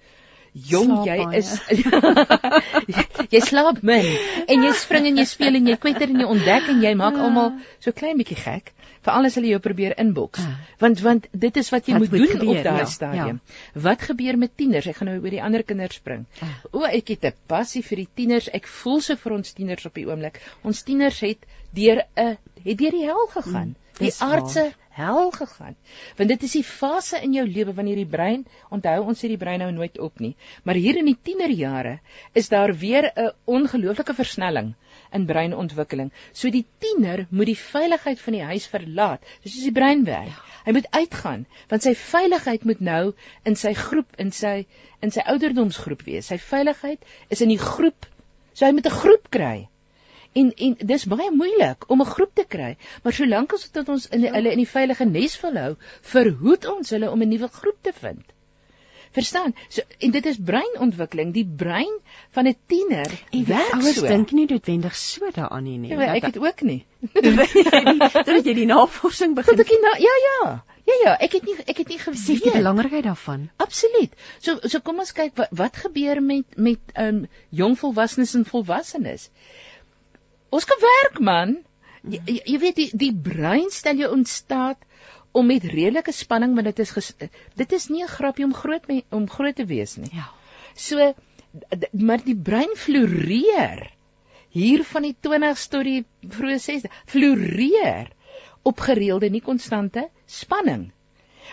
Jong 0.53 0.91
slaap 0.91 1.07
jy 1.07 1.17
baie. 1.25 1.39
is 1.39 1.51
jy, 2.95 3.05
jy 3.37 3.41
slaap 3.41 3.83
min 3.83 4.09
en 4.47 4.67
jy 4.67 4.73
spring 4.77 5.09
en 5.09 5.19
jy 5.23 5.27
speel 5.29 5.59
en 5.59 5.73
jy 5.73 5.79
kwetter 5.81 6.13
en 6.13 6.21
jy 6.21 6.29
ontdek 6.35 6.69
en 6.75 6.83
jy 6.85 6.95
maak 6.99 7.17
ja. 7.17 7.27
almal 7.29 7.53
so 7.81 7.95
klein 7.97 8.21
bietjie 8.21 8.39
gek 8.41 8.73
vir 9.03 9.15
alles 9.15 9.37
hulle 9.39 9.51
jou 9.51 9.61
probeer 9.63 9.95
inboks 9.99 10.43
ja. 10.45 10.53
want 10.83 11.01
want 11.07 11.29
dit 11.45 11.61
is 11.63 11.71
wat 11.75 11.89
jy 11.89 11.97
wat 11.97 12.05
moet, 12.05 12.13
moet 12.13 12.23
doen 12.23 12.35
gebeur, 12.35 12.59
op 12.59 12.69
daai 12.69 12.83
ja, 12.83 12.91
stadium 12.95 13.41
ja. 13.41 13.81
wat 13.89 14.05
gebeur 14.11 14.39
met 14.45 14.55
tieners 14.61 14.91
ek 14.93 15.01
gaan 15.01 15.11
nou 15.11 15.19
oor 15.23 15.35
die 15.35 15.43
ander 15.43 15.65
kinders 15.67 15.99
spring 16.03 16.27
ja. 16.41 16.51
o 16.71 16.85
ek 16.89 17.15
het 17.17 17.27
'n 17.33 17.37
passie 17.51 17.83
vir 17.89 18.05
die 18.05 18.09
tieners 18.21 18.51
ek 18.61 18.69
voel 18.83 19.01
so 19.09 19.17
vir 19.25 19.39
ons 19.39 19.57
tieners 19.59 19.89
op 19.89 19.99
die 19.99 20.07
oomblik 20.11 20.39
ons 20.63 20.85
tieners 20.87 21.25
het 21.27 21.49
deur 21.75 22.05
'n 22.17 22.37
het 22.63 22.79
deur 22.79 22.99
die 22.99 23.07
hel 23.09 23.27
gegaan 23.35 23.73
mm, 23.73 23.79
die 23.99 24.15
aardse 24.21 24.71
hel 24.97 25.31
gegaan. 25.35 25.77
Want 26.19 26.29
dit 26.29 26.43
is 26.43 26.53
die 26.59 26.65
fase 26.65 27.21
in 27.25 27.33
jou 27.37 27.47
lewe 27.49 27.75
wanneer 27.75 27.97
die 28.03 28.09
brein, 28.09 28.45
onthou 28.71 28.99
ons 29.09 29.23
sê 29.23 29.31
die 29.33 29.41
brein 29.41 29.63
nou 29.65 29.71
nooit 29.73 29.99
op 29.99 30.21
nie, 30.21 30.35
maar 30.65 30.79
hier 30.79 30.99
in 31.01 31.09
die 31.09 31.19
tienerjare 31.29 31.99
is 32.35 32.49
daar 32.53 32.75
weer 32.85 33.11
'n 33.17 33.33
ongelooflike 33.45 34.15
versnelling 34.15 34.75
in 35.13 35.27
breinontwikkeling. 35.27 36.11
So 36.33 36.51
die 36.51 36.67
tiener 36.79 37.27
moet 37.31 37.47
die 37.47 37.59
veiligheid 37.59 38.21
van 38.21 38.33
die 38.33 38.43
huis 38.43 38.67
verlaat. 38.67 39.25
Dis 39.43 39.55
soos 39.55 39.69
die 39.69 39.73
brein 39.73 40.05
werk. 40.05 40.39
Hy 40.65 40.73
moet 40.73 40.89
uitgaan 40.91 41.47
want 41.69 41.83
sy 41.83 41.95
veiligheid 41.95 42.65
moet 42.65 42.81
nou 42.81 43.15
in 43.45 43.57
sy 43.57 43.75
groep, 43.75 44.17
in 44.19 44.33
sy 44.33 44.67
in 45.01 45.11
sy 45.11 45.25
ouderdomsgroep 45.27 46.05
wees. 46.07 46.27
Sy 46.27 46.39
veiligheid 46.39 47.05
is 47.29 47.41
in 47.41 47.49
die 47.49 47.59
groep. 47.59 48.07
So 48.55 48.67
hy 48.67 48.73
moet 48.73 48.87
'n 48.87 49.01
groep 49.03 49.31
kry. 49.31 49.69
En 50.33 50.53
en 50.67 50.77
dis 50.93 51.05
baie 51.13 51.31
moeilik 51.31 51.89
om 51.89 52.01
'n 52.01 52.13
groep 52.15 52.35
te 52.35 52.45
kry, 52.49 52.77
maar 53.05 53.13
solank 53.13 53.53
as 53.53 53.71
dit 53.71 53.89
ons 53.89 54.07
in 54.09 54.21
die, 54.21 54.31
ja. 54.31 54.35
hulle 54.37 54.53
in 54.53 54.63
die 54.65 54.69
veilige 54.69 55.05
nes 55.05 55.41
wil 55.41 55.59
hou, 55.65 55.73
verhoed 56.15 56.69
ons 56.75 56.91
hulle 56.91 57.11
om 57.11 57.23
'n 57.23 57.29
nuwe 57.29 57.49
groep 57.49 57.83
te 57.83 57.93
vind. 57.93 58.33
Verstaan? 59.13 59.55
So 59.69 59.83
en 59.99 60.11
dit 60.11 60.27
is 60.27 60.39
breinontwikkeling. 60.41 61.33
Die 61.33 61.45
brein 61.45 61.99
van 62.31 62.49
'n 62.49 62.57
tiener 62.67 63.11
En 63.31 63.45
werk 63.47 63.73
ouers 63.73 63.99
so. 63.99 64.07
dink 64.07 64.31
nie 64.31 64.47
noodwendig 64.47 64.97
so 64.97 65.31
daaraan 65.31 65.65
nie. 65.65 65.89
Ja, 65.89 65.97
maar 65.97 66.15
ek 66.17 66.23
het 66.23 66.39
ook 66.39 66.61
nie. 66.61 66.85
Totdat 68.27 68.45
jy 68.45 68.55
die 68.55 68.67
navorsing 68.67 69.35
begin 69.35 69.57
Tot 69.57 69.65
ek 69.67 69.73
nie 69.75 69.81
na, 69.85 69.97
ja 69.99 70.15
ja. 70.29 70.65
Ja 70.85 70.95
ja, 71.05 71.17
ek 71.21 71.33
het 71.33 71.45
nie 71.47 71.57
ek 71.67 71.77
het 71.79 71.89
nie 71.89 71.99
besef 72.05 72.41
die 72.43 72.55
belangrikheid 72.55 73.05
daarvan. 73.05 73.51
Absoluut. 73.57 74.15
So 74.41 74.59
so 74.63 74.81
kom 74.81 74.99
ons 74.99 75.13
kyk 75.13 75.37
wat 75.37 75.53
wat 75.61 75.77
gebeur 75.77 76.23
met 76.23 76.57
met 76.57 76.97
um 76.99 77.27
jong 77.51 77.77
volwassenes 77.79 78.35
en 78.35 78.49
volwassenes. 78.49 79.29
Ons 80.53 80.69
kan 80.69 80.81
werk 80.83 81.19
man. 81.25 81.57
Jy, 82.03 82.21
jy, 82.45 82.59
weet 82.61 82.79
die 82.81 82.89
die 83.07 83.13
brein 83.15 83.71
stel 83.73 84.01
jou 84.03 84.11
in 84.17 84.25
staat 84.29 84.81
om 85.33 85.47
met 85.49 85.65
redelike 85.65 86.13
spanning 86.13 86.57
want 86.59 86.69
dit 86.69 86.83
is 86.85 86.93
ges, 86.93 87.13
dit 87.57 87.73
is 87.79 87.89
nie 87.89 88.03
'n 88.03 88.15
grapjie 88.15 88.45
om 88.45 88.55
groot 88.55 88.89
me, 88.89 89.03
om 89.11 89.29
groot 89.31 89.57
te 89.57 89.67
wees 89.67 89.97
nie. 89.97 90.11
Ja. 90.13 90.29
So 90.75 91.13
maar 91.93 92.25
die 92.25 92.37
brein 92.37 92.75
floreer 92.77 93.91
hier 94.53 94.85
van 94.85 95.03
die 95.03 95.17
20 95.21 95.67
tot 95.73 95.85
die 95.85 96.05
vroeë 96.37 96.59
60 96.67 96.99
floreer 97.13 98.11
op 98.63 98.81
gereelde 98.81 99.31
nie 99.31 99.45
konstante 99.45 100.09
spanning 100.27 100.91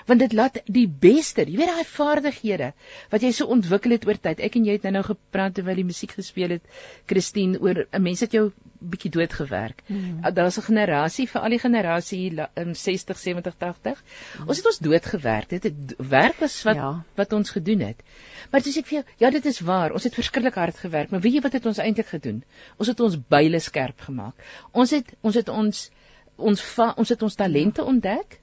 want 0.05 0.19
dit 0.19 0.33
laat 0.33 0.57
die 0.65 0.87
beste 0.87 1.45
jy 1.49 1.57
weet 1.57 1.71
daai 1.71 1.87
vaardighede 1.89 2.71
wat 3.11 3.23
jy 3.25 3.31
so 3.35 3.49
ontwikkel 3.53 3.95
het 3.95 4.07
oor 4.07 4.19
tyd. 4.21 4.39
Ek 4.39 4.55
en 4.59 4.65
jy 4.65 4.77
het 4.77 4.87
nou 4.87 4.99
nou 4.99 5.05
gepraat 5.07 5.55
terwyl 5.57 5.79
die 5.79 5.87
musiek 5.87 6.13
gespeel 6.17 6.57
het 6.57 6.65
Christine 7.09 7.59
oor 7.59 7.85
'n 7.85 8.01
mens 8.03 8.19
het 8.25 8.33
jou 8.33 8.51
bietjie 8.79 9.11
doodgewerk. 9.11 9.83
Mm. 9.87 10.21
daar's 10.33 10.57
'n 10.57 10.67
generasie 10.67 11.27
vir 11.27 11.41
al 11.41 11.49
die 11.49 11.59
generasie 11.59 12.31
in 12.55 12.75
60 12.75 13.17
70 13.17 13.55
80 13.57 14.03
mm. 14.03 14.47
ons 14.47 14.57
het 14.57 14.65
ons 14.65 14.79
doodgewerk. 14.79 15.49
Dit 15.49 15.63
het 15.63 15.95
werk 15.97 16.39
was 16.39 16.63
wat 16.63 16.75
Ja. 16.75 17.03
wat 17.15 17.33
ons 17.33 17.49
gedoen 17.49 17.79
het. 17.79 18.03
Maar 18.51 18.61
dis 18.61 18.77
ek 18.77 18.85
vir 18.85 18.97
jou 18.99 19.05
ja 19.17 19.29
dit 19.29 19.45
is 19.45 19.59
waar. 19.59 19.91
Ons 19.91 20.03
het 20.03 20.13
verskriklik 20.13 20.55
hard 20.55 20.77
gewerk 20.77 21.09
maar 21.09 21.21
weet 21.21 21.33
jy 21.33 21.41
wat 21.41 21.53
het 21.53 21.65
ons 21.65 21.77
eintlik 21.77 22.07
gedoen? 22.07 22.43
Ons 22.77 22.87
het 22.87 22.99
ons 22.99 23.17
byle 23.27 23.59
skerp 23.59 23.99
gemaak. 24.01 24.35
Ons 24.71 24.91
het 24.91 25.13
ons 25.21 25.35
het 25.35 25.49
ons 25.49 25.89
ons 26.35 26.61
va, 26.61 26.93
ons 26.97 27.09
het 27.09 27.21
ons 27.21 27.35
talente 27.35 27.83
ontdek 27.83 28.39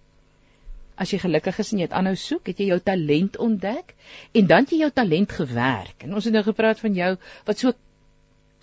as 0.96 1.12
jy 1.12 1.20
gelukkig 1.22 1.58
is 1.62 1.72
en 1.72 1.80
jy 1.80 1.88
het 1.88 1.96
aanhou 1.96 2.16
soek, 2.20 2.50
het 2.50 2.60
jy 2.60 2.70
jou 2.72 2.78
talent 2.80 3.38
ontdek 3.46 3.94
en 4.32 4.46
dan 4.52 4.64
het 4.64 4.74
jy 4.74 4.82
jou 4.84 4.92
talent 4.96 5.32
gewerk. 5.38 6.04
En 6.06 6.14
ons 6.16 6.24
het 6.24 6.34
nou 6.34 6.44
gepraat 6.46 6.80
van 6.80 6.94
jou 6.96 7.16
wat 7.48 7.64
so 7.64 7.72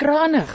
kranig 0.01 0.53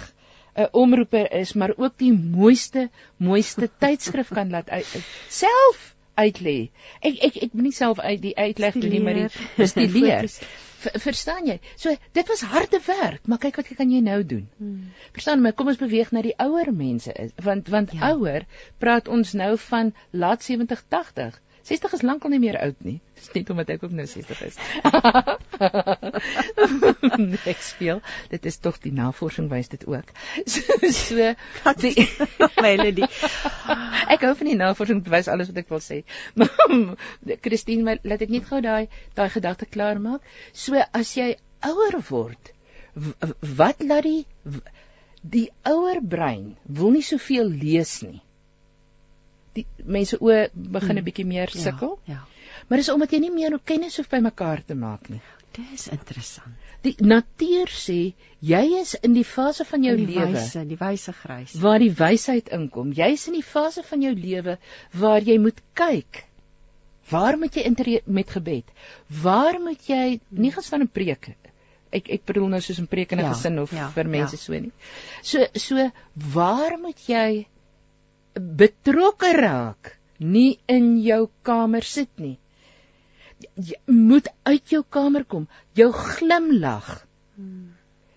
'n 0.59 0.62
uh, 0.62 0.68
omroeper 0.72 1.32
is, 1.32 1.52
maar 1.52 1.72
ook 1.76 1.98
die 1.98 2.12
mooiste 2.12 2.88
mooiste 3.16 3.70
tydskrif 3.82 4.32
kan 4.34 4.50
laat 4.50 4.70
uit, 4.70 4.86
self 5.28 5.94
uitlê. 6.18 6.70
Ek 7.00 7.20
ek 7.28 7.36
ek 7.46 7.52
moet 7.52 7.68
nie 7.68 7.76
self 7.76 8.00
uit 8.02 8.22
die 8.22 8.36
uitleg 8.36 8.74
doen 8.74 8.90
nie, 8.90 9.02
maar 9.05 9.20
die 9.20 9.28
bestudeer. 9.56 10.26
Ver, 10.78 10.94
verstaan 11.02 11.46
jy? 11.46 11.56
So 11.74 11.90
dit 12.14 12.28
was 12.30 12.44
harde 12.46 12.78
werk, 12.86 13.24
maar 13.26 13.40
kyk 13.42 13.56
wat 13.59 13.70
kan 13.78 13.90
jy 13.90 13.98
nou 14.06 14.20
doen? 14.22 14.44
Hmm. 14.59 14.92
Verstaan 15.16 15.42
my, 15.42 15.50
kom 15.52 15.70
ons 15.72 15.80
beweeg 15.80 16.12
na 16.14 16.22
die 16.22 16.36
ouer 16.38 16.70
mense 16.70 17.14
is, 17.18 17.32
want 17.42 17.70
want 17.74 17.94
ja. 17.96 18.12
ouer 18.12 18.46
praat 18.78 19.10
ons 19.10 19.34
nou 19.40 19.56
van 19.64 19.90
laat 20.10 20.46
70 20.46 20.84
80. 20.94 21.40
60 21.69 21.95
is 21.99 22.03
lankal 22.07 22.32
nie 22.32 22.40
meer 22.40 22.57
oud 22.62 22.78
nie. 22.86 22.99
Dis 23.19 23.28
net 23.35 23.51
omdat 23.53 23.73
ek 23.74 23.82
ook 23.85 23.95
nou 23.97 24.07
60 24.09 24.43
is. 24.47 24.57
ek 27.53 27.61
speel. 27.65 28.01
Dit 28.32 28.47
is 28.49 28.57
tog 28.65 28.78
die 28.85 28.93
navorsing 28.95 29.51
wys 29.53 29.69
dit 29.74 29.85
ook. 29.89 30.12
So, 30.49 30.62
so 30.95 31.35
die, 31.82 32.07
Melody. 32.62 33.07
ek 34.15 34.24
hou 34.24 34.32
van 34.39 34.49
die 34.49 34.57
navorsing 34.59 35.03
bewys 35.05 35.28
alles 35.28 35.51
wat 35.53 35.61
ek 35.61 35.73
wil 35.73 35.82
sê. 35.85 36.01
Christine, 37.45 37.85
maar 37.85 38.01
laat 38.03 38.24
ek 38.24 38.32
net 38.32 38.49
gou 38.49 38.62
daai 38.65 38.89
daai 39.19 39.28
gedagte 39.35 39.69
klaar 39.69 40.01
maak. 40.03 40.24
So 40.53 40.78
as 40.78 41.12
jy 41.19 41.35
ouer 41.69 41.99
word, 42.09 42.53
wat 43.61 43.85
laat 43.85 44.07
die 44.09 44.24
die 45.23 45.49
ouer 45.66 46.01
brein 46.01 46.57
wil 46.81 46.95
nie 46.95 47.05
soveel 47.05 47.51
lees 47.51 47.99
nie. 48.07 48.23
Die 49.59 49.66
mense 49.98 50.18
oë 50.20 50.48
begin 50.78 50.98
'n 50.98 51.05
bietjie 51.10 51.26
meer 51.26 51.51
sukkel, 51.55 51.98
Ja. 52.06 52.14
ja. 52.14 52.62
maar 52.68 52.78
dis 52.82 52.89
omdat 52.94 53.12
jy 53.16 53.20
nie 53.26 53.30
meer 53.35 53.59
kennis 53.64 53.97
hoef 54.01 54.09
bymekaar 54.12 54.64
te 54.66 54.74
maak 54.74 55.09
nie. 55.10 55.20
Dis 55.59 55.89
interessant. 55.90 56.55
Die 56.85 56.94
natuur 57.01 57.66
sê 57.74 58.14
jy 58.40 58.60
is 58.80 58.94
in 59.02 59.14
die 59.16 59.24
fase 59.24 59.64
van 59.64 59.82
jou 59.82 59.97
die 59.97 60.06
lewe 60.06 60.32
wyse, 60.36 60.60
die 60.68 60.76
wyse 60.78 61.12
grys. 61.12 61.55
waar 61.64 61.78
die 61.82 61.90
wysheid 61.90 62.48
inkom. 62.55 62.93
Jy's 62.93 63.26
in 63.26 63.35
die 63.35 63.43
fase 63.43 63.82
van 63.82 64.02
jou 64.02 64.12
lewe 64.14 64.59
waar 64.93 65.20
jy 65.20 65.39
moet 65.39 65.60
kyk. 65.74 66.24
Waar 67.10 67.39
moet 67.39 67.55
jy 67.56 68.01
met 68.06 68.30
gebed? 68.30 68.64
Waar 69.22 69.59
moet 69.60 69.86
jy 69.89 70.20
nie 70.30 70.52
gaan 70.52 70.62
staan 70.62 70.80
en 70.80 70.89
preek? 70.89 71.30
Ek 71.90 72.09
ek 72.10 72.24
bedoel 72.26 72.48
nou 72.48 72.60
soos 72.60 72.78
'n 72.78 72.86
preek 72.86 73.12
in 73.12 73.18
'n 73.18 73.24
Ja, 73.24 73.32
gesin 73.32 73.59
of 73.59 73.72
ja, 73.72 73.89
vir 73.90 74.05
mense 74.05 74.36
ja. 74.36 74.43
so 74.43 74.52
nie. 74.52 74.72
So 75.22 75.47
so 75.55 75.90
waar 76.35 76.78
moet 76.78 77.01
jy 77.09 77.47
betrokke 78.39 79.32
raak? 79.36 79.98
Nie 80.19 80.59
in 80.66 80.98
jou 81.02 81.28
kamer 81.43 81.82
sit 81.82 82.10
nie. 82.19 82.39
Jy 83.55 83.78
moet 83.86 84.28
uit 84.43 84.70
jou 84.74 84.82
kamer 84.82 85.24
kom. 85.24 85.47
Jou 85.74 85.93
glimlag. 85.93 87.06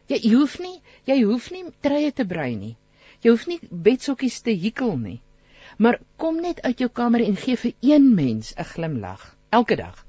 Jy, 0.09 0.17
jy 0.17 0.33
hoef 0.33 0.57
nie 0.59 0.81
jy 1.09 1.17
hoef 1.25 1.49
nie 1.53 1.65
treie 1.85 2.11
te 2.11 2.25
brei 2.27 2.53
nie. 2.55 2.75
Jy 3.23 3.33
hoef 3.33 3.47
nie 3.49 3.59
bedsokkies 3.87 4.41
te 4.45 4.53
hikkel 4.63 4.95
nie. 4.97 5.19
Maar 5.77 5.99
kom 6.21 6.39
net 6.43 6.61
uit 6.65 6.83
jou 6.83 6.89
kamer 7.01 7.23
en 7.25 7.37
gee 7.43 7.57
vir 7.57 7.73
een 7.81 8.13
mens 8.15 8.53
'n 8.57 8.69
glimlag 8.73 9.35
elke 9.49 9.75
dag. 9.75 10.05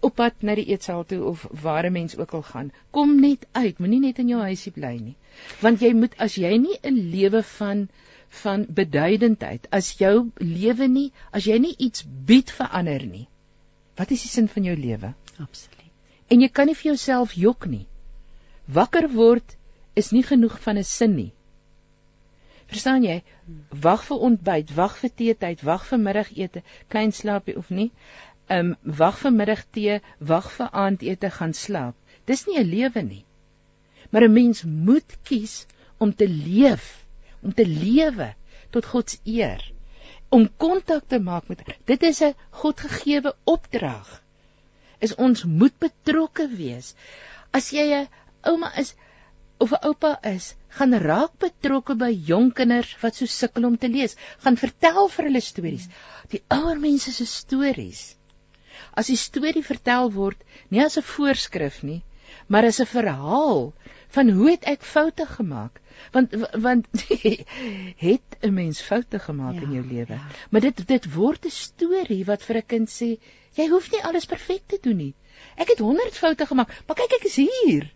Op 0.00 0.14
pad 0.16 0.42
na 0.42 0.54
die 0.54 0.70
eetsaal 0.72 1.04
toe 1.04 1.22
of 1.24 1.46
waar 1.62 1.86
'n 1.86 1.92
mens 1.92 2.16
ook 2.16 2.32
al 2.34 2.42
gaan, 2.42 2.72
kom 2.90 3.20
net 3.20 3.46
uit, 3.52 3.78
moenie 3.78 4.00
net 4.00 4.18
in 4.18 4.28
jou 4.28 4.40
huisie 4.40 4.72
bly 4.72 4.96
nie. 4.96 5.16
Want 5.60 5.80
jy 5.80 5.92
moet 5.94 6.16
as 6.18 6.34
jy 6.34 6.56
nie 6.58 6.78
'n 6.82 7.10
lewe 7.10 7.42
van 7.42 7.88
van 8.42 8.64
beduidendheid, 8.68 9.66
as 9.70 9.92
jou 10.00 10.30
lewe 10.40 10.88
nie, 10.88 11.10
as 11.32 11.46
jy 11.46 11.58
nie 11.60 11.74
iets 11.78 12.04
bied 12.28 12.50
vir 12.50 12.70
ander 12.72 13.04
nie. 13.06 13.26
Wat 13.96 14.10
is 14.10 14.24
die 14.24 14.32
sin 14.32 14.48
van 14.48 14.64
jou 14.64 14.76
lewe? 14.76 15.12
Absoluut. 15.38 15.90
En 16.32 16.40
jy 16.40 16.48
kan 16.48 16.66
nie 16.70 16.76
vir 16.78 16.92
jouself 16.92 17.36
jok 17.36 17.66
nie. 17.68 17.84
Wakker 18.66 19.10
word 19.12 19.56
is 19.94 20.12
nie 20.16 20.22
genoeg 20.24 20.56
van 20.64 20.78
'n 20.78 20.84
sin 20.84 21.16
nie. 21.16 21.32
Verstaan 22.72 23.04
jy? 23.04 23.22
Wag 23.84 24.04
vir 24.08 24.22
ontbyt, 24.28 24.70
wag 24.76 24.96
vir 24.96 25.10
teetyd, 25.10 25.62
wag 25.62 25.84
vir 25.86 25.98
middagete, 25.98 26.62
klein 26.88 27.12
slaapie 27.12 27.56
of 27.56 27.70
nie. 27.70 27.90
Ehm 28.48 28.72
um, 28.72 28.94
wag 29.00 29.18
vir 29.18 29.32
middagtee, 29.32 30.00
wag 30.18 30.48
vir 30.52 30.70
aandete, 30.72 31.30
gaan 31.30 31.52
slaap. 31.52 31.94
Dis 32.26 32.46
nie 32.46 32.58
'n 32.58 32.70
lewe 32.70 33.02
nie. 33.02 33.24
Maar 34.10 34.24
'n 34.28 34.32
mens 34.32 34.64
moet 34.64 35.18
kies 35.24 35.66
om 35.98 36.14
te 36.14 36.28
leef, 36.28 37.01
om 37.42 37.52
te 37.52 37.66
lewe 37.66 38.34
tot 38.70 38.86
God 38.86 39.10
se 39.10 39.18
eer, 39.24 39.62
om 40.30 40.48
kontak 40.56 41.08
te 41.08 41.18
maak 41.18 41.48
met 41.48 41.62
dit 41.84 42.02
is 42.02 42.22
'n 42.22 42.34
Godgegewe 42.50 43.34
opdrag 43.44 44.22
is 45.06 45.14
ons 45.26 45.44
moet 45.44 45.74
betrokke 45.82 46.46
wees. 46.48 46.94
As 47.58 47.70
jy 47.74 47.86
'n 47.94 48.08
ouma 48.50 48.70
is 48.82 48.94
of 49.58 49.72
'n 49.72 49.82
oupa 49.88 50.12
is, 50.30 50.54
gaan 50.76 50.94
raak 50.94 51.34
betrokke 51.44 51.94
by 52.04 52.10
jong 52.30 52.52
kinders 52.60 52.94
wat 53.02 53.18
so 53.18 53.26
sukkel 53.26 53.66
om 53.68 53.76
te 53.76 53.88
lees. 53.88 54.16
Gaan 54.44 54.56
vertel 54.56 55.08
vir 55.16 55.28
hulle 55.28 55.42
stories. 55.48 55.88
Die 56.30 56.42
ouer 56.56 56.78
mense 56.86 57.12
se 57.12 57.26
stories. 57.26 58.16
As 58.94 59.10
die 59.12 59.16
storie 59.16 59.64
vertel 59.66 60.10
word 60.14 60.42
nie 60.70 60.84
as 60.84 60.98
'n 60.98 61.08
voorskrif 61.14 61.82
nie, 61.82 62.02
maar 62.48 62.64
as 62.70 62.80
'n 62.80 62.92
verhaal 62.94 63.72
van 64.16 64.30
hoe 64.30 64.50
het 64.50 64.64
ek 64.64 64.82
foute 64.94 65.26
gemaak? 65.26 65.81
Want 66.12 66.34
want 66.66 66.86
het 68.06 68.36
'n 68.40 68.54
mens 68.54 68.80
foute 68.82 69.18
gemaak 69.18 69.54
Ja, 69.54 69.60
in 69.60 69.72
jou 69.72 69.86
lewe. 69.86 70.12
ja. 70.12 70.26
Maar 70.50 70.60
dit 70.60 70.86
dit 70.86 71.14
word 71.14 71.44
'n 71.46 71.50
storie 71.50 72.24
wat 72.24 72.42
vir 72.42 72.56
'n 72.56 72.66
kind 72.66 72.88
sê, 72.88 73.18
jy 73.54 73.68
hoef 73.68 73.90
nie 73.92 74.02
alles 74.04 74.26
perfek 74.26 74.62
te 74.66 74.78
doen 74.82 74.96
nie. 74.96 75.14
Ek 75.56 75.68
het 75.68 75.78
100 75.78 76.16
foute 76.16 76.46
gemaak, 76.46 76.68
maar 76.86 76.96
kyk 76.96 77.12
ek 77.18 77.24
is 77.24 77.36
hier. 77.36 77.92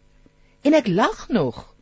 En 0.62 0.74
ek 0.74 0.86
lag 0.86 1.28
nog. 1.28 1.74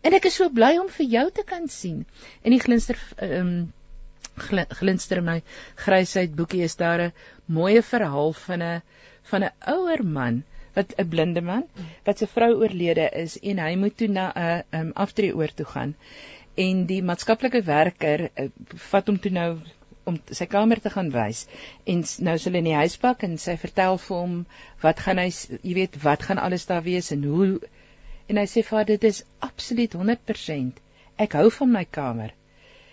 En 0.00 0.12
ek 0.14 0.24
is 0.24 0.34
so 0.34 0.48
bly 0.50 0.76
om 0.78 0.88
vir 0.88 1.06
jou 1.06 1.30
te 1.30 1.42
kan 1.44 1.68
sien. 1.68 2.06
In 2.42 2.50
die 2.50 2.60
glinster 2.60 2.98
ehm 3.16 3.46
um, 3.46 3.72
glinster 4.78 5.16
in 5.18 5.24
my 5.24 5.42
grysheid 5.74 6.34
boekie 6.36 6.62
is 6.62 6.76
daar 6.76 7.00
'n 7.00 7.12
mooi 7.46 7.82
verhaal 7.82 8.32
van 8.32 8.62
'n 8.62 8.82
van 9.22 9.42
'n 9.44 9.50
ouer 9.66 10.04
man 10.04 10.44
wat 10.74 10.94
'n 10.98 11.08
blinde 11.08 11.40
man 11.40 11.64
wat 12.06 12.18
sy 12.18 12.26
vrou 12.26 12.52
oorlede 12.60 13.08
is 13.22 13.38
en 13.42 13.58
hy 13.58 13.74
moet 13.76 13.96
toe 13.96 14.08
na 14.08 14.32
'n 14.34 14.64
um, 14.80 14.92
aftreeoor 14.94 15.54
toe 15.54 15.66
gaan. 15.66 15.94
En 16.56 16.86
die 16.86 17.02
maatskaplike 17.02 17.62
werker 17.62 18.30
uh, 18.36 18.48
vat 18.90 19.06
hom 19.06 19.18
toe 19.18 19.30
nou 19.32 19.50
om 20.08 20.16
sy 20.32 20.46
kamer 20.46 20.80
te 20.80 20.90
gaan 20.90 21.10
wys. 21.12 21.46
En 21.84 22.04
nou 22.26 22.34
is 22.34 22.44
hulle 22.48 22.58
in 22.62 22.64
die 22.70 22.78
huispak 22.78 23.22
en 23.22 23.36
sy 23.38 23.56
vertel 23.60 23.98
vir 23.98 24.16
hom 24.16 24.46
wat 24.82 25.00
gaan 25.04 25.18
hy 25.18 25.28
jy 25.62 25.74
weet 25.74 25.98
wat 26.02 26.22
gaan 26.22 26.38
alles 26.38 26.66
daar 26.66 26.82
wees 26.82 27.12
en 27.12 27.24
hoe 27.24 27.60
en 28.28 28.36
hy 28.36 28.44
sê 28.46 28.62
vir 28.64 28.76
haar 28.78 28.88
dit 28.88 29.04
is 29.04 29.24
absoluut 29.40 29.94
100% 29.94 30.82
ek 31.18 31.32
hou 31.32 31.50
van 31.50 31.72
my 31.72 31.84
kamer. 31.84 32.32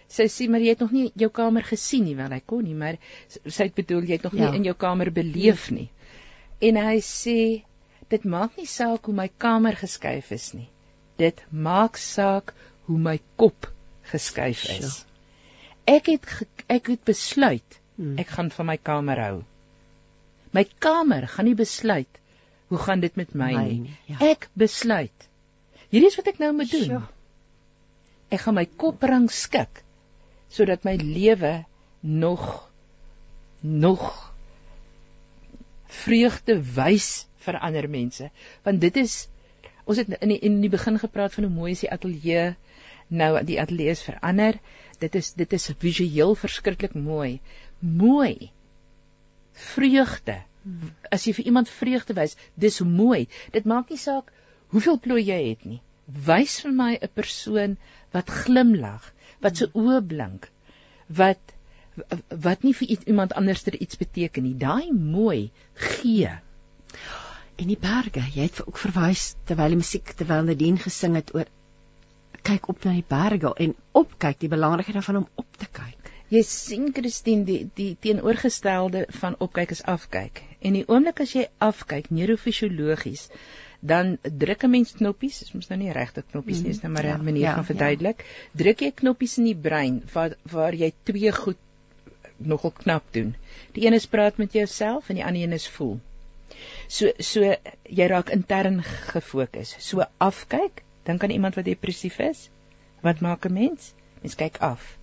Sy 0.07 0.27
sê 0.29 0.47
maar 0.49 0.61
jy 0.61 0.69
het 0.75 0.79
nog 0.79 0.91
nie 0.91 1.11
jou 1.15 1.29
kamer 1.29 1.63
gesien 1.63 2.03
nie. 2.05 2.15
Wel 2.15 2.31
hy 2.31 2.41
kon 2.45 2.63
nie 2.63 2.75
maar 2.77 2.97
sy 3.47 3.63
het 3.63 3.75
bedoel 3.75 4.03
jy 4.03 4.19
het 4.19 4.23
nog 4.23 4.33
Ja. 4.33 4.49
nie 4.49 4.57
in 4.57 4.63
jou 4.65 4.75
kamer 4.75 5.11
beleef 5.11 5.71
nie 5.71 5.89
En 6.61 6.75
hy 6.79 6.99
sê 7.03 7.63
dit 8.09 8.23
maak 8.23 8.57
nie 8.57 8.67
saak 8.69 9.05
hoe 9.09 9.15
my 9.15 9.27
kamer 9.41 9.75
geskuif 9.75 10.31
is 10.31 10.53
nie. 10.53 10.69
Dit 11.17 11.41
maak 11.51 11.97
saak 11.97 12.53
hoe 12.87 12.97
my 12.99 13.19
kop 13.35 13.67
geskuif 14.11 14.63
is. 14.77 15.05
Ek 15.87 16.05
het 16.13 16.25
ge, 16.25 16.45
ek 16.69 16.87
het 16.93 17.03
besluit 17.05 17.81
Hmm. 17.95 18.17
ek 18.19 18.27
gaan 18.27 18.49
van 18.51 18.65
my 18.67 18.75
kamer 18.77 19.19
hou. 19.23 19.35
My 20.51 20.65
kamer 20.83 21.27
gaan 21.31 21.45
nie 21.47 21.55
besluit 21.55 22.17
hoe 22.67 22.77
gaan 22.77 22.99
dit 22.99 23.15
met 23.15 23.33
my, 23.35 23.53
My 23.55 23.63
nie. 23.69 23.93
ja. 24.11 24.17
Ek 24.19 24.49
besluit. 24.53 25.27
Hierdie 25.89 26.09
is 26.09 26.17
wat 26.19 26.27
ek 26.27 26.39
nou 26.43 26.51
moet 26.57 26.71
doen. 26.71 26.83
Sjoe. 26.89 27.01
Ek 28.35 28.41
gaan 28.43 28.57
my 28.57 28.65
kop 28.65 29.03
rangskik 29.07 29.79
sodat 30.51 30.83
my 30.83 30.95
lewe 30.99 31.63
nog 32.01 32.69
nog 33.61 34.33
vreugde 36.03 36.57
wys 36.75 37.09
vir 37.45 37.59
ander 37.59 37.87
mense. 37.89 38.29
Want 38.65 38.81
dit 38.81 38.97
is 39.01 39.25
ons 39.85 39.99
het 40.01 40.09
in 40.17 40.33
die, 40.33 40.39
in 40.39 40.61
die 40.63 40.71
begin 40.73 40.97
gepraat 40.99 41.33
van 41.35 41.45
hoe 41.45 41.53
mooi 41.53 41.71
is 41.75 41.83
die 41.85 41.91
ateljee 41.93 42.55
nou 43.13 43.31
die 43.45 43.59
ateljee 43.61 43.93
is 43.93 44.01
verander 44.01 44.57
dit 44.99 45.15
is 45.19 45.33
dit 45.37 45.53
is 45.53 45.69
visueel 45.79 46.35
verskriklik 46.39 46.95
mooi. 46.95 47.39
Mooi. 47.79 48.51
Vreugde. 49.53 50.39
As 51.13 51.27
jy 51.27 51.35
vir 51.37 51.51
iemand 51.51 51.69
vreugde 51.69 52.15
wys 52.17 52.37
dis 52.55 52.79
mooi. 52.81 53.27
Dit 53.53 53.67
maak 53.69 53.91
nie 53.91 54.01
saak 54.01 54.31
hoeveel 54.73 54.99
plooi 54.99 55.21
jy 55.23 55.41
het 55.49 55.65
nie. 55.65 55.81
Wys 56.05 56.59
vir 56.63 56.73
my 56.79 56.91
'n 56.95 57.13
persoon 57.13 57.77
wat 58.13 58.33
glimlag 58.43 59.11
wat 59.41 59.57
se 59.57 59.69
oë 59.73 60.01
blink 60.07 60.49
wat 61.07 61.54
wat 62.29 62.63
nie 62.63 62.73
vir 62.73 62.87
iets, 62.87 63.05
iemand 63.05 63.33
anderster 63.33 63.75
iets 63.81 63.97
beteken 63.97 64.43
nie 64.43 64.57
daai 64.57 64.91
mooi 64.91 65.51
gee 65.73 66.31
En 67.55 67.69
die 67.71 67.79
berge, 67.79 68.23
jy 68.35 68.49
het 68.49 68.57
ook 68.65 68.79
verwys 68.81 69.29
terwyl 69.47 69.71
die 69.71 69.79
musiek 69.79 70.09
terwyl 70.19 70.43
Nadine 70.47 70.81
gesing 70.81 71.15
het 71.15 71.31
oor 71.35 71.47
kyk 72.45 72.67
op 72.69 72.83
na 72.85 72.91
die 72.97 73.05
berge 73.07 73.53
en 73.63 73.71
opkyk, 73.95 74.41
die 74.41 74.51
belangrikheid 74.51 74.97
daarvan 74.99 75.21
om 75.23 75.29
op 75.41 75.61
te 75.61 75.69
kyk. 75.77 76.11
Jy 76.33 76.41
sien 76.49 76.89
Christine 76.93 77.45
die 77.47 77.59
die 77.77 77.93
teenoorgestelde 78.01 79.05
van 79.21 79.37
opkyk 79.45 79.71
is 79.77 79.83
afkyk. 79.95 80.41
En 80.59 80.75
die 80.75 80.83
oomblik 80.89 81.21
as 81.23 81.35
jy 81.37 81.45
afkyk 81.63 82.11
neurofisiologies 82.11 83.29
dan 83.85 84.15
druk 84.23 84.63
'n 84.65 84.71
mens 84.71 84.91
knoppies, 84.99 85.39
dis 85.39 85.53
mos 85.53 85.69
nou 85.69 85.77
nie 85.79 85.93
regte 85.93 86.23
knoppies 86.31 86.61
nie, 86.61 86.71
is 86.75 86.81
nou 86.81 86.91
maar 86.91 87.05
'n 87.05 87.07
Ja, 87.07 87.17
manier 87.17 87.47
ja, 87.47 87.53
van 87.53 87.63
ja. 87.63 87.69
verduidelik. 87.71 88.25
Druk 88.51 88.81
jy 88.81 88.91
knoppies 88.91 89.37
in 89.37 89.45
die 89.45 89.59
brein 89.69 90.01
waar 90.13 90.35
waar 90.51 90.75
jy 90.75 90.91
twee 91.03 91.31
goed 91.31 91.57
nogal 92.37 92.71
knap 92.71 93.03
doen. 93.11 93.35
Die 93.73 93.85
een 93.85 93.93
is 93.93 94.05
praat 94.07 94.37
met 94.37 94.53
jouself 94.53 95.09
en 95.09 95.15
die 95.15 95.25
ander 95.25 95.41
een 95.41 95.53
is 95.53 95.67
voel. 95.69 95.99
So 96.87 97.11
so 97.19 97.55
jy 97.83 98.07
raak 98.07 98.29
intern 98.29 98.81
gefokus. 98.83 99.75
So 99.79 100.03
afkyk, 100.17 100.83
dan 101.03 101.17
kan 101.17 101.29
iemand 101.29 101.55
wat 101.55 101.65
depressief 101.65 102.19
is, 102.19 102.49
wat 103.01 103.19
maak 103.19 103.45
'n 103.45 103.53
mens? 103.53 103.93
Mens 104.21 104.35
kyk 104.35 104.57
af. 104.59 104.97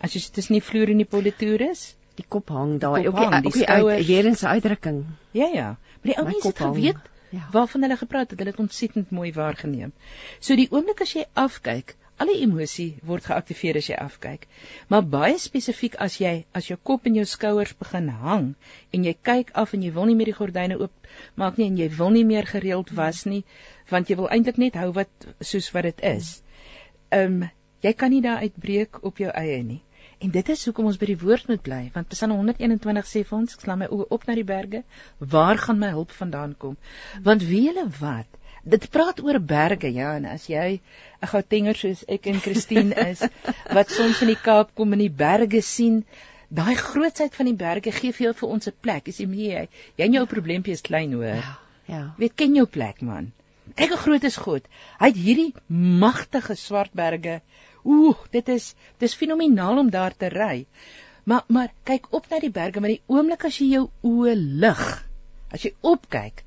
As 0.00 0.12
jy 0.14 0.20
tussen 0.32 0.54
die 0.54 0.62
vloer 0.64 0.88
en 0.90 0.96
die 0.96 1.04
politoer 1.08 1.60
is, 1.70 1.94
Die 2.16 2.24
kop 2.28 2.48
hang 2.48 2.78
daar, 2.80 2.96
kop 3.02 3.06
ook 3.06 3.16
die, 3.16 3.24
hang, 3.24 3.42
die 3.42 3.46
ook 3.48 3.54
die 3.54 3.66
uit, 3.68 4.06
weer 4.06 4.26
in 4.26 4.34
sy 4.36 4.46
uitdrukking. 4.46 5.04
ja 5.32 5.46
ja, 5.46 5.66
maar 6.02 6.02
die 6.12 6.16
ou 6.18 6.24
mense 6.24 6.46
het 6.48 6.58
geweet 6.58 6.96
Ja. 7.30 7.48
waarvan 7.52 7.82
hulle 7.82 7.96
gepraat 7.96 8.30
het, 8.30 8.38
hulle 8.38 8.50
het 8.50 8.58
ontsettend 8.58 9.10
mooi 9.10 9.32
waargeneem. 9.32 9.92
So 10.40 10.56
die 10.56 10.66
oomblik 10.70 11.00
as 11.00 11.12
jy 11.12 11.24
afkyk, 11.32 11.94
alle 12.20 12.36
emosie 12.44 12.88
word 13.10 13.24
geaktiveer 13.30 13.78
as 13.80 13.88
jy 13.88 13.98
afkyk. 14.00 14.46
Maar 14.92 15.06
baie 15.14 15.36
spesifiek 15.40 15.96
as 16.06 16.18
jy 16.20 16.32
as 16.60 16.68
jou 16.70 16.76
kop 16.90 17.08
en 17.08 17.16
jou 17.16 17.26
skouers 17.28 17.72
begin 17.82 18.10
hang 18.24 18.48
en 18.96 19.06
jy 19.08 19.14
kyk 19.30 19.54
af 19.62 19.72
en 19.76 19.86
jy 19.86 19.92
wil 19.96 20.10
nie 20.10 20.16
meer 20.18 20.32
die 20.32 20.38
gordyne 20.40 20.76
oop 20.80 21.12
maak 21.42 21.56
nie 21.58 21.70
en 21.70 21.78
jy 21.80 21.88
wil 22.00 22.12
nie 22.16 22.26
meer 22.28 22.48
gereeld 22.50 22.92
was 22.98 23.24
nie, 23.26 23.44
want 23.92 24.10
jy 24.10 24.18
wil 24.20 24.28
eintlik 24.36 24.60
net 24.62 24.76
hou 24.80 24.90
wat 25.00 25.30
soos 25.52 25.70
wat 25.76 25.88
dit 25.88 26.04
is. 26.16 26.34
Ehm 27.10 27.40
um, 27.42 27.48
jy 27.80 27.94
kan 27.96 28.12
nie 28.12 28.20
daar 28.20 28.44
uitbreek 28.44 29.00
op 29.08 29.22
jou 29.22 29.30
eie 29.32 29.62
nie. 29.64 29.80
En 30.20 30.30
dit 30.30 30.48
is 30.52 30.64
hoekom 30.68 30.90
ons 30.90 30.98
by 31.00 31.06
die 31.08 31.20
woord 31.20 31.46
moet 31.48 31.62
bly, 31.64 31.78
want 31.94 32.10
Psalm 32.12 32.34
121 32.36 33.06
sê 33.08 33.22
vir 33.24 33.36
ons, 33.38 33.54
ek 33.56 33.62
slaan 33.64 33.80
my 33.80 33.86
oë 33.88 34.06
op 34.16 34.26
na 34.28 34.34
die 34.36 34.44
berge, 34.50 34.82
waar 35.34 35.60
gaan 35.62 35.80
my 35.80 35.88
hulp 35.94 36.12
vandaan 36.12 36.52
kom? 36.64 36.76
Want 37.24 37.46
weet 37.48 37.70
julle 37.70 37.86
wat? 38.02 38.39
Dit 38.62 38.90
praat 38.90 39.22
oor 39.24 39.40
berge, 39.40 39.88
ja, 39.92 40.14
en 40.16 40.26
as 40.28 40.46
jy 40.46 40.80
'n 41.22 41.26
Gautenger 41.32 41.76
soos 41.76 42.04
ek 42.08 42.26
en 42.26 42.40
Christine 42.40 42.94
is, 43.08 43.22
wat 43.76 43.90
soms 43.90 44.20
in 44.20 44.28
die 44.34 44.42
Kaap 44.42 44.74
kom 44.74 44.92
en 44.92 44.98
die 44.98 45.12
berge 45.22 45.62
sien, 45.62 46.04
daai 46.48 46.74
grootsheid 46.76 47.34
van 47.34 47.46
die 47.46 47.56
berge 47.56 47.92
gee 47.92 48.12
vir 48.12 48.26
jou 48.26 48.34
vir 48.42 48.48
ons 48.48 48.68
'n 48.68 48.76
plek. 48.80 49.08
Is 49.08 49.20
jy 49.20 49.26
mee? 49.26 49.50
Jy, 49.52 49.68
jy 49.96 50.04
en 50.04 50.16
jou 50.18 50.26
probleempie 50.26 50.72
is 50.72 50.82
klein 50.82 51.12
hoor. 51.12 51.40
Ja, 51.40 51.58
ja. 51.86 52.02
Weet 52.18 52.36
ken 52.36 52.54
jou 52.54 52.66
plek 52.66 53.00
man. 53.00 53.32
Kyk 53.76 53.94
hoe 53.94 54.02
groot 54.04 54.24
is 54.24 54.36
God. 54.36 54.66
Hy 54.98 55.08
het 55.12 55.16
hierdie 55.16 55.54
magtige 56.02 56.56
swart 56.56 56.92
berge. 56.92 57.40
Ooh, 57.84 58.16
dit 58.30 58.48
is 58.48 58.74
dis 58.98 59.14
fenomenaal 59.14 59.78
om 59.78 59.90
daar 59.90 60.16
te 60.16 60.28
ry. 60.28 60.66
Maar 61.24 61.44
maar 61.48 61.72
kyk 61.84 62.10
op 62.10 62.26
na 62.30 62.40
die 62.40 62.50
berge, 62.50 62.80
maar 62.80 62.92
die 62.92 63.02
oomblik 63.06 63.44
as 63.44 63.58
jy 63.60 63.70
jou 63.76 63.84
oë 64.02 64.34
lig, 64.36 64.84
as 65.52 65.64
jy 65.64 65.72
opkyk, 65.80 66.42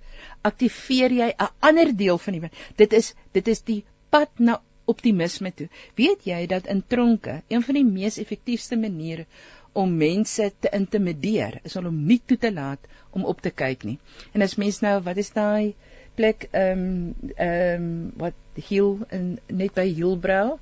aktiveer 0.49 1.11
jy 1.22 1.30
'n 1.32 1.49
ander 1.60 1.95
deel 2.03 2.18
van 2.18 2.34
die 2.38 2.41
berg. 2.45 2.61
Dit 2.76 2.94
is 2.94 3.14
dit 3.32 3.48
is 3.48 3.61
die 3.61 3.84
pad 4.10 4.30
na 4.40 4.61
optimisme 4.86 5.52
toe. 5.56 5.70
Weet 5.95 6.26
jy 6.28 6.45
dat 6.48 6.68
in 6.68 6.84
tronke 6.88 7.41
een 7.48 7.64
van 7.64 7.80
die 7.80 7.86
mees 7.88 8.18
effektiewste 8.18 8.78
maniere 8.78 9.26
om 9.74 9.95
mense 9.98 10.52
te 10.60 10.70
intimideer 10.72 11.60
is 11.64 11.76
om 11.76 11.86
hom 11.90 12.02
nie 12.06 12.22
toe 12.26 12.38
te 12.38 12.52
laat 12.53 12.80
om 13.11 13.26
op 13.26 13.41
te 13.41 13.49
kyk 13.49 13.84
nie. 13.84 13.98
En 14.34 14.41
as 14.41 14.56
mens 14.56 14.82
nou, 14.86 14.99
wat 15.02 15.18
is 15.18 15.32
daai 15.34 15.74
plek 16.15 16.48
ehm 16.52 16.84
um, 16.84 17.32
ehm 17.36 17.84
um, 17.84 18.11
wat 18.18 18.34
Hill 18.70 18.99
in 19.10 19.40
net 19.48 19.74
by 19.74 19.88
Hillbrow 19.90 20.60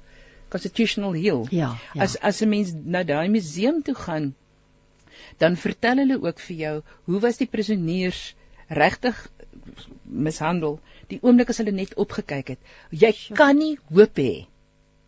Constitutional 0.52 1.14
Hill. 1.16 1.46
Ja, 1.50 1.76
ja. 1.94 2.04
As 2.04 2.18
as 2.20 2.42
'n 2.42 2.50
mens 2.50 2.74
na 2.74 3.04
daai 3.04 3.30
museum 3.30 3.82
toe 3.82 3.96
gaan, 3.96 4.36
dan 5.38 5.56
vertel 5.56 6.04
hulle 6.04 6.20
ook 6.22 6.40
vir 6.40 6.56
jou 6.56 6.76
hoe 7.06 7.20
was 7.20 7.38
die 7.38 7.48
prisoniers 7.48 8.36
regtig 8.68 9.32
mishandel 10.06 10.80
die 11.12 11.20
oomblik 11.22 11.50
as 11.50 11.58
hulle 11.62 11.72
net 11.72 11.96
opgekyk 11.96 12.48
het. 12.56 12.60
Jy 12.92 13.12
kan 13.36 13.58
nie 13.58 13.78
hoop 13.94 14.16
hê 14.18 14.46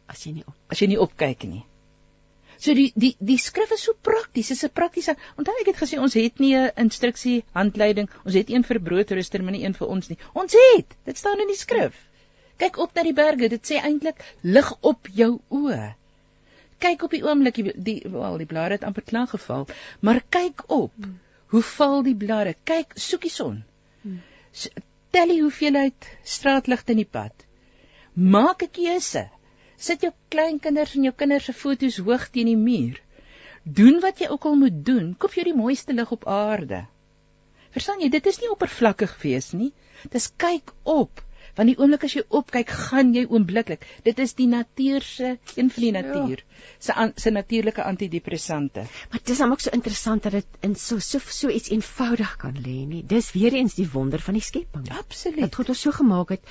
as 0.08 0.26
jy 0.26 0.34
nie 0.34 0.44
op. 0.48 0.54
as 0.70 0.82
jy 0.82 0.88
nie 0.88 1.00
opkyk 1.00 1.44
nie. 1.50 1.64
So 2.64 2.74
die 2.74 2.92
die 2.96 3.16
die 3.20 3.38
skrif 3.38 3.72
is 3.72 3.82
so 3.84 3.94
prakties, 4.08 4.52
is 4.52 4.64
'n 4.64 4.70
praktiese. 4.70 5.16
Onthou 5.38 5.56
ek 5.62 5.68
het 5.74 5.76
gesê 5.84 6.00
ons 6.00 6.14
het 6.14 6.40
nie 6.40 6.56
'n 6.56 6.72
instruksie 6.78 7.44
handleiding, 7.54 8.10
ons 8.26 8.34
het 8.36 8.50
een 8.50 8.64
vir 8.64 8.80
broodrooster, 8.80 9.44
maar 9.44 9.52
nie 9.52 9.64
een 9.66 9.74
vir 9.74 9.88
ons 9.88 10.10
nie. 10.10 10.18
Ons 10.34 10.54
het, 10.54 10.96
dit 11.06 11.18
staan 11.18 11.40
in 11.40 11.48
die 11.48 11.56
skrif. 11.58 11.94
Kyk 12.58 12.78
op 12.78 12.94
na 12.96 13.04
die 13.04 13.14
berge, 13.14 13.50
dit 13.50 13.64
sê 13.72 13.82
eintlik 13.84 14.22
lig 14.42 14.74
op 14.82 15.08
jou 15.12 15.40
oë. 15.50 15.94
Kyk 16.80 17.04
op 17.04 17.12
die 17.12 17.24
oomblik 17.24 17.56
die 17.56 17.74
die 17.76 18.02
wel 18.06 18.38
die 18.38 18.46
blare 18.46 18.74
het 18.74 18.84
amper 18.84 19.04
klaar 19.04 19.28
geval, 19.28 19.68
maar 20.02 20.22
kyk 20.30 20.64
op. 20.68 20.92
Hoe 21.48 21.62
val 21.62 22.04
die 22.04 22.16
blare? 22.16 22.56
Kyk, 22.64 22.94
soek 22.96 23.22
die 23.22 23.30
son. 23.32 23.64
S- 24.04 24.33
Tel 25.14 25.32
die 25.34 25.42
hoeveelheid 25.42 26.08
straatligte 26.36 26.94
in 26.94 27.02
die 27.02 27.10
pad. 27.18 27.46
Maak 28.14 28.64
'n 28.64 28.72
keuse. 28.78 29.24
Sit 29.78 30.02
jou 30.06 30.12
kleinkinders 30.34 30.96
en 30.96 31.04
jou 31.10 31.14
kinders 31.22 31.46
se 31.50 31.54
foto's 31.54 31.98
hoog 31.98 32.30
teen 32.30 32.50
die 32.52 32.58
muur. 32.58 33.02
Doen 33.64 34.00
wat 34.00 34.20
jy 34.20 34.28
ook 34.30 34.46
al 34.46 34.56
moet 34.56 34.86
doen. 34.86 35.16
Koop 35.18 35.34
jou 35.34 35.46
die 35.46 35.56
mooiste 35.58 35.94
lig 35.94 36.12
op 36.12 36.28
aarde. 36.28 36.86
Verstaan 37.74 38.02
jy, 38.04 38.10
dit 38.10 38.26
is 38.26 38.40
nie 38.40 38.52
oppervlakkig 38.54 39.14
wees 39.22 39.52
nie. 39.54 39.72
Dis 40.12 40.30
kyk 40.38 40.74
op. 40.84 41.24
Want 41.56 41.70
die 41.70 41.78
oomblik 41.78 42.04
as 42.08 42.14
jy 42.18 42.24
opkyk, 42.30 42.70
gaan 42.90 43.14
jy 43.14 43.26
oombliklik. 43.30 43.86
Dit 44.04 44.20
is 44.20 44.34
die 44.34 44.48
natuur 44.48 45.02
se 45.02 45.38
een 45.56 45.70
van 45.70 45.84
die 45.84 45.92
natuur 45.92 46.44
se 46.80 46.94
an- 46.94 47.14
se 47.16 47.30
natuurlike 47.32 47.84
antidepressante. 47.84 48.80
Maar 49.10 49.20
dit 49.20 49.30
is 49.30 49.38
dan 49.38 49.52
ook 49.52 49.60
so 49.60 49.70
interessant 49.70 50.24
dat 50.24 50.32
dit 50.32 50.46
in 50.62 50.76
so 50.76 51.00
so 51.00 51.20
so 51.20 51.50
iets 51.50 51.70
eenvoudig 51.70 52.36
kan 52.38 52.58
lê, 52.58 52.80
nie. 52.88 53.04
Dis 53.06 53.32
weer 53.32 53.54
eens 53.54 53.76
die 53.76 53.90
wonder 53.92 54.20
van 54.20 54.34
die 54.34 54.44
skepping. 54.44 54.90
Absoluut. 54.98 55.40
Dat 55.40 55.56
God 55.56 55.70
ons 55.70 55.82
so 55.82 55.92
gemaak 55.92 56.30
het. 56.30 56.42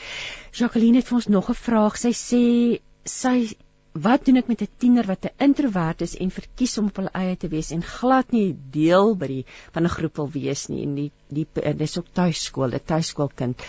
Jacqueline 0.52 0.96
het 0.96 1.08
vir 1.08 1.16
ons 1.16 1.26
nog 1.26 1.50
'n 1.50 1.54
vraag. 1.54 1.96
Sy 1.98 2.12
sê 2.12 2.80
sy 3.04 3.56
wat 3.92 4.24
doen 4.24 4.36
ek 4.40 4.48
met 4.48 4.62
'n 4.62 4.68
tiener 4.78 5.06
wat 5.06 5.24
'n 5.26 5.44
introwert 5.44 6.00
is 6.00 6.16
en 6.16 6.30
verkies 6.30 6.78
om 6.78 6.86
op 6.86 6.96
hul 6.96 7.08
eie 7.12 7.36
te 7.36 7.48
wees 7.48 7.70
en 7.70 7.82
glad 7.82 8.32
nie 8.32 8.56
deel 8.70 9.16
by 9.16 9.26
die 9.26 9.44
van 9.72 9.84
'n 9.84 9.88
groep 9.96 10.16
wil 10.16 10.30
wees 10.30 10.68
nie 10.68 10.82
en 10.82 10.94
die 10.94 11.10
die 11.28 11.46
dis 11.76 11.98
ook 11.98 12.06
tuiskool, 12.12 12.72
'n 12.74 12.80
tuiskoolkind. 12.84 13.60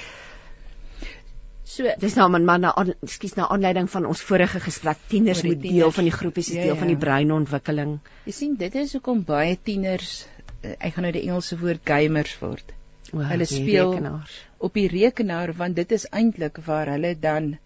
So 1.66 1.84
Dis 2.00 2.16
nou 2.20 2.30
man, 2.30 2.44
maar 2.46 2.60
na 2.60 2.74
ekskuus 3.02 3.36
na 3.38 3.48
aanleiding 3.48 3.88
van 3.90 4.06
ons 4.06 4.22
vorige 4.22 4.60
gesprek, 4.60 4.98
tieners 5.08 5.44
moet 5.44 5.62
deel 5.62 5.72
tieners. 5.72 5.96
van 5.96 6.04
die 6.04 6.12
groepies, 6.12 6.50
is 6.50 6.56
Ja, 6.56 6.62
deel 6.64 6.76
van 6.76 6.90
ja. 6.90 6.96
die 6.96 7.02
breinontwikkeling. 7.06 8.00
Jy 8.26 8.32
sien, 8.32 8.56
dit 8.60 8.76
is 8.76 8.94
hoekom 8.94 9.24
baie 9.24 9.58
tieners, 9.64 10.26
eh, 10.62 10.76
ek 10.80 10.94
gaan 10.94 11.04
nou 11.04 11.12
die 11.14 11.22
Engelse 11.28 11.58
woord 11.60 11.82
gamers 11.86 12.36
word, 12.42 12.74
O, 13.14 13.20
Hulle 13.20 13.46
speel- 13.46 13.92
rekenaars. 13.94 14.36
op 14.60 14.74
die 14.74 14.88
rekenaar 14.88 15.54
want 15.54 15.76
dit 15.76 15.92
is 15.92 16.06
eintlik 16.12 16.58
waar 16.66 16.88
hulle 16.88 17.16
dan 17.20 17.58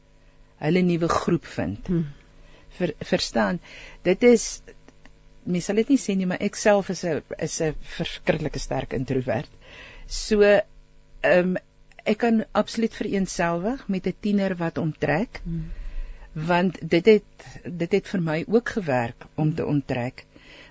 hulle 0.59 0.81
nuwe 0.81 1.07
groep 1.07 1.45
vind. 1.45 1.87
Hm. 1.87 2.01
Ver, 2.77 2.93
verstaan? 3.01 3.59
Dit 4.03 4.23
is 4.23 4.61
mens 5.45 5.65
sal 5.65 5.75
dit 5.75 5.89
nie 5.89 5.97
sê 5.97 6.15
nie, 6.17 6.25
maar 6.25 6.41
ek 6.41 6.55
self 6.55 6.89
is 6.89 7.03
'n 7.05 7.21
is 7.39 7.61
'n 7.61 7.73
verskriklike 7.97 8.59
sterk 8.59 8.93
introwert. 8.93 9.49
So 10.07 10.41
ehm 10.41 10.61
um, 11.23 11.57
ek 12.13 12.21
kan 12.23 12.45
absoluut 12.61 12.95
vereenselwig 12.95 13.83
met 13.87 14.07
'n 14.07 14.15
tiener 14.19 14.55
wat 14.55 14.77
onttrek. 14.77 15.41
Hmm. 15.43 15.67
Want 16.47 16.77
dit 16.89 17.05
het 17.05 17.47
dit 17.65 17.91
het 17.91 18.07
vir 18.07 18.21
my 18.21 18.39
ook 18.47 18.69
gewerk 18.69 19.25
om 19.35 19.55
te 19.55 19.65
onttrek. 19.65 20.25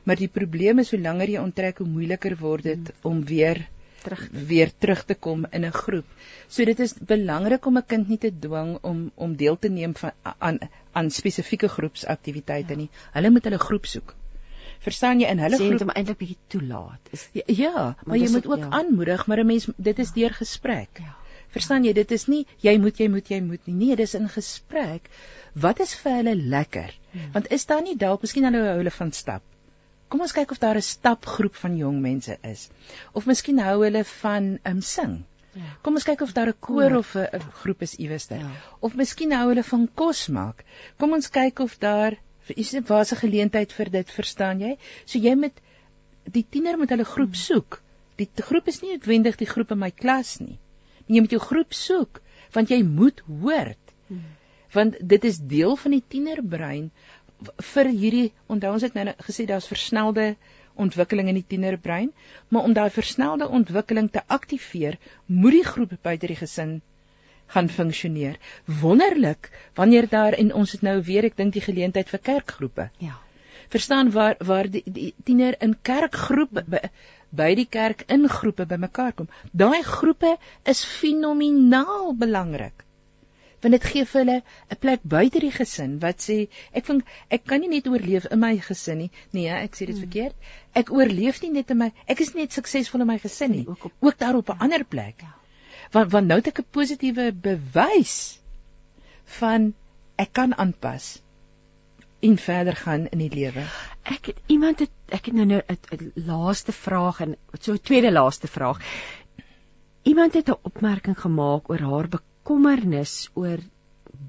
Maar 0.04 0.16
die 0.16 0.28
probleem 0.28 0.78
is 0.78 0.90
hoe 0.90 1.00
langer 1.00 1.30
jy 1.30 1.40
onttrek, 1.42 1.78
hoe 1.78 1.88
moeiliker 1.88 2.36
word 2.38 2.62
dit 2.62 2.92
hmm. 2.92 3.10
om 3.10 3.24
weer 3.24 3.66
terug 4.06 4.28
weer 4.30 4.70
terug 4.78 5.04
te 5.04 5.14
kom 5.14 5.46
in 5.50 5.64
'n 5.64 5.72
groep. 5.72 6.06
So 6.48 6.64
dit 6.64 6.80
is 6.80 6.94
belangrik 6.94 7.66
om 7.66 7.78
'n 7.78 7.86
kind 7.86 8.08
nie 8.08 8.18
te 8.18 8.30
dwing 8.38 8.78
om 8.82 9.10
om 9.14 9.36
deel 9.36 9.58
te 9.58 9.68
neem 9.68 9.96
van 9.96 10.12
aan 10.22 10.58
aan 10.92 11.10
spesifieke 11.10 11.68
groepsaktiwiteite 11.68 12.72
ja. 12.72 12.78
nie. 12.78 12.90
Hulle 13.12 13.30
moet 13.30 13.44
hulle 13.44 13.58
groep 13.58 13.86
soek. 13.86 14.14
Verstaan 14.78 15.20
jy 15.20 15.28
in 15.28 15.38
hulle 15.38 15.56
groep 15.56 15.80
om 15.80 15.90
eintlik 15.90 16.18
bietjie 16.18 16.38
toelaat. 16.46 17.08
Is 17.10 17.28
ja, 17.32 17.42
ja 17.46 17.72
maar, 17.72 18.04
maar 18.06 18.18
jy 18.18 18.30
moet 18.30 18.46
ook 18.46 18.64
ja. 18.64 18.70
aanmoedig, 18.70 19.26
maar 19.26 19.40
'n 19.40 19.46
mens 19.46 19.68
dit 19.76 19.98
is 19.98 20.12
deur 20.12 20.34
gesprek. 20.34 21.02
Ja. 21.02 21.14
Verstaan 21.54 21.84
jy, 21.84 21.92
dit 21.92 22.10
is 22.12 22.26
nie 22.26 22.44
jy 22.64 22.76
moet 22.78 22.98
jy 23.00 23.08
moet 23.08 23.30
jy 23.30 23.40
moet 23.40 23.66
nie. 23.66 23.74
Nee, 23.74 23.96
dis 23.96 24.14
in 24.14 24.28
gesprek. 24.28 25.10
Wat 25.54 25.80
is 25.80 25.94
vir 25.94 26.18
hulle 26.20 26.34
lekker? 26.36 26.94
Hmm. 27.12 27.30
Want 27.32 27.50
is 27.50 27.66
daar 27.66 27.82
nie 27.82 27.96
dalk 27.96 28.22
miskien 28.22 28.44
hulle 28.44 28.64
hulle 28.80 28.90
van 28.90 29.12
stap? 29.12 29.42
Kom 30.08 30.20
ons 30.22 30.34
kyk 30.36 30.52
of 30.54 30.60
daar 30.62 30.76
'n 30.76 30.82
stapgroep 30.82 31.56
van 31.62 31.76
jong 31.76 32.00
mense 32.00 32.36
is. 32.42 32.68
Of 33.12 33.26
miskien 33.26 33.58
hou 33.58 33.82
hulle 33.84 34.04
van 34.04 34.58
um 34.72 34.82
sing. 34.82 35.24
Ja. 35.56 35.70
Kom 35.82 35.94
ons 35.94 36.04
kyk 36.04 36.20
of 36.20 36.32
daar 36.36 36.48
'n 36.52 36.60
koor 36.60 36.96
of 36.96 37.14
'n 37.16 37.40
groep 37.62 37.82
is 37.82 37.94
iewers 37.94 38.26
daar. 38.26 38.44
Ja. 38.44 38.50
Of 38.80 38.94
miskien 38.94 39.32
hou 39.32 39.48
hulle 39.48 39.64
van 39.64 39.88
kos 39.94 40.28
maak. 40.28 40.64
Kom 40.98 41.12
ons 41.12 41.30
kyk 41.30 41.58
of 41.58 41.78
daar 41.78 42.18
is 42.54 42.74
'n 42.74 42.84
waarse 42.86 43.16
geleentheid 43.16 43.72
vir 43.72 43.90
dit, 43.90 44.10
verstaan 44.10 44.60
jy? 44.60 44.76
So 45.04 45.18
jy 45.18 45.34
moet 45.34 45.60
die 46.24 46.46
tiener 46.50 46.78
met 46.78 46.90
hulle 46.90 47.04
groep 47.04 47.34
hmm. 47.34 47.42
soek. 47.48 47.82
Die 48.16 48.28
groep 48.36 48.68
is 48.68 48.82
nie 48.82 48.90
noodwendig 48.92 49.36
die 49.36 49.52
groep 49.54 49.70
in 49.70 49.78
my 49.78 49.90
klas 49.90 50.38
nie. 50.40 50.58
Jy 51.06 51.22
moet 51.24 51.36
jou 51.36 51.42
groep 51.42 51.76
soek 51.76 52.22
want 52.54 52.70
jy 52.72 52.80
moet 52.86 53.20
hoort. 53.26 53.94
Hmm. 54.08 54.22
Want 54.72 54.96
dit 55.00 55.24
is 55.28 55.38
deel 55.38 55.76
van 55.76 55.96
die 55.96 56.04
tienerbrein 56.08 56.90
vir 57.72 57.90
hierdie 57.92 58.28
onthou 58.52 58.72
ons 58.76 58.84
het 58.86 58.94
nou 58.96 59.04
gesê 59.26 59.44
daar's 59.48 59.68
versnelde 59.68 60.36
ontwikkeling 60.76 61.28
in 61.28 61.38
die 61.38 61.48
tienerbrein, 61.48 62.10
maar 62.48 62.68
om 62.68 62.74
daai 62.76 62.90
versnelde 62.92 63.48
ontwikkeling 63.48 64.10
te 64.12 64.22
aktiveer, 64.26 64.98
moet 65.26 65.56
die 65.56 65.64
groep 65.64 65.94
buite 66.02 66.28
die 66.32 66.38
gesin 66.38 66.80
gaan 67.54 67.68
funksioneer. 67.68 68.38
Wonderlik 68.82 69.50
wanneer 69.74 70.08
daar 70.10 70.36
en 70.36 70.52
ons 70.52 70.72
het 70.72 70.82
nou 70.82 70.98
weer 71.02 71.28
ek 71.28 71.36
dink 71.36 71.54
die 71.54 71.64
geleentheid 71.64 72.10
vir 72.12 72.24
kerkgroepe. 72.30 72.90
Ja. 72.98 73.16
Verstaan 73.68 74.10
waar 74.10 74.36
waar 74.38 74.70
die, 74.70 74.82
die 74.86 75.12
tiener 75.24 75.56
in 75.60 75.76
kerkgroepe 75.82 76.64
by, 76.66 76.82
by 77.30 77.54
die 77.54 77.68
kerk 77.78 78.04
in 78.08 78.28
groepe 78.28 78.66
bymekaar 78.66 79.12
kom. 79.12 79.28
Daai 79.52 79.82
groepe 79.82 80.36
is 80.64 80.84
fenomenaal 80.84 82.14
belangrik 82.14 82.86
want 83.66 83.74
dit 83.74 83.86
gee 83.90 84.04
vir 84.08 84.20
hulle 84.20 84.36
'n 84.74 84.78
plek 84.82 85.04
buite 85.14 85.40
die 85.42 85.52
gesin 85.54 85.94
wat 86.02 86.24
sê 86.24 86.36
ek 86.80 86.86
vind 86.88 87.14
ek 87.36 87.44
kan 87.52 87.60
nie 87.62 87.70
net 87.72 87.88
oorleef 87.92 88.28
in 88.36 88.40
my 88.42 88.52
gesin 88.68 89.00
nie 89.02 89.10
nee 89.38 89.48
ek 89.54 89.78
sê 89.78 89.88
dit 89.90 89.96
hmm. 89.96 90.04
verkeerd 90.04 90.80
ek 90.82 90.92
oorleef 90.98 91.40
nie 91.42 91.52
net 91.56 91.72
in 91.74 91.80
my 91.82 91.90
ek 92.14 92.22
is 92.26 92.34
net 92.34 92.52
suksesvol 92.58 93.04
in 93.04 93.10
my 93.10 93.18
gesin 93.22 93.54
nie 93.56 93.64
ook, 93.66 93.88
op, 93.88 93.92
ook 94.08 94.18
daar 94.22 94.38
op 94.42 94.52
'n 94.54 94.62
ander 94.68 94.84
plek 94.84 95.24
ja. 95.26 95.32
want 95.96 96.12
want 96.12 96.28
nou 96.28 96.38
het 96.42 96.52
ek 96.52 96.60
'n 96.62 96.72
positiewe 96.78 97.32
bewys 97.48 98.38
van 99.40 99.72
ek 100.16 100.32
kan 100.32 100.54
aanpas 100.54 101.22
en 102.20 102.38
verder 102.38 102.76
gaan 102.76 103.06
in 103.06 103.18
die 103.18 103.32
lewe. 103.34 103.64
Ek 104.02 104.32
het 104.32 104.40
iemand 104.46 104.78
het 104.78 104.90
ek 105.08 105.28
het 105.30 105.34
nou 105.34 105.46
'n 105.46 105.62
nou, 105.62 106.10
laaste 106.14 106.72
vraag 106.72 107.20
en 107.20 107.36
so 107.60 107.72
'n 107.72 107.80
tweede 107.82 108.12
laaste 108.12 108.48
vraag. 108.48 108.80
Iemand 110.02 110.34
het 110.34 110.48
'n 110.48 110.58
opmerking 110.62 111.20
gemaak 111.20 111.70
oor 111.70 111.80
haar 111.80 112.08
bekommernis 112.08 113.30
oor 113.34 113.58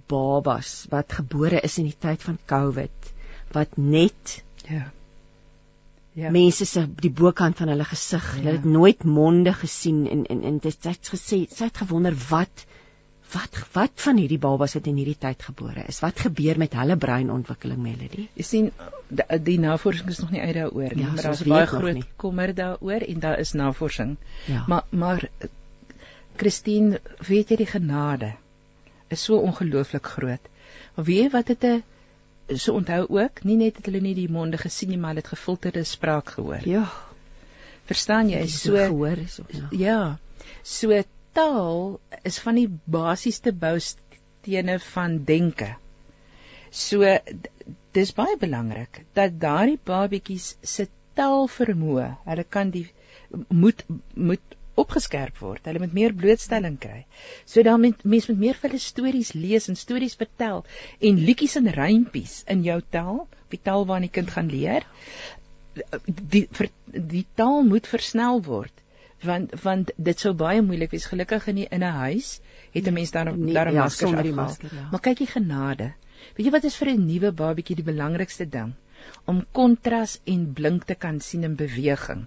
babas 0.08 0.86
wat 0.90 1.14
gebore 1.14 1.60
is 1.60 1.78
in 1.78 1.90
die 1.90 2.00
tyd 2.00 2.24
van 2.24 2.40
COVID 2.46 3.14
wat 3.56 3.78
net 3.78 4.44
ja 4.68 4.92
ja 6.18 6.32
mense 6.34 6.66
se 6.66 6.84
die 7.02 7.12
bokant 7.14 7.58
van 7.62 7.68
hulle 7.68 7.86
gesig 7.86 8.24
ja. 8.24 8.38
hulle 8.40 8.56
het 8.58 8.66
nooit 8.66 9.04
monde 9.04 9.54
gesien 9.54 10.08
en 10.10 10.26
en 10.26 10.44
en 10.44 10.58
dit 10.64 10.90
het 10.90 11.12
gesê 11.14 11.44
sy 11.46 11.70
het 11.70 11.78
gewonder 11.84 12.16
wat 12.30 12.66
wat 13.34 13.60
wat 13.74 14.04
van 14.06 14.18
hierdie 14.22 14.40
babas 14.40 14.74
wat 14.78 14.88
in 14.88 15.00
hierdie 15.02 15.20
tyd 15.20 15.44
gebore 15.44 15.84
is 15.88 16.00
wat 16.00 16.20
gebeur 16.28 16.58
met 16.58 16.74
hulle 16.80 16.96
breinontwikkeling 16.96 17.82
melody 17.84 18.30
jy 18.40 18.48
sien 18.50 18.72
die, 19.10 19.40
die 19.52 19.60
navorsing 19.60 20.10
is 20.14 20.20
nog 20.24 20.32
nie 20.32 20.42
uit 20.42 20.56
daaroor 20.56 20.96
nie 20.96 21.04
ja, 21.04 21.14
maar 21.14 21.30
daar's 21.30 21.44
baie 21.44 21.68
groot 21.68 22.04
kommer 22.16 22.56
daaroor 22.56 23.08
en 23.08 23.20
daar 23.20 23.40
is 23.40 23.54
navorsing 23.54 24.18
ja. 24.48 24.64
maar 24.68 24.84
maar 24.90 25.30
Christine, 26.38 27.00
weet 27.26 27.52
jy 27.52 27.58
die 27.64 27.70
genade 27.70 28.36
is 29.14 29.24
so 29.26 29.40
ongelooflik 29.42 30.10
groot. 30.14 30.50
Weet 30.98 31.24
jy 31.24 31.30
wat 31.34 31.50
dit 31.54 31.64
'n 31.66 32.58
so 32.64 32.74
onthou 32.80 33.08
ook, 33.10 33.44
nie 33.44 33.58
net 33.58 33.78
het 33.78 33.86
hulle 33.90 34.02
nie 34.02 34.14
die 34.16 34.30
monde 34.30 34.58
gesien 34.58 34.90
nie, 34.90 34.98
maar 34.98 35.16
hulle 35.16 35.24
het 35.26 35.34
gefilterde 35.34 35.84
spraak 35.84 36.30
gehoor. 36.38 36.62
Ja. 36.68 36.86
Verstaan 37.90 38.30
jy? 38.30 38.46
So 38.48 38.76
gehoor 38.76 39.18
is 39.18 39.40
ook 39.40 39.52
ja. 39.52 39.68
Ja. 39.72 40.20
So 40.64 41.02
taal 41.38 42.00
is 42.26 42.40
van 42.44 42.58
die 42.58 42.70
basiese 42.98 43.54
boustene 43.64 44.78
van 44.92 45.18
denke. 45.28 45.76
So 46.74 47.18
dis 47.98 48.14
baie 48.18 48.38
belangrik 48.42 49.04
dat 49.18 49.38
daardie 49.42 49.80
babatjies 49.90 50.56
se 50.62 50.88
taalvermoë, 51.18 52.08
hulle 52.30 52.46
kan 52.56 52.72
die 52.74 52.88
moet 53.50 53.84
moet 54.14 54.56
opgeskerp 54.78 55.40
word. 55.42 55.66
Hulle 55.66 55.82
moet 55.82 55.94
meer 55.98 56.14
blootstelling 56.14 56.78
kry. 56.82 57.00
So 57.50 57.64
dan 57.66 57.82
met 57.82 58.04
mense 58.06 58.32
met 58.32 58.44
meer 58.46 58.60
vir 58.62 58.70
hulle 58.70 58.82
stories 58.84 59.32
lees 59.34 59.70
en 59.72 59.80
stories 59.80 60.18
vertel 60.20 60.64
en 61.10 61.22
liedjies 61.30 61.58
en 61.62 61.72
rympies 61.74 62.44
in 62.54 62.62
jou 62.66 62.78
taal, 62.98 63.24
die 63.54 63.62
taal 63.70 63.88
waarin 63.90 64.06
die 64.06 64.14
kind 64.20 64.34
gaan 64.36 64.52
leer. 64.54 64.86
Die 66.34 66.46
vir, 66.60 66.70
die 67.14 67.26
taal 67.40 67.64
moet 67.66 67.90
versnel 67.90 68.44
word 68.46 68.86
want 69.24 69.54
want 69.64 69.92
dit 69.98 70.20
sou 70.20 70.34
baie 70.38 70.62
moeilik 70.62 70.92
wees. 70.92 71.08
Gelukkig 71.10 71.48
in 71.48 71.62
die, 71.62 71.68
in 71.72 71.84
'n 71.84 71.98
huis 72.02 72.40
het 72.74 72.88
'n 72.88 72.94
mens 72.94 73.12
daar 73.12 73.38
nee, 73.38 73.54
daar 73.54 73.70
'n 73.72 73.74
ja, 73.74 73.84
masker 73.84 74.08
sonder 74.08 74.24
die 74.24 74.34
masker 74.34 74.70
ja. 74.74 74.88
maar 74.92 75.00
kyk 75.00 75.18
die 75.18 75.32
genade. 75.34 75.94
Weet 76.36 76.46
jy 76.46 76.52
wat 76.52 76.64
is 76.64 76.76
vir 76.76 76.92
'n 76.94 77.06
nuwe 77.06 77.32
babatjie 77.32 77.76
die 77.76 77.84
belangrikste 77.84 78.50
ding? 78.50 78.74
Om 79.26 79.46
kontras 79.52 80.20
en 80.26 80.54
blink 80.54 80.84
te 80.84 80.96
kan 80.96 81.20
sien 81.20 81.44
in 81.44 81.56
beweging. 81.56 82.26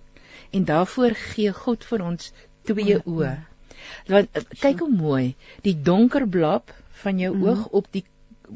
En 0.51 0.65
daarvoor 0.65 1.15
gee 1.15 1.53
God 1.53 1.85
vir 1.85 2.03
ons 2.03 2.33
twee 2.65 2.99
oë. 3.05 3.37
Want 4.07 4.29
eh, 4.33 4.43
kyk 4.61 4.79
hoe 4.79 4.93
mooi, 4.93 5.35
die 5.62 5.83
donker 5.83 6.29
blap 6.29 6.75
van 7.03 7.19
jou 7.19 7.35
mm. 7.35 7.45
oog 7.45 7.67
op 7.67 7.87
die 7.91 8.05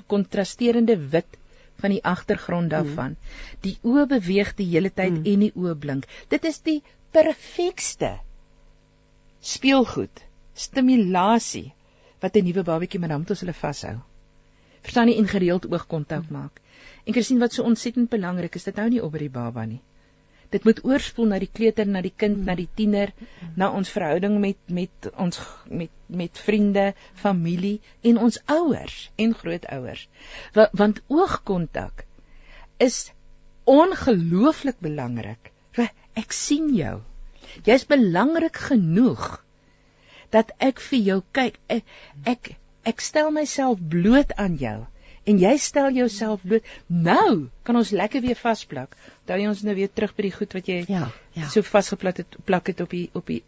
kontrasterende 0.07 0.97
wit 1.11 1.39
van 1.83 1.95
die 1.95 2.03
agtergrond 2.05 2.69
mhm. 2.69 2.75
daarvan. 2.75 3.17
Mm. 3.17 3.61
Die 3.67 3.77
oë 3.83 4.07
beweeg 4.15 4.55
die 4.59 4.69
hele 4.71 4.91
tyd 4.91 5.19
mm. 5.19 5.25
en 5.33 5.47
die 5.47 5.53
oë 5.55 5.75
blink. 5.79 6.09
Dit 6.29 6.45
is 6.45 6.61
die 6.67 6.81
perfekste 7.15 8.17
speelgoed, 9.45 10.25
stimulasie 10.55 11.73
wat 12.21 12.37
'n 12.37 12.45
nuwe 12.45 12.63
babatjie 12.65 13.01
met 13.01 13.13
hom 13.13 13.25
tot 13.25 13.41
hulle 13.41 13.53
vashou. 13.53 13.97
Verstaan 14.83 15.07
nie 15.07 15.19
in 15.21 15.29
gereeld 15.29 15.67
oogkontak 15.71 16.29
mm. 16.29 16.33
maak. 16.33 16.61
En 17.05 17.13
Christine 17.13 17.41
wat 17.41 17.53
so 17.53 17.63
ontsettend 17.63 18.11
belangrik 18.11 18.55
is, 18.55 18.65
dit 18.65 18.77
hou 18.77 18.89
nie 18.89 19.03
op 19.03 19.13
by 19.13 19.27
die 19.27 19.35
baba 19.41 19.65
nie 19.65 19.83
dit 20.55 20.67
moet 20.69 20.81
oorspoel 20.87 21.31
na 21.33 21.39
die 21.43 21.51
kleuter, 21.51 21.89
na 21.91 22.01
die 22.05 22.13
kind, 22.15 22.39
mm. 22.39 22.47
na 22.49 22.55
die 22.59 22.69
tiener, 22.79 23.11
mm. 23.19 23.55
na 23.59 23.71
ons 23.75 23.91
verhouding 23.91 24.39
met 24.43 24.59
met 24.79 25.09
ons 25.27 25.41
met 25.83 25.91
met 26.07 26.43
vriende, 26.47 26.85
familie 27.19 27.81
en 28.07 28.21
ons 28.29 28.39
ouers 28.57 28.99
en 29.25 29.35
grootouers. 29.41 30.07
Want, 30.55 30.79
want 30.83 31.03
oogkontak 31.11 32.05
is 32.79 33.09
ongelooflik 33.65 34.79
belangrik. 34.85 35.51
Ek 36.15 36.31
sien 36.31 36.69
jou. 36.79 37.01
Jy's 37.67 37.83
belangrik 37.91 38.55
genoeg 38.69 39.25
dat 40.31 40.53
ek 40.63 40.79
vir 40.91 41.01
jou 41.09 41.17
kyk. 41.35 41.57
Ek 41.67 41.83
ek, 42.31 42.53
ek 42.87 43.03
stel 43.03 43.33
myself 43.35 43.83
bloot 43.91 44.31
aan 44.39 44.55
jou 44.61 44.77
en 45.31 45.39
jy 45.41 45.53
stel 45.61 45.95
jouself 45.97 46.43
bloot. 46.45 46.67
Nou 46.87 47.49
kan 47.65 47.79
ons 47.81 47.91
lekker 47.97 48.23
weer 48.25 48.37
vasplak. 48.39 48.97
Onthou 49.23 49.39
jy 49.41 49.49
ons 49.49 49.63
nou 49.67 49.75
weer 49.77 49.93
terug 49.93 50.13
by 50.17 50.27
die 50.27 50.33
goed 50.35 50.57
wat 50.57 50.69
jy 50.69 50.79
ja, 50.89 51.07
ja. 51.33 51.49
so 51.53 51.65
vasgeplak 51.65 52.21
het, 52.21 52.37
plak 52.45 52.69
het 52.73 52.83
op 52.85 52.93
die 52.93 53.07
op 53.17 53.31
die 53.33 53.41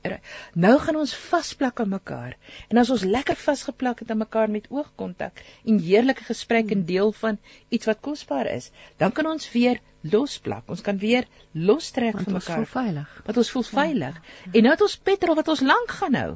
Nou 0.54 0.74
gaan 0.80 1.00
ons 1.02 1.12
vasplak 1.26 1.82
aan 1.84 1.92
mekaar. 1.92 2.36
En 2.70 2.80
as 2.80 2.92
ons 2.94 3.04
lekker 3.04 3.36
vasgeplak 3.36 4.00
het 4.04 4.10
aan 4.10 4.22
mekaar 4.24 4.52
met 4.52 4.70
oogkontak 4.72 5.44
en 5.64 5.80
heerlike 5.84 6.24
gesprek 6.24 6.72
en 6.72 6.86
deel 6.88 7.12
van 7.20 7.38
iets 7.68 7.86
wat 7.86 8.00
kosbaar 8.00 8.48
is, 8.54 8.70
dan 8.96 9.12
kan 9.12 9.28
ons 9.28 9.50
weer 9.52 9.82
losplak. 10.00 10.64
Ons 10.72 10.84
kan 10.86 10.98
weer 10.98 11.26
lostrek 11.52 12.16
van 12.16 12.38
mekaar. 12.38 12.62
Ons 12.62 12.70
voel 12.72 12.82
veilig. 12.82 13.16
Wat 13.26 13.42
ons 13.42 13.50
voel 13.50 13.66
veilig. 13.72 14.20
Ja, 14.22 14.44
ja. 14.44 14.52
En 14.52 14.68
nou 14.68 14.76
het 14.76 14.86
ons 14.88 15.00
petrol 15.10 15.36
wat 15.36 15.48
ons 15.52 15.66
lank 15.66 15.98
gaan 16.00 16.14
hou. 16.14 16.30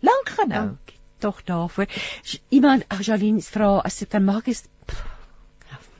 Lank 0.00 0.34
gaan 0.38 0.56
hou. 0.56 0.66
Dankie 0.72 0.98
tog 1.20 1.42
daarvoor. 1.44 1.86
Iemand, 2.48 2.84
Jaline 3.04 3.42
vra 3.44 3.70
as 3.84 4.00
ek 4.04 4.14
kan 4.14 4.24
maak 4.24 4.48
is 4.48 4.64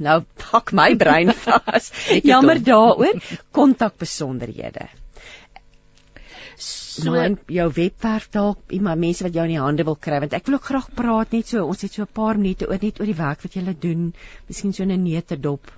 nou 0.06 0.20
pak 0.43 0.72
my 0.77 0.94
brein 1.01 1.32
vas. 1.44 1.93
Jammer 2.24 2.60
daaroor. 2.64 3.20
Kontak 3.56 3.98
besonderhede. 4.01 4.89
So 6.60 7.14
nou, 7.14 7.22
in 7.24 7.36
jou 7.48 7.68
webwerf 7.72 8.27
dalk 8.35 8.72
iemand 8.77 9.01
mense 9.01 9.24
wat 9.24 9.36
jou 9.36 9.44
in 9.48 9.55
die 9.55 9.62
hande 9.62 9.86
wil 9.89 9.97
kry 9.97 10.18
want 10.20 10.35
ek 10.36 10.48
wil 10.48 10.59
ook 10.59 10.66
graag 10.68 10.89
praat 10.98 11.32
net 11.32 11.48
so 11.48 11.62
ons 11.64 11.85
het 11.86 11.94
so 11.97 12.02
'n 12.05 12.16
paar 12.18 12.40
minute 12.40 12.68
oor 12.68 12.82
net 12.82 13.01
oor 13.01 13.09
die 13.09 13.20
werk 13.20 13.47
wat 13.47 13.56
jy 13.56 13.77
doen. 13.86 14.12
Miskien 14.48 14.74
so 14.77 14.85
'n 14.85 15.02
neutedop. 15.05 15.70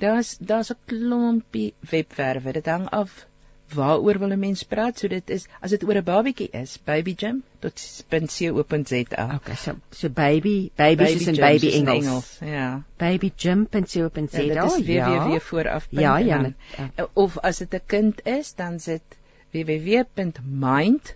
Daar's 0.00 0.36
daar's 0.38 0.72
'n 0.72 0.80
klompie 0.86 1.74
webwerwe. 1.90 2.52
Dit 2.52 2.66
hang 2.66 2.88
af 2.90 3.26
waaroor 3.72 4.18
wil 4.18 4.32
'n 4.32 4.38
mens 4.38 4.62
praat? 4.62 4.98
So 4.98 5.08
dit 5.08 5.30
is 5.30 5.46
as 5.60 5.70
dit 5.70 5.84
oor 5.84 5.96
'n 5.96 6.04
babietjie 6.04 6.50
is, 6.50 6.78
babygym.co.za. 6.84 9.34
Okay, 9.34 9.54
so 9.54 9.76
so 9.90 10.08
baby, 10.08 10.70
baby 10.76 11.04
is 11.04 11.26
in 11.26 11.36
baby 11.36 11.72
Engels. 11.72 12.04
Engels. 12.04 12.38
Ja. 12.40 12.82
babygym.co.za. 12.96 14.40
Ja, 14.40 14.54
dit 14.54 14.64
is 14.64 14.76
www 14.86 15.32
ja. 15.32 15.40
vooraf. 15.40 15.86
Ja, 15.90 16.18
ja, 16.18 16.52
ja. 16.76 16.90
Of 17.12 17.38
as 17.38 17.58
dit 17.58 17.74
'n 17.74 17.80
kind 17.86 18.26
is, 18.26 18.54
dan 18.54 18.80
sit 18.80 19.02
www.mind 19.50 21.14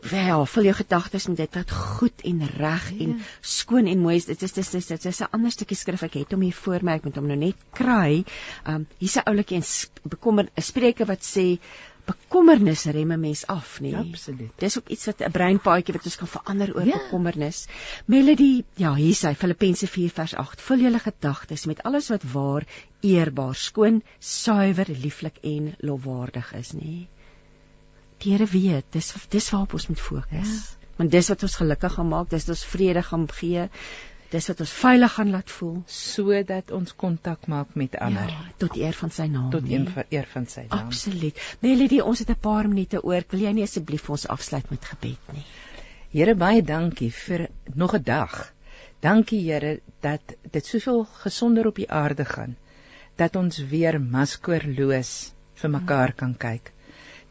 wel, 0.00 0.46
vul 0.46 0.62
jou 0.62 0.74
gedagtes 0.74 1.26
met 1.26 1.36
dit 1.36 1.54
wat 1.54 1.70
goed 1.70 2.22
en 2.24 2.46
reg 2.56 2.90
ja. 2.90 3.04
en 3.04 3.20
skoon 3.40 3.86
en 3.86 3.98
mooi 3.98 4.16
is. 4.16 4.28
Dit 4.30 4.42
is 4.42 4.52
dit 4.52 4.74
is 4.74 4.86
dit 4.86 5.04
is 5.04 5.20
'n 5.20 5.30
ander 5.30 5.50
stukkie 5.50 5.76
skrif 5.76 6.02
ek 6.02 6.14
het 6.14 6.32
hom 6.32 6.40
hier 6.40 6.54
voor 6.54 6.82
my, 6.82 6.92
ek 6.92 7.04
moet 7.04 7.16
hom 7.16 7.26
nou 7.26 7.36
net 7.36 7.56
kry. 7.72 8.24
Um 8.66 8.86
hier's 8.98 9.16
'n 9.16 9.26
oulike 9.26 9.54
en 9.54 9.62
bekommer 10.08 10.48
'n 10.56 10.62
spreuke 10.62 11.04
wat 11.04 11.22
sê 11.22 11.58
bekommernis 12.08 12.84
rem 12.84 13.12
'n 13.12 13.20
mens 13.20 13.46
af, 13.46 13.80
nee. 13.80 13.96
Absoluut. 13.96 14.52
Dis 14.56 14.78
ook 14.78 14.88
iets 14.88 15.04
wat 15.06 15.20
'n 15.20 15.30
breinpaadjie 15.30 15.94
wat 15.94 16.04
ons 16.04 16.16
kan 16.16 16.28
verander 16.28 16.74
oor 16.76 16.86
ja. 16.86 16.98
bekommernis. 16.98 17.66
Melody, 18.06 18.64
ja, 18.74 18.94
hier 18.94 19.14
sê 19.14 19.34
Filippense 19.36 19.86
4 19.86 20.10
vers 20.10 20.34
8. 20.34 20.60
Vul 20.60 20.78
julle 20.78 20.98
gedagtes 20.98 21.66
met 21.66 21.82
alles 21.82 22.08
wat 22.08 22.22
waar, 22.32 22.64
eerbaar, 23.00 23.54
skoon, 23.54 24.02
suiwer, 24.18 24.86
lieflik 24.88 25.36
en 25.42 25.74
lofwaardig 25.78 26.54
is, 26.54 26.72
nee. 26.72 27.08
Die 28.22 28.32
Here 28.32 28.46
weet, 28.50 28.86
dis 28.90 29.14
dis 29.30 29.50
waarop 29.50 29.74
ons 29.78 29.88
moet 29.88 30.00
fokus. 30.00 30.52
Ja. 30.54 30.92
Want 30.98 31.10
dis 31.14 31.28
wat 31.30 31.42
ons 31.46 31.56
gelukkig 31.60 31.92
gaan 31.94 32.08
maak, 32.10 32.30
dis 32.30 32.46
wat 32.46 32.56
ons 32.56 32.64
vrede 32.72 33.02
gaan 33.06 33.26
gee. 33.30 33.68
Dis 34.28 34.48
wat 34.50 34.58
ons 34.60 34.72
veilig 34.76 35.12
gaan 35.14 35.30
laat 35.32 35.52
voel 35.56 35.76
sodat 35.98 36.72
ons 36.78 36.92
kontak 37.02 37.46
maak 37.48 37.70
met 37.80 37.94
ander 38.04 38.28
ja, 38.28 38.40
tot 38.60 38.76
eer 38.76 38.96
van 38.98 39.12
sy 39.14 39.24
naam. 39.32 39.48
Tot 39.54 39.64
nee. 39.64 39.86
eer 40.12 40.28
van 40.32 40.44
sy 40.52 40.66
naam. 40.66 40.90
Absoluut. 40.90 41.40
Melody, 41.64 42.02
ons 42.04 42.20
het 42.24 42.30
'n 42.34 42.40
paar 42.48 42.68
minute 42.68 43.00
oor. 43.04 43.24
Wil 43.30 43.46
jy 43.46 43.52
nie 43.56 43.64
asseblief 43.64 44.10
ons 44.10 44.26
afsluit 44.28 44.70
met 44.70 44.84
gebed 44.84 45.32
nie? 45.32 45.46
Here, 46.12 46.34
baie 46.34 46.62
dankie 46.62 47.10
vir 47.12 47.48
nog 47.74 47.94
'n 47.94 48.02
dag. 48.02 48.52
Dankie 49.00 49.40
Here 49.46 49.80
dat 50.00 50.34
dit 50.50 50.66
soveel 50.66 51.04
gesonder 51.22 51.66
op 51.66 51.76
die 51.76 51.90
aarde 51.90 52.24
gaan. 52.24 52.56
Dat 53.16 53.36
ons 53.36 53.58
weer 53.58 54.00
maskoorloos 54.00 55.32
vir 55.54 55.70
mekaar 55.70 56.12
kan 56.12 56.36
kyk. 56.36 56.72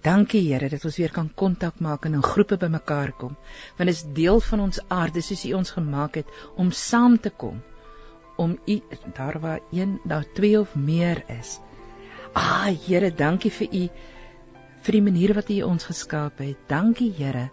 Dankie 0.05 0.43
Here 0.45 0.69
dat 0.69 0.83
ons 0.85 0.97
weer 0.99 1.11
kan 1.11 1.29
kontak 1.33 1.79
maak 1.81 2.05
en 2.05 2.13
in 2.13 2.23
groepe 2.23 2.57
bymekaar 2.57 3.11
kom. 3.17 3.33
Want 3.77 3.89
dit 3.89 3.95
is 3.95 4.03
deel 4.13 4.39
van 4.39 4.61
ons 4.67 4.79
aard, 4.93 5.13
dis 5.13 5.31
soos 5.31 5.45
U 5.49 5.53
ons 5.57 5.71
gemaak 5.73 6.19
het 6.21 6.27
om 6.55 6.71
saam 6.71 7.17
te 7.19 7.29
kom. 7.29 7.61
Om 8.37 8.59
U 8.65 8.81
daar 9.17 9.39
waar 9.41 9.61
een, 9.71 9.99
daar 10.05 10.25
twee 10.33 10.59
of 10.59 10.75
meer 10.75 11.23
is. 11.39 11.57
Ah 12.33 12.69
Here, 12.85 13.09
dankie 13.11 13.51
vir 13.51 13.67
U 13.73 13.87
vir 14.85 14.93
die 14.93 15.01
manier 15.01 15.33
wat 15.33 15.49
U 15.49 15.61
ons 15.65 15.89
geskaap 15.89 16.43
het. 16.45 16.59
Dankie 16.67 17.11
Here 17.17 17.49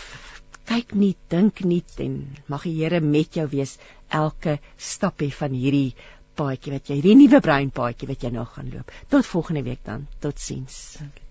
Kyk 0.70 0.94
nie, 0.94 1.14
dink 1.28 1.64
nie 1.64 1.84
en 1.98 2.16
mag 2.48 2.64
die 2.64 2.76
Here 2.80 3.00
met 3.00 3.36
jou 3.36 3.46
wees 3.46 3.78
elke 4.08 4.58
stappie 4.78 5.32
van 5.32 5.52
hierdie 5.52 5.94
paadjie 6.40 6.72
wat 6.72 6.88
jy 6.88 7.00
hierdie 7.00 7.18
nuwe 7.20 7.40
breinpaadjie 7.44 8.08
wat 8.08 8.22
jy 8.24 8.30
nou 8.30 8.46
gaan 8.54 8.72
loop. 8.72 8.92
Tot 9.08 9.26
volgende 9.26 9.62
week 9.68 9.84
dan. 9.84 10.06
Totsiens. 10.20 10.96
Dankie. 10.98 11.29